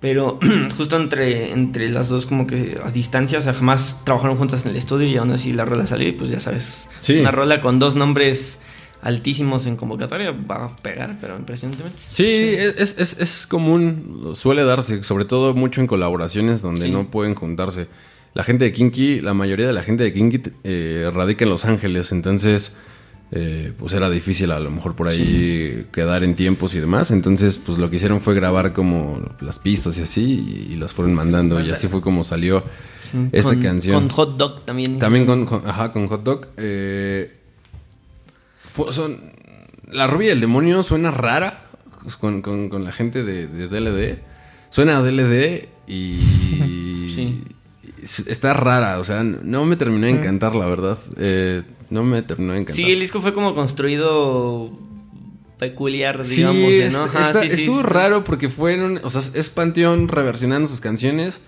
Pero 0.01 0.39
justo 0.79 0.97
entre, 0.97 1.53
entre 1.53 1.91
las 1.91 2.09
dos 2.09 2.25
como 2.25 2.47
que 2.47 2.81
a 2.83 2.91
distancia, 2.91 3.39
o 3.39 3.43
sea, 3.43 3.53
jamás 3.53 4.01
trabajaron 4.05 4.39
juntas 4.39 4.65
en 4.65 4.71
el 4.71 4.79
estudio 4.79 5.07
y 5.07 5.19
aún 5.19 5.31
así 5.33 5.53
la 5.53 5.67
rola 5.67 5.87
salió 5.87 6.09
y 6.09 6.13
pues 6.13 6.31
ya 6.31 6.41
sabes, 6.41 6.89
Sí. 7.01 7.19
una 7.19 7.31
rola 7.31 7.61
con 7.61 7.79
dos 7.79 7.95
nombres 7.95 8.59
altísimos 9.03 9.67
en 9.67 9.77
convocatoria 9.77 10.31
va 10.31 10.65
a 10.65 10.77
pegar, 10.77 11.19
pero 11.21 11.37
impresionantemente. 11.37 11.99
Sí, 12.09 12.25
es, 12.25 12.97
es, 12.99 13.19
es 13.21 13.47
común, 13.47 14.33
suele 14.35 14.63
darse, 14.65 15.05
sobre 15.05 15.25
todo 15.27 15.53
mucho 15.55 15.81
en 15.83 15.87
colaboraciones 15.89 16.63
donde 16.63 16.87
Sí. 16.87 16.91
no 16.91 17.11
pueden 17.11 17.35
juntarse. 17.35 17.87
La 18.39 18.45
gente 18.45 18.67
de 18.67 18.73
Kinky, 18.73 19.21
la 19.21 19.35
mayoría 19.35 19.67
de 19.67 19.73
la 19.73 19.83
gente 19.83 20.05
de 20.05 20.13
Kinky 20.13 20.41
eh, 20.63 21.11
radica 21.13 21.45
en 21.45 21.51
Los 21.51 21.65
Ángeles, 21.65 22.13
entonces 22.13 22.77
eh, 23.33 23.73
pues 23.77 23.93
era 23.95 24.09
difícil 24.09 24.53
a 24.53 24.61
lo 24.61 24.71
mejor 24.71 24.95
por 24.95 25.09
ahí 25.09 25.87
quedar 25.93 26.23
en 26.23 26.37
tiempos 26.37 26.73
y 26.77 26.79
demás. 26.79 27.11
Entonces, 27.11 27.59
pues 27.59 27.79
lo 27.79 27.91
que 27.91 27.97
hicieron 27.97 28.21
fue 28.21 28.37
grabar 28.37 28.73
como 28.73 29.21
las 29.41 29.59
pistas 29.59 29.99
y 29.99 30.03
así 30.03 30.69
y, 30.71 30.77
las 30.77 30.93
fueron 30.93 31.15
mandando. 31.15 31.61
Y 31.61 31.73
así 31.73 31.89
fue 31.89 32.01
como 32.01 32.23
salió 32.23 32.63
esta 33.33 33.55
Con- 33.55 33.63
canción. 33.63 33.95
Con 34.03 34.09
Hot 34.11 34.37
Dog 34.37 34.65
también. 34.65 35.01
También 35.01 35.27
con, 35.27 35.45
con- 35.45 35.67
ajá, 35.69 35.93
con 35.93 36.07
Hot 36.07 36.23
Dog. 36.23 36.47
eh, 36.59 37.33
son, 38.91 39.33
la 39.91 40.07
rubia 40.07 40.29
del 40.29 40.41
demonio 40.41 40.85
suena 40.85 41.11
rara 41.11 41.67
pues, 42.05 42.17
con, 42.17 42.41
con- 42.41 42.69
con 42.69 42.85
la 42.85 42.93
gente 42.93 43.25
de, 43.25 43.49
de 43.49 43.67
DLD. 43.67 44.21
Suena 44.71 44.99
a 44.99 45.03
DLD 45.03 45.67
y... 45.89 46.19
Sí. 47.19 47.43
Está 48.03 48.53
rara, 48.55 48.99
o 49.01 49.05
sea, 49.05 49.23
no 49.25 49.65
me 49.65 49.77
terminó 49.77 50.07
de 50.07 50.13
encantar, 50.13 50.55
la 50.55 50.67
verdad. 50.67 50.99
Eh, 51.19 51.63
no 51.91 52.05
me 52.05 52.23
terminó 52.23 52.53
de 52.53 52.61
encantar. 52.61 52.77
Sí, 52.77 52.91
el 52.91 53.01
disco 53.01 53.21
fue 53.21 53.33
como 53.33 53.55
construido 53.55 54.71
peculiar, 55.59 56.25
Sí, 56.25 56.37
digamos. 56.37 56.71
de, 56.71 56.87
es- 56.87 56.93
¿no? 56.93 57.05
Ajá, 57.05 57.29
está- 57.29 57.43
sí, 57.43 57.51
sí, 57.51 57.63
estuvo 57.63 57.81
sí. 57.81 57.87
raro 57.89 58.25
porque 58.25 58.49
fue 58.49 58.75
en 58.75 58.83
un, 58.83 59.01
o 59.03 59.11
sea, 59.11 59.23
es 59.35 59.49
Panteón 59.51 60.09
reversionando 60.09 60.69
sus 60.69 60.81
canciones 60.81 61.41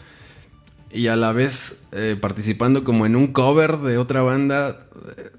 y 0.92 1.06
a 1.06 1.14
la 1.16 1.32
vez 1.32 1.82
eh, 1.92 2.16
participando 2.20 2.82
como 2.82 3.06
en 3.06 3.14
un 3.16 3.28
cover 3.32 3.78
de 3.78 3.98
otra 3.98 4.22
banda. 4.22 4.86
eh, 5.16 5.30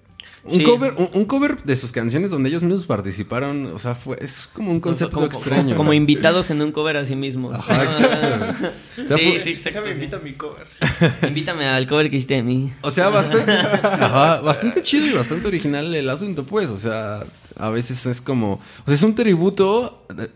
Un, 0.44 0.56
Sí. 0.58 0.64
cover, 0.64 0.94
un, 0.98 1.10
un 1.14 1.26
cover 1.26 1.62
de 1.64 1.76
sus 1.76 1.92
canciones 1.92 2.32
donde 2.32 2.50
ellos 2.50 2.64
mismos 2.64 2.88
participaron. 2.88 3.68
O 3.76 3.80
sea, 3.80 3.94
fue, 3.94 4.18
es 4.22 4.50
como 4.52 4.72
un 4.72 4.80
concepto 4.80 5.14
como, 5.14 5.28
extraño. 5.28 5.76
Como 5.76 5.94
invitados 5.94 6.50
en 6.50 6.62
un 6.64 6.72
cover 6.72 6.98
a 6.98 7.06
sí 7.06 7.16
mismos. 7.16 7.56
Ajá, 7.56 7.84
exacto. 7.84 8.68
O 9.04 9.08
sea, 9.08 9.18
sí, 9.18 9.30
fue- 9.32 9.40
sí, 9.40 9.50
exacto. 9.52 9.80
Déjame 9.82 9.94
sí. 9.94 10.00
invito 10.00 10.18
a 10.18 10.20
mi 10.22 10.34
cover. 10.34 10.68
Invítame 11.28 11.66
al 11.68 11.86
cover 11.88 12.10
que 12.10 12.18
hiciste 12.18 12.34
de 12.36 12.44
mí. 12.44 12.72
O 12.82 12.90
sea, 12.92 13.10
bastante, 13.10 13.52
ajá, 13.84 14.42
bastante 14.42 14.82
chido 14.84 15.08
y 15.08 15.12
bastante 15.14 15.48
original 15.48 15.94
el 15.94 16.10
asunto, 16.10 16.44
pues. 16.46 16.70
O 16.70 16.78
sea, 16.80 17.24
a 17.56 17.70
veces 17.70 18.06
es 18.08 18.20
como. 18.20 18.54
O 18.54 18.86
sea, 18.88 18.96
es 18.96 19.04
un 19.04 19.14
tributo 19.14 20.06
de- 20.16 20.32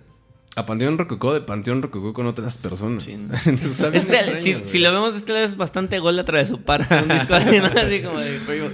a 0.55 0.65
Panteón 0.65 0.97
Rococó 0.97 1.33
de 1.33 1.41
Panteón 1.41 1.81
Rococó 1.81 2.13
con 2.13 2.27
otras 2.27 2.57
personas. 2.57 3.03
Sí. 3.03 3.11
Entonces, 3.11 3.65
está 3.71 3.89
bien 3.89 4.01
Este, 4.01 4.15
extraño, 4.17 4.39
si, 4.39 4.69
si 4.69 4.79
lo 4.79 4.91
vemos 4.93 5.15
este 5.15 5.33
lado 5.33 5.43
es 5.45 5.57
bastante 5.57 5.99
gólatra 5.99 6.39
de 6.39 6.45
su 6.45 6.61
parte. 6.61 6.95
Un 6.95 7.09
disco 7.09 7.33
así, 7.33 7.57
¿no? 7.59 7.65
Así 7.65 8.01
como 8.01 8.19
de, 8.19 8.39
digo, 8.39 8.69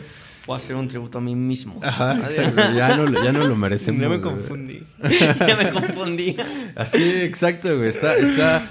voy 0.46 0.54
a 0.56 0.58
hacer 0.58 0.76
un 0.76 0.88
tributo 0.88 1.18
a 1.18 1.22
mí 1.22 1.36
mismo. 1.36 1.80
Ajá, 1.84 2.16
exacto. 2.30 2.62
Ya 2.76 2.96
no, 2.98 3.06
lo- 3.06 3.24
ya 3.24 3.32
no 3.32 3.46
lo 3.48 3.56
merecemos. 3.56 4.02
Ya 4.02 4.10
me 4.10 4.22
confundí. 4.22 4.84
ya 5.40 5.56
me 5.56 5.70
confundí. 5.70 6.36
Así, 6.76 7.04
exacto, 7.22 7.78
güey. 7.78 7.90
Está, 7.90 8.16
está 8.18 8.64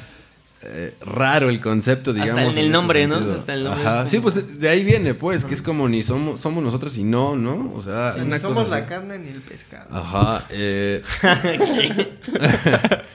eh, 0.62 0.94
raro 1.00 1.48
el 1.48 1.60
concepto, 1.60 2.10
Hasta 2.10 2.22
digamos. 2.24 2.54
en 2.56 2.64
el 2.64 2.70
nombre, 2.70 3.06
¿no? 3.06 3.16
Hasta 3.16 3.54
el 3.54 3.64
nombre 3.64 3.86
Ajá. 3.86 4.08
Sí, 4.08 4.20
pues 4.20 4.60
de 4.60 4.68
ahí 4.68 4.84
viene, 4.84 5.14
pues, 5.14 5.44
que 5.44 5.54
es 5.54 5.62
como 5.62 5.88
ni 5.88 6.02
somos, 6.02 6.38
somos 6.40 6.62
nosotros 6.62 6.98
y 6.98 7.04
no, 7.04 7.34
¿no? 7.36 7.72
O 7.74 7.80
sea, 7.82 8.12
Sí, 8.14 8.20
una 8.20 8.36
ni 8.36 8.40
somos 8.42 8.68
la 8.68 8.84
carne 8.86 9.18
ni 9.18 9.28
el 9.30 9.40
pescado. 9.40 9.88
Ajá. 9.96 10.44
eh, 10.50 11.02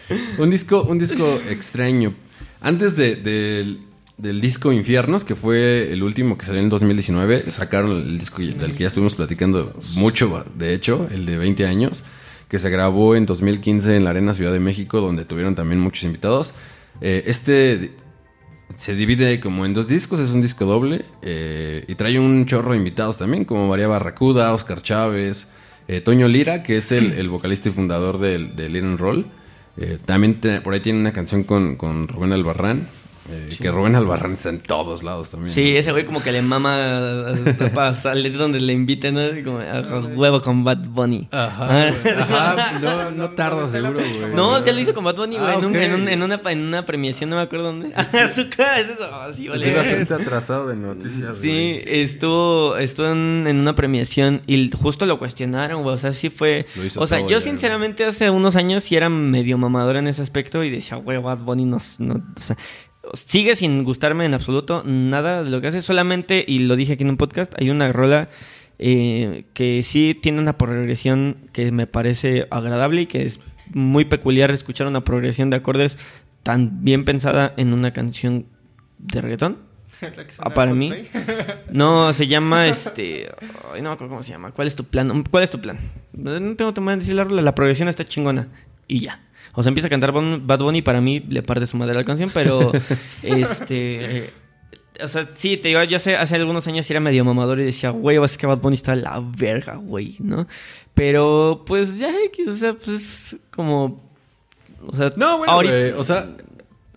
un 0.38 0.50
disco, 0.50 0.84
un 0.84 0.98
disco 1.00 1.40
extraño. 1.50 2.14
Antes 2.62 2.96
de- 2.98 3.16
del, 3.18 3.82
del 4.18 4.40
disco 4.40 4.72
Infiernos, 4.72 5.24
que 5.26 5.36
fue 5.36 5.92
el 5.92 6.02
último 6.02 6.38
que 6.38 6.46
salió 6.46 6.62
en 6.62 6.70
2019, 6.70 7.52
sacaron 7.52 7.92
el 7.92 8.18
disco 8.18 8.42
del 8.42 8.74
que 8.74 8.80
ya 8.80 8.88
estuvimos 8.88 9.16
platicando 9.16 9.78
mucho, 9.96 10.46
de 10.56 10.74
hecho, 10.74 11.08
el 11.12 11.26
de 11.26 11.38
20 11.38 11.66
años, 11.66 12.04
que 12.48 12.60
se 12.60 12.70
grabó 12.70 13.16
en 13.16 13.26
2015 13.26 13.98
en 13.98 14.04
la 14.06 14.12
Arena 14.12 14.34
Ciudad 14.34 14.54
de 14.54 14.60
México, 14.60 15.02
donde 15.02 15.26
tuvieron 15.26 15.56
también 15.56 15.82
muchos 15.82 16.04
invitados. 16.04 16.54
Eh, 17.02 17.24
este 17.26 17.92
se 18.78 18.96
divide 18.96 19.40
como 19.40 19.66
en 19.66 19.74
dos 19.74 19.88
discos, 19.88 20.20
es 20.20 20.32
un 20.32 20.42
disco 20.42 20.66
doble 20.66 21.06
eh, 21.22 21.84
y 21.88 21.96
trae 21.96 22.18
un 22.20 22.46
chorro 22.46 22.72
de 22.72 22.78
invitados 22.78 23.18
también, 23.18 23.46
como 23.46 23.68
María 23.68 23.88
Barracuda, 23.88 24.54
Oscar 24.54 24.82
Chávez, 24.82 25.50
eh, 25.88 26.02
Toño 26.02 26.28
Lira, 26.28 26.64
que 26.64 26.78
es 26.78 26.92
el, 26.92 27.30
vocalista 27.30 27.70
y 27.70 27.74
fundador 27.74 28.18
del, 28.18 28.54
and 28.58 29.00
Roll. 29.00 29.26
También 30.06 30.40
por 30.64 30.74
ahí 30.74 30.80
tiene 30.80 31.00
una 31.00 31.12
canción 31.12 31.44
con, 31.44 31.76
con 31.76 32.08
Rubén 32.08 32.32
Albarrán, 32.32 32.88
eh, 33.30 33.50
que 33.60 33.72
Rubén 33.72 33.96
Albarrán 33.96 34.34
está 34.34 34.50
en 34.50 34.60
todos 34.60 35.02
lados 35.04 35.32
también. 35.32 35.52
Sí, 35.54 35.76
ese 35.76 35.92
güey 35.92 36.06
como 36.06 36.22
que 36.22 36.32
le 36.32 36.42
mama 36.42 37.34
para 37.74 37.94
salir 37.94 38.38
donde 38.38 38.60
le 38.60 38.74
inviten, 38.74 39.16
¿no? 39.16 39.22
Como 39.44 39.60
a 39.60 40.00
huevo 40.16 40.42
con 40.42 40.64
Bad 40.64 40.86
Bunny. 40.88 41.28
Ajá, 41.32 41.66
güey. 42.04 42.14
Ajá, 42.16 42.80
no, 42.82 43.12
no 43.12 43.30
tarda 43.32 43.68
seguro, 43.68 43.94
güey. 44.00 44.34
No, 44.36 44.64
ya 44.64 44.72
lo 44.74 44.80
hizo 44.80 44.94
con 44.94 45.04
Bad 45.04 45.16
Bunny, 45.16 45.38
güey. 45.38 45.50
Ah, 45.50 45.56
en, 45.56 45.66
un- 45.66 45.76
ok. 45.76 45.82
en, 45.82 45.94
un- 45.94 46.08
en 46.10 46.22
una, 46.24 46.42
en 46.46 46.60
una 46.60 46.86
premiación, 46.86 47.30
no 47.30 47.38
me 47.38 47.42
acuerdo 47.42 47.66
dónde. 47.66 47.88
Su 48.36 48.50
cara 48.50 48.80
es 48.80 48.90
eso. 48.90 49.06
Así, 49.16 49.48
Estoy 49.48 49.72
vale. 49.72 49.76
bastante 49.76 50.14
atrasado 50.24 50.68
de 50.68 50.76
noticias. 50.76 51.38
Sí, 51.38 51.48
güey. 51.82 52.02
estuvo, 52.02 52.78
estuvo 52.78 53.08
en, 53.08 53.46
en 53.48 53.60
una 53.60 53.74
premiación 53.76 54.42
y 54.46 54.70
justo 54.72 55.06
lo 55.06 55.18
cuestionaron, 55.20 55.82
güey. 55.84 55.96
O 55.96 55.98
sea, 55.98 56.14
sí 56.14 56.30
fue. 56.30 56.66
Lo 56.76 56.86
hizo 56.86 57.02
O 57.02 57.08
sea, 57.08 57.22
yo 57.22 57.28
ya, 57.30 57.40
sinceramente 57.40 58.06
hace 58.06 58.30
unos 58.30 58.56
años 58.56 58.84
sí 58.84 58.96
era 58.96 59.10
medio 59.10 59.58
mamador 59.58 59.96
en 59.98 60.08
ese 60.08 60.22
aspecto 60.22 60.64
y 60.64 60.70
decía, 60.70 60.98
güey, 60.98 61.18
Bad 61.18 61.40
Bunny 61.40 61.66
no, 61.66 61.78
no- 62.00 62.16
o 62.38 62.42
sea, 62.42 62.56
sigue 63.14 63.56
sin 63.56 63.84
gustarme 63.84 64.26
en 64.26 64.34
absoluto 64.34 64.84
nada 64.86 65.44
de 65.44 65.50
lo 65.50 65.62
que 65.62 65.68
hace. 65.68 65.82
Solamente, 65.82 66.44
y 66.48 66.60
lo 66.60 66.76
dije 66.76 66.94
aquí 66.94 67.04
en 67.04 67.12
un 67.12 67.18
podcast, 67.18 67.54
hay 67.58 67.70
una 67.70 67.92
rola 67.92 68.30
eh, 68.80 69.46
que 69.54 69.84
sí 69.84 70.18
tiene 70.22 70.42
una 70.42 70.58
progresión 70.58 71.38
que 71.54 71.72
me 71.72 71.88
parece 71.88 72.48
agradable 72.52 73.04
y 73.04 73.06
que 73.06 73.26
es 73.26 73.40
muy 73.74 74.06
peculiar 74.06 74.52
escuchar 74.52 74.88
una 74.88 75.04
progresión 75.04 75.50
de 75.50 75.58
acordes 75.58 75.98
tan 76.44 76.84
bien 76.84 77.06
pensada 77.06 77.54
en 77.58 77.74
una 77.74 77.92
canción 77.94 78.46
de 78.98 79.22
reggaetón. 79.22 79.58
Ah, 80.40 80.50
para 80.50 80.74
mí. 80.74 80.92
No, 81.72 82.12
se 82.12 82.28
llama 82.28 82.68
este. 82.68 83.30
Ay, 83.74 83.82
no 83.82 83.90
me 83.90 83.94
acuerdo 83.94 84.10
cómo 84.10 84.24
se 84.24 84.32
llama. 84.32 84.52
¿Cuál 84.52 84.68
es 84.68 84.76
tu 84.76 84.84
plan? 84.84 85.24
¿Cuál 85.24 85.44
es 85.44 85.52
tu 85.52 85.60
plan? 85.62 85.80
No 86.12 86.56
tengo 86.56 86.74
que 86.74 86.82
decir 86.82 87.16
la 87.16 87.24
rola, 87.24 87.42
la 87.42 87.56
progresión 87.56 87.88
está 87.88 88.04
chingona. 88.04 88.50
Y 88.88 89.00
ya. 89.00 89.22
O 89.56 89.64
sea, 89.64 89.70
empieza 89.70 89.88
a 89.88 89.90
cantar 89.90 90.12
Bad 90.12 90.60
Bunny 90.60 90.82
para 90.82 91.02
mí 91.02 91.20
le 91.28 91.44
parte 91.44 91.66
su 91.66 91.78
madre 91.78 91.94
la 91.96 92.04
canción, 92.04 92.30
pero. 92.34 92.72
este. 93.24 94.30
o 95.02 95.08
sea, 95.08 95.30
sí, 95.36 95.58
te 95.58 95.70
digo, 95.70 95.84
yo 95.84 95.98
hace, 95.98 96.16
hace 96.16 96.36
algunos 96.36 96.68
años 96.68 96.90
era 96.90 97.00
medio 97.00 97.24
mamador 97.26 97.60
y 97.60 97.64
decía, 97.66 97.90
güey, 97.90 98.24
es 98.24 98.38
que 98.38 98.48
Bad 98.48 98.60
Bunny 98.60 98.76
está 98.76 98.94
a 98.94 98.98
la 98.98 99.22
verga, 99.24 99.76
güey, 99.76 100.16
¿no? 100.20 100.48
Pero, 100.94 101.64
pues 101.66 101.98
ya, 101.98 102.14
X, 102.26 102.48
o 102.48 102.56
sea, 102.56 102.74
pues 102.74 102.88
es 102.88 103.38
como. 103.52 104.04
O 104.88 104.96
sea, 104.96 105.12
No, 105.16 105.38
bueno, 105.40 105.54
ahorita- 105.54 105.98
o 105.98 106.04
sea, 106.04 106.30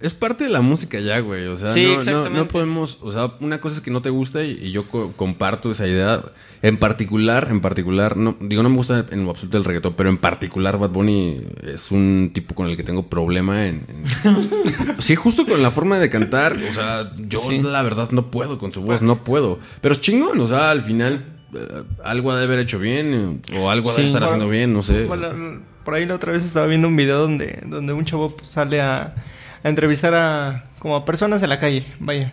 es 0.01 0.15
parte 0.15 0.45
de 0.45 0.51
la 0.51 0.61
música 0.61 1.01
ya, 1.01 1.19
güey. 1.21 1.47
O 1.47 1.57
sea, 1.57 1.71
Sí, 1.73 1.83
no, 1.85 1.89
no, 1.93 1.99
exactamente. 1.99 2.39
no 2.39 2.49
podemos, 2.49 2.99
o 3.03 3.11
sea, 3.13 3.33
una 3.41 3.61
cosa 3.61 3.77
es 3.77 3.83
que 3.83 3.91
no 3.91 4.01
te 4.03 4.11
gusta 4.11 4.45
y, 4.45 4.53
y 4.63 4.71
yo 4.71 4.87
co- 4.89 5.13
comparto 5.17 5.71
esa 5.71 5.87
idea. 5.87 6.23
En 6.61 6.77
particular, 6.77 7.47
en 7.53 7.61
particular, 7.61 8.17
no, 8.17 8.37
digo, 8.41 8.65
no 8.65 8.69
me 8.69 8.75
gusta 8.77 9.07
en 9.13 9.25
lo 9.25 9.31
absoluto 9.31 9.59
el 9.59 9.65
reggaetón, 9.65 9.95
pero 9.95 10.09
en 10.09 10.19
particular 10.19 10.77
Bad 10.77 10.91
Bunny 10.91 11.41
es 11.63 11.93
un 11.93 12.31
tipo 12.35 12.57
con 12.57 12.67
el 12.69 12.77
que 12.77 12.83
tengo 12.83 13.07
problema 13.09 13.67
en... 13.69 13.85
en- 14.25 14.99
sí, 14.99 15.15
justo 15.15 15.47
con 15.47 15.63
la 15.63 15.71
forma 15.71 15.99
de 16.01 16.11
cantar, 16.11 16.57
o 16.69 16.73
sea, 16.73 17.13
yo 17.17 17.41
Sí. 17.49 17.61
la 17.61 17.83
verdad 17.83 18.11
no 18.11 18.31
puedo 18.33 18.59
con 18.59 18.73
su 18.73 18.83
voz, 18.83 19.03
no 19.03 19.23
puedo. 19.23 19.61
Pero 19.81 19.93
es 19.93 20.01
chingón, 20.01 20.41
o 20.41 20.47
sea, 20.49 20.71
al 20.71 20.83
final 20.83 21.25
eh, 21.55 21.83
algo 22.03 22.33
ha 22.33 22.39
de 22.39 22.45
haber 22.45 22.59
hecho 22.59 22.81
bien 22.81 23.41
o 23.57 23.71
algo 23.71 23.91
ha 23.91 23.95
de 23.95 24.01
Sí. 24.01 24.05
estar 24.07 24.23
Bueno, 24.23 24.27
haciendo 24.35 24.51
bien, 24.51 24.73
no 24.73 24.83
sé. 24.83 25.05
Bueno, 25.05 25.61
por 25.85 25.95
ahí 25.95 26.07
la 26.07 26.17
otra 26.17 26.33
vez 26.33 26.45
estaba 26.45 26.67
viendo 26.67 26.89
un 26.89 26.97
video 26.97 27.19
donde, 27.21 27.61
donde 27.67 27.93
un 27.93 28.05
chavo 28.05 28.37
sale 28.43 28.81
a, 28.81 29.15
a 29.63 29.69
entrevistar 29.69 30.15
a 30.15 30.65
como 30.79 30.97
a 30.97 31.05
personas 31.05 31.41
de 31.41 31.47
la 31.49 31.59
calle, 31.59 31.87
vaya. 32.01 32.33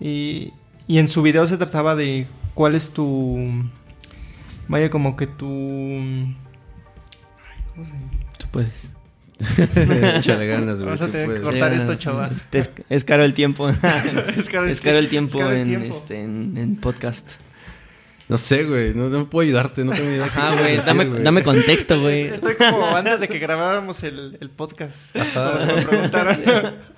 Y, 0.00 0.52
y 0.86 0.98
en 0.98 1.08
su 1.08 1.22
video 1.22 1.46
se 1.46 1.56
trataba 1.56 1.94
de 1.96 2.26
cuál 2.54 2.74
es 2.74 2.90
tu 2.92 3.38
vaya 4.68 4.90
como 4.90 5.16
que 5.16 5.26
tu 5.26 5.46
ay, 5.48 6.34
¿cómo 7.74 7.86
se 7.86 7.92
Tú 8.38 8.46
puedes. 8.50 8.72
Échale 10.18 10.46
ganas, 10.48 10.78
güey. 10.80 10.90
Vas 10.90 11.00
a 11.02 11.08
tener 11.08 11.34
que 11.34 11.40
cortar 11.40 11.72
Sí, 11.74 11.80
esto, 11.80 11.94
chaval. 11.94 12.36
Es, 12.52 12.70
es 12.88 13.04
caro 13.04 13.24
el 13.24 13.34
tiempo. 13.34 13.68
Es 14.36 14.48
caro 14.48 14.64
el 14.64 14.70
es 14.70 14.80
caro 14.80 14.98
el 14.98 15.06
tie- 15.06 15.10
tiempo 15.10 15.38
es 15.38 15.44
caro 15.44 15.52
el 15.54 15.58
en, 15.62 15.68
tiempo. 15.68 15.96
Este, 15.96 16.22
en, 16.22 16.56
en 16.58 16.76
podcast. 16.76 17.32
No 18.28 18.36
sé, 18.36 18.64
güey. 18.64 18.94
No, 18.94 19.08
no 19.08 19.28
puedo 19.30 19.46
ayudarte. 19.46 19.84
No 19.84 19.92
tengo 19.92 20.10
ni 20.10 20.16
idea. 20.16 20.26
qué 20.26 20.32
Ah, 20.36 20.52
güey, 20.52 20.72
decir, 20.76 20.84
dame, 20.84 21.04
güey. 21.06 21.22
dame 21.22 21.42
contexto, 21.42 22.00
güey. 22.00 22.24
Estoy 22.24 22.54
como 22.56 22.86
antes 22.94 23.20
de 23.20 23.28
que 23.28 23.38
grabáramos 23.38 24.02
el, 24.02 24.36
el 24.40 24.50
podcast. 24.50 25.16
Cuando 25.32 25.74
me 25.74 25.82
preguntaron, 25.82 26.38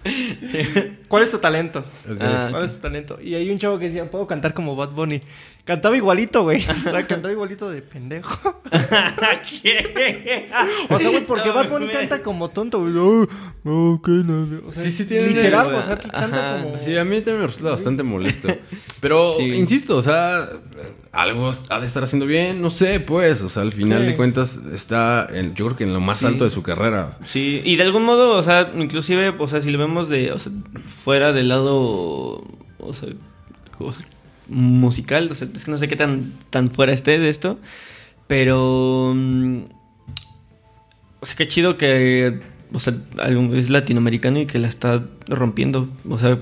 ¿cuál 1.08 1.22
es 1.22 1.30
tu 1.30 1.38
talento? 1.38 1.84
Ah. 2.20 2.48
¿Cuál 2.50 2.64
es 2.64 2.72
tu 2.74 2.80
talento? 2.80 3.18
Y 3.22 3.34
hay 3.34 3.48
un 3.50 3.58
chavo 3.58 3.78
que 3.78 3.86
decía, 3.86 4.10
puedo 4.10 4.26
cantar 4.26 4.54
como 4.54 4.74
Bad 4.74 4.90
Bunny. 4.90 5.22
Cantaba 5.70 5.96
igualito, 5.96 6.42
güey. 6.42 6.64
O 6.68 6.74
sea, 6.90 7.06
cantaba 7.06 7.30
igualito 7.32 7.70
de 7.70 7.80
pendejo. 7.80 8.60
O 10.88 10.98
sea, 10.98 11.10
güey, 11.10 11.24
porque 11.24 11.48
No, 11.48 11.54
Bad 11.54 11.68
Bunny 11.68 11.88
canta 11.88 12.22
como 12.24 12.48
tonto, 12.50 12.80
güey. 12.80 12.92
Oh, 12.96 13.28
ok, 13.94 14.08
no, 14.08 14.46
no. 14.46 14.68
O 14.68 14.72
sea, 14.72 14.82
Sí, 14.82 14.90
sí 14.90 15.04
tiene- 15.04 15.28
Literal, 15.28 15.72
o 15.72 15.80
sea, 15.80 15.96
que 15.96 16.08
canta 16.08 16.54
Ajá. 16.56 16.62
como... 16.64 16.80
Sí, 16.80 16.96
a 16.96 17.04
mí 17.04 17.16
también 17.20 17.42
me 17.42 17.46
resulta 17.46 17.70
bastante 17.70 18.02
molesto. 18.02 18.48
Pero, 19.00 19.34
Sí. 19.38 19.44
insisto, 19.54 19.96
o 19.96 20.02
sea, 20.02 20.48
algo 21.12 21.50
ha 21.68 21.78
de 21.80 21.86
estar 21.86 22.02
haciendo 22.02 22.26
bien, 22.26 22.60
no 22.60 22.70
sé, 22.70 22.98
pues. 22.98 23.40
O 23.42 23.48
sea, 23.48 23.62
al 23.62 23.72
final 23.72 24.00
Sí. 24.00 24.06
de 24.08 24.16
cuentas 24.16 24.56
está, 24.74 25.28
en- 25.32 25.54
yo 25.54 25.66
creo 25.66 25.76
que 25.76 25.84
en 25.84 25.92
lo 25.92 26.00
más 26.00 26.18
Sí. 26.18 26.26
alto 26.26 26.42
de 26.42 26.50
su 26.50 26.64
carrera. 26.64 27.16
Sí, 27.22 27.62
y 27.64 27.76
de 27.76 27.84
algún 27.84 28.04
modo, 28.04 28.36
o 28.36 28.42
sea, 28.42 28.72
inclusive, 28.76 29.28
o 29.38 29.46
sea, 29.46 29.60
si 29.60 29.70
lo 29.70 29.78
vemos 29.78 30.08
de, 30.08 30.32
o 30.32 30.38
sea, 30.40 30.50
fuera 30.86 31.32
del 31.32 31.46
lado, 31.48 32.42
o 32.78 32.92
sea, 32.92 33.08
musical. 34.50 35.28
O 35.30 35.34
sea, 35.34 35.48
es 35.54 35.64
que 35.64 35.70
no 35.70 35.78
sé 35.78 35.88
qué 35.88 35.96
tan, 35.96 36.32
tan 36.50 36.70
fuera 36.70 36.92
esté 36.92 37.18
de 37.18 37.28
esto. 37.28 37.58
Pero. 38.26 39.12
mm, 39.14 39.60
O 41.20 41.26
sea, 41.26 41.36
qué 41.36 41.48
chido 41.48 41.76
que. 41.78 42.40
O 42.72 42.78
sea, 42.78 42.94
es 43.54 43.70
latinoamericano 43.70 44.40
y 44.40 44.46
que 44.46 44.58
la 44.58 44.68
está 44.68 45.04
rompiendo. 45.26 45.88
O 46.08 46.18
sea. 46.18 46.38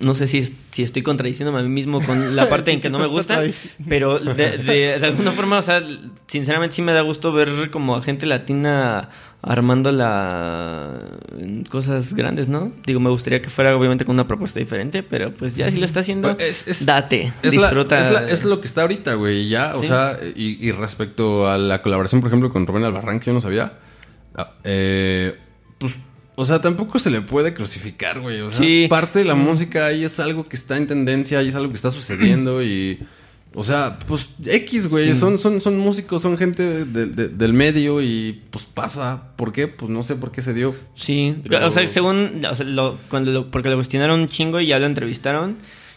No 0.00 0.14
sé 0.14 0.26
si, 0.26 0.54
si 0.70 0.82
estoy 0.82 1.02
contradiciéndome 1.02 1.60
a 1.60 1.62
mí 1.62 1.68
mismo 1.68 2.00
con 2.02 2.34
la 2.34 2.48
parte 2.50 2.70
Sí, 2.70 2.76
en 2.76 2.80
que 2.80 2.88
no 2.90 2.98
me 2.98 3.06
gusta. 3.06 3.42
Pero 3.88 4.18
de, 4.18 4.58
de- 4.58 4.98
de 5.00 5.06
alguna 5.06 5.32
forma, 5.32 5.58
o 5.58 5.62
sea, 5.62 5.82
sinceramente 6.26 6.76
sí 6.76 6.82
me 6.82 6.92
da 6.92 7.02
gusto 7.02 7.32
ver 7.32 7.70
como 7.70 7.94
a 7.96 8.02
gente 8.02 8.24
latina 8.26 9.10
armando 9.42 9.92
la 9.92 10.98
en 11.38 11.62
cosas 11.64 12.14
grandes, 12.14 12.48
¿no? 12.48 12.72
Digo, 12.86 13.00
me 13.00 13.10
gustaría 13.10 13.40
que 13.42 13.50
fuera 13.50 13.76
obviamente 13.76 14.04
con 14.04 14.14
una 14.16 14.26
propuesta 14.26 14.58
diferente, 14.58 15.02
pero 15.02 15.30
pues 15.32 15.54
ya 15.56 15.70
si 15.70 15.76
lo 15.76 15.84
está 15.86 16.00
haciendo, 16.00 16.34
Pues 16.36 16.62
es- 16.66 16.80
es- 16.80 16.86
date, 16.86 17.32
Es, 17.42 17.54
la- 17.54 17.60
disfruta. 17.60 18.00
es, 18.00 18.12
la- 18.12 18.26
es 18.28 18.44
lo 18.44 18.60
que 18.60 18.66
está 18.66 18.82
ahorita, 18.82 19.14
güey. 19.14 19.48
Ya, 19.48 19.74
o 19.76 19.80
Sí. 19.80 19.86
sea, 19.88 20.18
y, 20.34 20.66
y 20.66 20.72
respecto 20.72 21.48
a 21.48 21.58
la 21.58 21.82
colaboración, 21.82 22.20
por 22.22 22.28
ejemplo, 22.28 22.50
con 22.52 22.66
Rubén 22.66 22.84
Albarrán, 22.84 23.20
que 23.20 23.26
yo 23.26 23.32
no 23.34 23.40
sabía. 23.40 23.74
ah, 24.34 24.52
eh, 24.64 25.36
pues, 25.78 25.94
o 26.36 26.44
sea, 26.44 26.60
tampoco 26.60 26.98
se 26.98 27.10
le 27.10 27.20
puede 27.22 27.52
crucificar, 27.54 28.20
güey. 28.20 28.40
O 28.42 28.50
sea, 28.50 28.58
Sí. 28.64 28.84
es 28.84 28.88
parte 28.90 29.18
de 29.20 29.24
la 29.24 29.34
música 29.34 29.92
y 29.92 30.04
es 30.04 30.20
algo 30.20 30.46
que 30.48 30.54
está 30.56 30.76
en 30.76 30.86
tendencia 30.86 31.42
y 31.42 31.48
es 31.48 31.54
algo 31.54 31.70
que 31.70 31.76
está 31.76 31.90
sucediendo 31.90 32.62
y. 32.62 32.98
O 33.58 33.64
sea, 33.64 33.98
pues 34.06 34.28
X, 34.44 34.88
güey. 34.90 35.14
Sí. 35.14 35.18
Son, 35.18 35.38
son, 35.38 35.62
son 35.62 35.78
músicos, 35.78 36.20
son 36.20 36.36
gente 36.36 36.84
de- 36.84 37.06
de- 37.06 37.28
del 37.28 37.54
medio 37.54 38.02
y 38.02 38.42
pues 38.50 38.66
pasa. 38.66 39.30
¿Por 39.36 39.50
qué? 39.50 39.66
Pues 39.66 39.90
no 39.90 40.02
sé 40.02 40.16
por 40.16 40.30
qué 40.30 40.42
se 40.42 40.52
dio. 40.52 40.74
Sí, 40.94 41.34
Pero- 41.48 41.66
o 41.66 41.70
sea, 41.70 41.88
según, 41.88 42.44
o 42.44 42.54
sea, 42.54 42.66
lo- 42.66 42.98
cuando 43.08 43.32
lo- 43.32 43.50
porque 43.50 43.70
lo 43.70 43.76
cuestionaron 43.76 44.20
un 44.20 44.28
chingo 44.28 44.60
y 44.60 44.66
ya 44.66 44.78
lo 44.78 44.84
entrevistaron, 44.84 45.56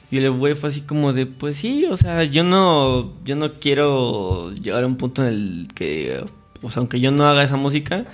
y 0.09 0.17
el 0.19 0.31
güey 0.31 0.55
fue 0.55 0.69
así 0.69 0.81
como 0.81 1.11
de, 1.11 1.25
pues 1.25 1.57
sí, 1.57 1.85
o 1.85 1.97
sea, 1.97 2.23
yo 2.23 2.45
no, 2.45 3.13
yo 3.25 3.35
no 3.35 3.59
quiero 3.59 4.53
llegar 4.55 4.85
a 4.85 4.87
un 4.87 4.95
punto 4.95 5.21
en 5.27 5.27
el 5.33 5.67
que, 5.75 6.23
o 6.61 6.71
sea, 6.71 6.79
aunque 6.79 7.01
yo 7.01 7.11
no 7.11 7.27
haga 7.27 7.43
esa 7.43 7.57
música, 7.57 8.05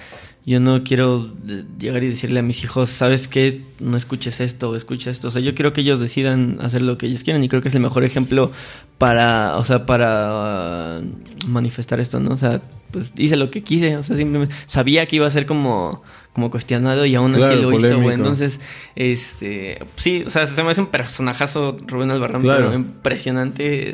yo 0.45 0.59
no 0.59 0.83
quiero 0.83 1.31
eh, 1.49 1.63
llegar 1.79 2.03
y 2.03 2.07
decirle 2.09 2.39
a 2.39 2.43
mis 2.43 2.63
hijos, 2.63 2.89
¿sabes 2.91 3.27
qué? 3.27 3.61
No 3.79 3.97
escuches 3.97 4.39
esto 4.39 4.69
o 4.69 4.75
escucha 4.75 5.09
esto. 5.09 5.29
O 5.29 5.31
sea, 5.31 5.41
yo 5.41 5.55
quiero 5.55 5.73
que 5.73 5.81
ellos 5.81 5.99
decidan 5.99 6.59
hacer 6.61 6.81
lo 6.83 6.97
que 6.99 7.07
ellos 7.07 7.23
quieran 7.23 7.43
y 7.43 7.49
creo 7.49 7.61
que 7.63 7.69
es 7.69 7.75
el 7.75 7.81
mejor 7.81 8.03
ejemplo 8.03 8.51
para, 8.99 9.57
o 9.57 9.63
sea, 9.65 9.85
para 9.87 10.99
uh, 11.01 11.47
manifestar 11.47 11.99
esto, 11.99 12.19
¿no? 12.19 12.31
O 12.31 12.37
sea, 12.37 12.61
pues 12.91 13.11
hice 13.17 13.35
lo 13.37 13.49
que 13.49 13.63
quise, 13.63 13.97
o 13.97 14.03
sea, 14.03 14.15
simplemente 14.15 14.53
sabía 14.67 15.05
que 15.07 15.15
iba 15.17 15.25
a 15.27 15.31
ser 15.31 15.45
como, 15.47 16.03
como 16.33 16.51
cuestionado 16.51 17.05
y 17.07 17.15
aún 17.15 17.31
así 17.35 17.41
lo 17.61 17.69
hizo, 17.71 17.71
polémico. 17.71 18.01
güey. 18.03 18.15
Entonces, 18.15 18.61
este, 18.95 19.79
sí, 19.95 20.23
o 20.25 20.29
sea, 20.29 20.45
se 20.47 20.63
me 20.63 20.69
hace 20.69 20.81
un 20.81 20.87
personajazo 20.87 21.75
Rubén 21.87 22.11
Albarrán, 22.11 22.41
Claro. 22.43 22.65
pero 22.67 22.75
impresionante. 22.75 23.89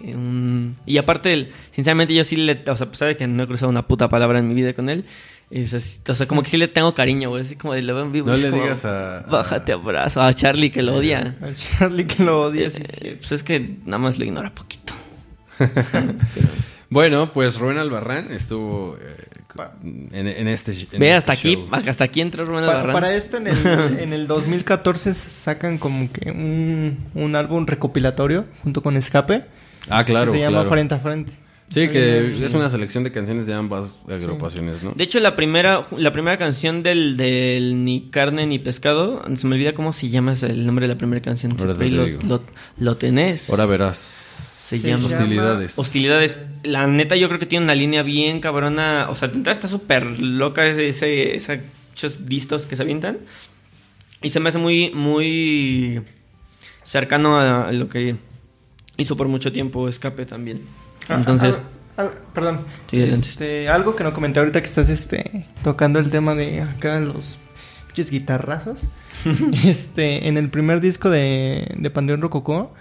eh, 0.00 0.14
Y 0.86 0.98
aparte, 0.98 1.50
sinceramente, 1.72 2.14
yo 2.14 2.24
sí 2.24 2.36
le. 2.36 2.62
O 2.68 2.76
sea, 2.76 2.86
pues 2.86 2.98
sabes 2.98 3.16
que 3.16 3.26
no 3.26 3.42
he 3.42 3.46
cruzado 3.46 3.70
una 3.70 3.86
puta 3.86 4.08
palabra 4.08 4.38
en 4.38 4.48
mi 4.48 4.54
vida 4.54 4.72
con 4.72 4.88
él. 4.88 5.04
Y, 5.56 5.62
o, 5.62 5.66
sea, 5.68 5.78
sí- 5.78 6.00
o 6.08 6.14
sea, 6.16 6.26
como 6.26 6.42
que 6.42 6.48
sí 6.50 6.56
le 6.56 6.66
tengo 6.66 6.92
cariño, 6.94 7.28
güey. 7.30 7.42
Así 7.42 7.54
como 7.54 7.74
de 7.74 7.82
lo 7.82 7.94
veo 7.94 8.04
en 8.04 8.10
vivo. 8.12 8.26
No 8.28 8.36
le 8.36 8.50
como, 8.50 8.62
digas 8.64 8.84
a- 8.84 9.18
a- 9.20 9.22
Bájate 9.30 9.72
abrazo. 9.72 10.20
A 10.20 10.34
Charlie 10.34 10.70
que 10.70 10.82
lo 10.82 10.94
odia. 10.96 11.36
A 11.40 11.54
Charlie 11.54 12.06
que 12.06 12.24
lo 12.24 12.42
odia, 12.42 12.70
sí, 12.72 12.82
sí. 12.84 12.98
Eh, 13.08 13.16
pues 13.20 13.30
es 13.32 13.42
que 13.44 13.76
nada 13.84 13.98
más 13.98 14.18
lo 14.18 14.24
ignora 14.24 14.50
poquito. 14.54 14.92
Bueno, 16.90 17.32
pues 17.32 17.58
Rubén 17.58 17.78
Albarrán 17.78 18.30
estuvo 18.30 18.96
eh, 19.00 19.16
en, 20.12 20.28
en 20.28 20.48
este. 20.48 20.72
en 20.72 21.00
Ve, 21.00 21.08
este 21.10 21.12
hasta 21.14 21.32
aquí, 21.32 21.56
show. 21.56 21.68
hasta 21.88 22.04
aquí 22.04 22.20
entró 22.20 22.44
Rubén 22.44 22.64
Para, 22.66 22.78
Albarrán. 22.80 22.92
para 22.92 23.14
esto, 23.16 23.36
en 23.38 23.48
el, 23.48 23.56
en 23.98 24.12
el 24.12 24.26
2014 24.28 25.12
sacan 25.14 25.78
como 25.78 26.12
que 26.12 26.30
un, 26.30 26.98
un 27.14 27.34
álbum 27.36 27.66
recopilatorio 27.66 28.44
junto 28.62 28.82
con 28.82 28.96
Escape. 28.96 29.44
Ah, 29.88 30.04
claro. 30.04 30.26
que 30.30 30.38
se 30.38 30.42
llama 30.44 30.58
claro. 30.58 30.70
Frente 30.70 30.94
a 30.94 30.98
Frente. 30.98 31.32
Sí, 31.70 31.88
que 31.88 32.44
es 32.44 32.52
una 32.54 32.70
selección 32.70 33.02
de 33.04 33.10
canciones 33.10 33.46
de 33.46 33.54
ambas 33.54 33.98
agrupaciones, 34.08 34.82
¿no? 34.82 34.92
De 34.94 35.02
hecho, 35.02 35.18
la 35.18 35.34
primera, 35.34 35.82
la 35.96 36.12
primera 36.12 36.38
canción 36.38 36.82
del, 36.84 37.16
del 37.16 37.84
Ni 37.84 38.10
carne 38.10 38.46
ni 38.46 38.58
pescado, 38.60 39.22
se 39.34 39.46
me 39.46 39.54
olvida 39.56 39.72
cómo 39.74 39.92
se 39.92 40.08
llama 40.08 40.34
el 40.42 40.66
nombre 40.66 40.86
de 40.86 40.94
la 40.94 40.98
primera 40.98 41.20
canción. 41.22 41.56
Ahora 41.58 41.74
te 41.76 41.90
lo, 41.90 42.04
digo. 42.04 42.18
lo, 42.28 42.42
lo 42.78 42.96
tenés. 42.96 43.50
Ahora 43.50 43.66
verás. 43.66 43.96
Se 43.98 44.78
llama- 44.78 45.06
Hostilidades. 45.06 45.78
Hostilidades. 45.78 46.38
La 46.62 46.86
neta, 46.86 47.16
yo 47.16 47.28
creo 47.28 47.38
que 47.40 47.46
tiene 47.46 47.64
una 47.64 47.74
línea 47.74 48.02
bien 48.02 48.40
cabrona. 48.40 49.08
O 49.10 49.14
sea, 49.14 49.28
de 49.28 49.34
entrada 49.34 49.54
está 49.54 49.66
súper 49.68 50.20
loca 50.20 50.66
ese, 50.66 51.34
esos 51.34 52.26
distos 52.26 52.66
que 52.66 52.76
se 52.76 52.82
avientan. 52.82 53.18
Y 54.22 54.30
se 54.30 54.38
me 54.40 54.48
hace 54.50 54.58
muy, 54.58 54.90
muy 54.94 56.00
cercano 56.82 57.38
a 57.40 57.72
lo 57.72 57.88
que 57.88 58.16
hizo 58.96 59.16
por 59.16 59.28
mucho 59.28 59.50
tiempo 59.52 59.88
Escape 59.88 60.24
también. 60.24 60.60
Ah, 61.08 61.14
Entonces, 61.16 61.60
ah, 61.96 62.04
ah, 62.04 62.10
perdón. 62.32 62.60
Sí. 62.90 63.00
Este, 63.02 63.68
algo 63.68 63.94
que 63.96 64.04
no 64.04 64.12
comenté 64.12 64.38
ahorita 64.40 64.60
que 64.60 64.66
estás 64.66 64.88
este, 64.88 65.46
tocando 65.62 65.98
el 65.98 66.10
tema 66.10 66.34
de 66.34 66.62
acá 66.62 66.98
los 67.00 67.38
pinches 67.88 68.10
guitarrazos. 68.10 68.86
este, 69.64 70.26
en 70.28 70.36
el 70.36 70.48
primer 70.50 70.80
disco 70.80 71.10
de, 71.10 71.72
de 71.76 71.90
Panteón 71.90 72.20
Rococó 72.20 72.74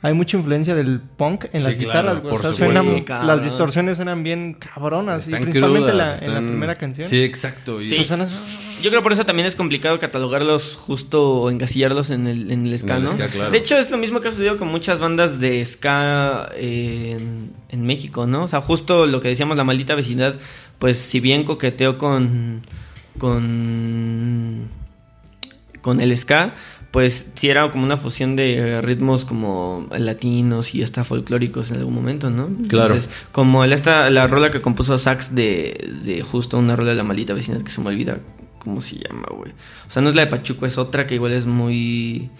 hay 0.00 0.14
mucha 0.14 0.36
influencia 0.36 0.74
del 0.76 1.00
punk 1.00 1.46
en 1.52 1.60
Sí, 1.60 1.68
las 1.68 1.76
claro, 1.76 1.78
guitarras, 1.78 2.14
güey. 2.20 2.26
O 2.26 2.30
por 2.30 2.40
sea, 2.40 2.52
supuesto. 2.52 2.82
suenan- 3.04 3.26
las 3.26 3.42
distorsiones 3.42 3.96
suenan 3.96 4.22
bien 4.22 4.54
cabronas, 4.54 5.22
y 5.26 5.30
Están 5.32 5.42
principalmente 5.42 5.90
crudas, 5.90 6.20
la- 6.22 6.26
en 6.26 6.34
la 6.34 6.40
primera 6.40 6.74
canción. 6.76 7.08
Sí, 7.08 7.22
exacto. 7.24 7.82
Y 7.82 7.88
Sí. 7.88 7.94
O 7.94 7.96
sea, 8.04 8.04
suena- 8.04 8.26
Yo 8.82 8.90
creo 8.90 9.02
por 9.02 9.12
eso 9.12 9.26
también 9.26 9.46
es 9.46 9.56
complicado 9.56 9.98
catalogarlos 9.98 10.76
justo 10.76 11.40
o 11.40 11.50
encasillarlos 11.50 12.10
en 12.10 12.26
el, 12.26 12.50
en 12.50 12.66
el 12.66 12.78
ska, 12.78 12.96
En 12.96 13.02
el 13.02 13.04
¿no? 13.04 13.10
ska, 13.10 13.26
claro. 13.26 13.50
De 13.50 13.58
hecho, 13.58 13.76
es 13.76 13.90
lo 13.90 13.98
mismo 13.98 14.20
que 14.20 14.28
ha 14.28 14.30
sucedido 14.30 14.56
con 14.56 14.68
muchas 14.68 15.00
bandas 15.00 15.40
de 15.40 15.64
ska 15.64 16.50
eh, 16.54 17.16
en, 17.16 17.52
en 17.68 17.86
México, 17.86 18.26
¿no? 18.26 18.44
O 18.44 18.48
sea, 18.48 18.60
justo 18.60 19.06
lo 19.06 19.20
que 19.20 19.28
decíamos, 19.28 19.56
la 19.56 19.64
maldita 19.64 19.94
vecindad, 19.94 20.36
pues 20.78 20.96
si 20.98 21.20
bien 21.20 21.44
coqueteó 21.44 21.98
con. 21.98 22.62
con. 23.18 24.68
con 25.82 26.00
el 26.00 26.16
ska, 26.16 26.54
pues 26.92 27.26
sí 27.34 27.50
era 27.50 27.70
como 27.70 27.84
una 27.84 27.96
fusión 27.96 28.36
de 28.36 28.80
ritmos 28.80 29.24
como 29.24 29.88
latinos 29.90 30.74
y 30.74 30.82
hasta 30.82 31.04
folclóricos 31.04 31.70
en 31.70 31.78
algún 31.78 31.94
momento, 31.94 32.30
¿no? 32.30 32.48
Claro. 32.68 32.94
Entonces, 32.94 33.10
como 33.32 33.64
el, 33.64 33.72
esta, 33.72 34.08
la 34.10 34.26
rola 34.26 34.50
que 34.50 34.60
compuso 34.60 34.96
Sax 34.98 35.34
de, 35.34 35.98
de 36.04 36.22
justo 36.22 36.58
una 36.58 36.76
rola 36.76 36.90
de 36.90 36.96
la 36.96 37.04
maldita 37.04 37.34
vecindad 37.34 37.62
que 37.62 37.70
se 37.70 37.80
me 37.80 37.88
olvida 37.88 38.18
cómo 38.68 38.82
se 38.82 38.96
llama, 38.96 39.26
güey. 39.30 39.52
O 39.88 39.90
sea, 39.90 40.02
no 40.02 40.08
es 40.10 40.14
la 40.14 40.22
de 40.24 40.28
Pachuco, 40.28 40.66
es 40.66 40.78
otra 40.78 41.06
que 41.06 41.14
igual 41.16 41.32
es 41.32 41.46
muy... 41.46 42.30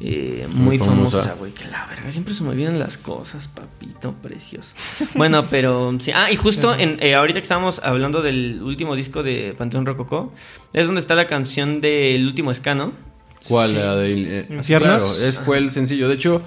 eh, 0.00 0.46
muy 0.48 0.78
Muy 0.78 0.78
famosa. 0.78 1.34
güey. 1.34 1.52
Que 1.52 1.64
la 1.68 1.86
verga, 1.86 2.10
siempre 2.12 2.34
se 2.34 2.42
me 2.44 2.50
olvidan 2.50 2.78
las 2.78 2.98
cosas, 2.98 3.48
papito 3.48 4.12
precioso. 4.22 4.74
Bueno, 5.14 5.44
pero 5.50 5.96
sí. 6.00 6.12
Ah, 6.14 6.30
y 6.30 6.36
justo 6.36 6.74
en, 6.74 6.98
eh, 7.02 7.14
ahorita 7.14 7.40
que 7.40 7.44
estábamos 7.44 7.80
hablando 7.82 8.22
del 8.22 8.62
último 8.62 8.94
disco 8.94 9.22
de 9.22 9.54
Panteón 9.58 9.86
Rococó, 9.86 10.32
es 10.72 10.86
donde 10.86 11.00
está 11.00 11.14
la 11.14 11.26
canción 11.26 11.80
del 11.80 12.26
último 12.26 12.54
ska, 12.54 12.74
¿no? 12.74 12.92
¿Cuál? 13.48 13.70
Sí. 13.70 13.76
La 13.76 13.96
de 13.96 14.12
eh, 14.40 14.46
¿Infiernos? 14.50 15.02
Claro, 15.02 15.28
es, 15.28 15.38
fue 15.40 15.58
el 15.58 15.70
sencillo. 15.70 16.08
De 16.08 16.14
hecho, 16.14 16.42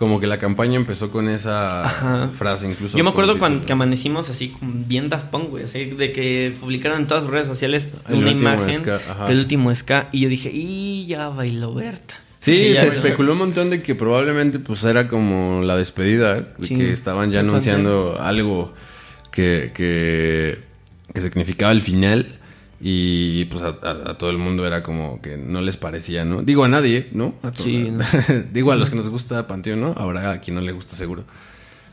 como 0.00 0.18
que 0.18 0.26
la 0.26 0.38
campaña 0.38 0.76
empezó 0.76 1.10
con 1.10 1.28
esa 1.28 1.84
Ajá. 1.84 2.30
frase 2.32 2.66
incluso. 2.66 2.96
Yo 2.96 3.04
me 3.04 3.10
acuerdo 3.10 3.38
cuando 3.38 3.66
que 3.66 3.74
amanecimos 3.74 4.30
así 4.30 4.48
con 4.48 4.88
bien 4.88 5.10
Daft 5.10 5.26
Punk, 5.26 5.50
güey, 5.50 5.64
así 5.64 5.84
de 5.84 6.10
que 6.10 6.54
publicaron 6.58 7.02
en 7.02 7.06
todas 7.06 7.24
sus 7.24 7.30
redes 7.30 7.46
sociales 7.46 7.90
El 8.08 8.14
una 8.16 8.30
imagen 8.30 8.82
del 9.28 9.38
último 9.38 9.74
ska 9.74 10.08
y 10.10 10.20
yo 10.20 10.30
dije, 10.30 10.50
y 10.50 11.04
ya 11.04 11.28
bailó 11.28 11.74
Berta. 11.74 12.14
Sí, 12.38 12.72
se 12.80 12.86
especuló 12.86 13.34
un 13.34 13.40
montón 13.40 13.68
de 13.68 13.82
que 13.82 13.94
probablemente 13.94 14.58
pues 14.58 14.82
era 14.84 15.06
como 15.06 15.60
la 15.62 15.76
despedida, 15.76 16.40
de 16.40 16.66
Sí, 16.66 16.76
que 16.76 16.92
estaban 16.92 17.30
ya 17.30 17.40
anunciando 17.40 18.18
algo 18.18 18.72
que, 19.30 19.70
que, 19.74 20.60
que 21.12 21.20
significaba 21.20 21.72
el 21.72 21.82
final 21.82 22.39
y 22.80 23.44
pues 23.46 23.62
a, 23.62 23.76
a- 23.82 24.10
a 24.12 24.18
todo 24.18 24.30
el 24.30 24.38
mundo 24.38 24.66
era 24.66 24.82
como 24.82 25.20
que 25.20 25.36
no 25.36 25.60
les 25.60 25.76
parecía, 25.76 26.24
¿no? 26.24 26.42
Digo 26.42 26.64
a 26.64 26.68
nadie, 26.68 27.08
¿no? 27.12 27.34
A 27.42 27.52
Sí, 27.54 27.90
no. 27.90 28.04
Digo 28.52 28.72
a 28.72 28.76
los 28.76 28.88
que 28.90 28.96
nos 28.96 29.08
gusta 29.10 29.46
Panteón, 29.46 29.80
¿no? 29.82 29.92
Habrá 29.96 30.30
a 30.30 30.40
quien 30.40 30.54
no 30.54 30.60
le 30.62 30.72
gusta 30.72 30.96
seguro. 30.96 31.24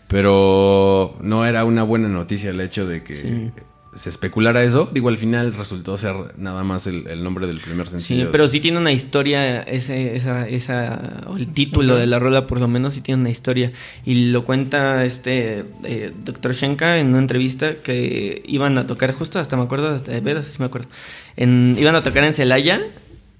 Pero 0.07 1.17
no 1.21 1.45
era 1.45 1.65
una 1.65 1.83
buena 1.83 2.07
noticia 2.07 2.49
el 2.51 2.61
hecho 2.61 2.85
de 2.87 3.03
que 3.03 3.21
Sí. 3.21 3.51
Se 3.97 4.09
especulara 4.09 4.63
eso. 4.63 4.89
Digo, 4.93 5.09
al 5.09 5.17
final 5.17 5.53
resultó 5.53 5.97
ser 5.97 6.15
nada 6.37 6.63
más 6.63 6.87
el, 6.87 7.07
el 7.07 7.23
nombre 7.23 7.47
del 7.47 7.59
primer 7.59 7.87
Sí, 7.87 7.91
sencillo. 7.93 8.31
pero 8.31 8.47
sí 8.47 8.59
tiene 8.59 8.77
una 8.77 8.91
historia, 8.91 9.61
ese, 9.61 10.15
esa, 10.15 10.47
esa, 10.47 11.21
o 11.27 11.35
el 11.37 11.47
título 11.47 11.95
de 11.97 12.05
la 12.07 12.19
rola 12.19 12.47
por 12.47 12.59
lo 12.61 12.67
menos 12.67 12.93
sí 12.93 13.01
tiene 13.01 13.21
una 13.21 13.29
historia. 13.29 13.71
Y 14.05 14.29
lo 14.31 14.45
cuenta 14.45 15.03
este 15.05 15.65
eh, 15.83 16.11
Dr. 16.23 16.53
Shenka 16.53 16.99
en 16.99 17.07
una 17.07 17.19
entrevista 17.19 17.75
que 17.77 18.43
iban 18.45 18.77
a 18.77 18.87
tocar, 18.87 19.11
justo 19.13 19.39
hasta 19.39 19.57
me 19.57 19.63
acuerdo, 19.63 19.89
hasta 19.89 20.11
de 20.11 20.19
veras, 20.21 20.45
sí 20.45 20.57
me 20.59 20.65
acuerdo. 20.65 20.87
En, 21.35 21.75
iban 21.79 21.95
a 21.95 22.03
tocar 22.03 22.23
en 22.23 22.33
Celaya 22.33 22.81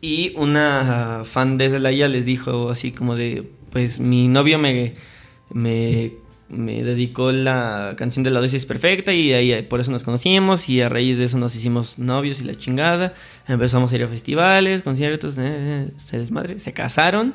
y 0.01 0.33
una 0.35 1.21
fan 1.25 1.57
de 1.57 1.69
Celaya 1.69 2.07
les 2.07 2.25
dijo 2.25 2.69
así 2.69 2.91
como 2.91 3.15
de, 3.15 3.43
pues 3.71 3.99
mi 3.99 4.27
novio 4.27 4.57
me, 4.59 4.93
me, 5.51 6.13
me 6.49 6.83
dedicó 6.83 7.31
la 7.31 7.95
canción 7.97 8.23
de 8.23 8.31
la 8.31 8.39
dosis 8.39 8.65
perfecta 8.65 9.13
y 9.13 9.33
ahí 9.33 9.61
por 9.63 9.81
eso 9.81 9.91
nos 9.91 10.03
conocimos 10.03 10.69
y 10.69 10.81
a 10.81 10.89
raíz 10.89 11.17
de 11.17 11.25
eso 11.25 11.37
nos 11.37 11.55
hicimos 11.55 11.99
novios 11.99 12.39
y 12.39 12.45
la 12.45 12.55
chingada. 12.55 13.13
Empezamos 13.47 13.91
a 13.91 13.95
ir 13.95 14.03
a 14.03 14.07
festivales, 14.07 14.83
conciertos, 14.83 15.37
eh, 15.37 15.41
eh, 15.45 15.91
se 15.97 16.17
desmadre, 16.17 16.59
se 16.59 16.73
casaron 16.73 17.33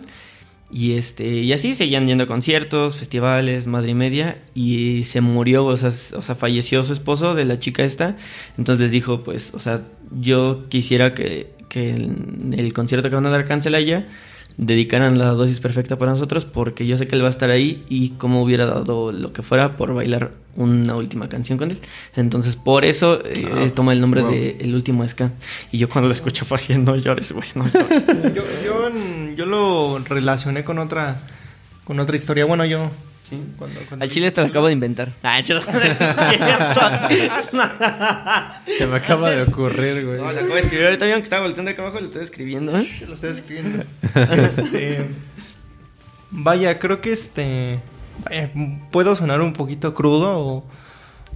Y 0.71 0.93
este 0.95 1.29
y 1.29 1.53
así 1.53 1.75
seguían 1.75 2.07
yendo 2.07 2.25
a 2.25 2.27
conciertos, 2.27 2.97
festivales, 2.97 3.67
madre 3.67 3.91
y 3.91 3.95
media. 3.95 4.39
Y 4.55 5.05
se 5.05 5.21
murió, 5.21 5.67
o 5.67 5.77
sea, 5.77 5.91
o 5.91 6.23
sea, 6.23 6.35
falleció 6.35 6.83
su 6.85 6.95
esposo 6.95 7.35
de 7.35 7.45
la 7.45 7.59
chica 7.59 7.85
esta. 7.85 8.17
Entonces 8.57 8.81
les 8.83 8.91
dijo, 8.91 9.23
pues, 9.25 9.53
o 9.55 9.61
sea, 9.61 9.83
yo 10.19 10.69
quisiera 10.71 11.13
que, 11.15 11.51
que 11.69 11.91
en 11.91 12.55
el 12.57 12.73
concierto 12.73 13.11
que 13.11 13.17
van 13.17 13.27
a 13.27 13.31
dar 13.31 13.45
Cancelaya 13.45 14.07
dedicaran 14.57 15.19
la 15.19 15.29
dosis 15.29 15.61
perfecta 15.61 15.97
para 15.99 16.13
nosotros 16.13 16.45
porque 16.45 16.87
yo 16.87 16.99
sé 16.99 17.07
que 17.09 17.17
él 17.17 17.23
va 17.23 17.29
a 17.29 17.31
estar 17.31 17.51
ahí 17.51 17.85
y 17.89 18.11
como 18.11 18.43
hubiera 18.43 18.67
dado 18.67 19.11
lo 19.13 19.33
que 19.33 19.43
fuera 19.43 19.77
por 19.77 19.95
bailar 19.95 20.33
una 20.57 20.95
última 20.97 21.29
canción 21.29 21.57
con 21.59 21.71
él. 21.71 21.79
Entonces 22.17 22.57
por 22.57 22.85
eso 22.85 23.21
eh, 23.25 23.49
Ah, 23.51 23.67
toma 23.75 23.93
el 23.95 24.01
nombre 24.01 24.21
wow. 24.23 24.31
de 24.31 24.59
El 24.61 24.75
Último 24.75 25.07
Ska. 25.09 25.33
Y 25.71 25.79
yo 25.79 25.89
cuando 25.89 26.09
lo 26.09 26.15
escuché 26.15 26.45
fue 26.45 26.57
así, 26.57 26.77
no 26.77 26.95
llores, 26.97 27.33
güey, 27.33 27.47
no 27.55 27.67
llores. 27.73 28.05
Yo, 28.35 28.43
yo, 28.65 28.89
en- 28.89 29.37
yo 29.37 29.47
lo 29.47 29.99
relacioné 30.01 30.63
con 30.65 30.79
otra, 30.79 31.23
con 31.85 31.99
otra 32.01 32.15
historia. 32.17 32.45
Bueno, 32.45 32.65
yo... 32.67 32.91
Sí, 33.25 33.43
cuando, 33.57 33.81
cuando 33.89 34.05
Al 34.05 34.11
chile 34.11 34.27
hasta 34.27 34.43
lo 34.43 34.49
acabo 34.49 34.67
de 34.67 34.73
inventar. 34.73 35.13
Ah, 35.23 35.39
es 35.39 35.47
cierto. 35.47 35.71
Se 38.77 38.87
me 38.87 38.97
acaba 38.97 39.31
de 39.31 39.43
ocurrir, 39.43 40.05
güey. 40.05 40.19
No, 40.19 40.33
lo 40.33 40.41
acabo 40.41 40.55
de 40.55 40.61
escribir. 40.61 40.87
Ahorita 40.87 41.05
vieron 41.05 41.23
que 41.23 41.27
estaba 41.27 41.43
volteando 41.43 41.71
acá 41.71 41.83
abajo, 41.83 42.01
lo 42.01 42.07
estoy 42.07 42.23
escribiendo. 42.23 42.77
¿eh? 42.77 42.89
Lo 43.07 43.15
estoy 43.15 43.31
escribiendo. 43.31 43.85
este. 44.15 45.07
Vaya, 46.31 46.79
creo 46.79 47.01
que 47.01 47.13
este. 47.13 47.81
vaya, 48.25 48.53
puedo 48.91 49.15
sonar 49.15 49.41
un 49.41 49.53
poquito 49.53 49.95
crudo 49.95 50.39
o, 50.39 50.65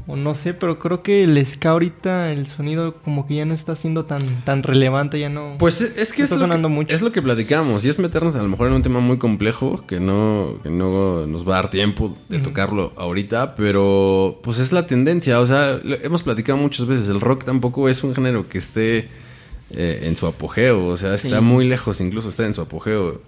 o 0.08 0.14
no 0.14 0.34
sé, 0.36 0.54
pero 0.54 0.78
creo 0.78 1.02
que 1.02 1.24
el 1.24 1.44
ska 1.46 1.70
ahorita, 1.70 2.32
el 2.32 2.46
sonido 2.46 2.94
como 3.04 3.26
que 3.26 3.34
ya 3.34 3.44
no 3.44 3.54
está 3.54 3.74
siendo 3.74 4.04
tan, 4.04 4.22
tan 4.44 4.62
relevante, 4.62 5.18
ya 5.18 5.28
no. 5.28 5.56
Pues 5.58 5.80
es 5.80 5.96
es 5.98 6.12
que 6.12 6.22
Está 6.22 6.36
es, 6.36 6.40
sonando 6.40 6.68
que, 6.68 6.74
mucho. 6.74 6.94
es 6.94 7.02
lo 7.02 7.10
que 7.10 7.20
platicamos 7.22 7.84
y 7.84 7.88
es 7.88 7.98
meternos 7.98 8.36
a 8.36 8.42
lo 8.42 8.48
mejor 8.48 8.68
en 8.68 8.74
un 8.74 8.82
tema 8.82 9.00
muy 9.00 9.18
complejo 9.18 9.84
que 9.86 9.98
no, 9.98 10.58
que 10.62 10.70
no 10.70 11.26
nos 11.26 11.46
va 11.48 11.58
a 11.58 11.62
dar 11.62 11.70
tiempo 11.70 12.16
de 12.28 12.38
tocarlo 12.38 12.92
ahorita, 12.96 13.56
pero 13.56 14.38
pues 14.42 14.58
es 14.60 14.70
la 14.72 14.86
tendencia, 14.86 15.40
o 15.40 15.46
sea, 15.46 15.80
lo- 15.82 15.96
hemos 16.02 16.22
platicado 16.22 16.56
muchas 16.56 16.86
veces, 16.86 17.08
el 17.08 17.20
rock 17.20 17.44
tampoco 17.44 17.88
es 17.88 18.04
un 18.04 18.14
género 18.14 18.48
que 18.48 18.58
esté 18.58 19.08
eh, 19.70 20.02
en 20.04 20.14
su 20.14 20.28
apogeo, 20.28 20.86
o 20.86 20.96
sea, 20.96 21.14
está 21.14 21.38
Sí. 21.38 21.44
muy 21.44 21.66
lejos 21.66 22.00
incluso, 22.00 22.28
está 22.28 22.46
en 22.46 22.54
su 22.54 22.60
apogeo. 22.60 23.20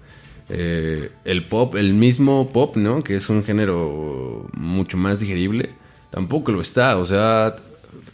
Eh, 0.50 1.10
el 1.24 1.44
pop, 1.46 1.74
el 1.74 1.92
mismo 1.94 2.48
pop, 2.52 2.76
¿no? 2.76 3.02
Que 3.02 3.16
es 3.16 3.28
un 3.28 3.42
género 3.44 4.46
mucho 4.54 4.96
más 4.96 5.20
digerible, 5.20 5.70
tampoco 6.10 6.52
lo 6.52 6.60
está, 6.60 6.96
o 6.98 7.04
sea, 7.04 7.56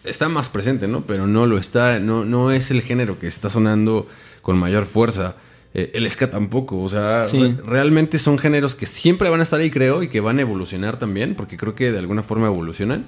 está 0.04 0.28
más 0.28 0.48
presente, 0.48 0.88
¿no? 0.88 1.02
Pero 1.02 1.26
no 1.26 1.46
lo 1.46 1.58
está, 1.58 1.98
no, 2.00 2.24
no 2.24 2.50
es 2.50 2.70
el 2.70 2.82
género 2.82 3.18
que 3.18 3.26
está 3.26 3.48
sonando 3.50 4.06
con 4.42 4.56
mayor 4.58 4.86
fuerza. 4.86 5.36
Eh, 5.76 5.90
el 5.94 6.08
ska 6.10 6.30
tampoco, 6.30 6.80
o 6.82 6.88
sea, 6.88 7.24
Sí. 7.26 7.38
re- 7.40 7.56
realmente 7.64 8.18
son 8.18 8.38
géneros 8.38 8.74
que 8.74 8.86
siempre 8.86 9.28
van 9.28 9.40
a 9.40 9.42
estar 9.42 9.58
ahí, 9.60 9.70
creo, 9.70 10.02
y 10.02 10.08
que 10.08 10.20
van 10.20 10.38
a 10.38 10.42
evolucionar 10.42 10.98
también, 10.98 11.34
porque 11.34 11.56
creo 11.56 11.74
que 11.74 11.90
de 11.90 11.98
alguna 11.98 12.22
forma 12.22 12.46
evolucionan, 12.46 13.06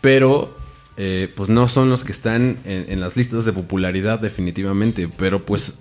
pero 0.00 0.54
eh, 0.96 1.32
pues 1.34 1.48
no 1.48 1.68
son 1.68 1.88
los 1.90 2.04
que 2.04 2.12
están 2.12 2.58
en, 2.64 2.86
en 2.88 3.00
las 3.00 3.16
listas 3.16 3.44
de 3.44 3.52
popularidad 3.52 4.18
definitivamente, 4.20 5.08
pero 5.14 5.44
pues 5.44 5.78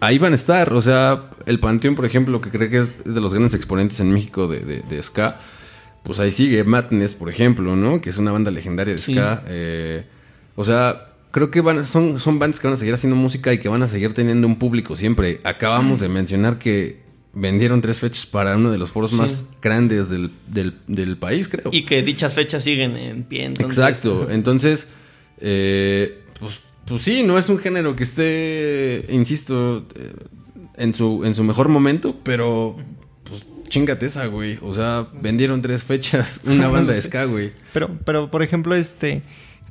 ahí 0.00 0.18
van 0.18 0.32
a 0.32 0.34
estar, 0.34 0.72
o 0.72 0.80
sea, 0.82 1.30
el 1.46 1.58
Panteón, 1.60 1.94
por 1.94 2.04
ejemplo, 2.06 2.40
que 2.40 2.50
creo 2.50 2.68
que 2.70 2.78
es, 2.78 2.98
es 3.06 3.14
de 3.14 3.20
los 3.20 3.32
grandes 3.32 3.54
exponentes 3.54 4.00
en 4.00 4.12
México 4.12 4.48
de, 4.48 4.60
de- 4.60 4.80
de 4.82 5.02
ska, 5.02 5.38
pues 6.02 6.18
ahí 6.20 6.32
sigue 6.32 6.64
Madness, 6.64 7.14
por 7.14 7.28
ejemplo, 7.30 7.76
¿no? 7.76 8.00
Que 8.00 8.10
es 8.10 8.18
una 8.18 8.32
banda 8.32 8.50
legendaria 8.50 8.94
de 8.94 8.98
Sí. 8.98 9.12
ska. 9.14 9.44
eh, 9.48 10.04
o 10.56 10.64
sea, 10.64 11.12
creo 11.30 11.50
que 11.50 11.60
van, 11.60 11.84
son, 11.86 12.18
son 12.18 12.38
bandas 12.38 12.60
que 12.60 12.66
van 12.66 12.74
a 12.74 12.76
seguir 12.76 12.94
haciendo 12.94 13.16
música 13.16 13.52
y 13.52 13.58
que 13.58 13.68
van 13.68 13.82
a 13.82 13.86
seguir 13.86 14.12
teniendo 14.12 14.46
un 14.46 14.58
público 14.58 14.96
siempre. 14.96 15.40
Acabamos 15.44 16.00
de 16.00 16.08
mencionar 16.08 16.58
que 16.58 17.00
vendieron 17.34 17.80
tres 17.80 18.00
fechas 18.00 18.26
para 18.26 18.54
uno 18.56 18.70
de 18.70 18.76
los 18.78 18.90
foros 18.90 19.10
Sí. 19.12 19.16
más 19.16 19.50
grandes 19.62 20.10
del, 20.10 20.32
del- 20.48 20.74
del 20.86 21.16
país, 21.16 21.48
creo. 21.48 21.70
Y 21.72 21.86
que 21.86 22.02
dichas 22.02 22.34
fechas 22.34 22.62
siguen 22.64 22.96
en 22.96 23.22
pie. 23.22 23.44
Entonces, 23.44 23.78
Exacto. 23.78 24.28
Entonces, 24.30 24.88
eh, 25.40 26.20
pues, 26.38 26.60
pues 26.86 27.02
sí, 27.02 27.22
no 27.22 27.38
es 27.38 27.48
un 27.48 27.58
género 27.58 27.96
que 27.96 28.02
esté, 28.02 29.06
insisto, 29.10 29.86
eh, 29.94 30.12
en 30.76 30.94
su, 30.94 31.24
en 31.24 31.34
su 31.34 31.42
mejor 31.44 31.68
momento, 31.68 32.16
pero 32.22 32.76
chingate 33.72 34.04
esa, 34.06 34.26
güey. 34.26 34.58
O 34.60 34.74
sea, 34.74 35.06
vendieron 35.20 35.62
tres 35.62 35.82
fechas, 35.82 36.40
una 36.46 36.68
banda 36.68 36.92
de 36.92 37.00
ska, 37.00 37.24
güey. 37.24 37.52
Pero, 37.72 37.88
pero 38.04 38.30
por 38.30 38.42
ejemplo, 38.42 38.74
este. 38.74 39.22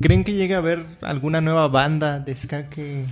¿Creen 0.01 0.23
que 0.23 0.33
llegue 0.33 0.55
a 0.55 0.57
haber 0.57 0.83
alguna 1.01 1.41
nueva 1.41 1.67
banda 1.67 2.19
de 2.19 2.35
ska 2.35 2.67
que 2.67 3.05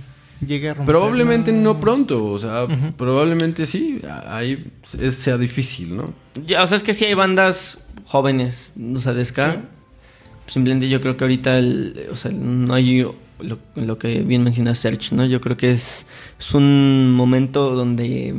llegue 0.44 0.70
a 0.70 0.74
romper? 0.74 0.92
Probablemente 0.92 1.52
no 1.52 1.78
pronto, 1.78 2.24
o 2.26 2.36
sea, 2.36 2.66
probablemente 2.96 3.64
sí, 3.66 4.00
ahí 4.26 4.66
es- 5.00 5.14
sea 5.14 5.38
difícil, 5.38 5.96
¿no? 5.96 6.04
Ya, 6.44 6.64
o 6.64 6.66
sea, 6.66 6.76
es 6.76 6.82
que 6.82 6.92
sí 6.92 7.04
hay 7.04 7.14
bandas 7.14 7.78
jóvenes, 8.06 8.72
o 8.92 8.98
sea, 8.98 9.12
de 9.12 9.24
ska. 9.24 9.62
Simplemente 10.48 10.88
yo 10.88 11.00
creo 11.00 11.16
que 11.16 11.22
ahorita, 11.22 11.58
el, 11.58 12.08
o 12.10 12.16
sea, 12.16 12.32
no 12.32 12.74
hay 12.74 13.06
lo, 13.38 13.58
lo 13.76 13.98
que 13.98 14.22
bien 14.22 14.42
menciona 14.42 14.74
Search, 14.74 15.12
¿no? 15.12 15.24
Yo 15.26 15.40
creo 15.40 15.56
que 15.56 15.70
es, 15.70 16.06
es 16.40 16.54
un 16.56 17.12
momento 17.12 17.70
donde, 17.76 18.34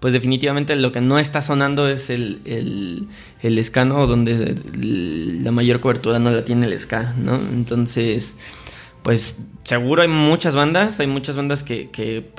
pues 0.00 0.12
definitivamente 0.12 0.76
lo 0.76 0.92
que 0.92 1.00
no 1.00 1.18
está 1.18 1.42
sonando 1.42 1.88
es 1.88 2.10
el, 2.10 2.40
el, 2.44 3.08
el 3.42 3.64
ska, 3.64 3.84
¿no? 3.84 4.06
Donde 4.06 4.56
la 5.42 5.50
mayor 5.50 5.80
cobertura 5.80 6.18
no 6.18 6.30
la 6.30 6.44
tiene 6.44 6.66
el 6.66 6.78
ska, 6.78 7.14
¿no? 7.16 7.36
Entonces, 7.36 8.34
pues 9.02 9.38
seguro 9.64 10.02
hay 10.02 10.08
muchas 10.08 10.54
bandas, 10.54 11.00
hay 11.00 11.06
muchas 11.06 11.36
bandas 11.36 11.62
que, 11.62 11.90
que 11.90 12.30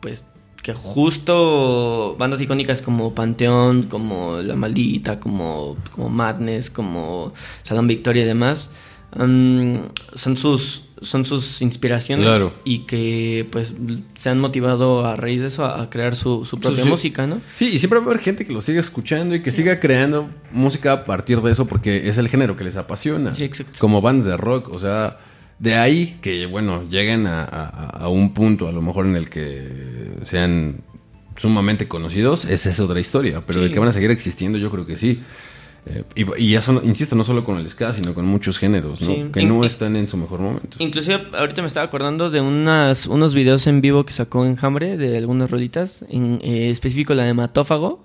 pues 0.00 0.24
que 0.62 0.74
justo 0.74 2.16
bandas 2.18 2.40
icónicas 2.40 2.82
como 2.82 3.14
Panteón, 3.14 3.84
como 3.84 4.42
La 4.42 4.54
Maldita, 4.54 5.18
como, 5.18 5.76
como 5.94 6.10
Madness, 6.10 6.68
como 6.68 7.32
Salón 7.62 7.86
Victoria 7.86 8.24
y 8.24 8.26
demás, 8.26 8.70
mm, 9.16 9.76
son 10.14 10.36
sus 10.36 10.87
son 11.02 11.24
sus 11.26 11.62
inspiraciones 11.62 12.26
Claro. 12.26 12.52
y 12.64 12.80
que 12.80 13.46
pues 13.50 13.74
se 14.16 14.30
han 14.30 14.38
motivado 14.40 15.04
a 15.06 15.16
raíz 15.16 15.40
de 15.40 15.46
eso 15.48 15.64
a, 15.64 15.88
crear 15.90 16.16
su, 16.16 16.44
su 16.44 16.58
propia 16.58 16.82
sí. 16.84 16.88
música, 16.88 17.26
¿no? 17.26 17.40
Sí, 17.54 17.70
y 17.72 17.78
siempre 17.78 17.98
va 17.98 18.04
a 18.06 18.08
haber 18.08 18.20
gente 18.22 18.44
que 18.46 18.52
lo 18.52 18.60
siga 18.60 18.80
escuchando 18.80 19.34
y 19.34 19.40
que 19.42 19.52
siga 19.52 19.80
creando 19.80 20.28
música 20.52 20.92
a 20.92 21.04
partir 21.04 21.40
de 21.40 21.52
eso 21.52 21.66
porque 21.66 22.08
es 22.08 22.18
el 22.18 22.28
género 22.28 22.56
que 22.56 22.64
les 22.64 22.76
apasiona. 22.76 23.34
Sí, 23.34 23.44
exacto. 23.44 23.78
Como 23.78 24.00
bands 24.00 24.24
de 24.24 24.36
rock, 24.36 24.68
o 24.72 24.78
sea, 24.78 25.18
de 25.58 25.74
ahí 25.76 26.18
que, 26.22 26.46
bueno, 26.46 26.88
lleguen 26.88 27.26
a, 27.26 27.42
a- 27.44 27.90
a 28.04 28.08
un 28.08 28.34
punto 28.34 28.68
a 28.68 28.72
lo 28.72 28.80
mejor 28.82 29.06
en 29.06 29.16
el 29.16 29.28
que 29.28 30.12
sean 30.22 30.82
sumamente 31.36 31.86
conocidos, 31.86 32.44
esa 32.44 32.70
es 32.70 32.80
otra 32.80 32.98
historia, 32.98 33.44
pero 33.46 33.60
de 33.60 33.70
que 33.70 33.78
van 33.78 33.88
a 33.88 33.92
seguir 33.92 34.10
existiendo 34.10 34.58
yo 34.58 34.70
creo 34.70 34.86
que 34.86 34.96
sí. 34.96 35.20
Eh, 35.86 36.04
y, 36.14 36.42
y 36.44 36.54
eso, 36.56 36.80
insisto, 36.84 37.16
no 37.16 37.24
solo 37.24 37.44
con 37.44 37.56
el 37.58 37.68
ska, 37.68 37.92
sino 37.92 38.12
con 38.14 38.26
muchos 38.26 38.58
géneros, 38.58 39.00
¿no? 39.00 39.06
Sí. 39.06 39.26
Que 39.32 39.40
In- 39.42 39.48
no 39.48 39.64
están 39.64 39.96
en 39.96 40.08
su 40.08 40.16
mejor 40.16 40.40
momento. 40.40 40.76
Inclusive 40.80 41.28
ahorita 41.32 41.62
me 41.62 41.68
estaba 41.68 41.86
acordando 41.86 42.30
de 42.30 42.40
unas, 42.40 43.06
unos 43.06 43.34
videos 43.34 43.66
en 43.66 43.80
vivo 43.80 44.04
que 44.04 44.12
sacó 44.12 44.44
Enjambre 44.44 44.96
de 44.96 45.16
algunas 45.16 45.50
rolitas, 45.50 46.04
en 46.08 46.40
eh, 46.42 46.70
específico 46.70 47.14
la 47.14 47.24
de 47.24 47.34
Matófago. 47.34 48.04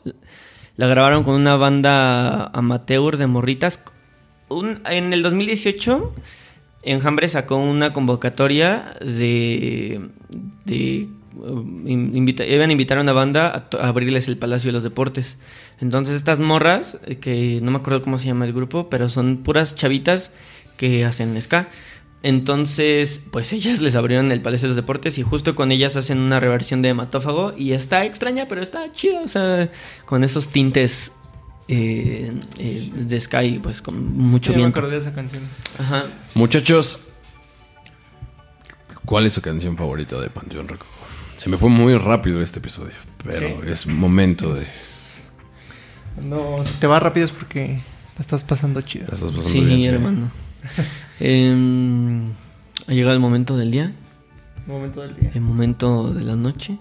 La 0.78 0.88
grabaron 0.88 1.24
con 1.24 1.36
una 1.36 1.56
banda 1.56 2.46
amateur 2.48 3.18
de 3.18 3.28
morritas. 3.28 3.82
Un- 4.50 4.80
en 4.90 5.14
el 5.14 5.22
2018 5.24 6.14
Enjambre 6.84 7.28
sacó 7.30 7.56
una 7.58 7.94
convocatoria 7.94 8.96
de... 9.02 10.02
de 10.66 11.08
invita- 11.86 12.46
iban 12.46 12.70
a 12.70 12.72
invitar 12.72 12.98
a 12.98 13.02
una 13.02 13.14
banda 13.14 13.68
a, 13.72 13.88
abrirles 13.88 14.28
el 14.28 14.38
Palacio 14.38 14.70
de 14.70 14.74
los 14.74 14.84
Deportes. 14.84 15.38
Entonces 15.80 16.16
estas 16.16 16.40
morras, 16.40 16.98
que 17.22 17.60
no 17.62 17.72
me 17.72 17.78
acuerdo 17.78 18.02
cómo 18.02 18.20
se 18.20 18.28
llama 18.28 18.46
el 18.46 18.54
grupo, 18.54 18.90
pero 18.90 19.10
son 19.10 19.38
puras 19.38 19.76
chavitas 19.76 20.32
que 20.78 21.06
hacen 21.06 21.40
ska. 21.42 21.68
Entonces, 22.24 23.22
pues 23.32 23.52
ellas 23.52 23.82
les 23.82 23.96
abrieron 23.96 24.32
el 24.32 24.42
Palacio 24.42 24.68
de 24.68 24.70
los 24.70 24.76
Deportes 24.78 25.18
y 25.18 25.24
justo 25.24 25.56
con 25.56 25.74
ellas 25.74 25.98
hacen 25.98 26.20
una 26.20 26.40
reversión 26.40 26.82
de 26.82 26.90
Hematófago 26.90 27.54
y 27.58 27.74
está 27.74 28.06
extraña, 28.06 28.46
pero 28.48 28.62
está 28.62 28.92
chida, 28.94 29.22
o 29.22 29.28
sea, 29.28 29.70
con 30.06 30.24
esos 30.24 30.48
tintes 30.48 31.12
eh, 31.68 32.34
eh, 32.60 32.92
de 32.96 33.20
Sky, 33.20 33.60
pues 33.62 33.82
con 33.82 34.18
mucho 34.18 34.54
Sí, 34.54 34.58
me 34.60 34.66
acordé 34.66 34.92
de 34.92 34.98
esa 35.00 35.14
canción. 35.14 35.44
Ajá. 35.78 36.06
Muchachos, 36.36 37.02
¿cuál 39.04 39.26
es 39.26 39.34
su 39.34 39.42
canción 39.42 39.76
favorita 39.76 40.20
de 40.22 40.30
Panteón 40.30 40.70
Rococó? 40.70 40.92
Se 41.38 41.50
me 41.50 41.58
fue 41.58 41.70
muy 41.70 41.98
rápido 41.98 42.42
este 42.42 42.60
episodio, 42.60 42.94
pero 43.24 43.62
Sí. 43.64 43.70
es 43.72 43.86
momento 43.88 44.54
de... 44.54 44.64
No, 46.24 46.64
si 46.66 46.74
te 46.76 46.88
va 46.88 47.00
rápido 47.00 47.26
es 47.26 47.32
porque 47.32 47.82
la 48.16 48.22
estás 48.22 48.44
pasando 48.44 48.82
chido. 48.82 49.08
La 49.08 49.14
estás 49.16 49.32
pasando 49.32 49.50
Sí, 49.50 49.60
bien, 49.62 49.80
sí. 49.82 49.86
hermano. 49.88 50.32
Em, 51.20 52.32
ha 52.88 52.92
llegado 52.94 53.14
el 53.14 53.20
momento 53.20 53.58
del 53.58 53.72
día, 53.72 53.94
Momento 54.68 55.02
del 55.02 55.16
día. 55.16 55.32
el 55.34 55.42
momento 55.42 56.14
de 56.14 56.24
la 56.24 56.36
noche. 56.36 56.78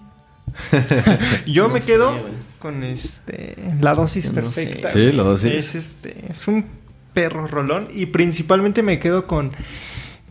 Yo 1.45 1.67
No 1.67 1.73
me 1.73 1.81
sé, 1.81 1.85
quedo 1.87 2.17
con 2.59 2.83
este 2.83 3.55
la 3.81 3.93
dosis 3.95 4.25
sé. 4.25 4.31
perfecta. 4.31 4.91
Sí, 4.91 5.11
la 5.11 5.23
dosis. 5.23 5.51
Es 5.51 5.75
este, 5.75 6.25
es 6.29 6.47
un 6.47 6.65
perro 7.13 7.47
rolón 7.47 7.87
y 7.93 8.07
principalmente 8.07 8.81
me 8.83 8.99
quedo 8.99 9.27
con 9.27 9.51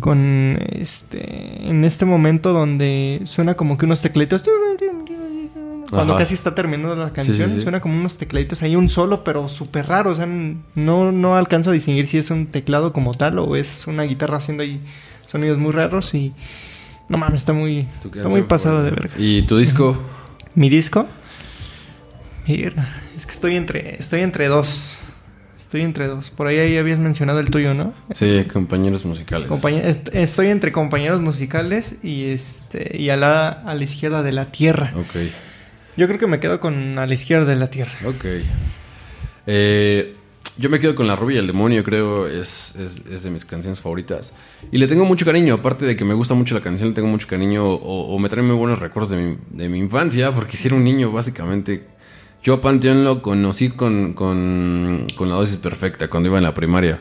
con 0.03 0.59
este 0.73 1.71
en 1.71 1.85
este 1.85 2.05
momento 2.05 2.53
donde 2.53 3.23
suena 3.25 3.55
como 3.55 3.79
que 3.79 3.87
unos 3.87 4.03
tecletos 4.03 4.45
Cuando 5.89 6.15
Ajá. 6.15 6.23
casi 6.23 6.35
está 6.35 6.55
terminando 6.55 6.97
la 6.97 7.13
canción, 7.13 7.49
sí, 7.49 7.57
sí. 7.57 7.63
suena 7.63 7.81
como 7.81 7.95
unos 7.95 8.19
tecladitos 8.19 8.63
ahí, 8.63 8.77
un 8.77 8.89
solo, 8.89 9.25
pero 9.25 9.49
súper 9.49 9.87
raro. 9.87 10.11
O 10.11 10.15
sea, 10.15 10.27
no, 10.27 11.13
no 11.13 11.37
alcanzo 11.37 11.71
a 11.71 11.73
distinguir 11.73 12.09
si 12.09 12.19
es 12.19 12.31
un 12.31 12.47
teclado 12.47 12.93
como 12.93 13.15
tal 13.15 13.39
o 13.39 13.57
es 13.57 13.87
una 13.87 14.03
guitarra 14.03 14.39
haciendo 14.39 14.65
ahí 14.65 14.81
sonidos 15.25 15.57
muy 15.57 15.73
raros 15.73 16.13
y... 16.15 16.35
No 17.09 17.19
mames, 17.19 17.43
está 17.43 17.53
muy, 17.53 17.87
está 18.15 18.29
muy 18.29 18.43
pasado 18.43 18.83
de 18.83 18.91
verga. 18.91 19.15
¿Y 19.19 19.43
tu 19.43 19.59
disco? 19.59 19.99
Mi 20.55 20.69
disco. 20.69 21.07
Mierda, 22.47 22.89
es 23.17 23.27
que 23.27 23.33
estoy 23.33 23.57
entre, 23.57 23.97
estoy 24.01 24.23
entre 24.23 24.49
dos. 24.49 25.12
Estoy 25.73 25.87
entre 25.87 26.07
dos. 26.07 26.29
Por 26.29 26.49
ahí, 26.49 26.59
ahí 26.59 26.77
habías 26.77 26.99
mencionado 26.99 27.41
el 27.41 27.49
tuyo, 27.51 27.73
¿no? 27.73 27.95
Sí, 28.15 28.45
compañeros 28.53 29.07
musicales. 29.07 29.49
Compañe- 29.49 29.83
est- 29.89 30.15
estoy 30.15 30.49
entre 30.49 30.71
compañeros 30.71 31.23
musicales 31.23 31.95
y 32.03 32.27
este 32.27 32.95
y 32.99 33.09
a 33.09 33.17
la, 33.17 33.49
a 33.49 33.75
la 33.75 33.83
izquierda 33.83 34.23
de 34.23 34.33
la 34.33 34.53
tierra. 34.53 34.93
Ok, 34.95 35.17
Yo 35.97 36.07
creo 36.09 36.19
que 36.19 36.27
me 36.27 36.41
quedo 36.41 36.61
con 36.61 36.99
a 36.99 37.07
la 37.07 37.15
izquierda 37.15 37.47
de 37.47 37.57
la 37.57 37.69
tierra. 37.71 37.93
ok. 38.07 38.25
Eh, 39.47 40.15
yo 40.59 40.69
me 40.69 40.79
quedo 40.79 40.95
con 40.95 41.07
La 41.07 41.17
Rubia 41.17 41.37
y 41.37 41.39
el 41.39 41.47
Demonio, 41.47 41.83
creo, 41.83 42.29
es, 42.29 42.75
es, 42.79 42.99
es 43.11 43.23
de 43.23 43.31
mis 43.31 43.47
canciones 43.47 43.81
favoritas. 43.81 44.35
Y 44.71 44.77
le 44.77 44.87
tengo 44.87 45.07
mucho 45.07 45.25
cariño, 45.25 45.55
aparte 45.55 45.87
de 45.87 45.97
que 45.97 46.05
me 46.05 46.13
gusta 46.13 46.35
mucho 46.35 46.55
la 46.55 46.61
canción, 46.61 46.91
le 46.91 46.95
tengo 46.95 47.09
mucho 47.09 47.27
cariño 47.27 47.65
o, 47.67 48.15
o 48.15 48.19
me 48.19 48.29
trae 48.29 48.43
muy 48.43 48.57
buenos 48.57 48.79
recuerdos 48.79 49.09
de 49.13 49.17
mi, 49.17 49.39
de 49.51 49.71
mi 49.71 49.79
infancia, 49.79 50.35
porque 50.35 50.59
si 50.59 50.69
era 50.69 50.77
un 50.77 50.85
niño, 50.85 51.11
básicamente. 51.13 51.87
Yo 52.43 52.61
Panteón 52.61 53.05
lo 53.05 53.23
conocí 53.23 53.69
con, 53.71 54.15
con, 54.15 55.07
con 55.17 55.29
la 55.29 55.37
dosis 55.37 55.57
perfecta, 55.59 56.09
cuando 56.09 56.29
iba 56.29 56.39
en 56.39 56.45
la 56.45 56.55
primaria. 56.55 56.99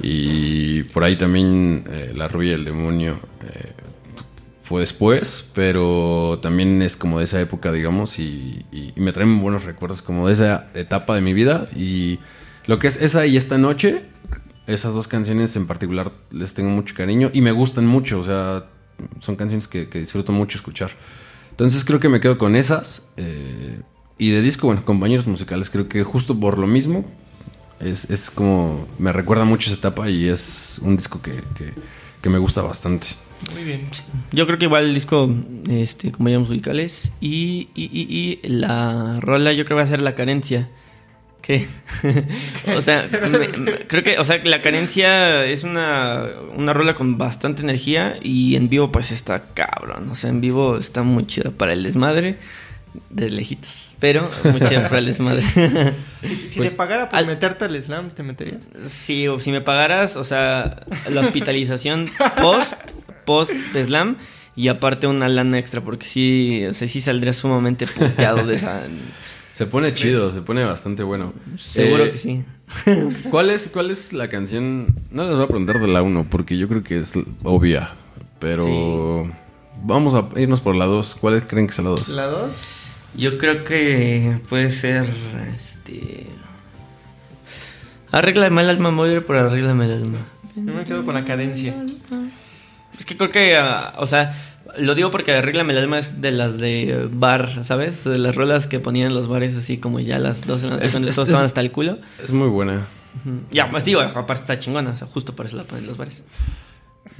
Y 0.00 0.82
por 0.84 1.04
ahí 1.04 1.16
también 1.16 1.84
eh, 1.88 2.12
La 2.16 2.26
Rubia 2.28 2.50
y 2.52 2.54
el 2.54 2.64
Demonio 2.64 3.16
eh, 3.42 3.72
fue 4.62 4.80
después, 4.80 5.48
pero 5.54 6.40
también 6.42 6.82
es 6.82 6.96
como 6.96 7.18
de 7.18 7.24
esa 7.24 7.40
época, 7.40 7.70
digamos, 7.70 8.18
y, 8.18 8.64
y- 8.72 8.92
y 8.96 9.00
me 9.00 9.12
traen 9.12 9.40
buenos 9.40 9.64
recuerdos 9.64 10.02
como 10.02 10.26
de 10.26 10.32
esa 10.34 10.68
etapa 10.74 11.14
de 11.14 11.20
mi 11.20 11.32
vida. 11.34 11.68
Y 11.76 12.18
lo 12.66 12.78
que 12.80 12.88
es 12.88 13.00
esa 13.00 13.26
y 13.26 13.36
esta 13.36 13.58
noche, 13.58 14.06
esas 14.66 14.94
dos 14.94 15.06
canciones 15.06 15.54
en 15.54 15.66
particular 15.68 16.10
les 16.32 16.54
tengo 16.54 16.70
mucho 16.70 16.94
cariño 16.96 17.30
y 17.32 17.40
me 17.42 17.52
gustan 17.52 17.86
mucho, 17.86 18.18
o 18.18 18.24
sea, 18.24 18.64
son 19.20 19.36
canciones 19.36 19.68
que, 19.68 19.88
que 19.88 20.00
disfruto 20.00 20.32
mucho 20.32 20.58
escuchar. 20.58 20.90
Entonces 21.50 21.84
creo 21.84 22.00
que 22.00 22.08
me 22.08 22.18
quedo 22.18 22.36
con 22.38 22.56
esas. 22.56 23.08
eh, 23.16 23.80
y 24.18 24.30
de 24.30 24.42
disco, 24.42 24.66
bueno, 24.68 24.84
compañeros 24.84 25.26
musicales, 25.26 25.70
creo 25.70 25.88
que 25.88 26.02
justo 26.04 26.38
por 26.38 26.58
lo 26.58 26.66
mismo, 26.66 27.04
es, 27.80 28.08
es 28.10 28.30
como, 28.30 28.86
me 28.98 29.12
recuerda 29.12 29.44
mucho 29.44 29.68
esa 29.70 29.78
etapa 29.78 30.08
y 30.10 30.28
es 30.28 30.78
un 30.82 30.96
disco 30.96 31.20
que, 31.20 31.32
que- 31.56 31.72
que 32.22 32.30
me 32.30 32.38
gusta 32.38 32.62
bastante. 32.62 33.08
Muy 33.52 33.64
bien. 33.64 33.84
Yo 34.32 34.46
creo 34.46 34.58
que 34.58 34.64
igual 34.64 34.86
el 34.86 34.94
disco, 34.94 35.28
este, 35.68 36.10
como 36.10 36.30
llamamos 36.30 36.48
musicales, 36.48 37.12
y, 37.20 37.68
y, 37.74 37.84
y, 37.84 38.40
y 38.42 38.48
la 38.48 39.20
rola 39.20 39.52
yo 39.52 39.64
creo 39.66 39.76
que 39.76 39.82
va 39.82 39.82
a 39.82 39.86
ser 39.86 40.00
La 40.00 40.14
Carencia. 40.14 40.70
¿Qué? 41.42 41.66
o 42.74 42.80
sea, 42.80 43.06
me- 43.12 43.48
me- 43.58 43.86
creo 43.86 44.02
que, 44.02 44.18
o 44.18 44.24
sea, 44.24 44.40
la 44.44 44.62
carencia 44.62 45.44
es 45.44 45.62
una, 45.62 46.26
una 46.56 46.72
rola 46.72 46.94
con 46.94 47.18
bastante 47.18 47.60
energía 47.60 48.16
y 48.22 48.56
en 48.56 48.70
vivo 48.70 48.90
pues 48.90 49.10
está 49.12 49.52
cabrón. 49.52 50.08
O 50.08 50.14
sea, 50.14 50.30
en 50.30 50.40
vivo 50.40 50.78
está 50.78 51.02
muy 51.02 51.26
chida 51.26 51.50
para 51.50 51.74
el 51.74 51.82
desmadre 51.82 52.38
de 53.10 53.30
lejitos, 53.30 53.90
pero 53.98 54.30
muy 54.44 54.60
chida 54.60 54.84
para 54.84 54.98
el 55.00 55.06
desmadre. 55.06 55.42
Si, 56.22 56.48
si 56.50 56.58
Pues, 56.58 56.70
te 56.70 56.76
pagara 56.76 57.08
por 57.08 57.18
al- 57.18 57.26
meterte 57.26 57.64
al 57.64 57.82
slam, 57.82 58.10
¿te 58.10 58.22
meterías? 58.22 58.68
Sí, 58.86 59.26
o 59.28 59.38
si 59.40 59.50
me 59.52 59.60
pagaras, 59.60 60.16
o 60.16 60.24
sea, 60.24 60.84
la 61.10 61.20
hospitalización 61.22 62.10
post, 62.40 62.74
post 63.24 63.52
slam 63.72 64.16
y 64.56 64.68
aparte 64.68 65.06
una 65.08 65.28
lana 65.28 65.58
extra, 65.58 65.80
porque 65.80 66.06
sí, 66.06 66.64
o 66.68 66.72
sea, 66.74 66.86
sí 66.88 67.00
saldría 67.00 67.32
sumamente 67.32 67.86
puteado 67.86 68.46
de 68.46 68.54
esa. 68.56 68.82
Se 69.52 69.66
pone 69.66 69.94
chido, 69.94 70.30
se 70.32 70.42
pone 70.42 70.64
bastante 70.64 71.02
bueno. 71.04 71.32
Seguro 71.56 72.04
Eh, 72.06 72.10
que 72.12 72.18
sí. 72.18 72.44
¿Cuál 73.30 73.50
es, 73.50 73.68
¿Cuál 73.72 73.90
es 73.90 74.12
la 74.12 74.28
canción? 74.28 74.86
No 75.10 75.24
les 75.26 75.34
voy 75.36 75.44
a 75.44 75.48
preguntar 75.48 75.80
de 75.80 75.86
la 75.88 76.02
1 76.02 76.26
porque 76.30 76.56
yo 76.56 76.66
creo 76.68 76.82
que 76.82 76.98
es 76.98 77.12
obvia. 77.44 77.90
Pero 78.40 79.30
vamos 79.82 80.14
a 80.14 80.28
irnos 80.40 80.60
por 80.60 80.74
la 80.76 80.84
2. 80.86 81.16
¿Cuáles 81.20 81.44
creen 81.44 81.66
que 81.66 81.72
es 81.72 81.78
la 81.78 81.90
2? 81.90 82.08
La 82.08 82.26
dos. 82.26 82.83
Yo 83.16 83.38
creo 83.38 83.64
que 83.64 84.38
puede 84.48 84.70
ser, 84.70 85.06
este... 85.54 86.26
Arréglame 88.10 88.62
el 88.62 88.70
alma, 88.70 89.08
ir 89.08 89.24
por 89.24 89.36
arréglame 89.36 89.86
el 89.86 89.92
alma. 89.92 90.18
Yo 90.56 90.62
me 90.72 90.84
quedo 90.84 91.04
con 91.04 91.14
la 91.14 91.24
carencia. 91.24 91.74
Es 92.98 93.04
que 93.04 93.16
creo 93.16 93.30
que, 93.32 93.56
ah, 93.56 93.94
o 93.98 94.06
sea, 94.06 94.34
lo 94.78 94.94
digo 94.94 95.10
porque 95.10 95.32
Arréglame 95.32 95.72
el 95.72 95.78
alma 95.80 95.98
es 95.98 96.20
de 96.20 96.30
las 96.30 96.58
de 96.58 97.08
bar, 97.10 97.64
¿sabes? 97.64 98.04
De 98.04 98.18
las 98.18 98.34
rolas 98.36 98.66
que 98.68 98.78
ponían 98.80 99.08
en 99.08 99.14
los 99.14 99.26
bares 99.28 99.54
así 99.56 99.78
como 99.78 99.98
ya 100.00 100.16
a 100.16 100.20
las 100.20 100.46
12 100.46 100.64
de 100.64 100.70
la 100.70 100.76
noche 100.76 100.86
Es- 100.86 100.92
cuando 100.92 101.08
es- 101.08 101.14
todos 101.16 101.28
es- 101.28 101.32
estaban 101.32 101.46
hasta 101.46 101.60
el 101.60 101.72
culo. 101.72 101.98
Es 102.22 102.30
muy 102.32 102.48
buena. 102.48 102.82
Ya, 103.52 103.70
pues 103.70 103.84
digo, 103.84 104.00
aparte 104.00 104.42
está 104.42 104.58
chingona, 104.58 104.90
o 104.90 104.96
sea, 104.96 105.06
justo 105.06 105.34
por 105.36 105.46
eso 105.46 105.56
la 105.56 105.62
ponen 105.64 105.84
en 105.84 105.88
los 105.88 105.96
bares. 105.96 106.22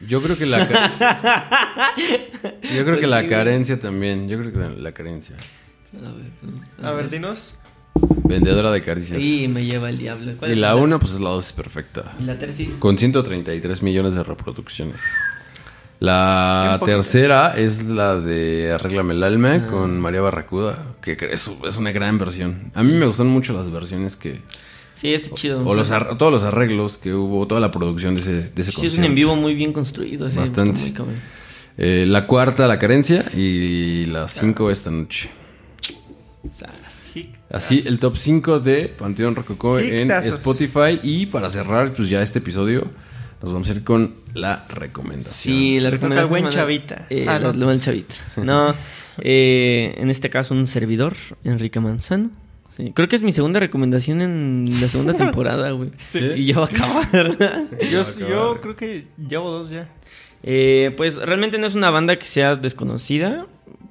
Yo 0.09 0.21
creo 0.23 0.37
que 0.37 0.47
la... 0.47 0.59
yo 2.75 2.85
creo 2.85 2.99
que 2.99 3.07
la 3.07 3.21
güey. 3.21 3.31
carencia 3.31 3.81
también. 3.81 4.29
Yo 4.29 4.39
creo 4.41 4.53
que 4.53 4.81
la 4.81 4.93
carencia. 4.93 5.37
A 6.03 6.13
ver, 6.13 6.89
A 6.89 6.93
ver, 6.93 7.11
dinos. 7.11 7.57
Vendedora 8.25 8.71
de 8.73 8.83
caricias. 8.83 9.23
Sí, 9.23 9.49
me 9.53 9.65
lleva 9.65 9.89
el 9.91 9.99
diablo. 9.99 10.33
¿Cuál 10.39 10.53
Y 10.53 10.55
la 10.57 10.75
1 10.77 10.99
pues 10.99 11.13
es 11.13 11.21
la 11.21 11.31
dosis 11.31 11.53
perfecta. 11.53 12.17
Y 12.21 12.25
la 12.25 12.39
tercis. 12.39 12.75
Con 12.75 12.99
133 12.99 13.83
millones 13.83 14.15
de 14.15 14.23
reproducciones. 14.25 15.03
La 16.01 16.81
tercera 16.85 17.55
es 17.57 17.85
la 17.85 18.19
de 18.19 18.73
Arréglame 18.73 19.15
el 19.15 19.23
alma 19.23 19.55
Ah. 19.55 19.67
con 19.69 20.01
María 20.01 20.21
Barracuda, 20.21 20.95
que 21.01 21.13
es, 21.31 21.49
es 21.67 21.77
una 21.77 21.93
gran 21.93 22.19
versión. 22.19 22.73
A 22.75 22.83
mí 22.83 22.93
me 22.93 23.07
gustan 23.07 23.29
mucho 23.29 23.53
las 23.53 23.71
versiones 23.71 24.17
que... 24.17 24.41
Sí, 24.97 25.15
está 25.15 25.35
chido. 25.35 25.61
O 25.63 25.71
o 25.71 25.75
los 25.75 25.89
todos 26.19 26.33
los 26.33 26.43
arreglos 26.45 26.97
que 26.99 27.15
hubo, 27.15 27.47
toda 27.47 27.61
la 27.61 27.71
producción 27.71 28.15
de 28.15 28.21
ese, 28.21 28.33
de 28.51 28.63
ese 28.63 28.73
Sí, 28.73 28.87
es 28.87 28.99
un 28.99 29.05
en 29.05 29.15
vivo 29.15 29.35
muy 29.37 29.55
bien 29.55 29.73
construido. 29.73 30.29
sí, 30.31 30.37
Bastante. 30.37 30.81
muy. 30.81 31.15
Eh, 31.79 32.05
la 32.07 32.27
cuarta, 32.27 32.67
La 32.69 32.79
Carencia, 32.79 33.25
y 33.35 34.07
la 34.07 34.29
cinco, 34.29 34.71
Esta 34.71 34.91
Noche. 34.91 35.31
Así, 37.51 37.83
el 37.87 38.01
top 38.01 38.17
5 38.17 38.61
de 38.61 38.89
Panteón 38.89 39.35
Rococó 39.37 39.79
en 39.79 40.03
Hictazos. 40.03 40.37
Spotify. 40.37 40.99
Y 41.03 41.27
para 41.27 41.49
cerrar, 41.51 41.93
pues 41.93 42.11
ya 42.11 42.23
este 42.23 42.41
episodio, 42.41 42.91
nos 43.43 43.53
vamos 43.53 43.69
a 43.69 43.73
ir 43.73 43.85
con 43.85 44.15
la 44.35 44.67
recomendación. 44.69 45.33
Sí, 45.57 45.79
la 45.81 45.91
Le 45.91 45.99
toca 45.99 46.09
recomendación. 46.09 46.31
buen 46.31 46.49
chavita. 46.53 47.07
Eh, 47.11 47.27
Ah, 47.29 47.39
la- 47.39 47.53
no. 47.53 47.59
la 47.59 47.65
buen 47.67 47.81
chavita. 47.81 48.15
No, 48.37 48.75
eh, 49.19 49.95
en 49.97 50.11
este 50.11 50.29
caso 50.31 50.55
un 50.55 50.67
servidor, 50.67 51.15
Enrique 51.45 51.79
Manzano. 51.81 52.31
Sí, 52.77 52.91
creo 52.93 53.07
que 53.07 53.15
es 53.15 53.23
mi 53.23 53.33
segunda 53.33 53.61
recomendación 53.61 54.21
en 54.21 54.69
la 54.81 54.89
segunda 54.89 55.15
temporada, 55.15 55.71
güey. 55.71 55.91
Sí. 56.03 56.19
Y 56.37 56.47
ya 56.47 56.59
va 56.59 56.67
a 56.67 56.69
acabar. 56.69 57.69
Yo, 57.93 58.03
yo 58.19 58.61
creo 58.61 58.75
que 58.75 59.07
llevo 59.29 59.51
dos 59.51 59.71
ya. 59.71 59.89
Eh, 60.43 60.93
pues 60.97 61.15
realmente 61.15 61.57
no 61.59 61.67
es 61.69 61.75
una 61.77 61.91
banda 61.91 62.19
que 62.19 62.27
sea 62.27 62.57
desconocida 62.57 63.47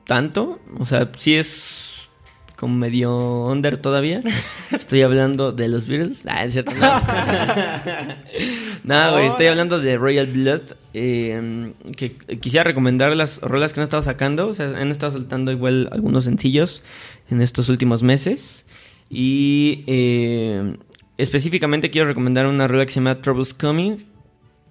tanto. 0.06 0.60
O 0.78 0.86
sea, 0.86 1.10
sí 1.18 1.36
es 1.36 1.93
como 2.64 2.76
medio 2.76 3.46
under 3.48 3.78
todavía. 3.78 4.22
Estoy 4.72 5.02
hablando 5.02 5.52
de 5.52 5.68
los 5.68 5.86
Beatles. 5.86 6.26
Ah, 6.30 6.46
es 6.46 6.54
cierto. 6.54 6.72
No, 6.74 7.02
No, 8.86 9.12
güey, 9.12 9.28
estoy 9.28 9.48
hablando 9.48 9.80
de 9.82 9.98
Royal 9.98 10.28
Blood. 10.28 10.62
eh, 10.94 11.74
que 11.98 12.16
quisiera 12.40 12.64
recomendar 12.64 13.14
las 13.18 13.42
rolas 13.42 13.74
que 13.74 13.82
han 13.82 13.84
estado 13.84 14.02
sacando. 14.02 14.48
O 14.48 14.54
sea, 14.54 14.68
han 14.68 14.92
estado 14.92 15.12
soltando 15.12 15.52
igual 15.52 15.90
algunos 15.92 16.24
sencillos 16.24 16.82
en 17.30 17.42
estos 17.42 17.68
últimos 17.68 18.02
meses. 18.02 18.66
Y 19.10 19.84
eh, 19.88 20.78
específicamente 21.18 21.92
quiero 21.92 22.08
recomendar 22.08 22.48
una 22.48 22.66
rola 22.70 22.86
que 22.86 22.94
se 22.94 23.02
llama 23.02 23.22
Troubles 23.22 23.54
Coming 23.54 23.98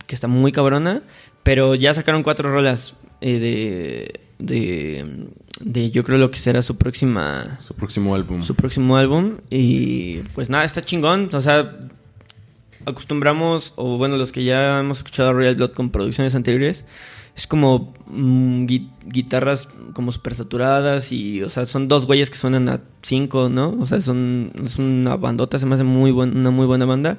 que 0.07 0.15
está 0.15 0.29
muy 0.29 0.51
cabrona, 0.51 1.03
pero 1.43 1.75
ya 1.75 1.93
sacaron 1.93 2.23
cuatro 2.23 2.51
rolas 2.51 2.95
eh, 3.21 3.39
de, 3.39 4.21
de, 4.47 5.29
de, 5.61 5.91
yo 5.91 6.05
creo 6.05 6.19
lo 6.19 6.31
que 6.31 6.39
será 6.39 6.63
su 6.63 6.77
próxima, 6.77 7.61
Su 7.67 7.75
próximo 7.75 8.15
álbum. 8.15 8.43
su 8.43 8.55
próximo 8.55 8.97
álbum 8.97 9.37
y 9.51 10.19
pues 10.35 10.49
nada, 10.51 10.65
está 10.65 10.83
chingón, 10.83 11.29
o 11.33 11.41
sea, 11.41 11.79
acostumbramos, 12.87 13.73
o 13.77 13.97
bueno, 13.99 14.17
los 14.17 14.33
que 14.33 14.45
ya 14.45 14.81
hemos 14.81 14.99
escuchado 14.99 15.31
a 15.31 15.33
Royal 15.33 15.55
Blood 15.55 15.71
con 15.73 15.91
producciones 15.91 16.35
anteriores, 16.35 16.85
es 17.37 17.47
como 17.47 17.95
mm, 18.09 18.67
gui- 18.67 18.91
guitarras 19.07 19.69
como 19.95 20.13
super 20.13 20.35
saturadas 20.35 21.13
y, 21.13 21.43
o 21.43 21.49
sea, 21.49 21.65
son 21.67 21.89
dos 21.89 22.07
güeyes 22.07 22.29
que 22.29 22.37
suenan 22.37 22.69
a 22.69 22.81
cinco, 23.03 23.49
¿no? 23.49 23.77
O 23.81 23.87
sea, 23.87 24.01
son, 24.01 24.53
es 24.65 24.77
una 24.79 25.17
bandota, 25.17 25.59
se 25.59 25.65
me 25.67 25.75
hace 25.77 25.85
muy 25.85 26.11
buen, 26.11 26.37
una 26.37 26.51
muy 26.51 26.67
buena 26.67 26.85
banda. 26.85 27.19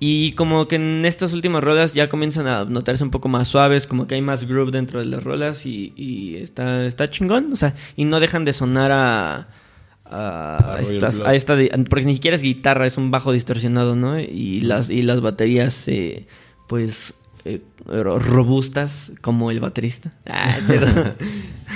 Y 0.00 0.32
como 0.32 0.66
que 0.68 0.76
en 0.76 1.04
estas 1.04 1.32
últimas 1.34 1.62
rolas 1.64 1.92
ya 1.94 2.08
comienzan 2.08 2.46
a 2.46 2.64
notarse 2.64 3.04
un 3.04 3.10
poco 3.10 3.28
más 3.28 3.48
suaves, 3.48 3.86
como 3.86 4.06
que 4.06 4.16
hay 4.16 4.22
más 4.22 4.44
groove 4.44 4.70
dentro 4.70 4.98
de 4.98 5.06
las 5.06 5.24
rolas 5.24 5.64
y, 5.66 5.92
y 5.96 6.36
está, 6.38 6.84
está 6.86 7.08
chingón. 7.08 7.52
O 7.52 7.56
sea, 7.56 7.74
y 7.96 8.04
no 8.04 8.20
dejan 8.20 8.44
de 8.44 8.52
sonar 8.52 8.90
a, 8.92 9.48
a, 10.04 10.56
A 10.56 10.76
Royal 10.78 10.94
estas, 10.94 11.16
Blood. 11.18 11.28
a 11.28 11.34
esta 11.34 11.56
porque 11.88 12.04
ni 12.06 12.14
siquiera 12.14 12.34
es 12.34 12.42
guitarra, 12.42 12.86
es 12.86 12.98
un 12.98 13.10
bajo 13.10 13.32
distorsionado, 13.32 13.94
¿no? 13.96 14.18
Y 14.20 14.60
las, 14.60 14.90
y 14.90 15.02
las 15.02 15.20
baterías, 15.20 15.86
eh, 15.88 16.26
pues, 16.68 17.14
eh, 17.46 17.62
ro- 17.86 18.18
robustas 18.18 19.12
como 19.20 19.50
el 19.52 19.60
baterista. 19.60 20.12
Ah, 20.26 20.58
es 20.58 20.66
cierto. 20.68 21.14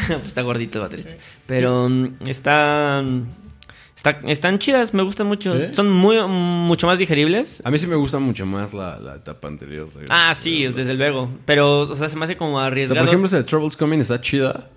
Pues 0.06 0.26
está 0.26 0.42
gordito 0.42 0.78
el 0.78 0.82
baterista. 0.84 1.14
Pero 1.46 1.88
mm, 1.88 2.14
está, 2.26 3.02
está- 3.98 4.20
están 4.26 4.58
chidas, 4.58 4.94
me 4.94 5.02
gustan 5.02 5.26
mucho. 5.26 5.52
¿Sí? 5.54 5.66
Son 5.74 5.90
muy, 5.90 6.16
mucho 6.28 6.86
más 6.86 6.98
digeribles. 6.98 7.60
A 7.64 7.70
mí 7.70 7.76
sí 7.78 7.86
me 7.86 7.96
gusta 7.96 8.18
mucho 8.18 8.46
más 8.46 8.72
la, 8.72 8.98
la 9.00 9.16
etapa 9.16 9.48
anterior. 9.48 9.92
de- 9.92 10.06
Ah, 10.08 10.32
sí, 10.34 10.62
de- 10.62 10.72
desde 10.72 10.94
luego. 10.94 11.28
Pero, 11.44 11.80
o 11.80 11.96
sea, 11.96 12.08
se 12.08 12.16
me 12.16 12.24
hace 12.24 12.36
como 12.36 12.56
O 12.56 12.58
sea, 12.60 12.66
arriesgado. 12.66 13.00
por 13.00 13.08
ejemplo, 13.08 13.26
esa 13.26 13.36
de 13.38 13.44
Troubles 13.44 13.76
Coming 13.76 13.98
está 13.98 14.20
chida. 14.20 14.70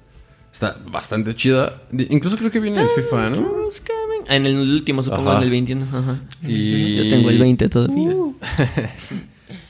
Está 0.51 0.75
bastante 0.91 1.33
chida. 1.33 1.81
Incluso 2.09 2.35
creo 2.35 2.51
que 2.51 2.59
viene 2.59 2.81
en 2.81 2.87
FIFA, 2.95 3.29
¿no? 3.29 3.35
Troubles 3.37 3.81
coming. 3.81 4.29
En 4.29 4.45
el 4.45 4.57
último, 4.57 5.01
supongo, 5.01 5.29
Ajá. 5.29 5.37
en 5.37 5.43
el 5.45 5.49
21. 5.49 5.85
Ajá. 5.93 6.17
Y... 6.45 6.95
Yo 6.97 7.09
tengo 7.09 7.29
el 7.29 7.37
20 7.37 7.69
todavía. 7.69 8.11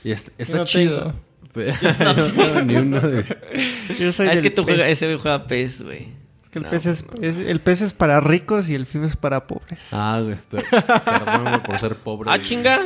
Y 0.03 0.11
está, 0.11 0.32
no 0.57 0.65
chido. 0.65 1.14
Yo 1.56 1.61
no 2.15 2.32
tengo 2.32 2.61
ni 2.65 2.76
uno 2.76 2.99
de... 3.02 3.23
Yo 3.99 4.11
soy 4.14 4.28
Ah, 4.28 4.34
es 4.34 4.41
que 4.41 4.49
tú 4.49 4.64
juegas, 4.64 4.88
ese 4.88 5.15
juega 5.18 5.45
PES, 5.45 5.84
güey. 5.84 6.07
Que 6.52 6.60
el, 6.60 6.64
No, 6.65 6.69
pez 6.72 6.86
es, 6.86 7.06
no. 7.06 7.14
es- 7.26 7.38
el 7.38 7.60
pez 7.61 7.82
es 7.82 7.94
para 7.94 8.19
ricos 8.19 8.68
y 8.69 8.76
el 8.76 8.86
FIFA 8.86 9.06
es 9.06 9.15
para 9.15 9.48
pobres. 9.48 9.88
Ah, 9.94 10.19
güey. 10.22 10.36
pero- 10.49 10.64
Perdón, 10.69 11.44
güey, 11.44 11.64
por 11.64 11.80
ser 11.80 11.95
pobre. 11.95 12.30
Ah, 12.32 12.38
y- 12.38 12.41
chinga. 12.41 12.80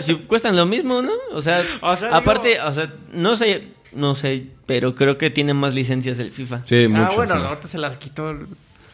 Si 0.00 0.14
cuestan 0.14 0.56
lo 0.56 0.64
mismo, 0.66 1.02
¿no? 1.02 1.12
O 1.32 1.42
sea, 1.42 1.62
O 1.82 1.96
sea, 1.96 2.16
aparte, 2.16 2.48
digo- 2.50 2.64
o 2.66 2.72
sea, 2.72 2.92
no 3.12 3.36
sé, 3.36 3.68
no 3.92 4.14
sé, 4.14 4.46
pero 4.66 4.94
creo 4.94 5.18
que 5.18 5.30
tiene 5.30 5.54
más 5.54 5.74
licencias 5.74 6.18
el 6.20 6.30
FIFA. 6.30 6.62
Sí, 6.66 6.86
mucho. 6.88 7.02
ah, 7.02 7.12
bueno, 7.16 7.34
ahorita 7.34 7.68
se 7.68 7.78
las 7.78 7.96
quitó. 7.98 8.32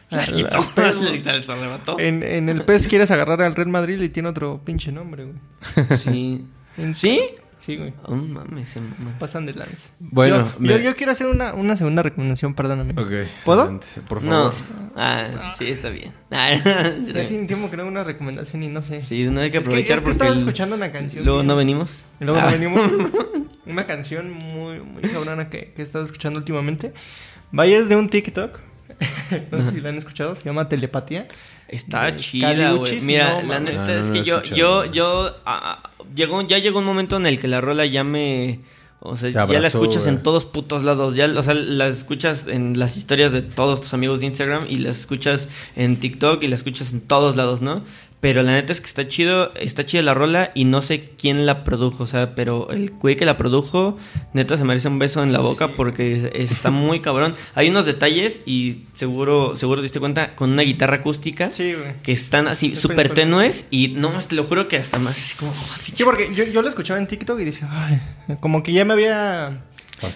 Las 0.09 0.31
quitó. 0.31 0.57
las 0.75 1.47
arrebató. 1.49 1.97
en, 1.99 2.21
en 2.23 2.49
el 2.49 2.63
PES 2.63 2.87
quieres 2.87 3.11
agarrar 3.11 3.41
al 3.43 3.55
Real 3.55 3.69
Madrid 3.69 4.01
y 4.01 4.09
tiene 4.09 4.29
otro 4.29 4.59
pinche 4.65 4.91
nombre, 4.91 5.25
güey. 5.25 5.97
Sí. 5.99 6.45
¿Sí? 6.95 7.21
Sí, 7.61 7.77
güey. 7.77 7.93
Oh, 8.05 8.15
mames, 8.15 8.69
se 8.69 8.81
mamó. 8.81 9.11
Pasan 9.19 9.45
de 9.45 9.53
lanza. 9.53 9.89
Bueno, 9.99 10.51
yo, 10.55 10.59
me- 10.59 10.69
yo, 10.69 10.77
yo 10.79 10.95
quiero 10.95 11.11
hacer 11.11 11.27
una, 11.27 11.53
una 11.53 11.77
segunda 11.77 12.01
recomendación, 12.01 12.55
perdóname. 12.55 12.93
Ok. 12.99 13.29
¿Puedo? 13.45 13.61
adelante, 13.61 13.87
Por 14.09 14.23
No. 14.23 14.51
favor. 14.51 14.53
Ah, 14.95 15.53
sí, 15.57 15.67
está 15.67 15.89
bien. 15.89 16.11
Ah, 16.31 16.55
Ya 16.55 17.27
tiene 17.27 17.45
tiempo 17.45 17.69
que 17.69 17.77
no 17.77 17.83
hago 17.83 17.91
una 17.91 18.03
recomendación 18.03 18.63
y 18.63 18.67
no 18.67 18.81
sé. 18.81 19.01
Sí, 19.03 19.25
no 19.25 19.41
hay 19.41 19.51
que 19.51 19.57
Es 19.59 19.63
que- 19.65 19.69
aprovechar 19.69 19.97
es 19.97 20.01
que 20.01 20.03
porque 20.05 20.11
estaba 20.11 20.31
el- 20.31 20.37
escuchando 20.37 20.75
una 20.75 20.91
canción. 20.91 21.23
luego 21.23 21.43
no 21.43 21.55
venimos. 21.55 22.03
Y 22.19 22.25
luego 22.25 22.39
Ah. 22.39 22.45
no 22.45 22.51
venimos. 22.51 22.81
Una 23.67 23.85
canción 23.85 24.31
muy, 24.31 24.79
muy 24.79 25.03
cabrona 25.03 25.49
que, 25.49 25.71
que 25.75 25.81
he 25.81 25.83
estado 25.83 26.03
escuchando 26.03 26.39
últimamente. 26.39 26.93
Vaya 27.51 27.77
es 27.77 27.87
de 27.89 27.95
un 27.95 28.09
TikTok. 28.09 28.59
no 29.51 29.61
sé 29.61 29.71
si 29.71 29.81
lo 29.81 29.89
han 29.89 29.97
escuchado. 29.97 30.35
Se 30.35 30.43
llama 30.43 30.67
Telepatía. 30.67 31.27
Está 31.71 32.11
De 32.11 32.17
chida, 32.17 32.73
güey. 32.73 33.01
Mira, 33.01 33.41
no 33.41 33.47
la 33.47 33.59
neta 33.61 33.87
no, 33.87 33.91
es 33.93 34.11
que 34.11 34.23
yo, 34.23 34.43
yo, 34.43 34.85
yo, 34.85 35.35
ah, 35.45 35.81
ah, 35.83 35.89
llegó, 36.13 36.41
ya 36.41 36.57
llegó 36.57 36.79
un 36.79 36.85
momento 36.85 37.15
en 37.15 37.25
el 37.25 37.39
que 37.39 37.47
la 37.47 37.61
rola 37.61 37.85
ya 37.85 38.03
me, 38.03 38.59
o 38.99 39.17
sea, 39.17 39.29
Te 39.29 39.53
ya 39.53 39.59
la 39.59 39.67
escuchas 39.67 40.05
en 40.05 40.21
todos 40.21 40.45
putos 40.45 40.83
lados, 40.83 41.15
ya, 41.15 41.25
o 41.25 41.41
sea, 41.41 41.55
la 41.55 41.87
escuchas 41.87 42.45
en 42.47 42.77
las 42.77 42.97
historias 42.97 43.31
de 43.31 43.41
todos 43.41 43.81
tus 43.81 43.93
amigos 43.95 44.19
de 44.19 44.27
Instagram 44.27 44.65
y 44.69 44.75
la 44.75 44.91
escuchas 44.91 45.49
en 45.75 45.97
TikTok 45.97 46.43
y 46.43 46.47
la 46.47 46.55
escuchas 46.55 46.93
en 46.93 47.01
todos 47.01 47.35
lados, 47.35 47.61
¿no? 47.61 47.83
Pero 48.21 48.43
la 48.43 48.51
neta 48.51 48.71
es 48.71 48.79
que 48.81 48.85
está 48.87 49.07
chido, 49.07 49.51
está 49.55 49.83
chida 49.83 50.03
la 50.03 50.13
rola 50.13 50.51
y 50.53 50.65
no 50.65 50.83
sé 50.83 51.09
quién 51.17 51.47
la 51.47 51.63
produjo, 51.63 52.03
o 52.03 52.07
sea, 52.07 52.35
pero 52.35 52.69
el 52.69 52.91
güey 52.91 53.15
que 53.15 53.25
la 53.25 53.35
produjo, 53.35 53.97
neta 54.33 54.57
se 54.57 54.63
merece 54.63 54.87
un 54.89 54.99
beso 54.99 55.23
en 55.23 55.33
la 55.33 55.39
boca 55.39 55.69
porque 55.73 56.31
está 56.35 56.69
muy 56.69 56.99
cabrón. 57.01 57.33
Hay 57.55 57.69
unos 57.69 57.87
detalles 57.87 58.39
y 58.45 58.83
seguro, 58.93 59.55
seguro 59.57 59.81
te 59.81 59.85
diste 59.85 59.99
cuenta 59.99 60.35
con 60.35 60.51
una 60.51 60.61
guitarra 60.61 60.97
acústica 60.97 61.49
Sí, 61.51 61.73
que 62.03 62.11
están 62.11 62.47
así 62.47 62.75
súper 62.75 63.11
tenues 63.15 63.65
y 63.71 63.87
no 63.87 64.11
más 64.11 64.27
te 64.27 64.35
lo 64.35 64.43
juro 64.43 64.67
que 64.67 64.77
hasta 64.77 64.99
más 64.99 65.17
así 65.17 65.35
como 65.37 65.51
oh, 65.51 65.55
Sí, 65.91 66.03
porque 66.03 66.29
yo, 66.33 66.43
yo 66.43 66.61
lo 66.61 66.69
escuchaba 66.69 66.99
en 66.99 67.07
TikTok 67.07 67.39
y 67.39 67.45
decía, 67.45 67.67
ay, 67.71 67.99
como 68.39 68.61
que 68.61 68.71
ya 68.71 68.85
me 68.85 68.93
había. 68.93 69.63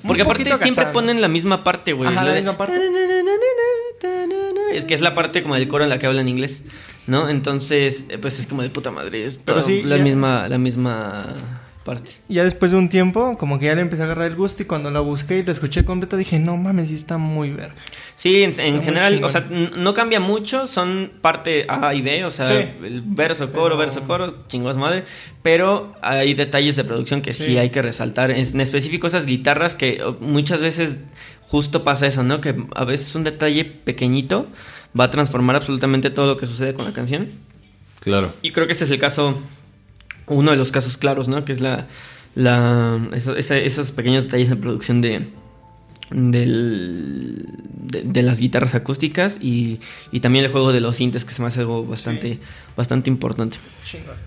porque 0.06 0.22
aparte 0.22 0.44
siempre 0.44 0.66
gastado. 0.86 0.94
ponen 0.94 1.22
la 1.22 1.28
misma 1.28 1.64
parte 1.64 1.92
güey 1.94 2.08
Ajá, 2.12 2.24
la 2.24 2.30
de- 2.34 2.36
misma 2.42 2.56
parte. 2.56 2.80
es 4.74 4.86
que 4.86 4.94
es 4.94 5.02
la 5.02 5.16
parte 5.16 5.42
como 5.42 5.56
del 5.56 5.68
coro 5.68 5.84
en 5.84 5.90
la 5.90 5.98
que 5.98 6.06
habla 6.06 6.22
en 6.22 6.28
inglés 6.28 6.62
no 7.08 7.30
entonces 7.30 8.06
eh, 8.10 8.18
pues 8.18 8.40
es 8.40 8.48
como 8.48 8.62
de 8.62 8.70
puta 8.70 8.92
madre 8.92 9.26
es 9.26 9.38
Pero 9.38 9.60
toda 9.60 9.64
sí, 9.64 9.82
la 9.84 9.98
ya- 9.98 10.04
misma 10.04 10.48
la 10.48 10.58
misma 10.58 11.26
parte 11.84 12.12
ya 12.28 12.44
después 12.44 12.72
de 12.72 12.78
un 12.78 12.90
tiempo, 12.90 13.38
como 13.38 13.60
que 13.60 13.68
ya 13.68 13.76
le 13.76 13.82
empecé 13.82 14.02
a 14.02 14.06
agarrar 14.06 14.26
el 14.26 14.36
gusto 14.36 14.64
y 14.64 14.66
cuando 14.66 14.90
la 14.90 15.02
busqué 15.02 15.38
y 15.38 15.44
la 15.44 15.52
escuché 15.52 15.86
completa 15.86 16.18
dije, 16.18 16.40
no 16.40 16.58
mames, 16.58 16.90
sí 16.90 16.96
está 16.96 17.20
muy 17.20 17.52
verga. 17.52 17.76
Sí, 18.16 18.42
en, 18.42 18.56
general, 18.82 19.24
o 19.24 19.30
sea, 19.30 19.42
no 19.78 19.94
cambia 19.94 20.20
mucho, 20.20 20.66
son 20.66 21.12
parte 21.22 21.68
A 21.70 21.94
y 21.94 22.02
B, 22.02 22.26
o 22.26 22.32
sea, 22.32 22.48
Sí. 22.48 22.56
el 22.84 23.04
verso, 23.06 23.52
coro, 23.52 23.78
verso, 23.78 24.02
coro, 24.02 24.48
chingos 24.48 24.78
madre, 24.78 25.04
pero 25.44 25.94
hay 26.02 26.34
detalles 26.34 26.76
de 26.76 26.86
producción 26.86 27.22
que 27.22 27.34
sí, 27.34 27.46
Sí. 27.46 27.58
hay 27.60 27.70
que 27.70 27.84
resaltar, 27.84 28.32
en, 28.32 28.60
específico 28.62 29.06
esas 29.06 29.28
guitarras 29.28 29.76
que 29.76 30.02
muchas 30.22 30.62
veces 30.62 30.96
justo 31.42 31.84
pasa 31.84 32.08
eso, 32.08 32.24
¿no? 32.24 32.42
Que 32.42 32.56
a 32.74 32.84
veces 32.86 33.14
un 33.14 33.24
detalle 33.24 33.64
pequeñito 33.64 34.48
va 35.00 35.06
a 35.06 35.12
transformar 35.12 35.56
absolutamente 35.56 36.10
todo 36.10 36.26
lo 36.28 36.38
que 36.38 36.48
sucede 36.48 36.74
con 36.74 36.86
la 36.86 36.94
canción. 36.94 37.30
Claro. 38.00 38.34
Y 38.42 38.52
creo 38.52 38.66
que 38.68 38.72
este 38.74 38.86
es 38.86 38.92
el 38.92 39.00
caso, 39.00 39.38
uno 40.28 40.52
de 40.52 40.58
los 40.58 40.72
casos 40.72 40.98
claros, 40.98 41.28
¿no? 41.28 41.44
Que 41.46 41.52
es 41.54 41.62
la, 41.62 41.88
la 42.36 43.00
eso- 43.14 43.36
esa- 43.36 43.58
esos 43.58 43.92
pequeños 43.92 44.24
detalles 44.26 44.52
en 44.52 44.62
producción 44.62 45.02
de, 45.02 45.28
del- 46.12 47.46
de, 47.86 48.02
de 48.04 48.22
las 48.24 48.40
guitarras 48.40 48.76
acústicas 48.76 49.38
y, 49.42 49.80
y 50.12 50.20
también 50.20 50.46
el 50.46 50.52
juego 50.52 50.72
de 50.72 50.82
los 50.82 50.96
sintes, 50.98 51.26
que 51.26 51.34
se 51.34 51.42
me 51.42 51.48
hace 51.48 51.62
algo 51.62 51.86
bastante, 51.86 52.40
bastante 52.76 53.10
importante. 53.10 53.58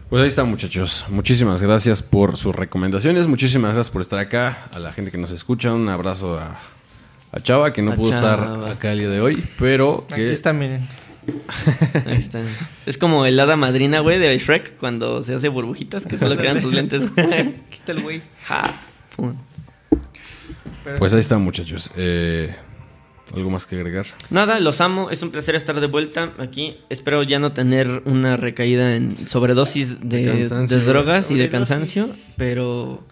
Pues 0.09 0.23
ahí 0.23 0.29
está, 0.29 0.45
muchachos. 0.45 1.05
Muchísimas 1.09 1.63
gracias 1.63 2.03
por 2.03 2.37
sus 2.37 2.55
recomendaciones. 2.55 3.27
Muchísimas 3.27 3.75
gracias 3.75 3.91
por 3.91 4.03
estar 4.03 4.19
acá. 4.19 4.69
A 4.73 4.79
la 4.79 4.93
gente 4.93 5.11
que 5.11 5.19
nos 5.19 5.31
escucha, 5.31 5.73
un 5.75 5.89
abrazo 5.89 6.39
a, 6.39 6.61
a 7.33 7.41
Chava, 7.41 7.73
que 7.73 7.83
no 7.83 7.93
A 7.93 7.95
pudo 7.95 8.11
Chava. 8.11 8.33
estar 8.63 8.71
acá 8.73 8.93
el 8.93 8.99
día 9.01 9.09
de 9.11 9.21
hoy, 9.21 9.45
pero 9.59 10.05
Aquí 10.11 10.17
que 10.17 10.33
está, 10.33 10.53
miren. 10.53 10.87
Ahí 12.07 12.17
está. 12.17 12.41
Es 12.87 12.97
como 12.97 13.27
el 13.27 13.39
hada 13.39 13.57
madrina, 13.57 14.01
güey, 14.01 14.19
de 14.19 14.37
Shrek, 14.39 14.77
cuando 14.79 15.23
se 15.23 15.35
hace 15.35 15.49
burbujitas, 15.49 16.07
que 16.07 16.17
solo 16.17 16.37
quedan 16.39 16.61
sus 16.61 16.73
lentes. 16.73 17.03
Aquí 17.19 17.55
está 17.71 17.93
el 17.93 18.03
güey. 18.03 18.23
Ja, 18.45 18.83
pum. 19.15 19.35
Pues 20.99 21.13
ahí 21.13 21.21
está, 21.21 21.37
muchachos. 21.37 21.91
Eh, 21.97 22.55
¿Algo 23.35 23.51
más 23.51 23.67
que 23.67 23.77
agregar? 23.77 24.07
Nada, 24.31 24.59
los 24.59 24.81
amo. 24.81 25.11
Es 25.11 25.23
un 25.23 25.31
placer 25.31 25.55
estar 25.55 25.79
de 25.79 25.87
vuelta 25.87 26.33
aquí. 26.39 26.79
Espero 26.89 27.23
ya 27.23 27.39
no 27.39 27.53
tener 27.53 28.03
una 28.07 28.39
recaída 28.39 28.97
en 28.97 29.15
sobredosis 29.29 30.01
de, 30.01 30.25
De 30.25 30.39
cansancio. 30.39 30.79
de 30.79 30.85
drogas 30.87 31.31
y 31.31 31.35
de 31.35 31.51
cansancio. 31.51 32.09
Pero, 32.39 33.05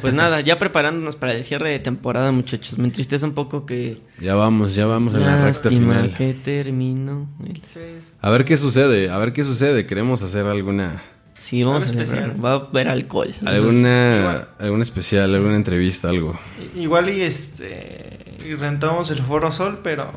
pues 0.00 0.14
nada, 0.14 0.40
ya 0.40 0.58
preparándonos 0.58 1.16
para 1.16 1.32
el 1.32 1.44
cierre 1.44 1.70
de 1.70 1.78
temporada, 1.78 2.30
muchachos. 2.32 2.78
Me 2.78 2.84
entristece 2.84 3.24
un 3.24 3.32
poco 3.34 3.66
que. 3.66 3.98
Ya 4.20 4.34
vamos, 4.34 4.74
ya 4.74 4.86
vamos 4.86 5.14
en 5.14 5.20
la 5.20 5.44
recta 5.44 5.68
final. 5.68 6.12
que 6.14 6.30
el- 6.30 7.62
Pues, 7.72 8.16
A 8.20 8.30
ver 8.30 8.44
qué 8.44 8.56
sucede, 8.56 9.10
a 9.10 9.18
ver 9.18 9.32
qué 9.32 9.44
sucede. 9.44 9.86
Queremos 9.86 10.22
hacer 10.22 10.46
alguna 10.46 11.02
Sí, 11.38 11.64
vamos 11.64 11.82
a 11.82 11.86
especial. 11.86 12.42
Va 12.44 12.52
a 12.52 12.54
haber 12.56 12.88
alcohol. 12.88 13.34
alguna 13.44 14.48
algún 14.60 14.80
especial, 14.80 15.34
alguna 15.34 15.56
entrevista, 15.56 16.08
algo. 16.08 16.38
Igual 16.76 17.08
y 17.10 17.22
este. 17.22 18.36
Y 18.48 18.54
rentamos 18.54 19.10
el 19.10 19.18
Foro 19.22 19.50
Sol, 19.50 19.80
pero. 19.82 20.12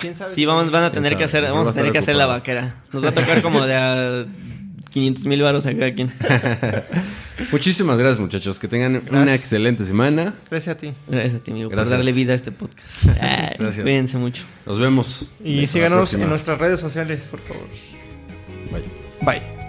¿Quién 0.00 0.14
sabe? 0.14 0.32
Sí, 0.32 0.44
vamos, 0.46 0.70
van 0.70 0.84
a 0.84 0.92
tener 0.92 1.10
sabe? 1.12 1.18
que 1.18 1.24
hacer, 1.24 1.42
vamos 1.44 1.66
va 1.66 1.70
a 1.70 1.72
a 1.72 1.74
tener 1.74 1.92
que 1.92 1.98
hacer 1.98 2.16
la 2.16 2.26
vaquera. 2.26 2.76
Nos 2.92 3.04
va 3.04 3.10
a 3.10 3.14
tocar 3.14 3.42
como 3.42 3.64
de 3.66 3.74
a 3.74 4.24
500 4.94 5.26
mil 5.26 5.42
baros 5.42 5.66
a 5.66 5.74
cada 5.74 5.92
quien. 5.92 6.12
Muchísimas 7.50 7.98
gracias, 7.98 8.20
muchachos. 8.20 8.60
Que 8.60 8.68
tengan 8.68 9.02
una 9.10 9.34
excelente 9.34 9.84
semana. 9.84 10.34
Gracias 10.48 10.76
a 10.76 10.78
ti. 10.78 10.92
Gracias 11.08 11.40
a 11.40 11.42
ti, 11.42 11.50
amigo, 11.50 11.68
Gracias. 11.68 11.88
por 11.88 11.98
darle 11.98 12.12
vida 12.12 12.32
a 12.32 12.36
este 12.36 12.52
podcast. 12.52 12.88
Ay, 13.20 13.56
Gracias. 13.58 13.82
Cuídense 13.82 14.18
mucho. 14.18 14.44
Nos 14.64 14.78
vemos. 14.78 15.26
Y 15.44 15.66
síganos 15.66 16.14
en 16.14 16.28
nuestras 16.28 16.58
redes 16.58 16.78
sociales, 16.78 17.22
por 17.28 17.40
favor. 17.40 17.66
Bye. 18.70 18.84
Bye. 19.20 19.63